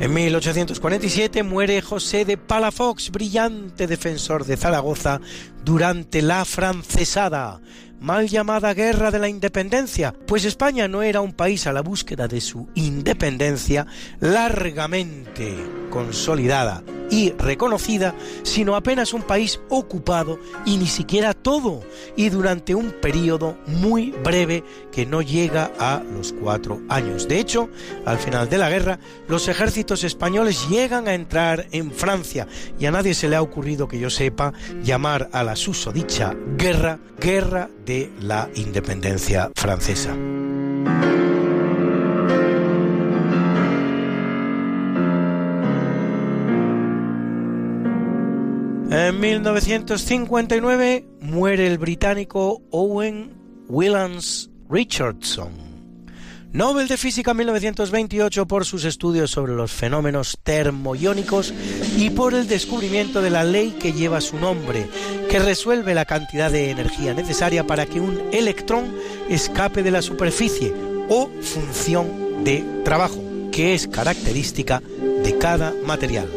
En 0.00 0.12
1847 0.14 1.44
muere 1.44 1.80
José 1.80 2.24
de 2.24 2.36
Palafox, 2.36 3.10
brillante 3.12 3.86
defensor 3.86 4.44
de 4.44 4.56
Zaragoza 4.56 5.20
durante 5.64 6.22
la 6.22 6.44
francesada, 6.44 7.60
mal 8.02 8.28
llamada 8.28 8.74
Guerra 8.74 9.10
de 9.10 9.20
la 9.20 9.28
Independencia, 9.28 10.12
pues 10.26 10.44
España 10.44 10.88
no 10.88 11.02
era 11.02 11.20
un 11.20 11.32
país 11.32 11.66
a 11.66 11.72
la 11.72 11.82
búsqueda 11.82 12.26
de 12.26 12.40
su 12.40 12.68
independencia 12.74 13.86
largamente 14.20 15.56
consolidada 15.90 16.82
y 17.12 17.30
reconocida, 17.32 18.14
sino 18.42 18.74
apenas 18.74 19.12
un 19.12 19.22
país 19.22 19.60
ocupado 19.68 20.38
y 20.64 20.78
ni 20.78 20.86
siquiera 20.86 21.34
todo, 21.34 21.82
y 22.16 22.30
durante 22.30 22.74
un 22.74 22.90
periodo 22.90 23.58
muy 23.66 24.12
breve 24.24 24.64
que 24.90 25.04
no 25.04 25.20
llega 25.20 25.70
a 25.78 26.02
los 26.14 26.32
cuatro 26.32 26.80
años. 26.88 27.28
De 27.28 27.38
hecho, 27.38 27.68
al 28.06 28.16
final 28.16 28.48
de 28.48 28.56
la 28.56 28.70
guerra, 28.70 28.98
los 29.28 29.46
ejércitos 29.48 30.04
españoles 30.04 30.66
llegan 30.70 31.06
a 31.06 31.14
entrar 31.14 31.66
en 31.70 31.92
Francia 31.92 32.48
y 32.80 32.86
a 32.86 32.90
nadie 32.90 33.12
se 33.12 33.28
le 33.28 33.36
ha 33.36 33.42
ocurrido 33.42 33.88
que 33.88 33.98
yo 33.98 34.08
sepa 34.08 34.54
llamar 34.82 35.28
a 35.32 35.44
la 35.44 35.54
susodicha 35.54 36.34
guerra, 36.56 36.98
guerra 37.20 37.68
de 37.84 38.10
la 38.20 38.48
independencia 38.54 39.50
francesa. 39.54 40.16
En 48.94 49.20
1959 49.20 51.06
muere 51.20 51.66
el 51.66 51.78
británico 51.78 52.62
Owen 52.70 53.32
Willans 53.68 54.50
Richardson, 54.68 55.50
Nobel 56.52 56.86
de 56.86 56.98
Física 56.98 57.32
1928 57.32 58.46
por 58.46 58.66
sus 58.66 58.84
estudios 58.84 59.30
sobre 59.30 59.54
los 59.54 59.72
fenómenos 59.72 60.38
termoiónicos 60.42 61.54
y 61.96 62.10
por 62.10 62.34
el 62.34 62.46
descubrimiento 62.46 63.22
de 63.22 63.30
la 63.30 63.42
ley 63.42 63.74
que 63.80 63.94
lleva 63.94 64.20
su 64.20 64.36
nombre, 64.36 64.86
que 65.30 65.38
resuelve 65.38 65.94
la 65.94 66.04
cantidad 66.04 66.50
de 66.50 66.68
energía 66.70 67.14
necesaria 67.14 67.66
para 67.66 67.86
que 67.86 68.00
un 68.00 68.20
electrón 68.32 68.94
escape 69.30 69.82
de 69.82 69.92
la 69.92 70.02
superficie 70.02 70.74
o 71.08 71.30
función 71.40 72.44
de 72.44 72.62
trabajo, 72.84 73.18
que 73.50 73.72
es 73.72 73.88
característica 73.88 74.82
de 75.24 75.38
cada 75.38 75.72
material. 75.86 76.28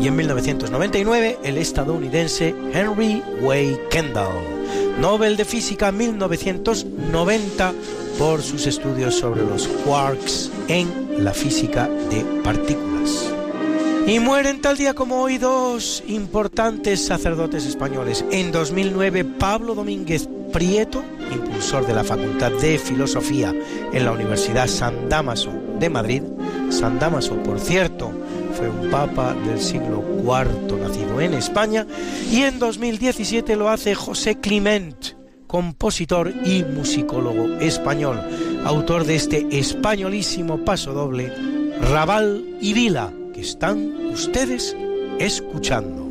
Y 0.00 0.08
en 0.08 0.16
1999 0.16 1.38
el 1.44 1.56
estadounidense 1.56 2.52
Henry 2.74 3.22
Way 3.42 3.78
Kendall, 3.92 4.42
Nobel 4.98 5.36
de 5.36 5.44
Física 5.44 5.92
1990 5.92 7.74
por 8.18 8.42
sus 8.42 8.66
estudios 8.66 9.14
sobre 9.14 9.42
los 9.42 9.66
quarks 9.68 10.50
en 10.68 11.24
la 11.24 11.32
física 11.32 11.88
de 11.88 12.24
partículas. 12.42 13.32
Y 14.06 14.18
mueren 14.18 14.60
tal 14.60 14.76
día 14.76 14.94
como 14.94 15.22
hoy 15.22 15.38
dos 15.38 16.02
importantes 16.08 17.04
sacerdotes 17.04 17.66
españoles. 17.66 18.24
En 18.32 18.50
2009 18.50 19.24
Pablo 19.24 19.74
Domínguez 19.76 20.28
Prieto, 20.52 21.04
impulsor 21.32 21.86
de 21.86 21.94
la 21.94 22.04
Facultad 22.04 22.50
de 22.52 22.78
Filosofía 22.78 23.54
en 23.92 24.04
la 24.04 24.12
Universidad 24.12 24.66
San 24.66 25.08
Damaso 25.08 25.52
de 25.78 25.88
Madrid. 25.88 26.22
San 26.70 26.98
Damaso, 26.98 27.36
por 27.42 27.60
cierto, 27.60 28.10
fue 28.54 28.68
un 28.68 28.90
papa 28.90 29.34
del 29.34 29.60
siglo 29.60 30.04
IV 30.18 30.78
nacido 30.78 31.20
en 31.20 31.34
España 31.34 31.86
y 32.30 32.42
en 32.42 32.58
2017 32.58 33.56
lo 33.56 33.70
hace 33.70 33.94
José 33.94 34.40
Clement, 34.40 35.14
compositor 35.52 36.32
y 36.46 36.64
musicólogo 36.64 37.60
español, 37.60 38.18
autor 38.64 39.04
de 39.04 39.16
este 39.16 39.46
españolísimo 39.50 40.64
paso 40.64 40.94
doble 40.94 41.30
Raval 41.78 42.42
y 42.62 42.72
Vila 42.72 43.12
que 43.34 43.42
están 43.42 43.92
ustedes 44.10 44.74
escuchando. 45.18 46.10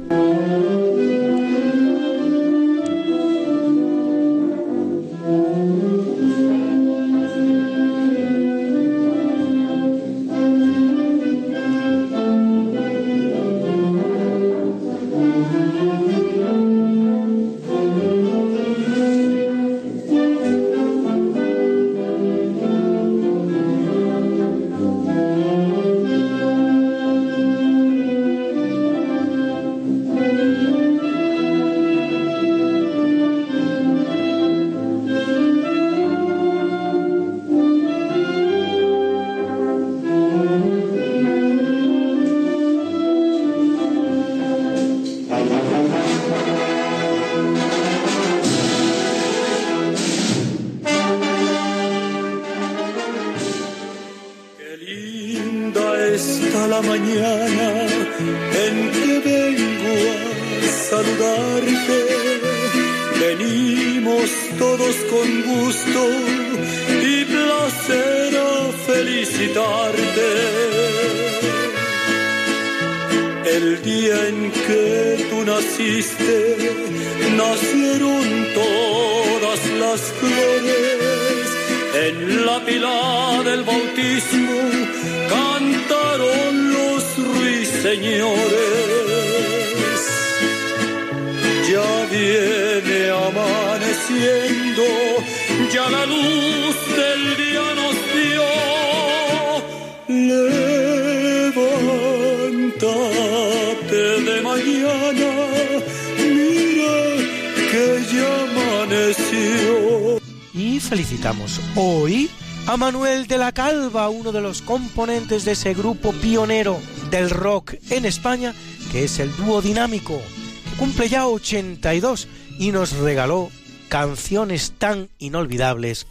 De 114.31 114.41
los 114.41 114.61
componentes 114.61 115.45
de 115.45 115.53
ese 115.53 115.73
grupo 115.73 116.13
pionero 116.13 116.79
del 117.09 117.29
rock 117.29 117.75
en 117.89 118.05
España, 118.05 118.53
que 118.91 119.03
es 119.03 119.19
el 119.19 119.35
dúo 119.35 119.61
dinámico, 119.61 120.21
que 120.69 120.77
cumple 120.77 121.09
ya 121.09 121.27
82 121.27 122.27
y 122.59 122.71
nos 122.71 122.93
regaló 122.93 123.49
canciones 123.89 124.73
tan 124.77 125.09
inolvidables 125.19 126.07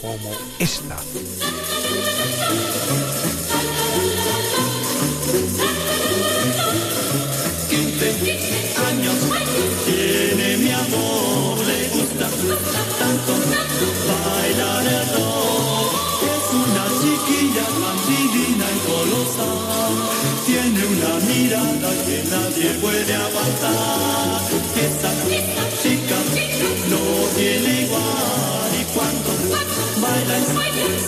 como 0.00 0.30
esta. 0.58 0.96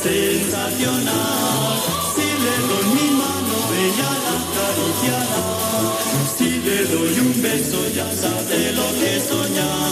Sensacional. 0.05 1.81
Si 2.15 2.29
le 2.45 2.57
doy 2.69 2.87
mi 2.97 3.09
mano, 3.21 3.57
ella 3.85 4.11
la 4.25 4.35
acariciará. 4.45 5.43
Si 6.37 6.51
le 6.67 6.79
doy 6.93 7.15
un 7.27 7.33
beso, 7.43 7.79
ya 7.97 8.09
sabe 8.23 8.73
lo 8.79 8.89
que 9.01 9.13
soñar. 9.29 9.84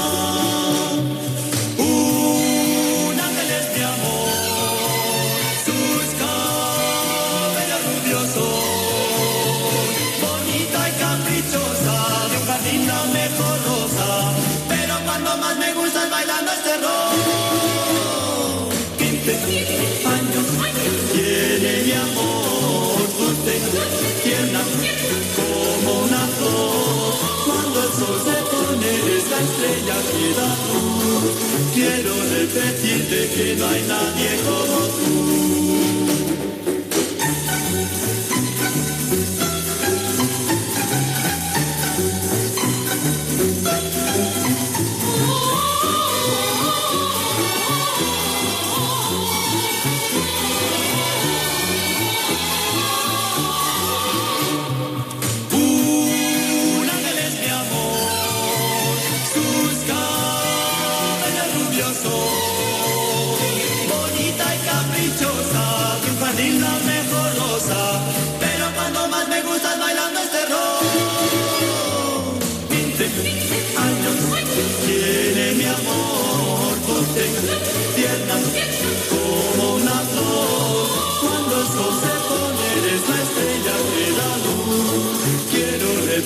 La 29.86 29.98
estrella 29.98 30.02
que 30.10 30.34
da 30.34 30.48
luz. 30.66 31.32
Quiero 31.74 32.14
repetirte 32.14 33.30
que 33.34 33.56
no 33.56 33.66
hay 33.66 33.82
nadie 33.82 34.30
como 34.44 34.76
tú. 34.96 35.91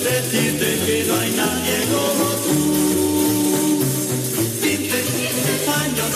Repetirte 0.07 0.69
que 0.85 1.03
no 1.05 1.15
hay 1.19 1.31
nadie 1.31 1.75
como 1.91 2.25
tú. 2.43 2.57
15 4.61 5.67
años 5.83 6.11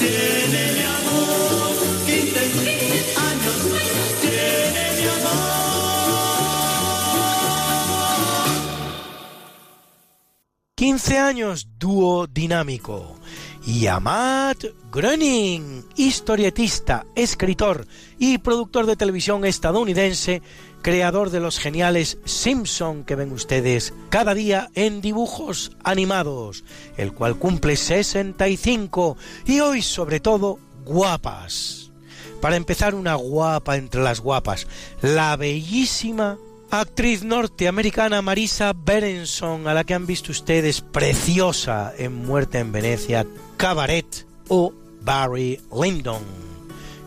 tiene 0.00 0.62
mi 0.72 0.82
amor. 0.82 1.70
15 2.06 2.34
años 3.28 3.56
tiene 4.20 4.82
mi 4.96 5.06
amor. 5.06 5.50
15 10.74 11.18
años 11.18 11.68
dúo 11.78 12.26
dinámico. 12.26 13.16
Y 13.64 13.86
Amat 13.86 14.64
Groening, 14.90 15.84
historietista, 15.94 17.06
escritor 17.14 17.86
y 18.18 18.38
productor 18.38 18.86
de 18.86 18.96
televisión 18.96 19.44
estadounidense, 19.44 20.42
creador 20.82 21.30
de 21.30 21.40
los 21.40 21.58
geniales 21.58 22.18
Simpson 22.24 23.04
que 23.04 23.16
ven 23.16 23.32
ustedes 23.32 23.92
cada 24.08 24.34
día 24.34 24.70
en 24.74 25.00
dibujos 25.00 25.72
animados, 25.84 26.64
el 26.96 27.12
cual 27.12 27.36
cumple 27.36 27.76
65 27.76 29.16
y 29.46 29.60
hoy 29.60 29.82
sobre 29.82 30.20
todo 30.20 30.58
guapas. 30.84 31.90
Para 32.40 32.56
empezar, 32.56 32.94
una 32.94 33.14
guapa 33.16 33.76
entre 33.76 34.02
las 34.02 34.20
guapas, 34.20 34.66
la 35.02 35.36
bellísima 35.36 36.38
actriz 36.70 37.24
norteamericana 37.24 38.22
Marisa 38.22 38.72
Berenson, 38.72 39.68
a 39.68 39.74
la 39.74 39.84
que 39.84 39.94
han 39.94 40.06
visto 40.06 40.32
ustedes 40.32 40.80
preciosa 40.80 41.92
en 41.98 42.24
Muerte 42.24 42.58
en 42.58 42.72
Venecia, 42.72 43.26
Cabaret 43.56 44.26
o 44.48 44.72
Barry 45.02 45.60
Lyndon, 45.74 46.22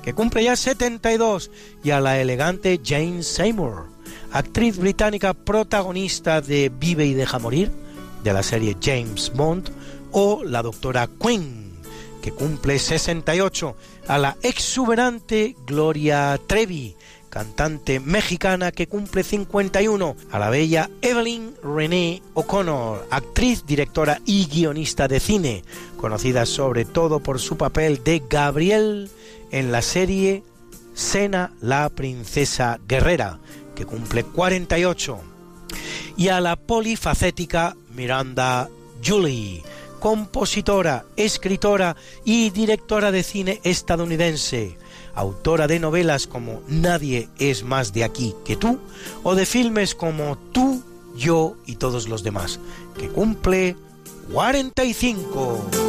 que 0.04 0.14
cumple 0.14 0.44
ya 0.44 0.56
72, 0.56 1.50
y 1.84 1.92
a 1.92 2.02
la 2.02 2.20
elegante 2.20 2.80
Jane 2.84 3.24
Seymour, 3.24 3.88
actriz 4.32 4.78
británica 4.78 5.34
protagonista 5.34 6.42
de 6.42 6.70
Vive 6.70 7.06
y 7.06 7.14
deja 7.14 7.40
morir, 7.40 7.72
de 8.24 8.34
la 8.34 8.44
serie 8.44 8.78
James 8.82 9.32
Bond, 9.34 9.70
o 10.12 10.44
la 10.44 10.62
doctora 10.62 11.08
Quinn, 11.08 11.72
que 12.22 12.32
cumple 12.32 12.80
68, 12.80 13.76
a 14.08 14.18
la 14.18 14.38
exuberante 14.44 15.56
Gloria 15.66 16.40
Trevi, 16.48 16.96
cantante 17.30 18.00
mexicana 18.00 18.72
que 18.72 18.88
cumple 18.88 19.24
51, 19.24 20.16
a 20.32 20.40
la 20.40 20.50
bella 20.50 20.90
Evelyn 21.02 21.56
Renee 21.64 22.22
O'Connor, 22.34 23.08
actriz, 23.10 23.66
directora 23.66 24.22
y 24.26 24.48
guionista 24.48 25.08
de 25.08 25.20
cine, 25.20 25.64
conocida 25.98 26.46
sobre 26.46 26.86
todo 26.86 27.22
por 27.22 27.40
su 27.40 27.58
papel 27.58 28.04
de 28.04 28.22
Gabriel 28.30 29.10
en 29.54 29.72
la 29.72 29.82
serie 29.82 30.44
Sena 30.96 31.54
la 31.62 31.90
princesa 31.90 32.80
guerrera, 32.88 33.40
que 33.76 33.86
cumple 33.86 34.24
48, 34.24 35.20
y 36.18 36.28
a 36.28 36.42
la 36.42 36.56
polifacética 36.56 37.76
Miranda 37.96 38.70
Julie, 39.04 39.64
compositora, 40.00 41.06
escritora 41.16 41.96
y 42.26 42.50
directora 42.50 43.12
de 43.12 43.24
cine 43.24 43.62
estadounidense, 43.64 44.78
autora 45.16 45.68
de 45.68 45.80
novelas 45.80 46.28
como 46.28 46.62
Nadie 46.68 47.30
es 47.40 47.64
más 47.64 47.94
de 47.94 48.04
aquí 48.04 48.36
que 48.46 48.56
tú, 48.56 48.80
o 49.24 49.36
de 49.36 49.46
filmes 49.46 49.96
como 49.96 50.38
Tú, 50.52 50.84
Yo 51.16 51.58
y 51.66 51.76
todos 51.76 52.08
los 52.08 52.24
demás, 52.24 52.60
que 52.98 53.08
cumple 53.10 53.76
45. 54.32 55.83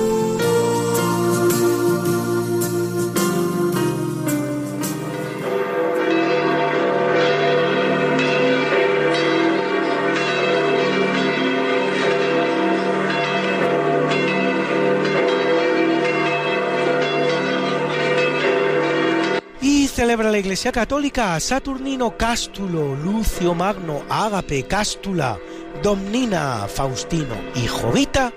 Celebra 20.04 20.30
la 20.30 20.36
Iglesia 20.36 20.70
Católica 20.70 21.34
a 21.34 21.40
Saturnino 21.40 22.14
Cástulo, 22.14 22.94
Lucio 22.94 23.54
Magno, 23.54 24.02
Ágape, 24.10 24.64
Cástula, 24.64 25.38
Domnina, 25.82 26.68
Faustino 26.68 27.34
y 27.54 27.66
Jovita, 27.66 28.30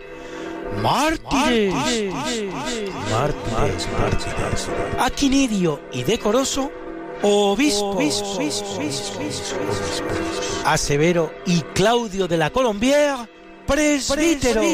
mártires, 0.81 1.73
mártires, 3.11 3.87
mártires, 3.99 4.69
Aquinidio 4.97 5.81
y 5.91 6.03
Decoroso, 6.03 6.71
obispos, 7.21 8.39
a 10.63 10.77
Severo 10.77 11.33
y 11.45 11.59
Claudio 11.73 12.29
de 12.29 12.37
la 12.37 12.49
Colombière, 12.49 13.27
presbíteros, 13.65 14.65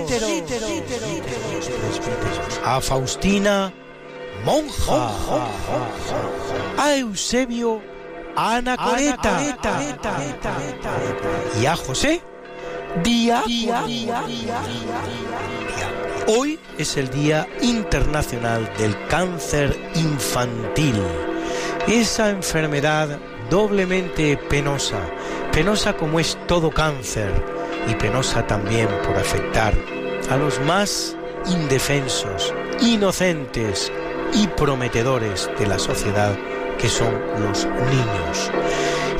a 2.64 2.80
Faustina, 2.80 3.74
monja, 4.45 5.11
a 6.77 6.95
Eusebio, 6.95 7.81
Anacoreta 8.35 9.39
y 11.60 11.65
a 11.65 11.76
José, 11.76 12.22
día, 13.03 13.43
Hoy 16.27 16.57
es 16.77 16.95
el 16.95 17.10
Día 17.10 17.47
Internacional 17.61 18.72
del 18.77 18.95
Cáncer 19.07 19.77
Infantil. 19.95 21.01
Esa 21.88 22.30
enfermedad 22.30 23.19
doblemente 23.49 24.38
penosa, 24.38 24.99
penosa 25.51 25.97
como 25.97 26.19
es 26.19 26.38
todo 26.47 26.72
cáncer 26.72 27.31
y 27.89 27.95
penosa 27.95 28.47
también 28.47 28.88
por 29.05 29.18
afectar 29.18 29.73
a 30.30 30.38
los 30.38 30.61
más 30.61 31.18
indefensos, 31.45 32.53
inocentes 32.80 33.91
y 34.34 34.47
prometedores 34.47 35.49
de 35.57 35.68
la 35.68 35.80
sociedad 35.80 36.38
que 36.77 36.89
son 36.89 37.14
los 37.39 37.65
niños. 37.65 38.51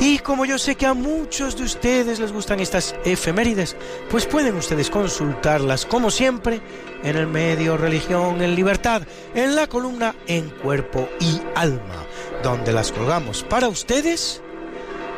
Y 0.00 0.18
como 0.18 0.44
yo 0.44 0.58
sé 0.58 0.74
que 0.74 0.86
a 0.86 0.94
muchos 0.94 1.56
de 1.56 1.64
ustedes 1.64 2.18
les 2.18 2.32
gustan 2.32 2.60
estas 2.60 2.94
efemérides, 3.04 3.76
pues 4.10 4.26
pueden 4.26 4.56
ustedes 4.56 4.90
consultarlas 4.90 5.86
como 5.86 6.10
siempre 6.10 6.60
en 7.02 7.16
el 7.16 7.26
medio 7.26 7.76
Religión 7.76 8.42
en 8.42 8.54
Libertad, 8.54 9.02
en 9.34 9.54
la 9.54 9.66
columna 9.66 10.14
En 10.26 10.50
Cuerpo 10.50 11.08
y 11.20 11.40
Alma, 11.54 12.04
donde 12.42 12.72
las 12.72 12.92
colgamos 12.92 13.44
para 13.44 13.68
ustedes 13.68 14.42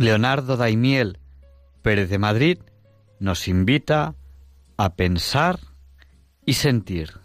Leonardo 0.00 0.56
Daimiel 0.56 1.18
Pérez 1.82 2.08
de 2.08 2.18
Madrid 2.18 2.58
nos 3.18 3.48
invita 3.48 4.14
a 4.78 4.94
pensar 4.94 5.60
y 6.46 6.54
sentir. 6.54 7.20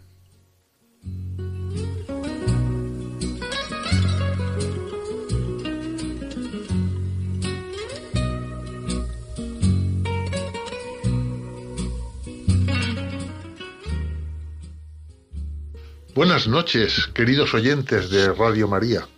Buenas 16.14 16.46
noches, 16.46 17.06
queridos 17.14 17.54
oyentes 17.54 18.10
de 18.10 18.34
Radio 18.34 18.68
María. 18.68 19.08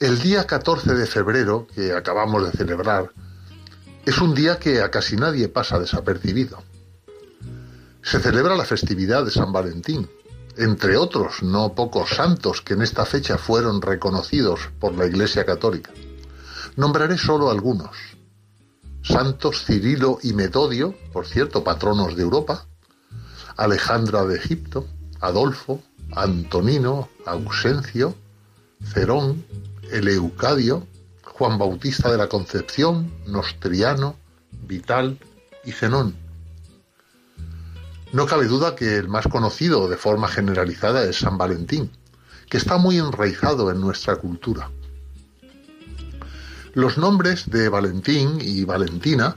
El 0.00 0.20
día 0.20 0.46
14 0.46 0.94
de 0.94 1.06
febrero, 1.06 1.66
que 1.74 1.92
acabamos 1.92 2.44
de 2.44 2.56
celebrar, 2.56 3.10
es 4.06 4.18
un 4.20 4.32
día 4.32 4.56
que 4.60 4.80
a 4.80 4.92
casi 4.92 5.16
nadie 5.16 5.48
pasa 5.48 5.80
desapercibido. 5.80 6.62
Se 8.00 8.20
celebra 8.20 8.54
la 8.54 8.64
festividad 8.64 9.24
de 9.24 9.32
San 9.32 9.52
Valentín, 9.52 10.08
entre 10.56 10.96
otros 10.96 11.42
no 11.42 11.74
pocos 11.74 12.10
santos 12.10 12.62
que 12.62 12.74
en 12.74 12.82
esta 12.82 13.04
fecha 13.06 13.38
fueron 13.38 13.82
reconocidos 13.82 14.70
por 14.78 14.94
la 14.94 15.04
Iglesia 15.04 15.44
Católica. 15.44 15.90
Nombraré 16.76 17.18
solo 17.18 17.50
algunos. 17.50 17.96
Santos 19.02 19.64
Cirilo 19.64 20.20
y 20.22 20.32
Metodio, 20.32 20.94
por 21.12 21.26
cierto, 21.26 21.64
patronos 21.64 22.14
de 22.14 22.22
Europa, 22.22 22.66
Alejandra 23.56 24.24
de 24.26 24.36
Egipto, 24.36 24.86
Adolfo, 25.20 25.82
Antonino, 26.12 27.08
Ausencio, 27.26 28.14
Cerón, 28.92 29.44
Eleucadio, 29.90 30.86
Juan 31.22 31.58
Bautista 31.58 32.10
de 32.10 32.18
la 32.18 32.28
Concepción, 32.28 33.12
Nostriano, 33.26 34.16
Vital 34.50 35.18
y 35.64 35.72
Zenón. 35.72 36.16
No 38.12 38.26
cabe 38.26 38.46
duda 38.46 38.74
que 38.74 38.96
el 38.96 39.08
más 39.08 39.28
conocido 39.28 39.88
de 39.88 39.96
forma 39.96 40.28
generalizada 40.28 41.04
es 41.04 41.16
San 41.16 41.36
Valentín, 41.36 41.90
que 42.48 42.56
está 42.56 42.78
muy 42.78 42.98
enraizado 42.98 43.70
en 43.70 43.80
nuestra 43.80 44.16
cultura. 44.16 44.70
Los 46.74 46.96
nombres 46.96 47.50
de 47.50 47.68
Valentín 47.68 48.38
y 48.40 48.64
Valentina 48.64 49.36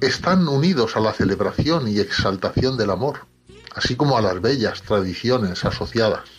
están 0.00 0.46
unidos 0.48 0.96
a 0.96 1.00
la 1.00 1.12
celebración 1.12 1.88
y 1.88 1.98
exaltación 1.98 2.76
del 2.76 2.90
amor, 2.90 3.26
así 3.74 3.96
como 3.96 4.18
a 4.18 4.22
las 4.22 4.40
bellas 4.40 4.82
tradiciones 4.82 5.64
asociadas. 5.64 6.37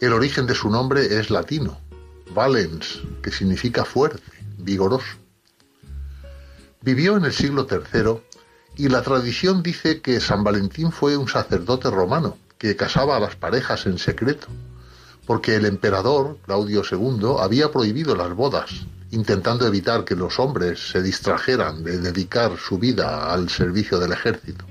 El 0.00 0.14
origen 0.14 0.46
de 0.46 0.54
su 0.54 0.70
nombre 0.70 1.18
es 1.18 1.28
latino, 1.28 1.78
valens, 2.34 3.02
que 3.22 3.30
significa 3.30 3.84
fuerte, 3.84 4.22
vigoroso. 4.56 5.18
Vivió 6.80 7.18
en 7.18 7.26
el 7.26 7.34
siglo 7.34 7.66
III 7.70 8.22
y 8.76 8.88
la 8.88 9.02
tradición 9.02 9.62
dice 9.62 10.00
que 10.00 10.18
San 10.20 10.42
Valentín 10.42 10.90
fue 10.90 11.18
un 11.18 11.28
sacerdote 11.28 11.90
romano 11.90 12.38
que 12.56 12.76
casaba 12.76 13.16
a 13.16 13.20
las 13.20 13.36
parejas 13.36 13.84
en 13.84 13.98
secreto, 13.98 14.46
porque 15.26 15.56
el 15.56 15.66
emperador, 15.66 16.38
Claudio 16.46 16.82
II, 16.90 17.36
había 17.38 17.70
prohibido 17.70 18.16
las 18.16 18.34
bodas, 18.34 18.70
intentando 19.10 19.66
evitar 19.66 20.06
que 20.06 20.16
los 20.16 20.38
hombres 20.38 20.92
se 20.92 21.02
distrajeran 21.02 21.84
de 21.84 21.98
dedicar 21.98 22.56
su 22.56 22.78
vida 22.78 23.30
al 23.30 23.50
servicio 23.50 23.98
del 23.98 24.12
ejército. 24.12 24.64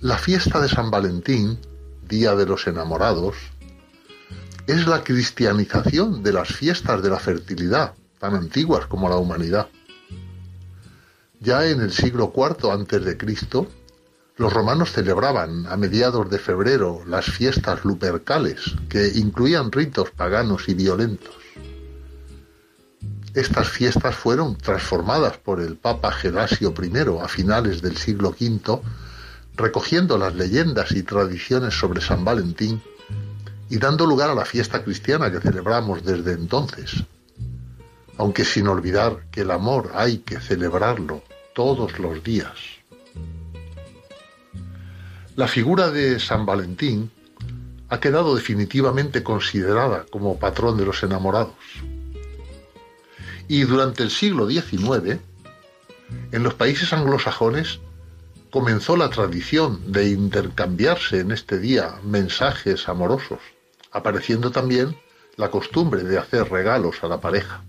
La 0.00 0.18
fiesta 0.18 0.60
de 0.60 0.68
San 0.68 0.90
Valentín, 0.90 1.58
Día 2.08 2.34
de 2.34 2.46
los 2.46 2.66
Enamorados, 2.66 3.36
es 4.66 4.86
la 4.86 5.04
cristianización 5.04 6.22
de 6.22 6.32
las 6.32 6.48
fiestas 6.48 7.02
de 7.02 7.10
la 7.10 7.18
fertilidad, 7.18 7.94
tan 8.18 8.34
antiguas 8.34 8.86
como 8.86 9.08
la 9.08 9.16
humanidad. 9.16 9.68
Ya 11.40 11.66
en 11.66 11.80
el 11.80 11.92
siglo 11.92 12.32
IV 12.34 13.16
Cristo, 13.16 13.68
los 14.36 14.52
romanos 14.52 14.92
celebraban 14.92 15.66
a 15.66 15.76
mediados 15.76 16.28
de 16.28 16.38
febrero 16.38 17.02
las 17.06 17.26
fiestas 17.26 17.84
lupercales, 17.84 18.74
que 18.88 19.08
incluían 19.14 19.72
ritos 19.72 20.10
paganos 20.10 20.68
y 20.68 20.74
violentos. 20.74 21.34
Estas 23.34 23.68
fiestas 23.68 24.14
fueron 24.14 24.56
transformadas 24.56 25.36
por 25.38 25.60
el 25.60 25.76
Papa 25.76 26.10
Gelasio 26.10 26.72
I 26.82 27.22
a 27.22 27.28
finales 27.28 27.82
del 27.82 27.96
siglo 27.96 28.30
V, 28.30 28.80
recogiendo 29.56 30.18
las 30.18 30.34
leyendas 30.34 30.92
y 30.92 31.02
tradiciones 31.02 31.74
sobre 31.74 32.00
San 32.00 32.24
Valentín 32.24 32.82
y 33.70 33.78
dando 33.78 34.06
lugar 34.06 34.30
a 34.30 34.34
la 34.34 34.44
fiesta 34.44 34.84
cristiana 34.84 35.30
que 35.30 35.40
celebramos 35.40 36.04
desde 36.04 36.32
entonces, 36.32 37.02
aunque 38.18 38.44
sin 38.44 38.68
olvidar 38.68 39.26
que 39.30 39.40
el 39.40 39.50
amor 39.50 39.90
hay 39.94 40.18
que 40.18 40.40
celebrarlo 40.40 41.22
todos 41.54 41.98
los 41.98 42.22
días. 42.22 42.54
La 45.36 45.48
figura 45.48 45.90
de 45.90 46.20
San 46.20 46.46
Valentín 46.46 47.10
ha 47.88 48.00
quedado 48.00 48.34
definitivamente 48.34 49.22
considerada 49.22 50.06
como 50.10 50.38
patrón 50.38 50.76
de 50.76 50.86
los 50.86 51.02
enamorados. 51.02 51.54
Y 53.48 53.62
durante 53.62 54.02
el 54.02 54.10
siglo 54.10 54.48
XIX, 54.48 55.20
en 56.32 56.42
los 56.42 56.54
países 56.54 56.92
anglosajones 56.92 57.80
comenzó 58.56 58.96
la 58.96 59.10
tradición 59.10 59.92
de 59.92 60.08
intercambiarse 60.08 61.20
en 61.20 61.30
este 61.30 61.58
día 61.58 61.96
mensajes 62.02 62.88
amorosos, 62.88 63.38
apareciendo 63.92 64.50
también 64.50 64.96
la 65.36 65.50
costumbre 65.50 66.04
de 66.04 66.16
hacer 66.16 66.48
regalos 66.50 67.04
a 67.04 67.08
la 67.08 67.20
pareja, 67.20 67.62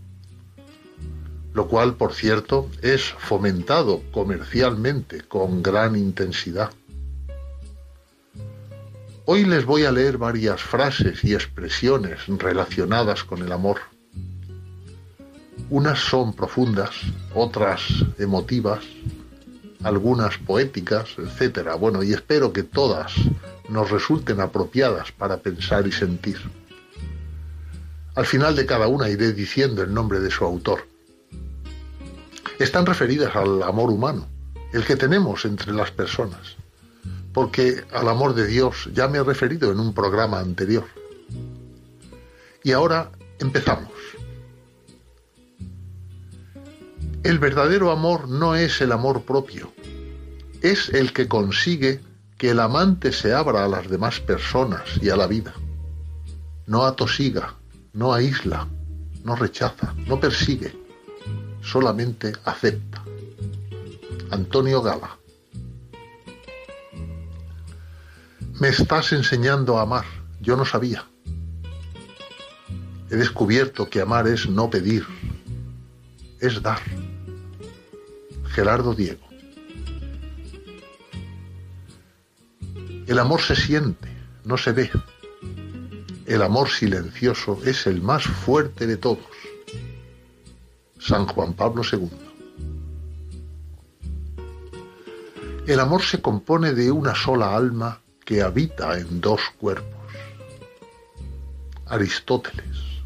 lo 1.53 1.68
cual, 1.68 1.95
por 1.95 2.14
cierto, 2.14 2.69
es 2.81 3.03
fomentado 3.03 4.01
comercialmente 4.14 5.23
con 5.23 5.61
gran 5.61 5.97
intensidad. 5.97 6.69
Hoy 9.26 9.43
les 9.43 9.65
voy 9.65 9.84
a 9.84 9.91
leer 9.91 10.18
varias 10.18 10.61
frases 10.61 11.22
y 11.26 11.34
expresiones 11.34 12.27
relacionadas 12.27 13.26
con 13.26 13.41
el 13.41 13.51
amor. 13.51 13.80
Unas 15.69 15.99
son 15.99 16.31
profundas, 16.31 16.91
otras 17.35 17.81
emotivas, 18.18 18.85
algunas 19.84 20.38
poéticas, 20.38 21.10
etcétera. 21.18 21.76
Bueno, 21.76 22.04
y 22.04 22.14
espero 22.14 22.54
que 22.54 22.64
todas 22.64 23.14
nos 23.70 23.90
resulten 23.91 24.40
apropiadas 24.40 25.12
para 25.12 25.38
pensar 25.38 25.88
y 25.88 25.91
sentir. 25.91 26.38
Al 28.16 28.26
final 28.26 28.56
de 28.56 28.66
cada 28.66 28.88
una 28.88 29.10
iré 29.10 29.34
diciendo 29.34 29.84
el 29.84 29.94
nombre 29.94 30.20
de 30.20 30.32
su 30.32 30.44
autor. 30.44 30.88
están 32.60 32.88
referidas 32.88 33.36
al 33.36 33.62
amor 33.62 33.91
humano, 33.91 34.28
el 34.74 34.84
que 34.84 34.95
tenemos 34.95 35.45
entre 35.45 35.72
las 35.74 35.91
personas, 35.91 36.56
porque 37.32 37.84
al 37.94 38.10
amor 38.10 38.34
de 38.34 38.48
Dios 38.48 38.90
ya 38.94 39.08
me 39.08 39.20
he 39.20 39.24
referido 39.24 39.72
en 39.72 39.80
un 39.80 39.94
programa 39.94 40.40
anterior. 40.40 40.86
Y 42.64 42.72
ahora 42.72 43.12
empezamos. 43.40 43.91
El 47.28 47.40
verdadero 47.40 47.91
amor 47.91 48.30
no 48.30 48.56
es 48.56 48.80
el 48.80 48.94
amor 48.94 49.24
propio, 49.24 49.74
es 50.62 50.88
el 50.88 51.12
que 51.12 51.28
consigue 51.28 51.99
que 52.38 52.52
el 52.52 52.60
amante 52.62 53.12
se 53.12 53.34
abra 53.34 53.66
a 53.66 53.68
las 53.68 53.90
demás 53.90 54.22
personas 54.22 54.84
y 55.02 55.10
a 55.10 55.18
la 55.18 55.28
vida. 55.28 55.54
No 56.68 56.86
atosiga, 56.86 57.56
no 57.91 58.14
aísla, 58.14 58.70
no 59.26 59.36
rechaza, 59.36 59.94
no 60.08 60.22
persigue, 60.22 60.74
solamente 61.62 62.32
acepta. 62.45 63.04
Antonio 64.32 64.82
Gala. 64.82 65.18
Me 68.62 68.70
estás 68.70 69.12
enseñando 69.12 69.78
a 69.78 69.82
amar, 69.82 70.06
yo 70.40 70.56
no 70.56 70.64
sabía. 70.64 71.06
He 73.12 73.18
descubierto 73.18 73.90
que 73.90 73.99
amar 73.99 74.30
es 74.30 74.48
no 74.48 74.70
pedir, 74.70 75.06
es 76.40 76.62
dar. 76.62 76.80
Gerardo 78.58 78.96
Diego. 78.96 79.22
El 83.06 83.20
amor 83.20 83.40
se 83.40 83.56
siente, 83.56 84.10
no 84.46 84.58
se 84.58 84.72
ve. 84.72 84.90
El 86.26 86.42
amor 86.42 86.68
silencioso 86.68 87.60
es 87.64 87.86
el 87.86 88.02
más 88.02 88.24
fuerte 88.24 88.88
de 88.88 88.98
todos. 88.98 89.28
San 90.98 91.28
Juan 91.28 91.54
Pablo 91.54 91.84
II. 91.84 92.10
El 95.68 95.80
amor 95.80 96.02
se 96.02 96.20
compone 96.20 96.74
de 96.74 96.90
una 96.90 97.14
sola 97.14 97.56
alma 97.56 98.02
que 98.26 98.42
habita 98.42 98.98
en 98.98 99.22
dos 99.22 99.42
cuerpos. 99.60 100.12
Aristóteles. 101.86 102.97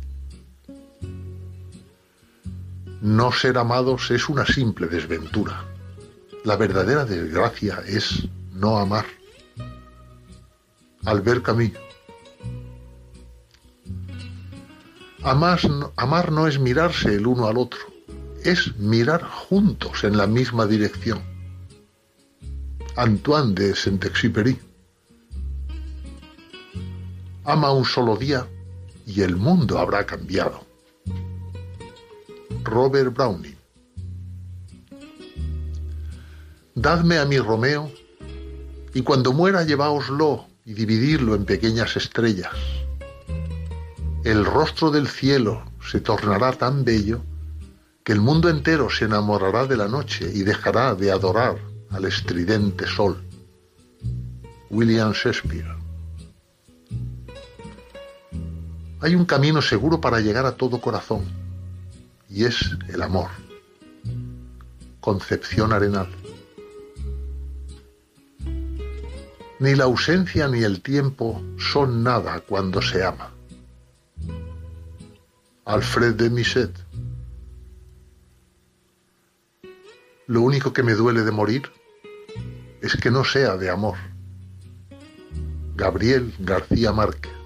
No 3.01 3.31
ser 3.31 3.57
amados 3.57 4.11
es 4.11 4.29
una 4.29 4.45
simple 4.45 4.85
desventura. 4.85 5.65
La 6.45 6.55
verdadera 6.55 7.03
desgracia 7.03 7.81
es 7.87 8.27
no 8.53 8.77
amar. 8.77 9.05
Albert 11.05 11.41
Camus. 11.41 11.71
Amar, 15.23 15.59
amar 15.95 16.31
no 16.31 16.45
es 16.45 16.59
mirarse 16.59 17.15
el 17.15 17.25
uno 17.25 17.47
al 17.47 17.57
otro, 17.57 17.79
es 18.43 18.77
mirar 18.77 19.23
juntos 19.23 20.03
en 20.03 20.15
la 20.15 20.27
misma 20.27 20.67
dirección. 20.67 21.23
Antoine 22.95 23.55
de 23.55 23.75
Saint-Exupéry. 23.75 24.59
Ama 27.45 27.71
un 27.71 27.85
solo 27.85 28.15
día 28.15 28.47
y 29.07 29.21
el 29.21 29.37
mundo 29.37 29.79
habrá 29.79 30.05
cambiado. 30.05 30.70
Robert 32.63 33.13
Browning. 33.13 33.57
Dadme 36.75 37.17
a 37.17 37.25
mi 37.25 37.37
Romeo 37.37 37.91
y 38.93 39.01
cuando 39.01 39.33
muera 39.33 39.63
lleváoslo 39.63 40.45
y 40.65 40.73
dividirlo 40.73 41.35
en 41.35 41.45
pequeñas 41.45 41.97
estrellas. 41.97 42.53
El 44.23 44.45
rostro 44.45 44.91
del 44.91 45.07
cielo 45.07 45.63
se 45.81 45.99
tornará 45.99 46.53
tan 46.53 46.83
bello 46.83 47.23
que 48.03 48.13
el 48.13 48.21
mundo 48.21 48.49
entero 48.49 48.89
se 48.89 49.05
enamorará 49.05 49.65
de 49.65 49.77
la 49.77 49.87
noche 49.87 50.29
y 50.33 50.43
dejará 50.43 50.95
de 50.95 51.11
adorar 51.11 51.57
al 51.89 52.05
estridente 52.05 52.87
sol. 52.87 53.21
William 54.69 55.11
Shakespeare. 55.11 55.75
Hay 59.01 59.15
un 59.15 59.25
camino 59.25 59.61
seguro 59.61 59.99
para 59.99 60.19
llegar 60.19 60.45
a 60.45 60.51
todo 60.51 60.79
corazón 60.79 61.40
y 62.31 62.45
es 62.45 62.77
el 62.87 63.01
amor. 63.01 63.29
Concepción 65.01 65.73
Arenal. 65.73 66.09
Ni 69.59 69.75
la 69.75 69.83
ausencia 69.83 70.47
ni 70.47 70.63
el 70.63 70.81
tiempo 70.81 71.41
son 71.57 72.03
nada 72.03 72.39
cuando 72.39 72.81
se 72.81 73.03
ama. 73.03 73.31
Alfred 75.65 76.15
de 76.15 76.29
Misset. 76.29 76.71
Lo 80.27 80.41
único 80.41 80.71
que 80.73 80.83
me 80.83 80.93
duele 80.93 81.21
de 81.21 81.31
morir 81.31 81.63
es 82.81 82.95
que 82.95 83.11
no 83.11 83.23
sea 83.23 83.57
de 83.57 83.69
amor. 83.69 83.97
Gabriel 85.75 86.33
García 86.39 86.91
Márquez. 86.91 87.40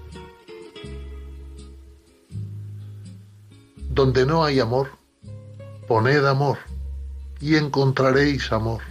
Donde 3.96 4.26
no 4.26 4.44
hay 4.44 4.60
amor, 4.60 4.90
poned 5.88 6.22
amor 6.26 6.58
y 7.40 7.56
encontraréis 7.56 8.52
amor. 8.52 8.82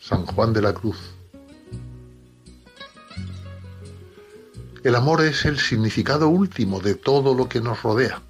San 0.00 0.26
Juan 0.26 0.52
de 0.52 0.60
la 0.60 0.74
Cruz. 0.74 0.98
El 4.82 4.96
amor 4.96 5.20
es 5.20 5.44
el 5.44 5.60
significado 5.60 6.28
último 6.28 6.80
de 6.80 6.96
todo 6.96 7.32
lo 7.32 7.48
que 7.48 7.60
nos 7.60 7.80
rodea. 7.84 8.20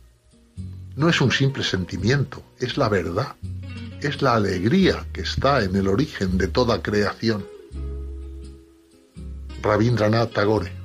No 0.95 1.09
es 1.09 1.23
un 1.23 1.33
simple 1.33 1.65
sentimiento, 1.65 2.43
es 2.59 2.77
la 2.77 2.91
verdad, 2.91 3.35
es 4.03 4.21
la 4.21 4.35
alegría 4.35 5.07
que 5.15 5.23
está 5.23 5.65
en 5.65 5.75
el 5.75 5.89
origen 5.89 6.37
de 6.37 6.49
toda 6.49 6.83
creación. 6.83 7.47
Rabindranath 9.63 10.35
Tagore. 10.35 10.82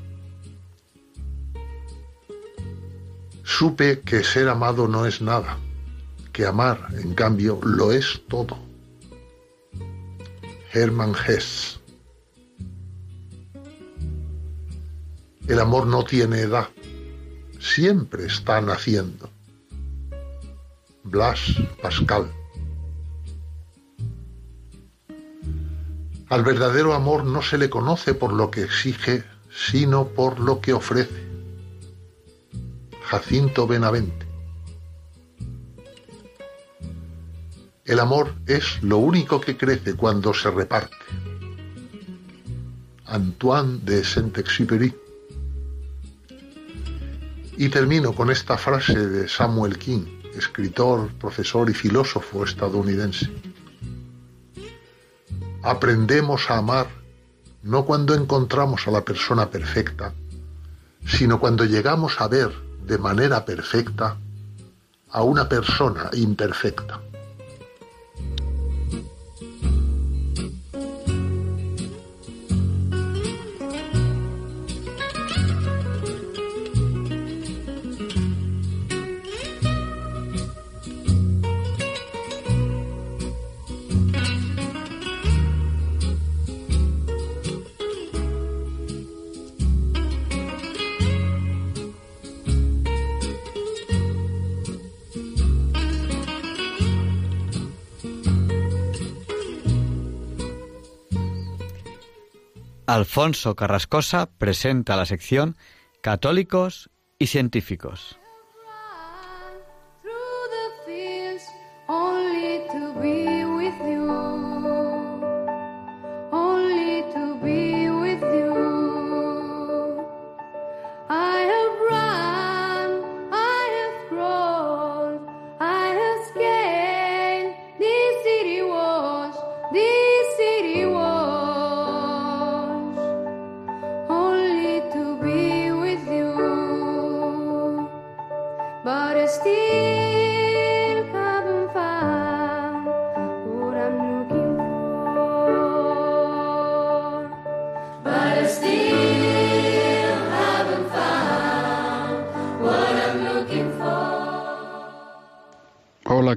Supe 3.47 4.01
que 4.01 4.25
ser 4.25 4.49
amado 4.49 4.89
no 4.89 5.05
es 5.05 5.21
nada, 5.21 5.57
que 6.33 6.45
amar, 6.45 6.89
en 6.91 7.15
cambio, 7.15 7.59
lo 7.63 7.93
es 7.93 8.21
todo. 8.27 8.59
Hermann 10.73 11.15
Hesse. 11.15 11.79
El 15.47 15.61
amor 15.61 15.87
no 15.87 16.03
tiene 16.03 16.41
edad, 16.41 16.67
siempre 17.57 18.25
está 18.25 18.59
naciendo. 18.59 19.29
Blas 21.05 21.55
Pascal. 21.81 22.29
Al 26.27 26.43
verdadero 26.43 26.93
amor 26.93 27.23
no 27.23 27.41
se 27.41 27.57
le 27.57 27.69
conoce 27.69 28.13
por 28.13 28.33
lo 28.33 28.51
que 28.51 28.63
exige, 28.63 29.23
sino 29.49 30.09
por 30.09 30.37
lo 30.41 30.59
que 30.59 30.73
ofrece. 30.73 31.26
Jacinto 33.09 33.65
Benavente. 33.65 34.27
El 37.85 38.01
amor 38.01 38.35
es 38.45 38.83
lo 38.83 38.97
único 38.97 39.39
que 39.39 39.55
crece 39.55 39.93
cuando 39.95 40.33
se 40.33 40.51
reparte. 40.51 40.97
Antoine 43.05 43.79
de 43.83 44.03
Saint-Exupéry. 44.03 44.93
Y 47.55 47.69
termino 47.69 48.11
con 48.11 48.29
esta 48.29 48.57
frase 48.57 49.07
de 49.07 49.29
Samuel 49.29 49.77
King, 49.77 50.03
escritor, 50.35 51.07
profesor 51.13 51.69
y 51.69 51.73
filósofo 51.73 52.43
estadounidense. 52.43 53.31
Aprendemos 55.63 56.49
a 56.49 56.57
amar 56.57 56.87
no 57.63 57.85
cuando 57.85 58.13
encontramos 58.13 58.85
a 58.85 58.91
la 58.91 59.05
persona 59.05 59.49
perfecta, 59.49 60.13
sino 61.05 61.39
cuando 61.39 61.63
llegamos 61.63 62.19
a 62.19 62.27
ver 62.27 62.66
de 62.87 62.97
manera 62.97 63.43
perfecta 63.43 64.15
a 65.11 65.21
una 65.21 65.49
persona 65.49 66.09
imperfecta. 66.13 67.01
Alfonso 102.87 103.57
Carrascosa 103.57 104.29
presenta 104.37 104.95
la 104.95 105.05
sección 105.05 105.57
Católicos 106.01 106.89
y 107.19 107.27
Científicos. 107.27 108.17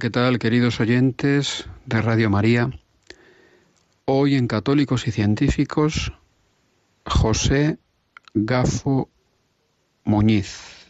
¿Qué 0.01 0.09
tal, 0.09 0.39
queridos 0.39 0.81
oyentes 0.81 1.69
de 1.85 2.01
Radio 2.01 2.31
María? 2.31 2.71
Hoy 4.07 4.35
en 4.35 4.47
Católicos 4.47 5.07
y 5.07 5.13
Científicos, 5.13 6.15
José 7.05 7.77
Gafo 8.33 9.11
Muñiz. 10.05 10.89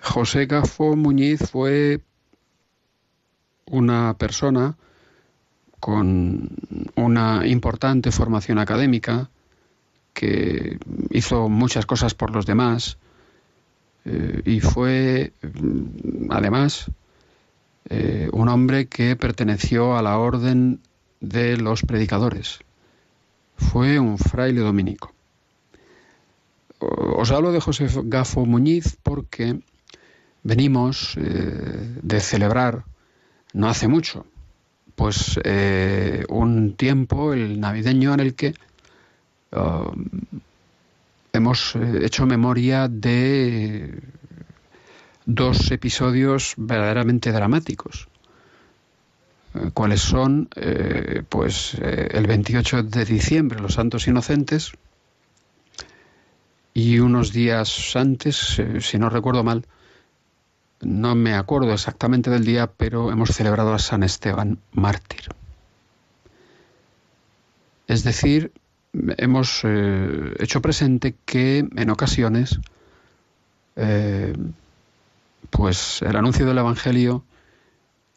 José 0.00 0.46
Gafo 0.46 0.96
Muñiz 0.96 1.40
fue 1.50 2.00
una 3.66 4.14
persona 4.14 4.78
con 5.78 6.48
una 6.96 7.46
importante 7.46 8.10
formación 8.10 8.58
académica 8.58 9.28
que 10.14 10.78
hizo 11.10 11.50
muchas 11.50 11.84
cosas 11.84 12.14
por 12.14 12.30
los 12.30 12.46
demás 12.46 12.96
eh, 14.04 14.42
y 14.44 14.60
fue 14.60 15.32
mm, 15.42 16.30
además 16.30 16.90
eh, 17.88 18.28
un 18.32 18.48
hombre 18.48 18.86
que 18.86 19.16
perteneció 19.16 19.96
a 19.96 20.02
la 20.02 20.18
orden 20.18 20.80
de 21.20 21.56
los 21.56 21.82
predicadores. 21.82 22.58
Fue 23.56 23.98
un 23.98 24.18
fraile 24.18 24.60
dominico. 24.60 25.12
Os 26.80 27.30
hablo 27.30 27.52
de 27.52 27.60
José 27.60 27.86
Gafo 28.04 28.44
Muñiz 28.44 28.98
porque 29.02 29.60
venimos 30.42 31.16
eh, 31.16 31.98
de 32.02 32.20
celebrar, 32.20 32.84
no 33.54 33.68
hace 33.68 33.88
mucho, 33.88 34.26
pues 34.96 35.38
un 36.28 36.74
tiempo, 36.76 37.32
el 37.32 37.58
navideño, 37.58 38.12
en 38.12 38.20
el 38.20 38.34
que 38.34 38.54
ah, 39.52 39.90
hemos 41.34 41.74
eh, 41.74 42.00
hecho 42.02 42.26
memoria 42.26 42.88
de 42.88 44.00
dos 45.26 45.70
episodios 45.70 46.54
verdaderamente 46.56 47.32
dramáticos. 47.32 48.08
Eh, 49.54 49.70
¿Cuáles 49.74 50.00
son? 50.00 50.48
Eh, 50.54 51.22
pues 51.28 51.74
el 51.74 52.26
28 52.26 52.84
de 52.84 53.04
diciembre, 53.04 53.60
los 53.60 53.74
Santos 53.74 54.06
Inocentes, 54.06 54.72
y 56.72 56.98
unos 56.98 57.32
días 57.32 57.94
antes, 57.94 58.60
si 58.80 58.98
no 58.98 59.08
recuerdo 59.08 59.44
mal, 59.44 59.64
no 60.80 61.14
me 61.14 61.34
acuerdo 61.34 61.72
exactamente 61.72 62.30
del 62.30 62.44
día, 62.44 62.66
pero 62.66 63.12
hemos 63.12 63.30
celebrado 63.30 63.74
a 63.74 63.78
San 63.78 64.02
Esteban 64.02 64.58
mártir. 64.72 65.28
Es 67.86 68.02
decir, 68.02 68.52
hemos 69.16 69.60
eh, 69.64 70.34
hecho 70.38 70.62
presente 70.62 71.14
que 71.24 71.66
en 71.74 71.90
ocasiones, 71.90 72.60
eh, 73.76 74.34
pues 75.50 76.02
el 76.02 76.16
anuncio 76.16 76.46
del 76.46 76.58
Evangelio 76.58 77.24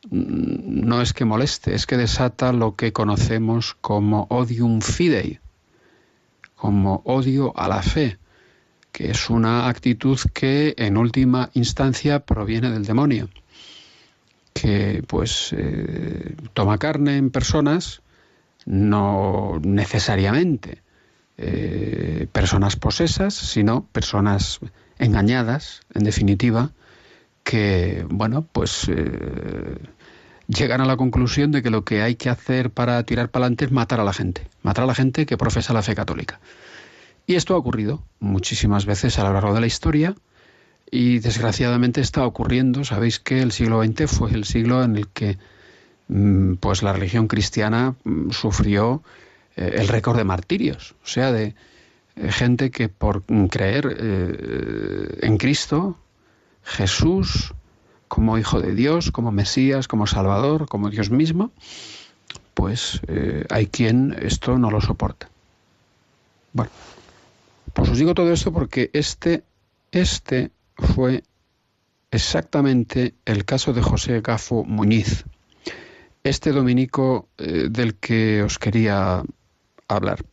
no 0.10 1.02
es 1.02 1.14
que 1.14 1.26
moleste, 1.26 1.74
es 1.74 1.86
que 1.86 1.98
desata 1.98 2.54
lo 2.54 2.76
que 2.76 2.94
conocemos 2.94 3.76
como 3.82 4.28
odium 4.30 4.82
fidei, 4.82 5.40
como 6.56 7.02
odio 7.06 7.54
a 7.58 7.68
la 7.68 7.82
fe, 7.82 8.18
que 8.92 9.12
es 9.12 9.30
una 9.30 9.68
actitud 9.68 10.20
que 10.34 10.74
en 10.78 10.98
última 10.98 11.50
instancia 11.54 12.20
proviene 12.20 12.72
del 12.72 12.86
demonio, 12.86 13.30
que 14.54 15.04
pues 15.08 15.54
eh, 15.56 16.36
toma 16.54 16.78
carne 16.78 17.18
en 17.18 17.30
personas, 17.30 18.02
no 18.68 19.60
necesariamente 19.64 20.84
eh, 21.38 22.28
personas 22.34 22.76
posesas, 22.76 23.34
sino 23.34 23.86
personas 23.88 24.60
engañadas, 25.00 25.82
en 25.94 26.04
definitiva, 26.04 26.72
que, 27.44 28.06
bueno, 28.10 28.46
pues 28.52 28.90
eh, 28.90 29.78
llegan 30.48 30.82
a 30.82 30.86
la 30.86 30.98
conclusión 30.98 31.52
de 31.52 31.64
que 31.64 31.70
lo 31.70 31.86
que 31.86 32.02
hay 32.02 32.16
que 32.16 32.30
hacer 32.30 32.70
para 32.70 33.02
tirar 33.04 33.30
para 33.30 33.46
adelante 33.46 33.66
es 33.66 33.72
matar 33.72 34.02
a 34.02 34.04
la 34.04 34.12
gente, 34.12 34.46
matar 34.64 34.84
a 34.84 34.88
la 34.88 34.96
gente 34.96 35.26
que 35.26 35.38
profesa 35.38 35.74
la 35.74 35.82
fe 35.82 35.96
católica. 35.96 36.42
Y 37.26 37.36
esto 37.36 37.54
ha 37.54 37.58
ocurrido 37.58 38.04
muchísimas 38.20 38.86
veces 38.86 39.18
a 39.18 39.24
lo 39.24 39.34
largo 39.34 39.54
de 39.54 39.62
la 39.62 39.68
historia 39.68 40.14
y 40.92 41.20
desgraciadamente 41.20 42.02
está 42.02 42.26
ocurriendo. 42.26 42.84
Sabéis 42.84 43.20
que 43.20 43.42
el 43.42 43.54
siglo 43.54 43.82
XX 43.82 44.12
fue 44.12 44.32
el 44.32 44.44
siglo 44.44 44.84
en 44.84 44.98
el 44.98 45.08
que 45.08 45.38
pues 46.60 46.84
la 46.84 46.94
religión 46.94 47.28
cristiana 47.28 47.96
mm, 48.04 48.32
sufrió 48.32 49.04
eh, 49.56 49.76
el 49.76 49.88
récord 49.88 50.18
de 50.18 50.24
martirios, 50.24 50.96
o 51.04 51.08
sea, 51.08 51.32
de 51.32 51.54
eh, 52.16 52.32
gente 52.32 52.72
que 52.72 52.90
por 52.90 53.24
mm, 53.28 53.46
creer 53.48 53.98
eh, 54.00 55.20
en 55.22 55.38
Cristo, 55.38 55.98
Jesús, 56.64 57.54
como 58.08 58.38
Hijo 58.38 58.62
de 58.62 58.74
Dios, 58.74 59.12
como 59.12 59.32
Mesías, 59.32 59.88
como 59.88 60.08
Salvador, 60.08 60.68
como 60.68 60.90
Dios 60.90 61.10
mismo, 61.10 61.52
pues 62.54 63.02
hay 63.50 63.68
quien 63.68 64.16
esto 64.20 64.58
no 64.58 64.72
lo 64.72 64.82
soporta. 64.82 65.30
Bueno, 66.54 66.72
pues 67.74 67.90
os 67.90 67.98
digo 67.98 68.16
todo 68.16 68.32
esto 68.32 68.52
porque 68.52 68.90
este, 68.94 69.44
este 69.92 70.52
fue 70.76 71.24
exactamente 72.10 73.14
el 73.26 73.46
caso 73.46 73.74
de 73.74 73.82
José 73.82 74.22
Gafo 74.22 74.64
Muñiz, 74.64 75.26
este 76.30 76.52
dominico 76.52 77.30
eh, 77.38 77.68
del 77.70 77.96
que 77.96 78.44
os 78.44 78.60
quería 78.60 79.24
hablar. 79.88 80.24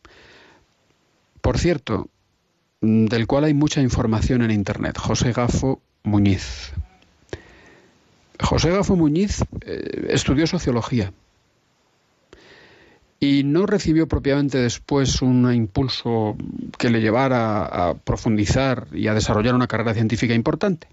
Por 1.41 1.57
cierto, 1.57 2.09
mm, 2.81 3.05
del 3.05 3.27
cual 3.27 3.45
hay 3.45 3.53
mucha 3.53 3.81
información 3.81 4.41
en 4.41 4.51
Internet, 4.51 4.97
José 4.97 5.31
Gafo 5.31 5.81
Muñiz. 6.03 6.73
José 8.41 8.71
Gafo 8.71 8.95
Muñiz 8.95 9.43
eh, 9.61 10.07
estudió 10.09 10.45
sociología 10.47 11.13
y 13.19 13.43
no 13.43 13.65
recibió 13.65 14.07
propiamente 14.07 14.57
después 14.57 15.21
un 15.21 15.51
impulso 15.53 16.35
que 16.77 16.89
le 16.89 16.99
llevara 16.99 17.65
a 17.65 17.93
profundizar 17.93 18.87
y 18.91 19.07
a 19.07 19.13
desarrollar 19.13 19.55
una 19.55 19.67
carrera 19.67 19.93
científica 19.93 20.33
importante. 20.33 20.87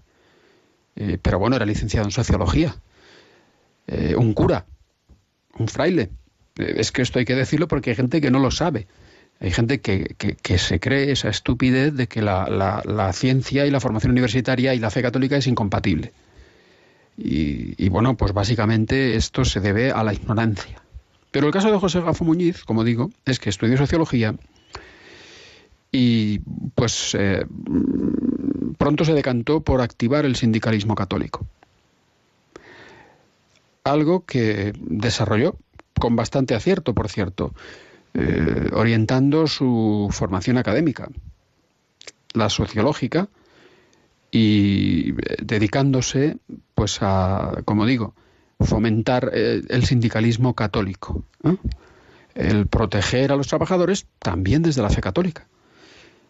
Eh, 0.95 1.17
pero 1.21 1.39
bueno, 1.39 1.57
era 1.57 1.65
licenciado 1.65 2.05
en 2.07 2.11
sociología, 2.11 2.75
un 4.15 4.33
cura, 4.33 4.65
un 5.57 5.67
fraile. 5.67 6.09
Eh, 6.57 6.75
es 6.77 6.91
que 6.91 7.01
esto 7.01 7.19
hay 7.19 7.25
que 7.25 7.35
decirlo 7.35 7.67
porque 7.67 7.91
hay 7.91 7.95
gente 7.95 8.21
que 8.21 8.31
no 8.31 8.39
lo 8.39 8.51
sabe. 8.51 8.87
Hay 9.39 9.51
gente 9.51 9.81
que, 9.81 10.15
que- 10.17 10.57
se 10.57 10.79
cree 10.79 11.11
esa 11.11 11.29
estupidez 11.29 11.93
de 11.95 12.07
que 12.07 12.21
la, 12.21 12.47
la- 12.47 12.81
la 12.85 13.11
ciencia 13.13 13.65
y 13.65 13.71
la 13.71 13.79
formación 13.79 14.11
universitaria 14.11 14.73
y 14.73 14.79
la 14.79 14.89
fe 14.91 15.01
católica 15.01 15.35
es 15.37 15.47
incompatible. 15.47 16.13
Y, 17.15 17.89
bueno, 17.89 18.15
pues 18.17 18.33
básicamente 18.33 19.15
esto 19.15 19.45
se 19.45 19.59
debe 19.59 19.91
a 19.91 20.03
la 20.03 20.13
ignorancia. 20.13 20.81
Pero 21.31 21.45
el 21.47 21.53
caso 21.53 21.71
de 21.71 21.77
José 21.77 22.01
Gafo 22.01 22.23
Muñiz, 22.25 22.63
como 22.63 22.83
digo, 22.83 23.11
es 23.25 23.39
que 23.39 23.49
estudió 23.49 23.77
sociología 23.77 24.33
y 25.91 26.39
pues 26.73 27.15
eh, 27.19 27.45
pronto 28.77 29.05
se 29.05 29.13
decantó 29.13 29.61
por 29.61 29.81
activar 29.81 30.25
el 30.25 30.35
sindicalismo 30.35 30.95
católico. 30.95 31.45
Algo 33.83 34.25
que 34.25 34.73
desarrolló 34.79 35.57
con 35.99 36.15
bastante 36.15 36.55
acierto, 36.55 36.93
por 36.93 37.09
cierto, 37.09 37.53
eh, 38.13 38.69
orientando 38.73 39.47
su 39.47 40.09
formación 40.11 40.57
académica, 40.57 41.09
la 42.33 42.49
sociológica, 42.49 43.27
y 44.31 45.11
eh, 45.11 45.37
dedicándose, 45.43 46.37
pues 46.73 46.99
a, 47.01 47.61
como 47.65 47.85
digo, 47.85 48.15
fomentar 48.59 49.31
eh, 49.33 49.61
el 49.69 49.85
sindicalismo 49.85 50.55
católico, 50.55 51.23
el 52.33 52.67
proteger 52.67 53.31
a 53.31 53.35
los 53.35 53.47
trabajadores 53.47 54.07
también 54.19 54.63
desde 54.63 54.81
la 54.81 54.89
fe 54.89 55.01
católica. 55.01 55.47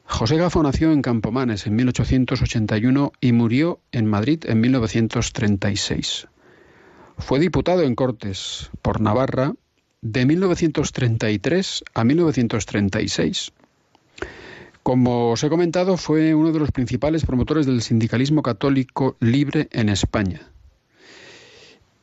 José 0.05 0.35
Gafo 0.35 0.61
nació 0.61 0.91
en 0.91 1.01
Campomanes 1.01 1.65
en 1.65 1.75
1881 1.75 3.13
y 3.21 3.31
murió 3.31 3.79
en 3.93 4.05
Madrid 4.05 4.43
en 4.47 4.59
1936. 4.59 6.27
Fue 7.17 7.39
diputado 7.39 7.83
en 7.83 7.95
Cortes 7.95 8.69
por 8.81 8.99
Navarra 8.99 9.53
de 10.01 10.25
1933 10.25 11.83
a 11.93 12.03
1936. 12.03 13.53
Como 14.83 15.31
os 15.31 15.43
he 15.43 15.49
comentado, 15.49 15.95
fue 15.95 16.35
uno 16.35 16.51
de 16.51 16.59
los 16.59 16.71
principales 16.71 17.25
promotores 17.25 17.65
del 17.65 17.81
sindicalismo 17.81 18.43
católico 18.43 19.15
libre 19.21 19.69
en 19.71 19.87
España. 19.87 20.41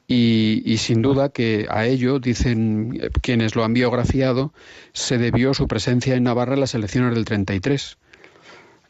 Y, 0.09 0.77
sin 0.79 1.03
duda 1.03 1.29
que 1.29 1.67
a 1.71 1.87
ello, 1.87 2.19
dicen 2.19 2.99
eh, 3.01 3.11
quienes 3.23 3.55
lo 3.55 3.63
han 3.63 3.75
biografiado, 3.75 4.53
se 4.93 5.19
debió 5.19 5.55
su 5.55 5.69
presencia 5.69 6.17
en 6.17 6.25
Navarra 6.25 6.55
en 6.55 6.61
las 6.61 6.75
elecciones 6.75 7.15
del 7.15 7.27
33. 7.27 7.97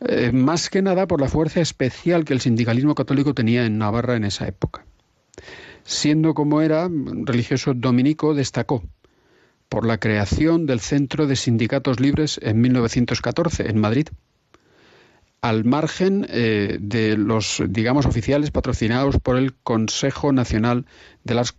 Eh, 0.08 0.32
más 0.32 0.70
que 0.70 0.80
nada 0.80 1.06
por 1.06 1.20
la 1.20 1.28
fuerza 1.28 1.60
especial 1.60 2.24
que 2.24 2.32
el 2.32 2.40
sindicalismo 2.40 2.94
católico 2.94 3.34
tenía 3.34 3.66
en 3.66 3.76
Navarra 3.76 4.16
en 4.16 4.24
esa 4.24 4.48
época. 4.48 4.86
Siendo 5.84 6.34
como 6.34 6.62
era 6.62 6.88
religioso 6.88 7.74
dominico, 7.74 8.34
destacó 8.34 8.82
por 9.70 9.86
la 9.86 9.98
creación 9.98 10.66
del 10.66 10.80
Centro 10.80 11.26
de 11.26 11.36
Sindicatos 11.36 12.00
Libres 12.00 12.40
en 12.42 12.60
1914 12.60 13.70
en 13.70 13.78
Madrid, 13.78 14.08
al 15.40 15.64
margen 15.64 16.26
eh, 16.28 16.76
de 16.80 17.16
los, 17.16 17.62
digamos, 17.68 18.04
oficiales 18.04 18.50
patrocinados 18.50 19.18
por 19.20 19.36
el 19.36 19.54
Consejo 19.54 20.32
Nacional 20.32 20.86
de 21.24 21.34
las 21.34 21.54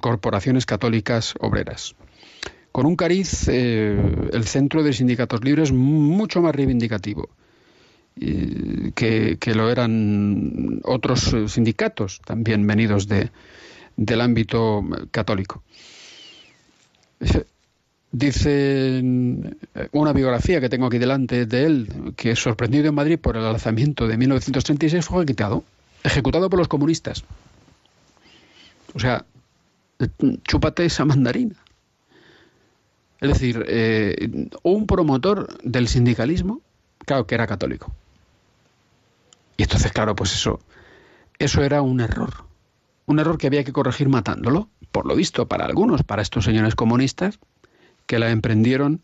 Corporaciones 0.00 0.66
Católicas 0.66 1.34
Obreras. 1.40 1.94
Con 2.72 2.84
un 2.84 2.96
cariz, 2.96 3.48
eh, 3.48 3.96
el 4.32 4.44
Centro 4.44 4.82
de 4.82 4.92
Sindicatos 4.92 5.44
Libres 5.44 5.72
mucho 5.72 6.42
más 6.42 6.54
reivindicativo 6.54 7.30
que, 8.14 9.38
que, 9.40 9.54
lo 9.54 9.70
eran 9.70 10.80
otros 10.84 11.34
sindicatos 11.46 12.20
también 12.24 12.66
venidos 12.66 13.08
de, 13.08 13.30
del 13.96 14.20
ámbito 14.20 14.84
católico. 15.10 15.62
Dice 18.10 19.00
una 19.92 20.12
biografía 20.12 20.60
que 20.60 20.68
tengo 20.68 20.86
aquí 20.86 20.98
delante 20.98 21.46
de 21.46 21.64
él, 21.64 22.12
que 22.16 22.36
sorprendido 22.36 22.88
en 22.88 22.94
Madrid 22.94 23.18
por 23.18 23.36
el 23.36 23.44
alzamiento 23.44 24.06
de 24.06 24.18
1936 24.18 25.04
fue 25.06 25.24
ejecutado, 25.24 25.64
ejecutado 26.04 26.50
por 26.50 26.58
los 26.58 26.68
comunistas. 26.68 27.24
O 28.94 29.00
sea, 29.00 29.24
chúpate 30.44 30.84
esa 30.84 31.04
mandarina. 31.04 31.54
Es 33.20 33.28
decir, 33.28 33.64
eh, 33.68 34.48
un 34.62 34.86
promotor 34.86 35.58
del 35.62 35.88
sindicalismo, 35.88 36.60
claro 37.06 37.26
que 37.26 37.36
era 37.36 37.46
católico. 37.46 37.92
Y 39.56 39.62
entonces, 39.62 39.92
claro, 39.92 40.16
pues 40.16 40.34
eso, 40.34 40.60
eso 41.38 41.62
era 41.62 41.82
un 41.82 42.00
error. 42.00 42.51
Un 43.06 43.18
error 43.18 43.38
que 43.38 43.46
había 43.46 43.64
que 43.64 43.72
corregir 43.72 44.08
matándolo, 44.08 44.68
por 44.90 45.06
lo 45.06 45.16
visto, 45.16 45.48
para 45.48 45.64
algunos, 45.64 46.02
para 46.02 46.22
estos 46.22 46.44
señores 46.44 46.74
comunistas, 46.74 47.38
que 48.06 48.18
la 48.18 48.30
emprendieron 48.30 49.02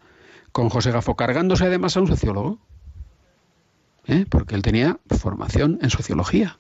con 0.52 0.68
José 0.68 0.90
Gafo, 0.90 1.16
cargándose 1.16 1.66
además 1.66 1.96
a 1.96 2.00
un 2.00 2.08
sociólogo, 2.08 2.58
¿eh? 4.06 4.26
porque 4.28 4.54
él 4.54 4.62
tenía 4.62 4.98
formación 5.08 5.78
en 5.82 5.90
sociología. 5.90 6.56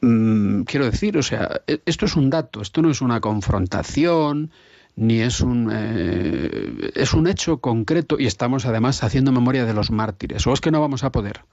Mm, 0.00 0.62
quiero 0.62 0.86
decir, 0.86 1.16
o 1.16 1.22
sea, 1.22 1.62
e-, 1.66 1.80
esto 1.86 2.06
es 2.06 2.16
un 2.16 2.30
dato, 2.30 2.60
esto 2.60 2.82
no 2.82 2.90
es 2.90 3.00
una 3.00 3.20
confrontación, 3.20 4.50
ni 4.96 5.20
es 5.20 5.40
un, 5.40 5.70
eh, 5.72 6.90
es 6.94 7.14
un 7.14 7.26
hecho 7.26 7.58
concreto 7.58 8.16
y 8.18 8.26
estamos 8.26 8.66
además 8.66 9.02
haciendo 9.02 9.32
memoria 9.32 9.64
de 9.64 9.74
los 9.74 9.90
mártires. 9.90 10.46
¿O 10.46 10.52
es 10.52 10.60
que 10.60 10.70
no 10.70 10.80
vamos 10.80 11.04
a 11.04 11.12
poder 11.12 11.44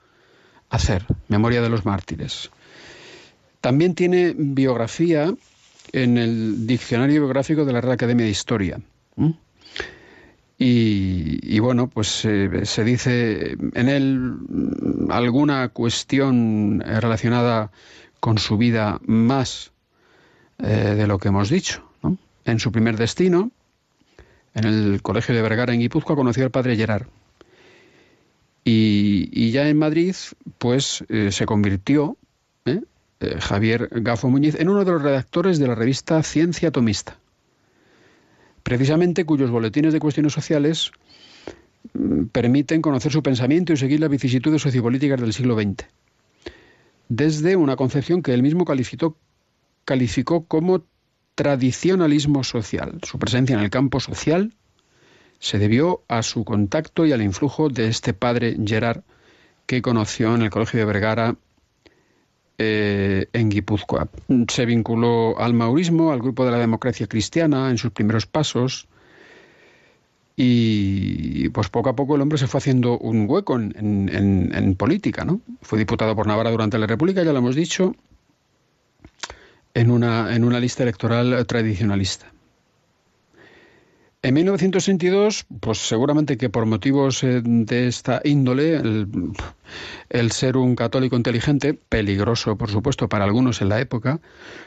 hacer 0.70 1.06
memoria 1.28 1.62
de 1.62 1.70
los 1.70 1.86
mártires? 1.86 2.52
También 3.61 3.95
tiene 3.95 4.34
biografía 4.36 5.34
en 5.91 6.18
el 6.18 6.68
Diccionario 6.68 7.22
Biográfico 7.22 7.65
de 7.65 7.73
la 7.73 7.81
Real 7.81 7.94
Academia 7.94 8.26
de 8.26 8.31
Historia. 8.31 8.80
Y, 10.61 11.60
bueno, 11.60 11.88
pues 11.88 12.26
eh, 12.26 12.65
se 12.65 12.84
dice 12.84 13.56
en 13.73 13.88
él 13.88 14.34
alguna 15.10 15.69
cuestión 15.69 16.81
relacionada 16.81 17.72
con 18.19 18.38
su 18.38 18.57
vida 18.57 18.99
más 19.06 19.72
eh, 20.57 20.95
de 20.98 21.07
lo 21.07 21.18
que 21.18 21.30
hemos 21.30 21.49
dicho. 21.49 21.86
En 22.44 22.60
su 22.60 22.72
primer 22.72 22.98
destino, 22.98 23.52
en 24.53 24.65
el 24.65 25.02
Colegio 25.02 25.34
de 25.36 25.41
Vergara 25.41 25.73
en 25.73 25.80
Guipúzcoa, 25.80 26.15
conoció 26.15 26.44
al 26.44 26.52
padre 26.52 26.76
Gerard. 26.76 27.07
Y, 28.65 29.52
ya 29.52 29.68
en 29.68 29.77
Madrid, 29.77 30.15
pues 30.57 31.03
eh, 31.10 31.31
se 31.31 31.45
convirtió 31.45 32.18
Javier 33.40 33.90
Gafo 33.91 34.30
Muñiz 34.30 34.56
en 34.60 34.70
uno 34.70 34.86
de 34.86 34.91
los 34.91 35.02
redactores 35.02 35.60
de 35.60 35.68
la 35.68 35.76
revista 35.76 36.22
Ciencia 36.24 36.70
Atomista 36.70 37.18
precisamente 38.64 39.26
cuyos 39.26 39.50
boletines 39.50 39.94
de 39.94 40.00
cuestiones 40.00 40.34
sociales 40.34 40.91
mm, 41.94 42.26
permiten 42.26 42.82
conocer 42.82 43.12
su 43.12 43.24
pensamiento 43.24 43.74
y 43.74 43.78
seguir 43.78 44.00
las 44.00 44.10
vicisitudes 44.10 44.62
sociopolíticas 44.62 45.20
del 45.20 45.34
siglo 45.34 45.56
XX, 45.56 45.86
desde 47.08 47.56
una 47.56 47.76
concepción 47.76 48.22
que 48.22 48.34
él 48.34 48.44
mismo 48.44 48.66
calificó, 48.66 49.18
calificó 49.86 50.46
como 50.46 50.84
tradicionalismo 51.36 52.44
social. 52.44 53.00
Su 53.04 53.18
presencia 53.18 53.56
en 53.56 53.62
el 53.62 53.70
campo 53.70 54.00
social 54.00 54.54
se 55.40 55.58
debió 55.58 56.04
a 56.08 56.22
su 56.22 56.44
contacto 56.44 57.06
y 57.06 57.14
al 57.14 57.22
influjo 57.22 57.70
de 57.70 57.88
este 57.88 58.14
padre 58.14 58.58
Gerard 58.64 59.02
que 59.66 59.82
conoció 59.82 60.36
en 60.36 60.41
el 60.41 60.50
Colegio 60.50 60.80
de 60.80 60.86
Vergara 60.86 61.36
eh, 62.61 63.27
en 63.31 63.49
Guipúzcoa. 63.49 64.10
Se 64.49 64.65
vinculó 64.65 65.40
al 65.40 65.53
maurismo, 65.53 66.11
al 66.11 66.19
grupo 66.19 66.44
de 66.44 66.52
la 66.52 66.57
democracia 66.57 67.07
cristiana 67.07 67.69
en 67.69 67.77
sus 67.77 67.91
primeros 67.91 68.26
pasos. 68.26 68.90
Y 70.36 71.48
pues 71.49 71.69
poco 71.69 71.90
a 71.90 71.95
poco 71.95 72.15
el 72.15 72.22
hombre 72.22 72.38
se 72.38 72.48
fue 72.48 72.57
haciendo 72.57 72.98
un 72.98 73.30
hueco 73.30 73.56
en, 73.56 74.76
política, 74.77 75.23
¿no? 75.23 75.40
Fue 75.61 75.80
diputado 75.80 76.18
por 76.18 76.27
Navarra 76.27 76.52
durante 76.52 76.77
la 76.77 76.88
República, 76.88 77.23
ya 77.23 77.31
lo 77.31 77.40
hemos 77.40 77.56
dicho, 77.56 77.95
en 79.73 79.90
una, 79.90 80.36
en 80.36 80.44
una 80.44 80.60
lista 80.60 80.84
electoral 80.84 81.45
tradicionalista. 81.45 82.31
En 84.22 84.34
1962, 84.34 85.46
pues 85.62 85.78
seguramente 85.78 86.38
que 86.38 86.50
por 86.50 86.66
motivos 86.66 87.24
eh, 87.24 87.41
de 87.41 87.88
esta 87.88 88.20
índole, 88.26 88.76
el, 90.10 90.32
ser 90.34 90.58
un 90.58 90.76
católico 90.76 91.16
inteligente, 91.16 91.74
peligroso 91.74 92.58
por 92.58 92.70
supuesto 92.70 93.08
para 93.08 93.24
algunos 93.24 93.62
en 93.62 93.70
la 93.70 93.80
época, 93.80 94.20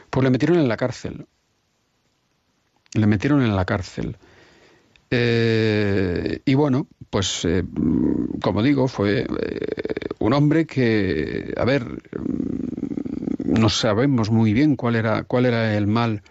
pues 0.09 0.23
le 0.23 0.31
metieron 0.31 0.57
en 0.57 0.67
la 0.67 0.75
cárcel. 0.75 1.27
Le 2.95 3.05
metieron 3.05 3.43
en 3.43 3.55
la 3.55 3.65
cárcel. 3.65 4.17
Eh, 5.11 6.41
y 6.45 6.55
bueno, 6.55 6.87
pues 7.11 7.45
eh, 7.45 7.63
como 8.41 8.63
digo, 8.63 8.87
fue 8.87 9.27
un 10.17 10.33
hombre 10.33 10.65
que, 10.65 11.53
a 11.57 11.65
ver, 11.65 11.85
no 13.45 13.69
sabemos 13.69 14.31
muy 14.31 14.51
bien 14.53 14.75
cuál 14.75 14.95
era, 14.95 15.21
cuál 15.23 15.45
era 15.45 15.77
el 15.77 15.85
mal 15.85 16.23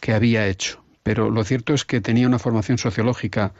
que 0.00 0.12
había 0.12 0.46
hecho 0.46 0.80
pero 1.10 1.28
lo 1.28 1.42
cierto 1.42 1.74
es 1.74 1.84
que 1.84 2.00
tenía 2.00 2.28
una 2.28 2.38
formación 2.38 2.78
sociológica 2.78 3.52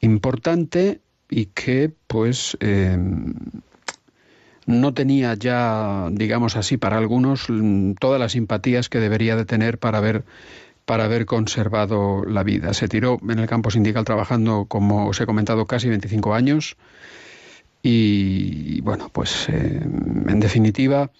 importante 0.00 1.00
y 1.30 1.46
que 1.46 1.92
pues 2.08 2.56
eh, 2.58 2.98
no 4.66 4.92
tenía 4.92 5.34
ya, 5.34 6.08
digamos 6.10 6.56
así, 6.56 6.76
para 6.76 6.98
algunos 6.98 7.46
todas 8.00 8.18
las 8.18 8.32
simpatías 8.32 8.88
que 8.88 8.98
debería 8.98 9.36
de 9.36 9.44
tener 9.44 9.78
para 9.78 9.98
haber, 9.98 10.24
para 10.84 11.04
haber 11.04 11.26
conservado 11.26 12.24
la 12.24 12.42
vida. 12.42 12.74
Se 12.74 12.88
tiró 12.88 13.20
en 13.22 13.38
el 13.38 13.46
campo 13.46 13.70
sindical 13.70 14.04
trabajando, 14.04 14.64
como 14.66 15.06
os 15.06 15.20
he 15.20 15.26
comentado, 15.26 15.66
casi 15.66 15.88
25 15.88 16.34
años 16.34 16.76
y 17.84 18.80
bueno, 18.80 19.10
pues 19.12 19.48
eh, 19.48 19.80
en 19.80 20.40
definitiva 20.40 21.12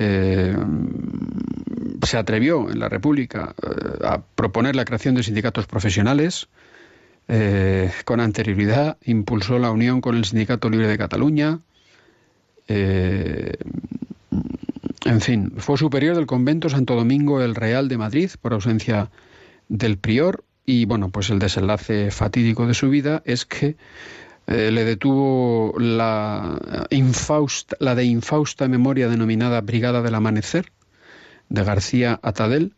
eh, 0.00 0.56
se 2.06 2.16
atrevió 2.16 2.70
en 2.70 2.78
la 2.78 2.88
República 2.88 3.52
eh, 3.60 3.98
a 4.04 4.22
proponer 4.22 4.76
la 4.76 4.84
creación 4.84 5.16
de 5.16 5.24
sindicatos 5.24 5.66
profesionales. 5.66 6.48
Eh, 7.26 7.90
con 8.04 8.20
anterioridad 8.20 8.96
impulsó 9.04 9.58
la 9.58 9.72
unión 9.72 10.00
con 10.00 10.16
el 10.16 10.24
Sindicato 10.24 10.70
Libre 10.70 10.86
de 10.86 10.96
Cataluña. 10.96 11.58
en 12.68 13.56
fin, 15.20 15.52
fue 15.56 15.76
superior 15.76 16.14
del 16.14 16.26
convento 16.26 16.68
Santo 16.68 16.94
Domingo 16.94 17.42
el 17.42 17.56
Real 17.56 17.88
de 17.88 17.98
Madrid 17.98 18.30
por 18.40 18.52
ausencia 18.52 19.10
del 19.68 19.98
prior 19.98 20.44
y 20.64 20.84
bueno, 20.84 21.08
pues 21.08 21.30
el 21.30 21.38
desenlace 21.40 22.10
fatídico 22.10 22.66
de 22.66 22.74
su 22.74 22.88
vida 22.88 23.22
es 23.24 23.46
que 23.46 23.76
eh, 24.48 24.70
le 24.70 24.84
detuvo 24.84 25.74
la, 25.78 26.58
la 27.78 27.94
de 27.94 28.04
infausta 28.04 28.66
memoria 28.66 29.08
denominada 29.08 29.60
Brigada 29.60 30.00
del 30.00 30.14
Amanecer 30.14 30.72
de 31.50 31.64
García 31.64 32.18
Atadel, 32.22 32.74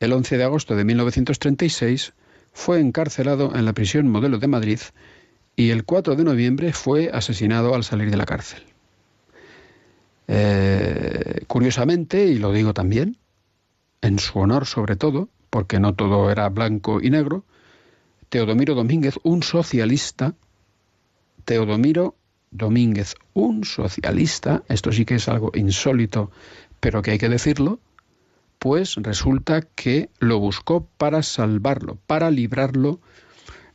el 0.00 0.12
11 0.12 0.36
de 0.36 0.44
agosto 0.44 0.76
de 0.76 0.84
1936 0.84 2.12
fue 2.52 2.78
encarcelado 2.78 3.54
en 3.54 3.64
la 3.64 3.72
prisión 3.72 4.08
modelo 4.08 4.38
de 4.38 4.48
Madrid 4.48 4.80
y 5.56 5.70
el 5.70 5.84
4 5.84 6.14
de 6.14 6.24
noviembre 6.24 6.74
fue 6.74 7.10
asesinado 7.10 7.74
al 7.74 7.84
salir 7.84 8.10
de 8.10 8.18
la 8.18 8.26
cárcel. 8.26 8.62
Eh, 10.28 11.44
curiosamente, 11.46 12.26
y 12.26 12.38
lo 12.38 12.52
digo 12.52 12.74
también, 12.74 13.16
en 14.02 14.18
su 14.18 14.38
honor 14.38 14.66
sobre 14.66 14.96
todo, 14.96 15.30
porque 15.48 15.80
no 15.80 15.94
todo 15.94 16.30
era 16.30 16.50
blanco 16.50 17.00
y 17.00 17.08
negro, 17.08 17.44
Teodomiro 18.28 18.74
Domínguez, 18.74 19.18
un 19.22 19.42
socialista, 19.42 20.34
Teodomiro 21.44 22.14
Domínguez, 22.50 23.16
un 23.32 23.64
socialista, 23.64 24.62
esto 24.68 24.92
sí 24.92 25.04
que 25.04 25.16
es 25.16 25.28
algo 25.28 25.50
insólito, 25.54 26.30
pero 26.80 27.02
que 27.02 27.10
hay 27.10 27.18
que 27.18 27.28
decirlo, 27.28 27.80
pues 28.58 28.94
resulta 28.96 29.62
que 29.62 30.08
lo 30.20 30.38
buscó 30.38 30.86
para 30.96 31.22
salvarlo, 31.22 31.98
para 32.06 32.30
librarlo 32.30 33.00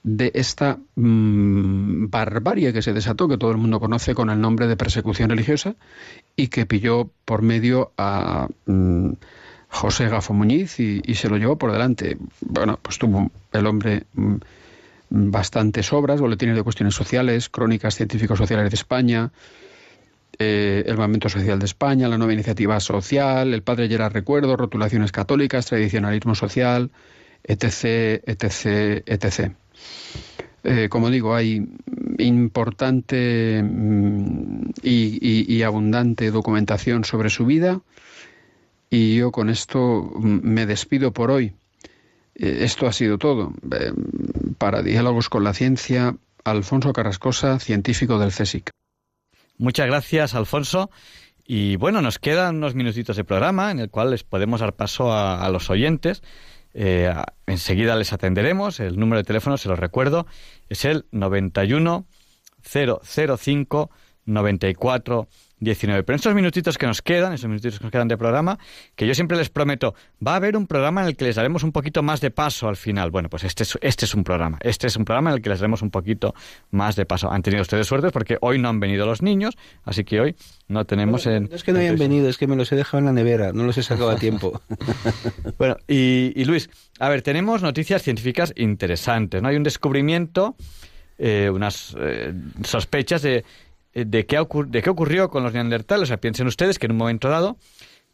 de 0.03 0.31
esta 0.33 0.79
mm, 0.95 2.09
barbarie 2.09 2.71
que 2.73 2.81
se 2.81 2.93
desató, 2.93 3.27
que 3.27 3.37
todo 3.37 3.51
el 3.51 3.57
mundo 3.57 3.79
conoce 3.79 4.15
con 4.15 4.29
el 4.29 4.39
nombre 4.39 4.67
de 4.67 4.77
persecución 4.77 5.29
religiosa, 5.29 5.75
y 6.35 6.47
que 6.47 6.65
pilló 6.65 7.09
por 7.25 7.41
medio 7.41 7.91
a 7.97 8.47
mm, 8.65 9.11
José 9.69 10.07
Gafo 10.07 10.33
Muñiz 10.33 10.79
y, 10.79 11.01
se 11.13 11.29
lo 11.29 11.37
llevó 11.37 11.57
por 11.57 11.71
delante. 11.71 12.17
Bueno, 12.41 12.79
pues 12.81 12.97
tuvo 12.97 13.29
el 13.51 13.67
hombre 13.67 14.05
mm, 14.13 14.35
bastantes 15.09 15.91
obras, 15.93 16.21
boletines 16.21 16.55
de 16.55 16.63
cuestiones 16.63 16.95
sociales, 16.95 17.49
crónicas 17.49 17.95
científicos 17.95 18.37
sociales 18.37 18.69
de 18.69 18.75
España, 18.75 19.31
eh, 20.37 20.83
el 20.85 20.97
Movimiento 20.97 21.29
Social 21.29 21.59
de 21.59 21.65
España, 21.65 22.07
la 22.07 22.17
nueva 22.17 22.33
iniciativa 22.33 22.79
social, 22.79 23.53
el 23.53 23.63
Padre 23.63 23.87
Gerard 23.87 24.13
Recuerdo, 24.13 24.55
rotulaciones 24.55 25.11
católicas, 25.11 25.65
tradicionalismo 25.65 26.35
social, 26.35 26.91
etc., 27.43 28.21
etc., 28.25 29.03
etc. 29.05 29.51
Como 30.89 31.09
digo, 31.09 31.35
hay 31.35 31.65
importante 32.17 33.63
mm, 33.63 34.71
y, 34.83 35.19
y, 35.21 35.55
y, 35.55 35.63
abundante 35.63 36.31
documentación 36.31 37.05
sobre 37.05 37.29
su 37.29 37.45
vida 37.45 37.81
y 38.89 39.15
yo 39.15 39.31
con 39.31 39.49
esto 39.49 40.11
mm, 40.15 40.39
me 40.43 40.65
despido 40.65 41.11
por 41.11 41.31
hoy. 41.31 41.53
Eh, 42.39 42.63
esto 42.63 42.87
ha 42.87 42.93
sido 42.93 43.17
todo. 43.17 43.53
Eh, 43.71 43.91
para 44.57 44.81
Diálogos 44.81 45.29
con 45.29 45.43
la 45.43 45.53
Ciencia, 45.53 46.15
Alfonso 46.43 46.93
Carrascosa, 46.93 47.59
científico 47.59 48.17
del 48.17 48.31
CSIC. 48.31 48.71
Muchas 49.57 49.87
gracias, 49.87 50.33
Alfonso. 50.33 50.89
Y 51.45 51.75
bueno, 51.75 52.01
nos 52.01 52.19
quedan 52.19 52.57
unos 52.57 52.75
minutitos 52.75 53.17
de 53.17 53.23
programa 53.23 53.71
en 53.71 53.79
el 53.79 53.89
cual 53.89 54.11
les 54.11 54.23
podemos 54.23 54.61
dar 54.61 54.73
paso 54.73 55.11
a, 55.11 55.47
los 55.49 55.69
oyentes. 55.69 56.23
Eh, 56.73 57.13
enseguida 57.45 57.95
les 57.95 58.13
atenderemos. 58.13 58.79
El 58.79 58.97
número 58.97 59.17
de 59.17 59.25
teléfono, 59.25 59.57
se 59.57 59.67
lo 59.67 59.75
recuerdo, 59.75 60.27
es 60.69 60.85
el 60.85 61.05
91 61.11 62.05
005 62.61 63.89
94 64.25 65.27
19. 65.59 66.03
Pero 66.03 66.15
en 66.15 66.17
estos 66.17 66.33
minutitos 66.33 66.77
que 66.77 66.87
nos 66.87 67.01
quedan, 67.01 67.33
esos 67.33 67.47
minutitos 67.47 67.79
que 67.79 67.85
nos 67.85 67.91
quedan 67.91 68.07
de 68.07 68.17
programa, 68.17 68.57
que 68.95 69.07
yo 69.07 69.13
siempre 69.13 69.37
les 69.37 69.49
prometo, 69.49 69.95
va 70.25 70.33
a 70.33 70.35
haber 70.37 70.57
un 70.57 70.67
programa 70.67 71.01
en 71.01 71.07
el 71.07 71.15
que 71.15 71.25
les 71.25 71.35
daremos 71.35 71.63
un 71.63 71.71
poquito 71.71 72.03
más 72.03 72.21
de 72.21 72.31
paso 72.31 72.67
al 72.67 72.75
final. 72.75 73.11
Bueno, 73.11 73.29
pues 73.29 73.43
este 73.43 73.63
es, 73.63 73.77
este 73.81 74.05
es 74.05 74.15
un 74.15 74.23
programa. 74.23 74.57
Este 74.61 74.87
es 74.87 74.95
un 74.95 75.05
programa 75.05 75.31
en 75.31 75.37
el 75.37 75.41
que 75.41 75.49
les 75.49 75.59
daremos 75.59 75.81
un 75.81 75.91
poquito 75.91 76.33
más 76.71 76.95
de 76.95 77.05
paso. 77.05 77.31
Han 77.31 77.41
tenido 77.41 77.61
ustedes 77.61 77.87
suerte 77.87 78.11
porque 78.11 78.37
hoy 78.41 78.59
no 78.59 78.69
han 78.69 78.79
venido 78.79 79.05
los 79.05 79.21
niños, 79.21 79.57
así 79.83 80.03
que 80.03 80.19
hoy 80.19 80.35
no 80.67 80.85
tenemos 80.85 81.23
bueno, 81.25 81.37
en... 81.37 81.49
No 81.49 81.55
es 81.55 81.63
que 81.63 81.71
no 81.71 81.79
hayan 81.79 81.97
venido, 81.97 82.29
es 82.29 82.37
que 82.37 82.47
me 82.47 82.55
los 82.55 82.71
he 82.71 82.75
dejado 82.75 82.99
en 82.99 83.05
la 83.05 83.13
nevera, 83.13 83.51
no 83.53 83.63
los 83.63 83.77
he 83.77 83.83
sacado 83.83 84.09
a 84.09 84.15
tiempo. 84.15 84.61
bueno, 85.57 85.77
y, 85.87 86.31
y, 86.35 86.45
Luis, 86.45 86.69
a 86.99 87.09
ver, 87.09 87.21
tenemos 87.21 87.61
noticias 87.61 88.01
científicas 88.01 88.53
interesantes, 88.55 89.41
¿no? 89.41 89.49
Hay 89.49 89.55
un 89.55 89.63
descubrimiento, 89.63 90.55
eh, 91.17 91.49
unas 91.51 91.95
eh, 91.99 92.33
sospechas 92.63 93.21
de 93.21 93.43
de 94.05 94.25
qué, 94.25 94.45
de 94.67 94.81
qué 94.81 94.89
ocurrió 94.89 95.29
con 95.29 95.43
los 95.43 95.53
neandertales. 95.53 96.03
O 96.03 96.07
sea, 96.07 96.17
piensen 96.17 96.47
ustedes 96.47 96.79
que 96.79 96.85
en 96.85 96.93
un 96.93 96.97
momento 96.97 97.29
dado, 97.29 97.57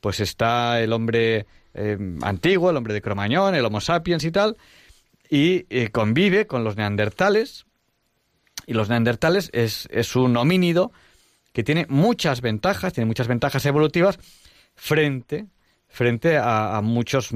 pues 0.01 0.19
está 0.19 0.81
el 0.81 0.93
hombre 0.93 1.45
eh, 1.73 1.97
antiguo, 2.21 2.69
el 2.69 2.77
hombre 2.77 2.93
de 2.93 3.01
Cromañón, 3.01 3.53
el 3.53 3.65
Homo 3.65 3.81
sapiens 3.81 4.23
y 4.23 4.31
tal, 4.31 4.57
y 5.29 5.65
eh, 5.69 5.89
convive 5.89 6.47
con 6.47 6.63
los 6.63 6.77
neandertales. 6.77 7.65
Y 8.65 8.73
los 8.73 8.89
neandertales 8.89 9.49
es, 9.53 10.15
un 10.15 10.37
homínido 10.37 10.91
que 11.53 11.63
tiene 11.63 11.85
muchas 11.89 12.41
ventajas, 12.41 12.93
tiene 12.93 13.05
muchas 13.05 13.27
ventajas 13.27 13.65
evolutivas 13.65 14.17
frente, 14.75 15.47
frente 15.87 16.37
a, 16.37 16.79
muchos 16.81 17.29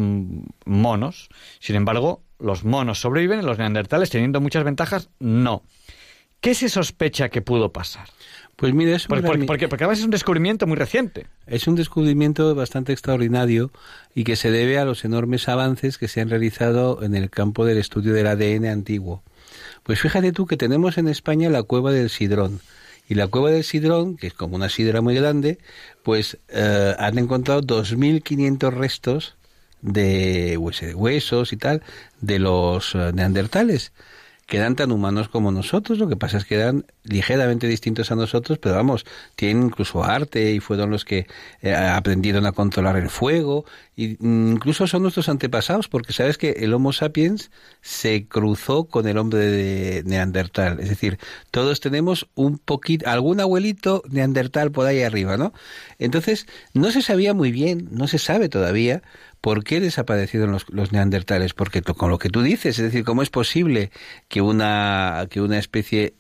monos. 0.66 1.30
Sin 1.60 1.76
embargo, 1.76 2.24
los 2.40 2.64
monos 2.64 3.00
sobreviven 3.00 3.46
los 3.46 3.58
neandertales, 3.58 4.10
teniendo 4.10 4.42
muchas 4.42 4.64
ventajas, 4.64 5.10
no. 5.20 5.64
¿Qué 6.42 6.56
se 6.56 6.70
sospecha 6.70 7.30
que 7.30 7.42
pudo 7.42 7.72
pasar? 7.72 8.08
Pues 8.56 8.74
mire, 8.74 8.96
es 8.96 9.08
porque, 9.08 9.26
porque, 9.26 9.46
porque, 9.46 9.68
porque, 9.68 9.84
además 9.86 10.00
es 10.00 10.06
un 10.06 10.12
descubrimiento 10.12 10.68
muy 10.68 10.76
reciente. 10.76 11.28
Es 11.48 11.68
un 11.68 11.76
descubrimiento 11.76 12.54
bastante 12.56 12.92
extraordinario 12.92 13.72
y 14.14 14.26
que 14.26 14.36
se 14.36 14.52
debe 14.52 14.78
a 14.80 14.86
los 14.86 15.06
enormes 15.06 15.48
avances 15.48 15.98
que 15.98 16.10
se 16.10 16.20
han 16.20 16.30
realizado 16.30 17.02
en 17.04 17.16
el 17.16 17.30
campo 17.30 17.66
del 17.66 17.78
estudio 17.78 18.14
del 18.14 18.28
ADN 18.28 18.66
antiguo. 18.66 19.24
Pues 19.84 20.02
fíjate 20.02 20.32
tú 20.34 20.46
que 20.46 20.58
tenemos 20.58 20.98
en 20.98 21.08
España 21.08 21.50
la 21.50 21.64
cueva 21.64 21.92
del 21.92 22.10
Sidrón. 22.10 22.60
Y 23.08 23.16
la 23.16 23.28
cueva 23.28 23.50
del 23.50 23.64
Sidrón, 23.64 24.18
que 24.18 24.28
es 24.28 24.34
como 24.34 24.56
una 24.56 24.70
sidra 24.70 25.02
muy 25.02 25.16
grande, 25.16 25.58
pues 26.04 26.38
eh, 26.50 26.96
han 27.00 27.18
encontrado 27.18 27.62
2.500 27.62 28.72
restos 28.72 29.36
de 29.82 30.58
huesos 30.58 31.54
y 31.54 31.58
tal 31.58 31.82
de 32.22 32.40
los 32.40 32.94
eh, 32.94 33.12
neandertales 33.14 33.94
que 34.50 34.58
eran 34.58 34.76
tan 34.76 34.92
humanos 34.92 35.30
como 35.30 35.52
nosotros, 35.52 36.00
lo 36.00 36.10
que 36.10 36.18
pasa 36.18 36.38
es 36.38 36.46
que 36.46 36.56
eran 36.56 36.86
ligeramente 37.04 37.68
distintos 37.68 38.12
a 38.12 38.16
nosotros, 38.16 38.58
pero 38.58 38.76
vamos, 38.76 39.06
tienen 39.36 39.64
incluso 39.66 40.04
arte 40.04 40.52
y 40.52 40.60
fueron 40.60 40.90
los 40.90 41.06
que 41.06 41.28
eh, 41.62 41.76
aprendieron 41.76 42.48
a 42.48 42.52
controlar 42.52 42.98
el 42.98 43.10
fuego, 43.10 43.66
mm, 43.96 44.54
incluso 44.54 44.88
son 44.88 45.04
nuestros 45.04 45.30
antepasados, 45.30 45.88
porque 45.88 46.14
sabes 46.14 46.40
que 46.40 46.50
el 46.50 46.74
Homo 46.74 46.94
sapiens 46.94 47.52
se 47.82 48.28
cruzó 48.28 48.86
con 48.86 49.08
el 49.08 49.20
hombre 49.20 49.46
de 49.46 50.04
Neandertal, 50.04 50.80
es 50.80 50.90
decir, 50.90 51.20
todos 51.52 51.80
tenemos 51.80 52.28
un 52.34 52.58
poquito, 52.58 53.08
algún 53.08 53.40
abuelito 53.40 54.02
Neandertal 54.10 54.72
por 54.72 54.88
ahí 54.88 55.04
arriba, 55.04 55.38
¿no? 55.38 55.54
Entonces, 56.00 56.48
no 56.74 56.90
se 56.90 57.04
sabía 57.04 57.36
muy 57.36 57.52
bien, 57.52 57.88
no 57.92 58.08
se 58.08 58.18
sabe 58.18 58.50
todavía, 58.50 59.04
¿Por 59.42 59.64
qué 59.64 59.80
desaparecieron 59.80 60.52
los, 60.52 60.70
los, 60.70 60.92
neandertales? 60.92 61.54
Porque 61.54 61.82
con 61.82 62.10
lo 62.10 62.20
que 62.20 62.30
tú 62.30 62.42
dices, 62.42 62.78
es 62.80 62.84
decir, 62.84 63.04
¿cómo 63.04 63.22
es 63.22 63.30
posible 63.30 63.92
que 64.28 64.42
una, 64.42 65.28
que 65.30 65.42
una 65.42 65.58
especie 65.58 66.16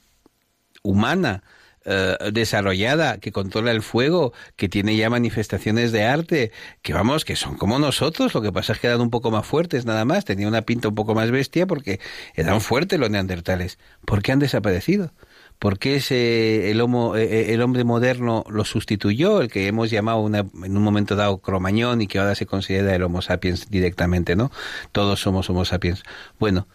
humana 0.83 1.43
eh, 1.85 2.17
desarrollada, 2.33 3.19
que 3.19 3.31
controla 3.31 3.71
el 3.71 3.81
fuego, 3.81 4.33
que 4.57 4.67
tiene 4.67 4.97
ya 4.97 5.09
manifestaciones 5.09 5.91
de 5.91 6.03
arte, 6.03 6.51
que 6.81 6.93
vamos, 6.93 7.23
que 7.23 7.37
son 7.37 7.55
como 7.57 7.79
nosotros, 7.79 8.33
lo 8.33 8.41
que 8.41 8.51
pasa 8.51 8.73
es 8.73 8.79
que 8.79 8.87
eran 8.87 8.99
un 8.99 9.09
poco 9.09 9.31
más 9.31 9.45
fuertes 9.45 9.85
nada 9.85 10.03
más, 10.05 10.25
tenía 10.25 10.47
una 10.47 10.61
pinta 10.63 10.89
un 10.89 10.95
poco 10.95 11.15
más 11.15 11.31
bestia 11.31 11.65
porque 11.67 11.99
eran 12.35 12.59
fuertes 12.59 12.99
los 12.99 13.09
neandertales. 13.09 13.79
¿Por 14.05 14.21
qué 14.21 14.33
han 14.33 14.39
desaparecido? 14.39 15.13
¿Por 15.59 15.77
qué 15.77 15.97
ese, 15.97 16.71
el, 16.71 16.79
homo, 16.79 17.17
el 17.17 17.61
hombre 17.61 17.83
moderno 17.83 18.45
lo 18.49 18.63
sustituyó, 18.63 19.41
el 19.41 19.51
que 19.51 19.67
hemos 19.67 19.89
llamado 19.91 20.21
una, 20.21 20.39
en 20.39 20.77
un 20.77 20.81
momento 20.81 21.17
dado 21.17 21.39
cromañón 21.39 22.01
y 22.01 22.07
que 22.07 22.17
ahora 22.17 22.35
se 22.35 22.45
considera 22.45 22.95
el 22.95 23.03
Homo 23.03 23.21
sapiens 23.21 23.69
directamente, 23.69 24.37
¿no? 24.37 24.51
Todos 24.93 25.19
somos 25.19 25.49
Homo 25.49 25.65
sapiens. 25.65 26.03
Bueno, 26.39 26.69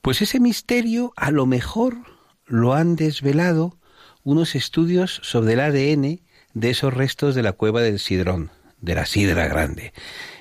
pues 0.00 0.22
ese 0.22 0.40
misterio 0.40 1.12
a 1.16 1.30
lo 1.30 1.44
mejor 1.44 1.98
lo 2.46 2.72
han 2.72 2.96
desvelado 2.96 3.76
unos 4.24 4.54
estudios 4.54 5.20
sobre 5.22 5.52
el 5.52 5.60
ADN 5.60 6.20
de 6.54 6.70
esos 6.70 6.94
restos 6.94 7.34
de 7.34 7.42
la 7.42 7.52
cueva 7.52 7.82
del 7.82 7.98
Sidrón, 7.98 8.50
de 8.80 8.94
la 8.94 9.04
Sidra 9.04 9.46
Grande. 9.46 9.92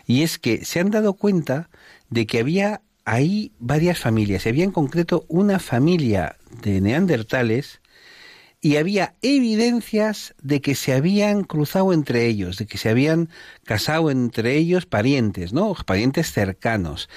Y 0.08 0.24
es 0.24 0.40
que 0.40 0.64
se 0.64 0.80
han 0.80 0.92
dado 0.92 1.16
cuenta 1.16 1.70
de 2.10 2.26
que 2.26 2.40
había 2.40 2.82
ahí 3.06 3.54
varias 3.60 4.00
familias. 4.00 4.46
Había 4.46 4.64
en 4.64 4.72
concreto 4.72 5.26
una 5.30 5.60
familia 5.60 6.38
de 6.62 6.82
neandertales 6.82 7.80
y 8.60 8.78
había 8.78 9.16
evidencias 9.22 10.34
de 10.42 10.60
que 10.60 10.74
se 10.74 10.94
habían 10.94 11.44
cruzado 11.44 11.94
entre 11.94 12.26
ellos, 12.26 12.58
de 12.58 12.66
que 12.66 12.80
se 12.80 12.90
habían 12.90 13.30
casado 13.64 14.10
entre 14.10 14.58
ellos 14.58 14.88
parientes, 14.88 15.54
¿no? 15.54 15.76
Parientes 15.86 16.32
cercanos. 16.32 17.10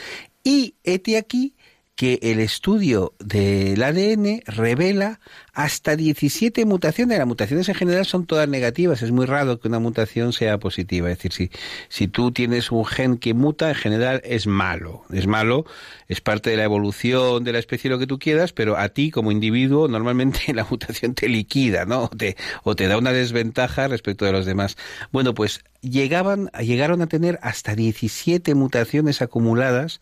Y 0.45 0.75
este 0.85 1.17
aquí 1.17 1.55
que 1.99 2.21
el 2.23 2.39
estudio 2.39 3.13
del 3.19 3.83
ADN 3.83 4.43
revela 4.47 5.19
hasta 5.53 5.97
17 5.97 6.65
mutaciones. 6.65 7.19
Las 7.19 7.27
mutaciones 7.27 7.69
en 7.69 7.75
general 7.75 8.07
son 8.07 8.25
todas 8.25 8.49
negativas. 8.49 9.03
Es 9.03 9.11
muy 9.11 9.27
raro 9.27 9.59
que 9.59 9.67
una 9.67 9.81
mutación 9.81 10.33
sea 10.33 10.59
positiva. 10.59 11.11
Es 11.11 11.19
decir, 11.19 11.33
si, 11.33 11.51
si 11.89 12.07
tú 12.07 12.31
tienes 12.31 12.71
un 12.71 12.85
gen 12.85 13.19
que 13.19 13.35
muta, 13.35 13.71
en 13.71 13.75
general 13.75 14.21
es 14.23 14.47
malo. 14.47 15.07
Es 15.13 15.27
malo, 15.27 15.65
es 16.07 16.21
parte 16.21 16.51
de 16.51 16.57
la 16.57 16.63
evolución 16.63 17.43
de 17.43 17.53
la 17.53 17.59
especie, 17.59 17.91
lo 17.91 17.99
que 17.99 18.07
tú 18.07 18.21
quieras, 18.21 18.53
pero 18.53 18.77
a 18.77 18.91
ti 18.91 19.11
como 19.11 19.33
individuo 19.33 19.89
normalmente 19.89 20.39
la 20.55 20.65
mutación 20.71 21.15
te 21.15 21.29
liquida, 21.29 21.85
¿no? 21.85 22.05
O 22.05 22.09
te, 22.11 22.37
o 22.63 22.77
te 22.77 22.87
da 22.87 22.97
una 22.97 23.13
desventaja 23.13 23.89
respecto 23.89 24.25
de 24.25 24.31
los 24.31 24.47
demás. 24.47 24.77
Bueno, 25.11 25.35
pues 25.35 25.65
llegaban, 25.81 26.49
llegaron 26.61 27.03
a 27.03 27.09
tener 27.09 27.41
hasta 27.43 27.75
17 27.75 28.55
mutaciones 28.55 29.21
acumuladas 29.21 30.01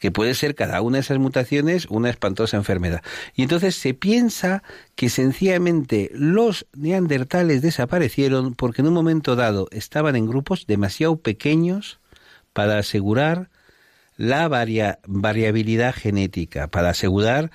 que 0.00 0.10
puede 0.10 0.34
ser 0.34 0.56
cada 0.56 0.80
una 0.80 0.96
de 0.96 1.02
esas 1.02 1.18
mutaciones 1.18 1.86
una 1.86 2.10
espantosa 2.10 2.56
enfermedad. 2.56 3.02
Y 3.34 3.42
entonces 3.42 3.76
se 3.76 3.94
piensa 3.94 4.64
que 4.96 5.10
sencillamente 5.10 6.10
los 6.12 6.66
neandertales 6.74 7.62
desaparecieron 7.62 8.54
porque 8.54 8.80
en 8.80 8.88
un 8.88 8.94
momento 8.94 9.36
dado 9.36 9.68
estaban 9.70 10.16
en 10.16 10.26
grupos 10.26 10.66
demasiado 10.66 11.18
pequeños 11.18 12.00
para 12.52 12.78
asegurar 12.78 13.50
la 14.16 14.48
varia, 14.48 14.98
variabilidad 15.06 15.94
genética, 15.94 16.68
para 16.68 16.90
asegurar 16.90 17.50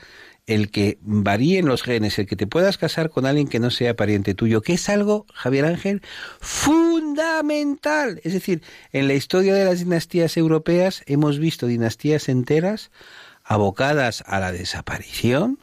el 0.48 0.70
que 0.70 0.98
varíen 1.02 1.66
los 1.66 1.84
genes, 1.84 2.20
el 2.20 2.28
que 2.28 2.36
te 2.36 2.48
puedas 2.48 2.78
casar 2.78 3.10
con 3.10 3.26
alguien 3.26 3.48
que 3.48 3.60
no 3.60 3.72
sea 3.72 3.96
pariente 3.96 4.36
tuyo, 4.36 4.62
que 4.62 4.74
es 4.74 4.90
algo, 4.90 5.26
Javier 5.34 5.66
Ángel, 5.66 6.02
fundamental. 6.40 8.22
Es 8.24 8.34
decir, 8.34 8.62
en 8.92 9.08
la 9.08 9.14
historia 9.14 9.54
de 9.56 9.66
las 9.66 9.80
dinastías 9.80 10.38
europeas 10.38 11.04
hemos 11.08 11.40
visto 11.40 11.68
dinastías 11.68 12.30
enteras 12.30 12.92
abocadas 13.44 14.24
a 14.28 14.40
la 14.40 14.52
desaparición 14.52 15.60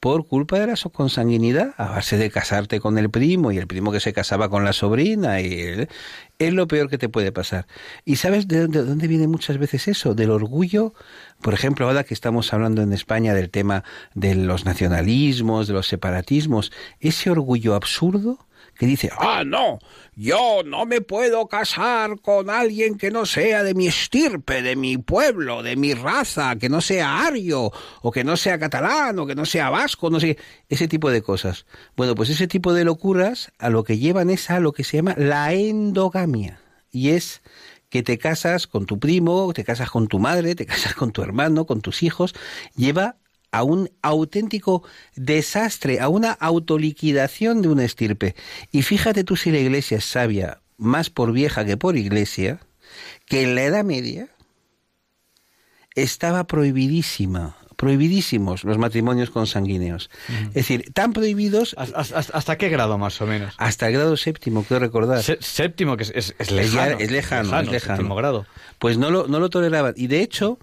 por 0.00 0.26
culpa 0.26 0.58
de 0.58 0.66
la 0.68 0.74
consanguinidad, 0.92 1.74
a 1.76 1.90
base 1.90 2.16
de 2.16 2.30
casarte 2.30 2.80
con 2.80 2.98
el 2.98 3.10
primo 3.10 3.50
y 3.50 3.58
el 3.58 3.66
primo 3.66 3.90
que 3.90 4.00
se 4.00 4.12
casaba 4.12 4.48
con 4.48 4.64
la 4.64 4.72
sobrina, 4.72 5.40
y 5.40 5.88
es 6.38 6.52
lo 6.52 6.68
peor 6.68 6.88
que 6.88 6.98
te 6.98 7.08
puede 7.08 7.32
pasar. 7.32 7.66
¿Y 8.04 8.16
sabes 8.16 8.46
de 8.46 8.60
dónde, 8.60 8.82
de 8.82 8.88
dónde 8.88 9.08
viene 9.08 9.26
muchas 9.26 9.58
veces 9.58 9.88
eso? 9.88 10.14
Del 10.14 10.30
orgullo, 10.30 10.94
por 11.42 11.54
ejemplo, 11.54 11.86
ahora 11.86 12.04
que 12.04 12.14
estamos 12.14 12.52
hablando 12.52 12.82
en 12.82 12.92
España 12.92 13.34
del 13.34 13.50
tema 13.50 13.82
de 14.14 14.34
los 14.34 14.64
nacionalismos, 14.64 15.66
de 15.66 15.74
los 15.74 15.88
separatismos, 15.88 16.70
ese 17.00 17.30
orgullo 17.30 17.74
absurdo 17.74 18.47
que 18.78 18.86
dice, 18.86 19.10
ah, 19.18 19.42
no, 19.44 19.80
yo 20.14 20.62
no 20.64 20.86
me 20.86 21.00
puedo 21.00 21.48
casar 21.48 22.20
con 22.20 22.48
alguien 22.48 22.96
que 22.96 23.10
no 23.10 23.26
sea 23.26 23.64
de 23.64 23.74
mi 23.74 23.88
estirpe, 23.88 24.62
de 24.62 24.76
mi 24.76 24.96
pueblo, 24.96 25.64
de 25.64 25.74
mi 25.74 25.94
raza, 25.94 26.54
que 26.56 26.68
no 26.68 26.80
sea 26.80 27.26
ario, 27.26 27.72
o 28.02 28.12
que 28.12 28.22
no 28.22 28.36
sea 28.36 28.60
catalán, 28.60 29.18
o 29.18 29.26
que 29.26 29.34
no 29.34 29.46
sea 29.46 29.68
vasco, 29.68 30.10
no 30.10 30.20
sé, 30.20 30.38
ese 30.68 30.86
tipo 30.86 31.10
de 31.10 31.22
cosas. 31.22 31.66
Bueno, 31.96 32.14
pues 32.14 32.30
ese 32.30 32.46
tipo 32.46 32.72
de 32.72 32.84
locuras 32.84 33.50
a 33.58 33.68
lo 33.68 33.82
que 33.82 33.98
llevan 33.98 34.30
es 34.30 34.48
a 34.48 34.60
lo 34.60 34.70
que 34.70 34.84
se 34.84 34.98
llama 34.98 35.16
la 35.18 35.52
endogamia, 35.52 36.60
y 36.92 37.10
es 37.10 37.42
que 37.88 38.04
te 38.04 38.16
casas 38.16 38.68
con 38.68 38.86
tu 38.86 39.00
primo, 39.00 39.52
te 39.54 39.64
casas 39.64 39.90
con 39.90 40.06
tu 40.06 40.20
madre, 40.20 40.54
te 40.54 40.66
casas 40.66 40.94
con 40.94 41.10
tu 41.10 41.22
hermano, 41.22 41.66
con 41.66 41.80
tus 41.80 42.04
hijos, 42.04 42.32
lleva 42.76 43.16
a 43.50 43.62
un 43.62 43.90
auténtico 44.02 44.82
desastre, 45.16 46.00
a 46.00 46.08
una 46.08 46.32
autoliquidación 46.32 47.62
de 47.62 47.68
una 47.68 47.84
estirpe. 47.84 48.34
Y 48.72 48.82
fíjate 48.82 49.24
tú 49.24 49.36
si 49.36 49.50
la 49.50 49.58
iglesia 49.58 49.98
es 49.98 50.04
sabia, 50.04 50.60
más 50.76 51.10
por 51.10 51.32
vieja 51.32 51.64
que 51.64 51.76
por 51.76 51.96
iglesia, 51.96 52.60
que 53.26 53.42
en 53.42 53.54
la 53.54 53.64
Edad 53.64 53.84
Media 53.84 54.28
estaba 55.94 56.46
prohibidísima, 56.46 57.56
prohibidísimos 57.76 58.64
los 58.64 58.78
matrimonios 58.78 59.30
consanguíneos. 59.30 60.10
Es 60.48 60.54
decir, 60.54 60.92
tan 60.92 61.12
prohibidos... 61.12 61.74
¿Hasta, 61.78 62.18
hasta 62.18 62.56
qué 62.58 62.68
grado 62.68 62.98
más 62.98 63.20
o 63.20 63.26
menos? 63.26 63.54
Hasta 63.58 63.86
el 63.88 63.94
grado 63.94 64.16
séptimo, 64.16 64.64
quiero 64.64 64.80
recordar. 64.80 65.22
Se- 65.22 65.38
séptimo, 65.40 65.96
que 65.96 66.04
es, 66.04 66.12
es, 66.38 66.50
lejano. 66.50 66.98
es 66.98 67.10
lejano, 67.10 67.60
es 67.60 67.70
lejano. 67.70 67.96
séptimo 67.96 68.14
grado. 68.14 68.46
Pues 68.78 68.98
no 68.98 69.10
lo, 69.10 69.26
no 69.26 69.40
lo 69.40 69.50
toleraban. 69.50 69.94
Y 69.96 70.06
de 70.06 70.22
hecho, 70.22 70.58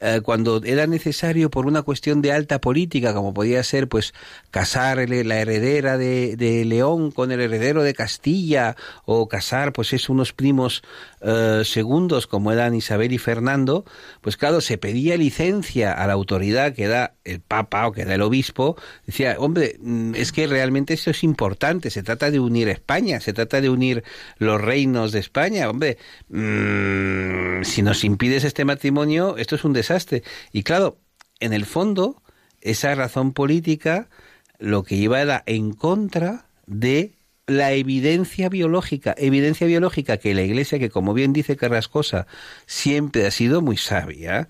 eh, 0.00 0.20
cuando 0.22 0.62
era 0.64 0.86
necesario 0.86 1.50
por 1.50 1.66
una 1.66 1.82
cuestión 1.82 2.22
de 2.22 2.32
alta 2.32 2.60
política, 2.60 3.14
como 3.14 3.34
podía 3.34 3.62
ser 3.62 3.88
pues 3.88 4.14
casar 4.50 5.08
la 5.08 5.40
heredera 5.40 5.98
de, 5.98 6.36
de 6.36 6.64
León 6.64 7.10
con 7.10 7.32
el 7.32 7.40
heredero 7.40 7.82
de 7.82 7.94
Castilla, 7.94 8.76
o 9.04 9.28
casar 9.28 9.72
pues 9.72 9.92
es 9.92 10.08
unos 10.08 10.32
primos 10.32 10.82
eh, 11.20 11.62
segundos 11.64 12.26
como 12.26 12.52
eran 12.52 12.74
Isabel 12.74 13.12
y 13.12 13.18
Fernando, 13.18 13.84
pues 14.20 14.36
claro, 14.36 14.60
se 14.60 14.78
pedía 14.78 15.16
licencia 15.16 15.92
a 15.92 16.06
la 16.06 16.12
autoridad 16.12 16.74
que 16.74 16.86
da 16.86 17.14
el 17.28 17.40
Papa 17.40 17.86
o 17.86 17.92
que 17.92 18.04
da 18.04 18.14
el 18.14 18.22
obispo, 18.22 18.76
decía, 19.06 19.36
hombre, 19.38 19.76
mm, 19.80 20.14
es 20.14 20.32
que 20.32 20.46
realmente 20.46 20.94
esto 20.94 21.10
es 21.10 21.22
importante, 21.24 21.90
se 21.90 22.02
trata 22.02 22.30
de 22.30 22.40
unir 22.40 22.68
España, 22.68 23.20
se 23.20 23.32
trata 23.32 23.60
de 23.60 23.70
unir 23.70 24.04
los 24.38 24.60
reinos 24.60 25.12
de 25.12 25.20
España, 25.20 25.68
hombre, 25.68 25.98
mm, 26.28 27.62
si 27.64 27.82
nos 27.82 28.04
impides 28.04 28.44
este 28.44 28.64
matrimonio, 28.64 29.36
esto 29.36 29.56
es 29.56 29.64
un 29.64 29.72
desastre. 29.72 30.22
Y 30.52 30.62
claro, 30.62 30.98
en 31.40 31.52
el 31.52 31.66
fondo, 31.66 32.22
esa 32.60 32.94
razón 32.94 33.32
política 33.32 34.08
lo 34.58 34.82
que 34.82 34.96
iba 34.96 35.20
era 35.20 35.42
en 35.46 35.72
contra 35.72 36.46
de 36.66 37.17
la 37.48 37.72
evidencia 37.72 38.50
biológica, 38.50 39.14
evidencia 39.16 39.66
biológica 39.66 40.18
que 40.18 40.34
la 40.34 40.42
Iglesia, 40.42 40.78
que 40.78 40.90
como 40.90 41.14
bien 41.14 41.32
dice 41.32 41.56
Carrascosa, 41.56 42.26
siempre 42.66 43.26
ha 43.26 43.30
sido 43.30 43.62
muy 43.62 43.78
sabia, 43.78 44.48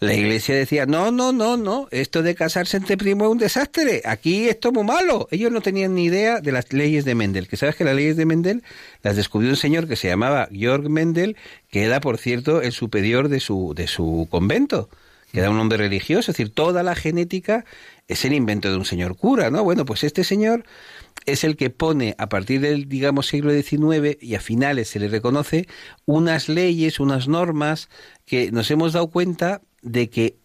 la 0.00 0.14
Iglesia 0.14 0.54
decía, 0.54 0.86
no, 0.86 1.12
no, 1.12 1.32
no, 1.32 1.58
no, 1.58 1.86
esto 1.90 2.22
de 2.22 2.34
casarse 2.34 2.78
entre 2.78 2.96
primos 2.96 3.26
es 3.26 3.32
un 3.32 3.38
desastre, 3.38 4.00
aquí 4.06 4.48
esto 4.48 4.68
es 4.68 4.74
muy 4.74 4.84
malo. 4.84 5.28
Ellos 5.30 5.52
no 5.52 5.60
tenían 5.60 5.94
ni 5.94 6.04
idea 6.04 6.40
de 6.40 6.50
las 6.50 6.72
leyes 6.72 7.04
de 7.04 7.14
Mendel, 7.14 7.46
que 7.46 7.58
sabes 7.58 7.76
que 7.76 7.84
las 7.84 7.94
leyes 7.94 8.16
de 8.16 8.24
Mendel 8.24 8.62
las 9.02 9.16
descubrió 9.16 9.50
un 9.50 9.56
señor 9.56 9.86
que 9.86 9.96
se 9.96 10.08
llamaba 10.08 10.48
Georg 10.50 10.88
Mendel, 10.88 11.36
que 11.70 11.84
era, 11.84 12.00
por 12.00 12.16
cierto, 12.16 12.62
el 12.62 12.72
superior 12.72 13.28
de 13.28 13.40
su, 13.40 13.74
de 13.76 13.86
su 13.86 14.26
convento 14.30 14.88
que 15.32 15.38
era 15.38 15.50
un 15.50 15.60
hombre 15.60 15.78
religioso, 15.78 16.32
es 16.32 16.36
decir, 16.36 16.52
toda 16.52 16.82
la 16.82 16.94
genética 16.94 17.64
es 18.08 18.24
el 18.24 18.32
invento 18.32 18.70
de 18.70 18.76
un 18.76 18.84
señor 18.84 19.16
cura, 19.16 19.50
¿no? 19.50 19.62
Bueno, 19.62 19.84
pues 19.84 20.02
este 20.02 20.24
señor 20.24 20.64
es 21.26 21.44
el 21.44 21.56
que 21.56 21.70
pone 21.70 22.14
a 22.18 22.28
partir 22.28 22.60
del, 22.60 22.88
digamos, 22.88 23.26
siglo 23.28 23.52
XIX 23.52 24.16
y 24.20 24.34
a 24.34 24.40
finales 24.40 24.88
se 24.88 24.98
le 24.98 25.08
reconoce 25.08 25.68
unas 26.06 26.48
leyes, 26.48 27.00
unas 27.00 27.28
normas 27.28 27.88
que 28.24 28.50
nos 28.52 28.70
hemos 28.70 28.92
dado 28.92 29.10
cuenta 29.10 29.62
de 29.82 30.10
que 30.10 30.36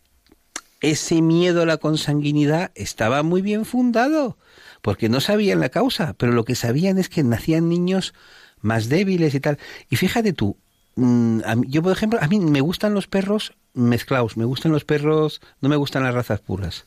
ese 0.81 1.21
miedo 1.21 1.61
a 1.61 1.65
la 1.65 1.77
consanguinidad 1.77 2.71
estaba 2.75 3.23
muy 3.23 3.41
bien 3.41 3.65
fundado, 3.65 4.37
porque 4.81 5.09
no 5.09 5.19
sabían 5.19 5.59
la 5.59 5.69
causa, 5.69 6.13
pero 6.13 6.31
lo 6.31 6.45
que 6.45 6.55
sabían 6.55 6.97
es 6.97 7.09
que 7.09 7.23
nacían 7.23 7.69
niños 7.69 8.13
más 8.61 8.89
débiles 8.89 9.33
y 9.33 9.39
tal. 9.39 9.57
Y 9.89 9.95
fíjate 9.95 10.33
tú, 10.33 10.57
mm, 10.95 11.41
yo 11.67 11.81
por 11.81 11.91
ejemplo, 11.91 12.19
a 12.21 12.27
mí 12.27 12.39
me 12.39 12.61
gustan 12.61 12.93
los 12.93 13.07
perros 13.07 13.53
mezclados, 13.73 14.37
me 14.37 14.45
gustan 14.45 14.71
los 14.71 14.85
perros, 14.85 15.41
no 15.61 15.69
me 15.69 15.75
gustan 15.75 16.03
las 16.03 16.13
razas 16.13 16.39
puras. 16.39 16.85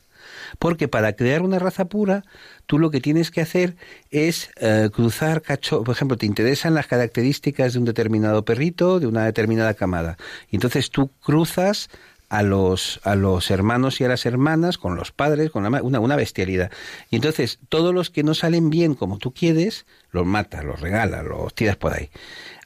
Porque 0.59 0.87
para 0.87 1.13
crear 1.13 1.41
una 1.41 1.59
raza 1.59 1.85
pura, 1.85 2.23
tú 2.65 2.79
lo 2.79 2.91
que 2.91 3.01
tienes 3.01 3.31
que 3.31 3.41
hacer 3.41 3.75
es 4.11 4.49
eh, 4.57 4.89
cruzar 4.93 5.41
cacho, 5.41 5.83
por 5.83 5.95
ejemplo, 5.95 6.17
te 6.17 6.25
interesan 6.25 6.73
las 6.73 6.87
características 6.87 7.73
de 7.73 7.79
un 7.79 7.85
determinado 7.85 8.45
perrito, 8.45 8.99
de 8.99 9.07
una 9.07 9.25
determinada 9.25 9.73
camada. 9.73 10.17
Y 10.49 10.55
entonces 10.57 10.89
tú 10.91 11.09
cruzas 11.21 11.89
a 12.29 12.43
los, 12.43 12.99
a 13.03 13.15
los 13.15 13.49
hermanos 13.49 13.99
y 13.99 14.03
a 14.03 14.07
las 14.07 14.27
hermanas, 14.27 14.77
con 14.77 14.95
los 14.95 15.11
padres, 15.11 15.49
con 15.49 15.63
la 15.63 15.81
una, 15.81 15.99
una 15.99 16.15
bestialidad. 16.15 16.71
Y 17.09 17.15
entonces 17.15 17.57
todos 17.69 17.91
los 17.91 18.11
que 18.11 18.21
no 18.21 18.35
salen 18.35 18.69
bien 18.69 18.93
como 18.93 19.17
tú 19.17 19.33
quieres, 19.33 19.87
los 20.11 20.27
matas, 20.27 20.63
los 20.63 20.79
regalas, 20.79 21.25
los 21.25 21.55
tiras 21.55 21.75
por 21.75 21.93
ahí. 21.93 22.11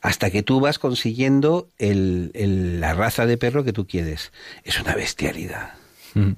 Hasta 0.01 0.29
que 0.31 0.43
tú 0.43 0.59
vas 0.59 0.79
consiguiendo 0.79 1.69
el, 1.77 2.31
el- 2.33 2.81
la 2.81 2.93
raza 2.93 3.25
de 3.25 3.37
perro 3.37 3.63
que 3.63 3.71
tú 3.71 3.87
quieres. 3.87 4.33
Es 4.65 4.81
una 4.81 4.95
bestialidad. 4.95 5.75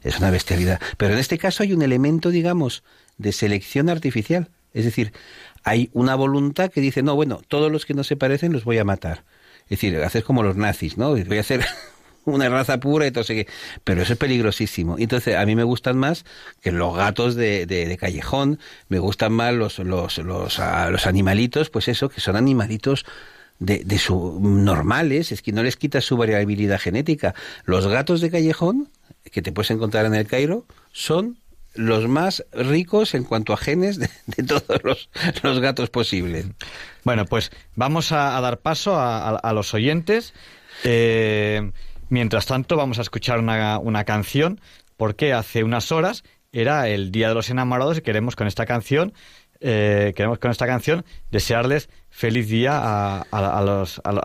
Es 0.03 0.19
una 0.19 0.31
bestialidad. 0.31 0.80
Pero 0.97 1.14
en 1.14 1.19
este 1.19 1.38
caso 1.38 1.64
hay 1.64 1.73
un 1.73 1.81
elemento, 1.81 2.30
digamos, 2.30 2.84
de 3.18 3.31
selección 3.31 3.89
artificial. 3.89 4.49
Es 4.73 4.85
decir, 4.85 5.14
hay 5.64 5.89
una 5.93 6.15
voluntad 6.15 6.69
que 6.72 6.81
dice, 6.81 7.02
no, 7.03 7.15
bueno, 7.15 7.41
todos 7.47 7.72
los 7.72 7.85
que 7.85 7.93
no 7.93 8.03
se 8.03 8.15
parecen 8.15 8.53
los 8.53 8.64
voy 8.65 8.77
a 8.77 8.84
matar. 8.84 9.23
Es 9.64 9.69
decir, 9.81 9.97
hacer 10.03 10.23
como 10.23 10.43
los 10.43 10.56
nazis, 10.56 10.97
¿no? 10.97 11.11
Voy 11.11 11.38
a 11.38 11.41
hacer 11.41 11.65
una 12.26 12.49
raza 12.49 12.80
pura 12.80 13.07
y 13.07 13.11
todo 13.11 13.23
Pero 13.84 14.02
eso 14.02 14.14
es 14.14 14.19
peligrosísimo. 14.19 14.97
Entonces, 14.99 15.35
a 15.35 15.45
mí 15.45 15.56
me 15.56 15.64
gustan 15.64 15.97
más 15.97 16.26
que 16.61 16.72
los 16.72 16.95
gatos 16.95 17.35
de, 17.35 17.65
de- 17.65 17.88
de 17.88 17.97
callejón, 17.97 18.60
me 18.89 18.99
gustan 18.99 19.34
más 19.34 19.53
los, 19.53 19.80
los, 19.80 20.18
los, 20.19 20.60
ah, 20.60 20.89
los 20.91 21.07
animalitos, 21.07 21.69
pues 21.69 21.88
eso, 21.88 22.10
que 22.10 22.22
son 22.22 22.35
animalitos 22.35 23.06
de, 23.60 23.84
de 23.85 23.97
su 23.97 24.39
normales, 24.41 25.31
es 25.31 25.41
que 25.41 25.52
no 25.52 25.64
les 25.64 25.77
quitas 25.77 26.03
su 26.06 26.18
variabilidad 26.18 26.80
genética. 26.80 27.34
Los 27.64 27.88
gatos 27.88 28.22
de 28.22 28.30
callejón, 28.30 28.89
que 29.31 29.41
te 29.41 29.52
puedes 29.52 29.72
encontrar 29.72 30.06
en 30.06 30.15
el 30.15 30.27
Cairo, 30.27 30.65
son 30.91 31.38
los 31.73 32.07
más 32.07 32.45
ricos 32.53 33.15
en 33.15 33.26
cuanto 33.26 33.52
a 33.53 33.57
genes 33.57 33.99
de, 33.99 34.10
de 34.27 34.43
todos 34.43 34.84
los, 34.84 35.10
los 35.43 35.60
gatos 35.60 35.89
posibles. 35.89 36.47
Bueno, 37.03 37.26
pues 37.26 37.52
vamos 37.76 38.11
a, 38.11 38.39
dar 38.39 38.60
paso 38.60 38.97
a 38.97 39.53
los 39.53 39.73
oyentes. 39.73 40.34
Eh, 40.84 41.72
mientras 42.10 42.45
tanto, 42.45 42.76
vamos 42.76 42.99
a 42.99 43.02
escuchar 43.02 43.39
una, 43.39 43.80
una 43.80 44.03
canción, 44.03 44.60
porque 44.97 45.34
hace 45.34 45.64
unas 45.64 45.91
horas 45.91 46.23
era 46.52 46.88
el 46.88 47.11
Día 47.11 47.30
de 47.30 47.35
los 47.35 47.49
Enamorados 47.49 47.97
y 47.97 48.02
queremos 48.02 48.35
con 48.35 48.47
esta 48.47 48.65
canción, 48.65 49.14
eh, 49.60 50.14
queremos 50.15 50.40
con 50.40 50.52
esta 50.52 50.68
canción 50.68 51.06
desearles 51.32 51.90
feliz 52.10 52.48
día 52.48 52.80
a, 52.82 53.61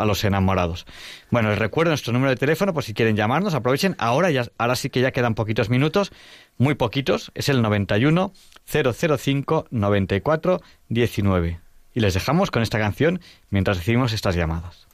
los 0.06 0.24
enamorados. 0.24 0.86
Bueno, 1.30 1.50
les 1.50 1.58
recuerdo 1.58 1.90
nuestro 1.90 2.12
número 2.12 2.30
de 2.30 2.36
teléfono 2.36 2.72
por 2.72 2.84
si 2.84 2.94
quieren 2.94 3.16
llamarnos, 3.16 3.54
aprovechen. 3.54 3.96
Ahora, 3.98 4.30
ya, 4.30 4.46
ahora 4.58 4.76
sí 4.76 4.90
que 4.90 5.00
ya 5.00 5.10
quedan 5.10 5.34
poquitos 5.34 5.70
minutos, 5.70 6.12
muy 6.56 6.74
poquitos, 6.74 7.32
es 7.34 7.48
el 7.48 7.62
91 7.62 8.32
005 8.64 9.66
94 9.70 10.60
19. 10.88 11.60
Y 11.94 12.00
les 12.00 12.14
dejamos 12.14 12.50
con 12.50 12.62
esta 12.62 12.78
canción 12.78 13.20
mientras 13.50 13.78
recibimos 13.78 14.12
estas 14.12 14.36
llamadas. 14.36 14.86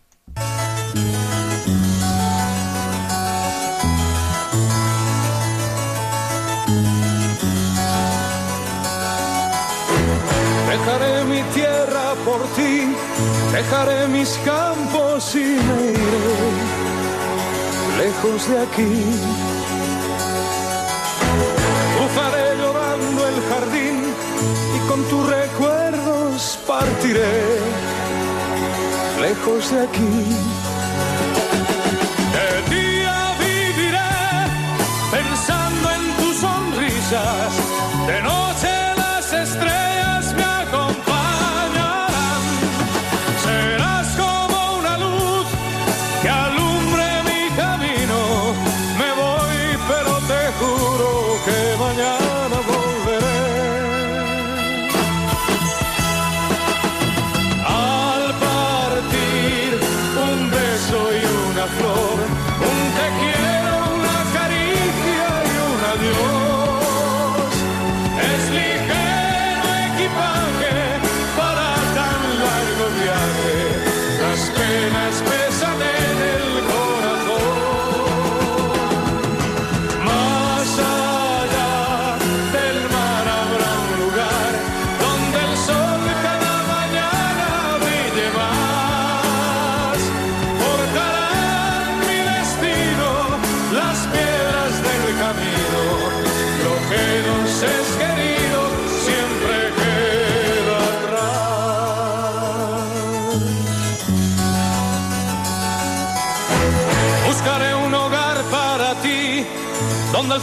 Dejaré 13.56 14.06
mis 14.08 14.38
campos 14.44 15.34
y 15.34 15.38
me 15.38 15.92
iré 15.92 16.28
lejos 17.96 18.50
de 18.50 18.58
aquí. 18.60 18.94
Cruzaré 21.96 22.58
llorando 22.58 23.28
el 23.28 23.38
jardín 23.48 24.14
y 24.76 24.88
con 24.88 25.02
tus 25.04 25.26
recuerdos 25.26 26.58
partiré 26.66 27.58
lejos 29.22 29.70
de 29.70 29.80
aquí. 29.84 30.65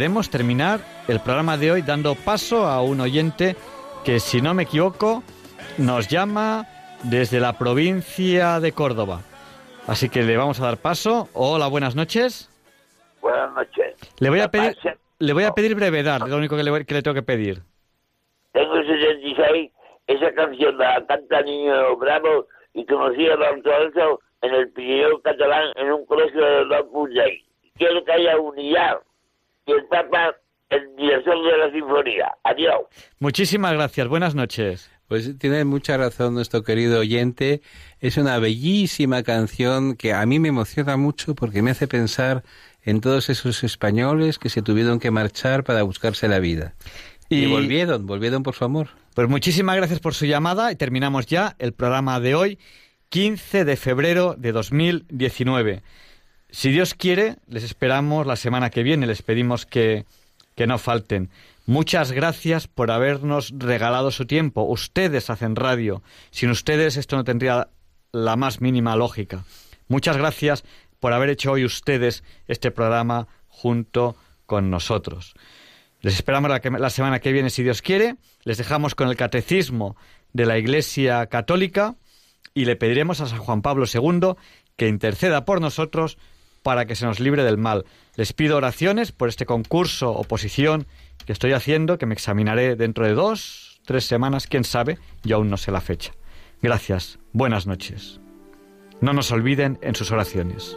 queremos 0.00 0.30
terminar 0.30 0.80
el 1.08 1.20
programa 1.20 1.58
de 1.58 1.72
hoy 1.72 1.82
dando 1.82 2.14
paso 2.14 2.64
a 2.66 2.80
un 2.80 3.02
oyente 3.02 3.54
que, 4.02 4.18
si 4.18 4.40
no 4.40 4.54
me 4.54 4.62
equivoco, 4.62 5.22
nos 5.76 6.08
llama 6.08 6.64
desde 7.02 7.38
la 7.38 7.58
provincia 7.58 8.60
de 8.60 8.72
Córdoba. 8.72 9.20
Así 9.86 10.08
que 10.08 10.22
le 10.22 10.38
vamos 10.38 10.58
a 10.58 10.64
dar 10.64 10.78
paso. 10.78 11.28
Hola, 11.34 11.66
buenas 11.66 11.96
noches. 11.96 12.48
Buenas 13.20 13.52
noches. 13.52 13.94
Le 14.20 14.30
voy 14.30 14.40
a 14.40 14.48
pedir, 14.48 14.74
le 15.18 15.32
voy 15.34 15.44
a 15.44 15.52
pedir 15.52 15.74
brevedad, 15.74 16.22
es 16.24 16.30
lo 16.30 16.38
único 16.38 16.56
que 16.56 16.62
le, 16.62 16.86
que 16.86 16.94
le 16.94 17.02
tengo 17.02 17.14
que 17.14 17.22
pedir. 17.22 17.58
Tengo 18.52 18.76
66, 18.76 19.70
esa 20.06 20.32
canción 20.32 20.78
la 20.78 21.04
canta 21.04 21.42
Niño 21.42 21.94
Bravo 21.98 22.46
y 22.72 22.86
conocí 22.86 23.28
a 23.28 23.34
Alonso 23.34 24.20
en 24.40 24.54
el 24.54 24.70
Pirineo 24.70 25.20
catalán 25.20 25.72
en 25.76 25.92
un 25.92 26.06
colegio 26.06 26.42
de 26.42 26.64
los 26.64 26.90
Mundey. 26.90 27.44
Quiero 27.76 28.02
que 28.02 28.12
haya 28.12 28.38
unidad 28.38 29.00
y 29.70 29.78
el 29.78 29.84
Papa, 29.86 30.34
el 30.70 30.96
director 30.96 31.34
de 31.44 31.58
la 31.58 31.72
sinfonía. 31.72 32.32
Adiós. 32.44 32.80
Muchísimas 33.18 33.72
gracias, 33.74 34.08
buenas 34.08 34.34
noches. 34.34 34.90
Pues 35.08 35.36
tiene 35.38 35.64
mucha 35.64 35.96
razón 35.96 36.34
nuestro 36.34 36.62
querido 36.62 37.00
oyente. 37.00 37.62
Es 37.98 38.16
una 38.16 38.38
bellísima 38.38 39.24
canción 39.24 39.96
que 39.96 40.12
a 40.12 40.24
mí 40.24 40.38
me 40.38 40.48
emociona 40.48 40.96
mucho 40.96 41.34
porque 41.34 41.62
me 41.62 41.72
hace 41.72 41.88
pensar 41.88 42.44
en 42.82 43.00
todos 43.00 43.28
esos 43.28 43.64
españoles 43.64 44.38
que 44.38 44.48
se 44.50 44.62
tuvieron 44.62 45.00
que 45.00 45.10
marchar 45.10 45.64
para 45.64 45.82
buscarse 45.82 46.28
la 46.28 46.38
vida. 46.38 46.74
Y, 47.28 47.44
Y- 47.44 47.46
volvieron, 47.46 48.06
volvieron 48.06 48.42
por 48.44 48.54
su 48.54 48.64
amor. 48.64 48.88
Pues 49.14 49.28
muchísimas 49.28 49.74
gracias 49.76 49.98
por 49.98 50.14
su 50.14 50.26
llamada 50.26 50.70
y 50.70 50.76
terminamos 50.76 51.26
ya 51.26 51.56
el 51.58 51.72
programa 51.72 52.20
de 52.20 52.36
hoy, 52.36 52.58
15 53.08 53.64
de 53.64 53.76
febrero 53.76 54.36
de 54.38 54.52
2019. 54.52 55.82
Si 56.52 56.70
Dios 56.70 56.94
quiere, 56.94 57.36
les 57.46 57.62
esperamos 57.64 58.26
la 58.26 58.36
semana 58.36 58.70
que 58.70 58.82
viene, 58.82 59.06
les 59.06 59.22
pedimos 59.22 59.66
que, 59.66 60.04
que 60.56 60.66
no 60.66 60.78
falten. 60.78 61.30
Muchas 61.66 62.10
gracias 62.12 62.66
por 62.66 62.90
habernos 62.90 63.52
regalado 63.56 64.10
su 64.10 64.26
tiempo. 64.26 64.62
Ustedes 64.62 65.30
hacen 65.30 65.54
radio. 65.56 66.02
Sin 66.30 66.50
ustedes 66.50 66.96
esto 66.96 67.16
no 67.16 67.24
tendría 67.24 67.68
la 68.12 68.34
más 68.36 68.60
mínima 68.60 68.96
lógica. 68.96 69.44
Muchas 69.86 70.16
gracias 70.16 70.64
por 70.98 71.12
haber 71.12 71.30
hecho 71.30 71.52
hoy 71.52 71.64
ustedes 71.64 72.24
este 72.48 72.70
programa 72.70 73.28
junto 73.48 74.16
con 74.46 74.70
nosotros. 74.70 75.34
Les 76.02 76.14
esperamos 76.14 76.50
la, 76.50 76.60
que- 76.60 76.70
la 76.70 76.90
semana 76.90 77.20
que 77.20 77.32
viene, 77.32 77.50
si 77.50 77.62
Dios 77.62 77.82
quiere. 77.82 78.16
Les 78.42 78.58
dejamos 78.58 78.94
con 78.94 79.08
el 79.08 79.16
catecismo 79.16 79.96
de 80.32 80.46
la 80.46 80.58
Iglesia 80.58 81.26
Católica 81.26 81.94
y 82.54 82.64
le 82.64 82.74
pediremos 82.74 83.20
a 83.20 83.26
San 83.26 83.38
Juan 83.38 83.62
Pablo 83.62 83.84
II 83.92 84.34
que 84.76 84.88
interceda 84.88 85.44
por 85.44 85.60
nosotros 85.60 86.18
para 86.62 86.86
que 86.86 86.94
se 86.94 87.06
nos 87.06 87.20
libre 87.20 87.44
del 87.44 87.58
mal. 87.58 87.84
Les 88.16 88.32
pido 88.32 88.56
oraciones 88.56 89.12
por 89.12 89.28
este 89.28 89.46
concurso 89.46 90.12
oposición 90.12 90.86
que 91.24 91.32
estoy 91.32 91.52
haciendo, 91.52 91.98
que 91.98 92.06
me 92.06 92.14
examinaré 92.14 92.76
dentro 92.76 93.06
de 93.06 93.14
dos, 93.14 93.80
tres 93.84 94.04
semanas, 94.04 94.46
quién 94.46 94.64
sabe, 94.64 94.98
yo 95.22 95.36
aún 95.36 95.50
no 95.50 95.56
sé 95.56 95.72
la 95.72 95.80
fecha. 95.80 96.12
Gracias, 96.62 97.18
buenas 97.32 97.66
noches. 97.66 98.20
No 99.00 99.12
nos 99.12 99.30
olviden 99.32 99.78
en 99.82 99.94
sus 99.94 100.10
oraciones. 100.10 100.76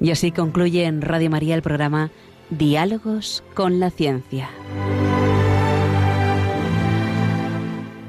Y 0.00 0.10
así 0.10 0.32
concluye 0.32 0.84
en 0.84 1.00
Radio 1.00 1.30
María 1.30 1.54
el 1.54 1.62
programa 1.62 2.10
Diálogos 2.50 3.44
con 3.54 3.78
la 3.78 3.90
Ciencia. 3.90 4.50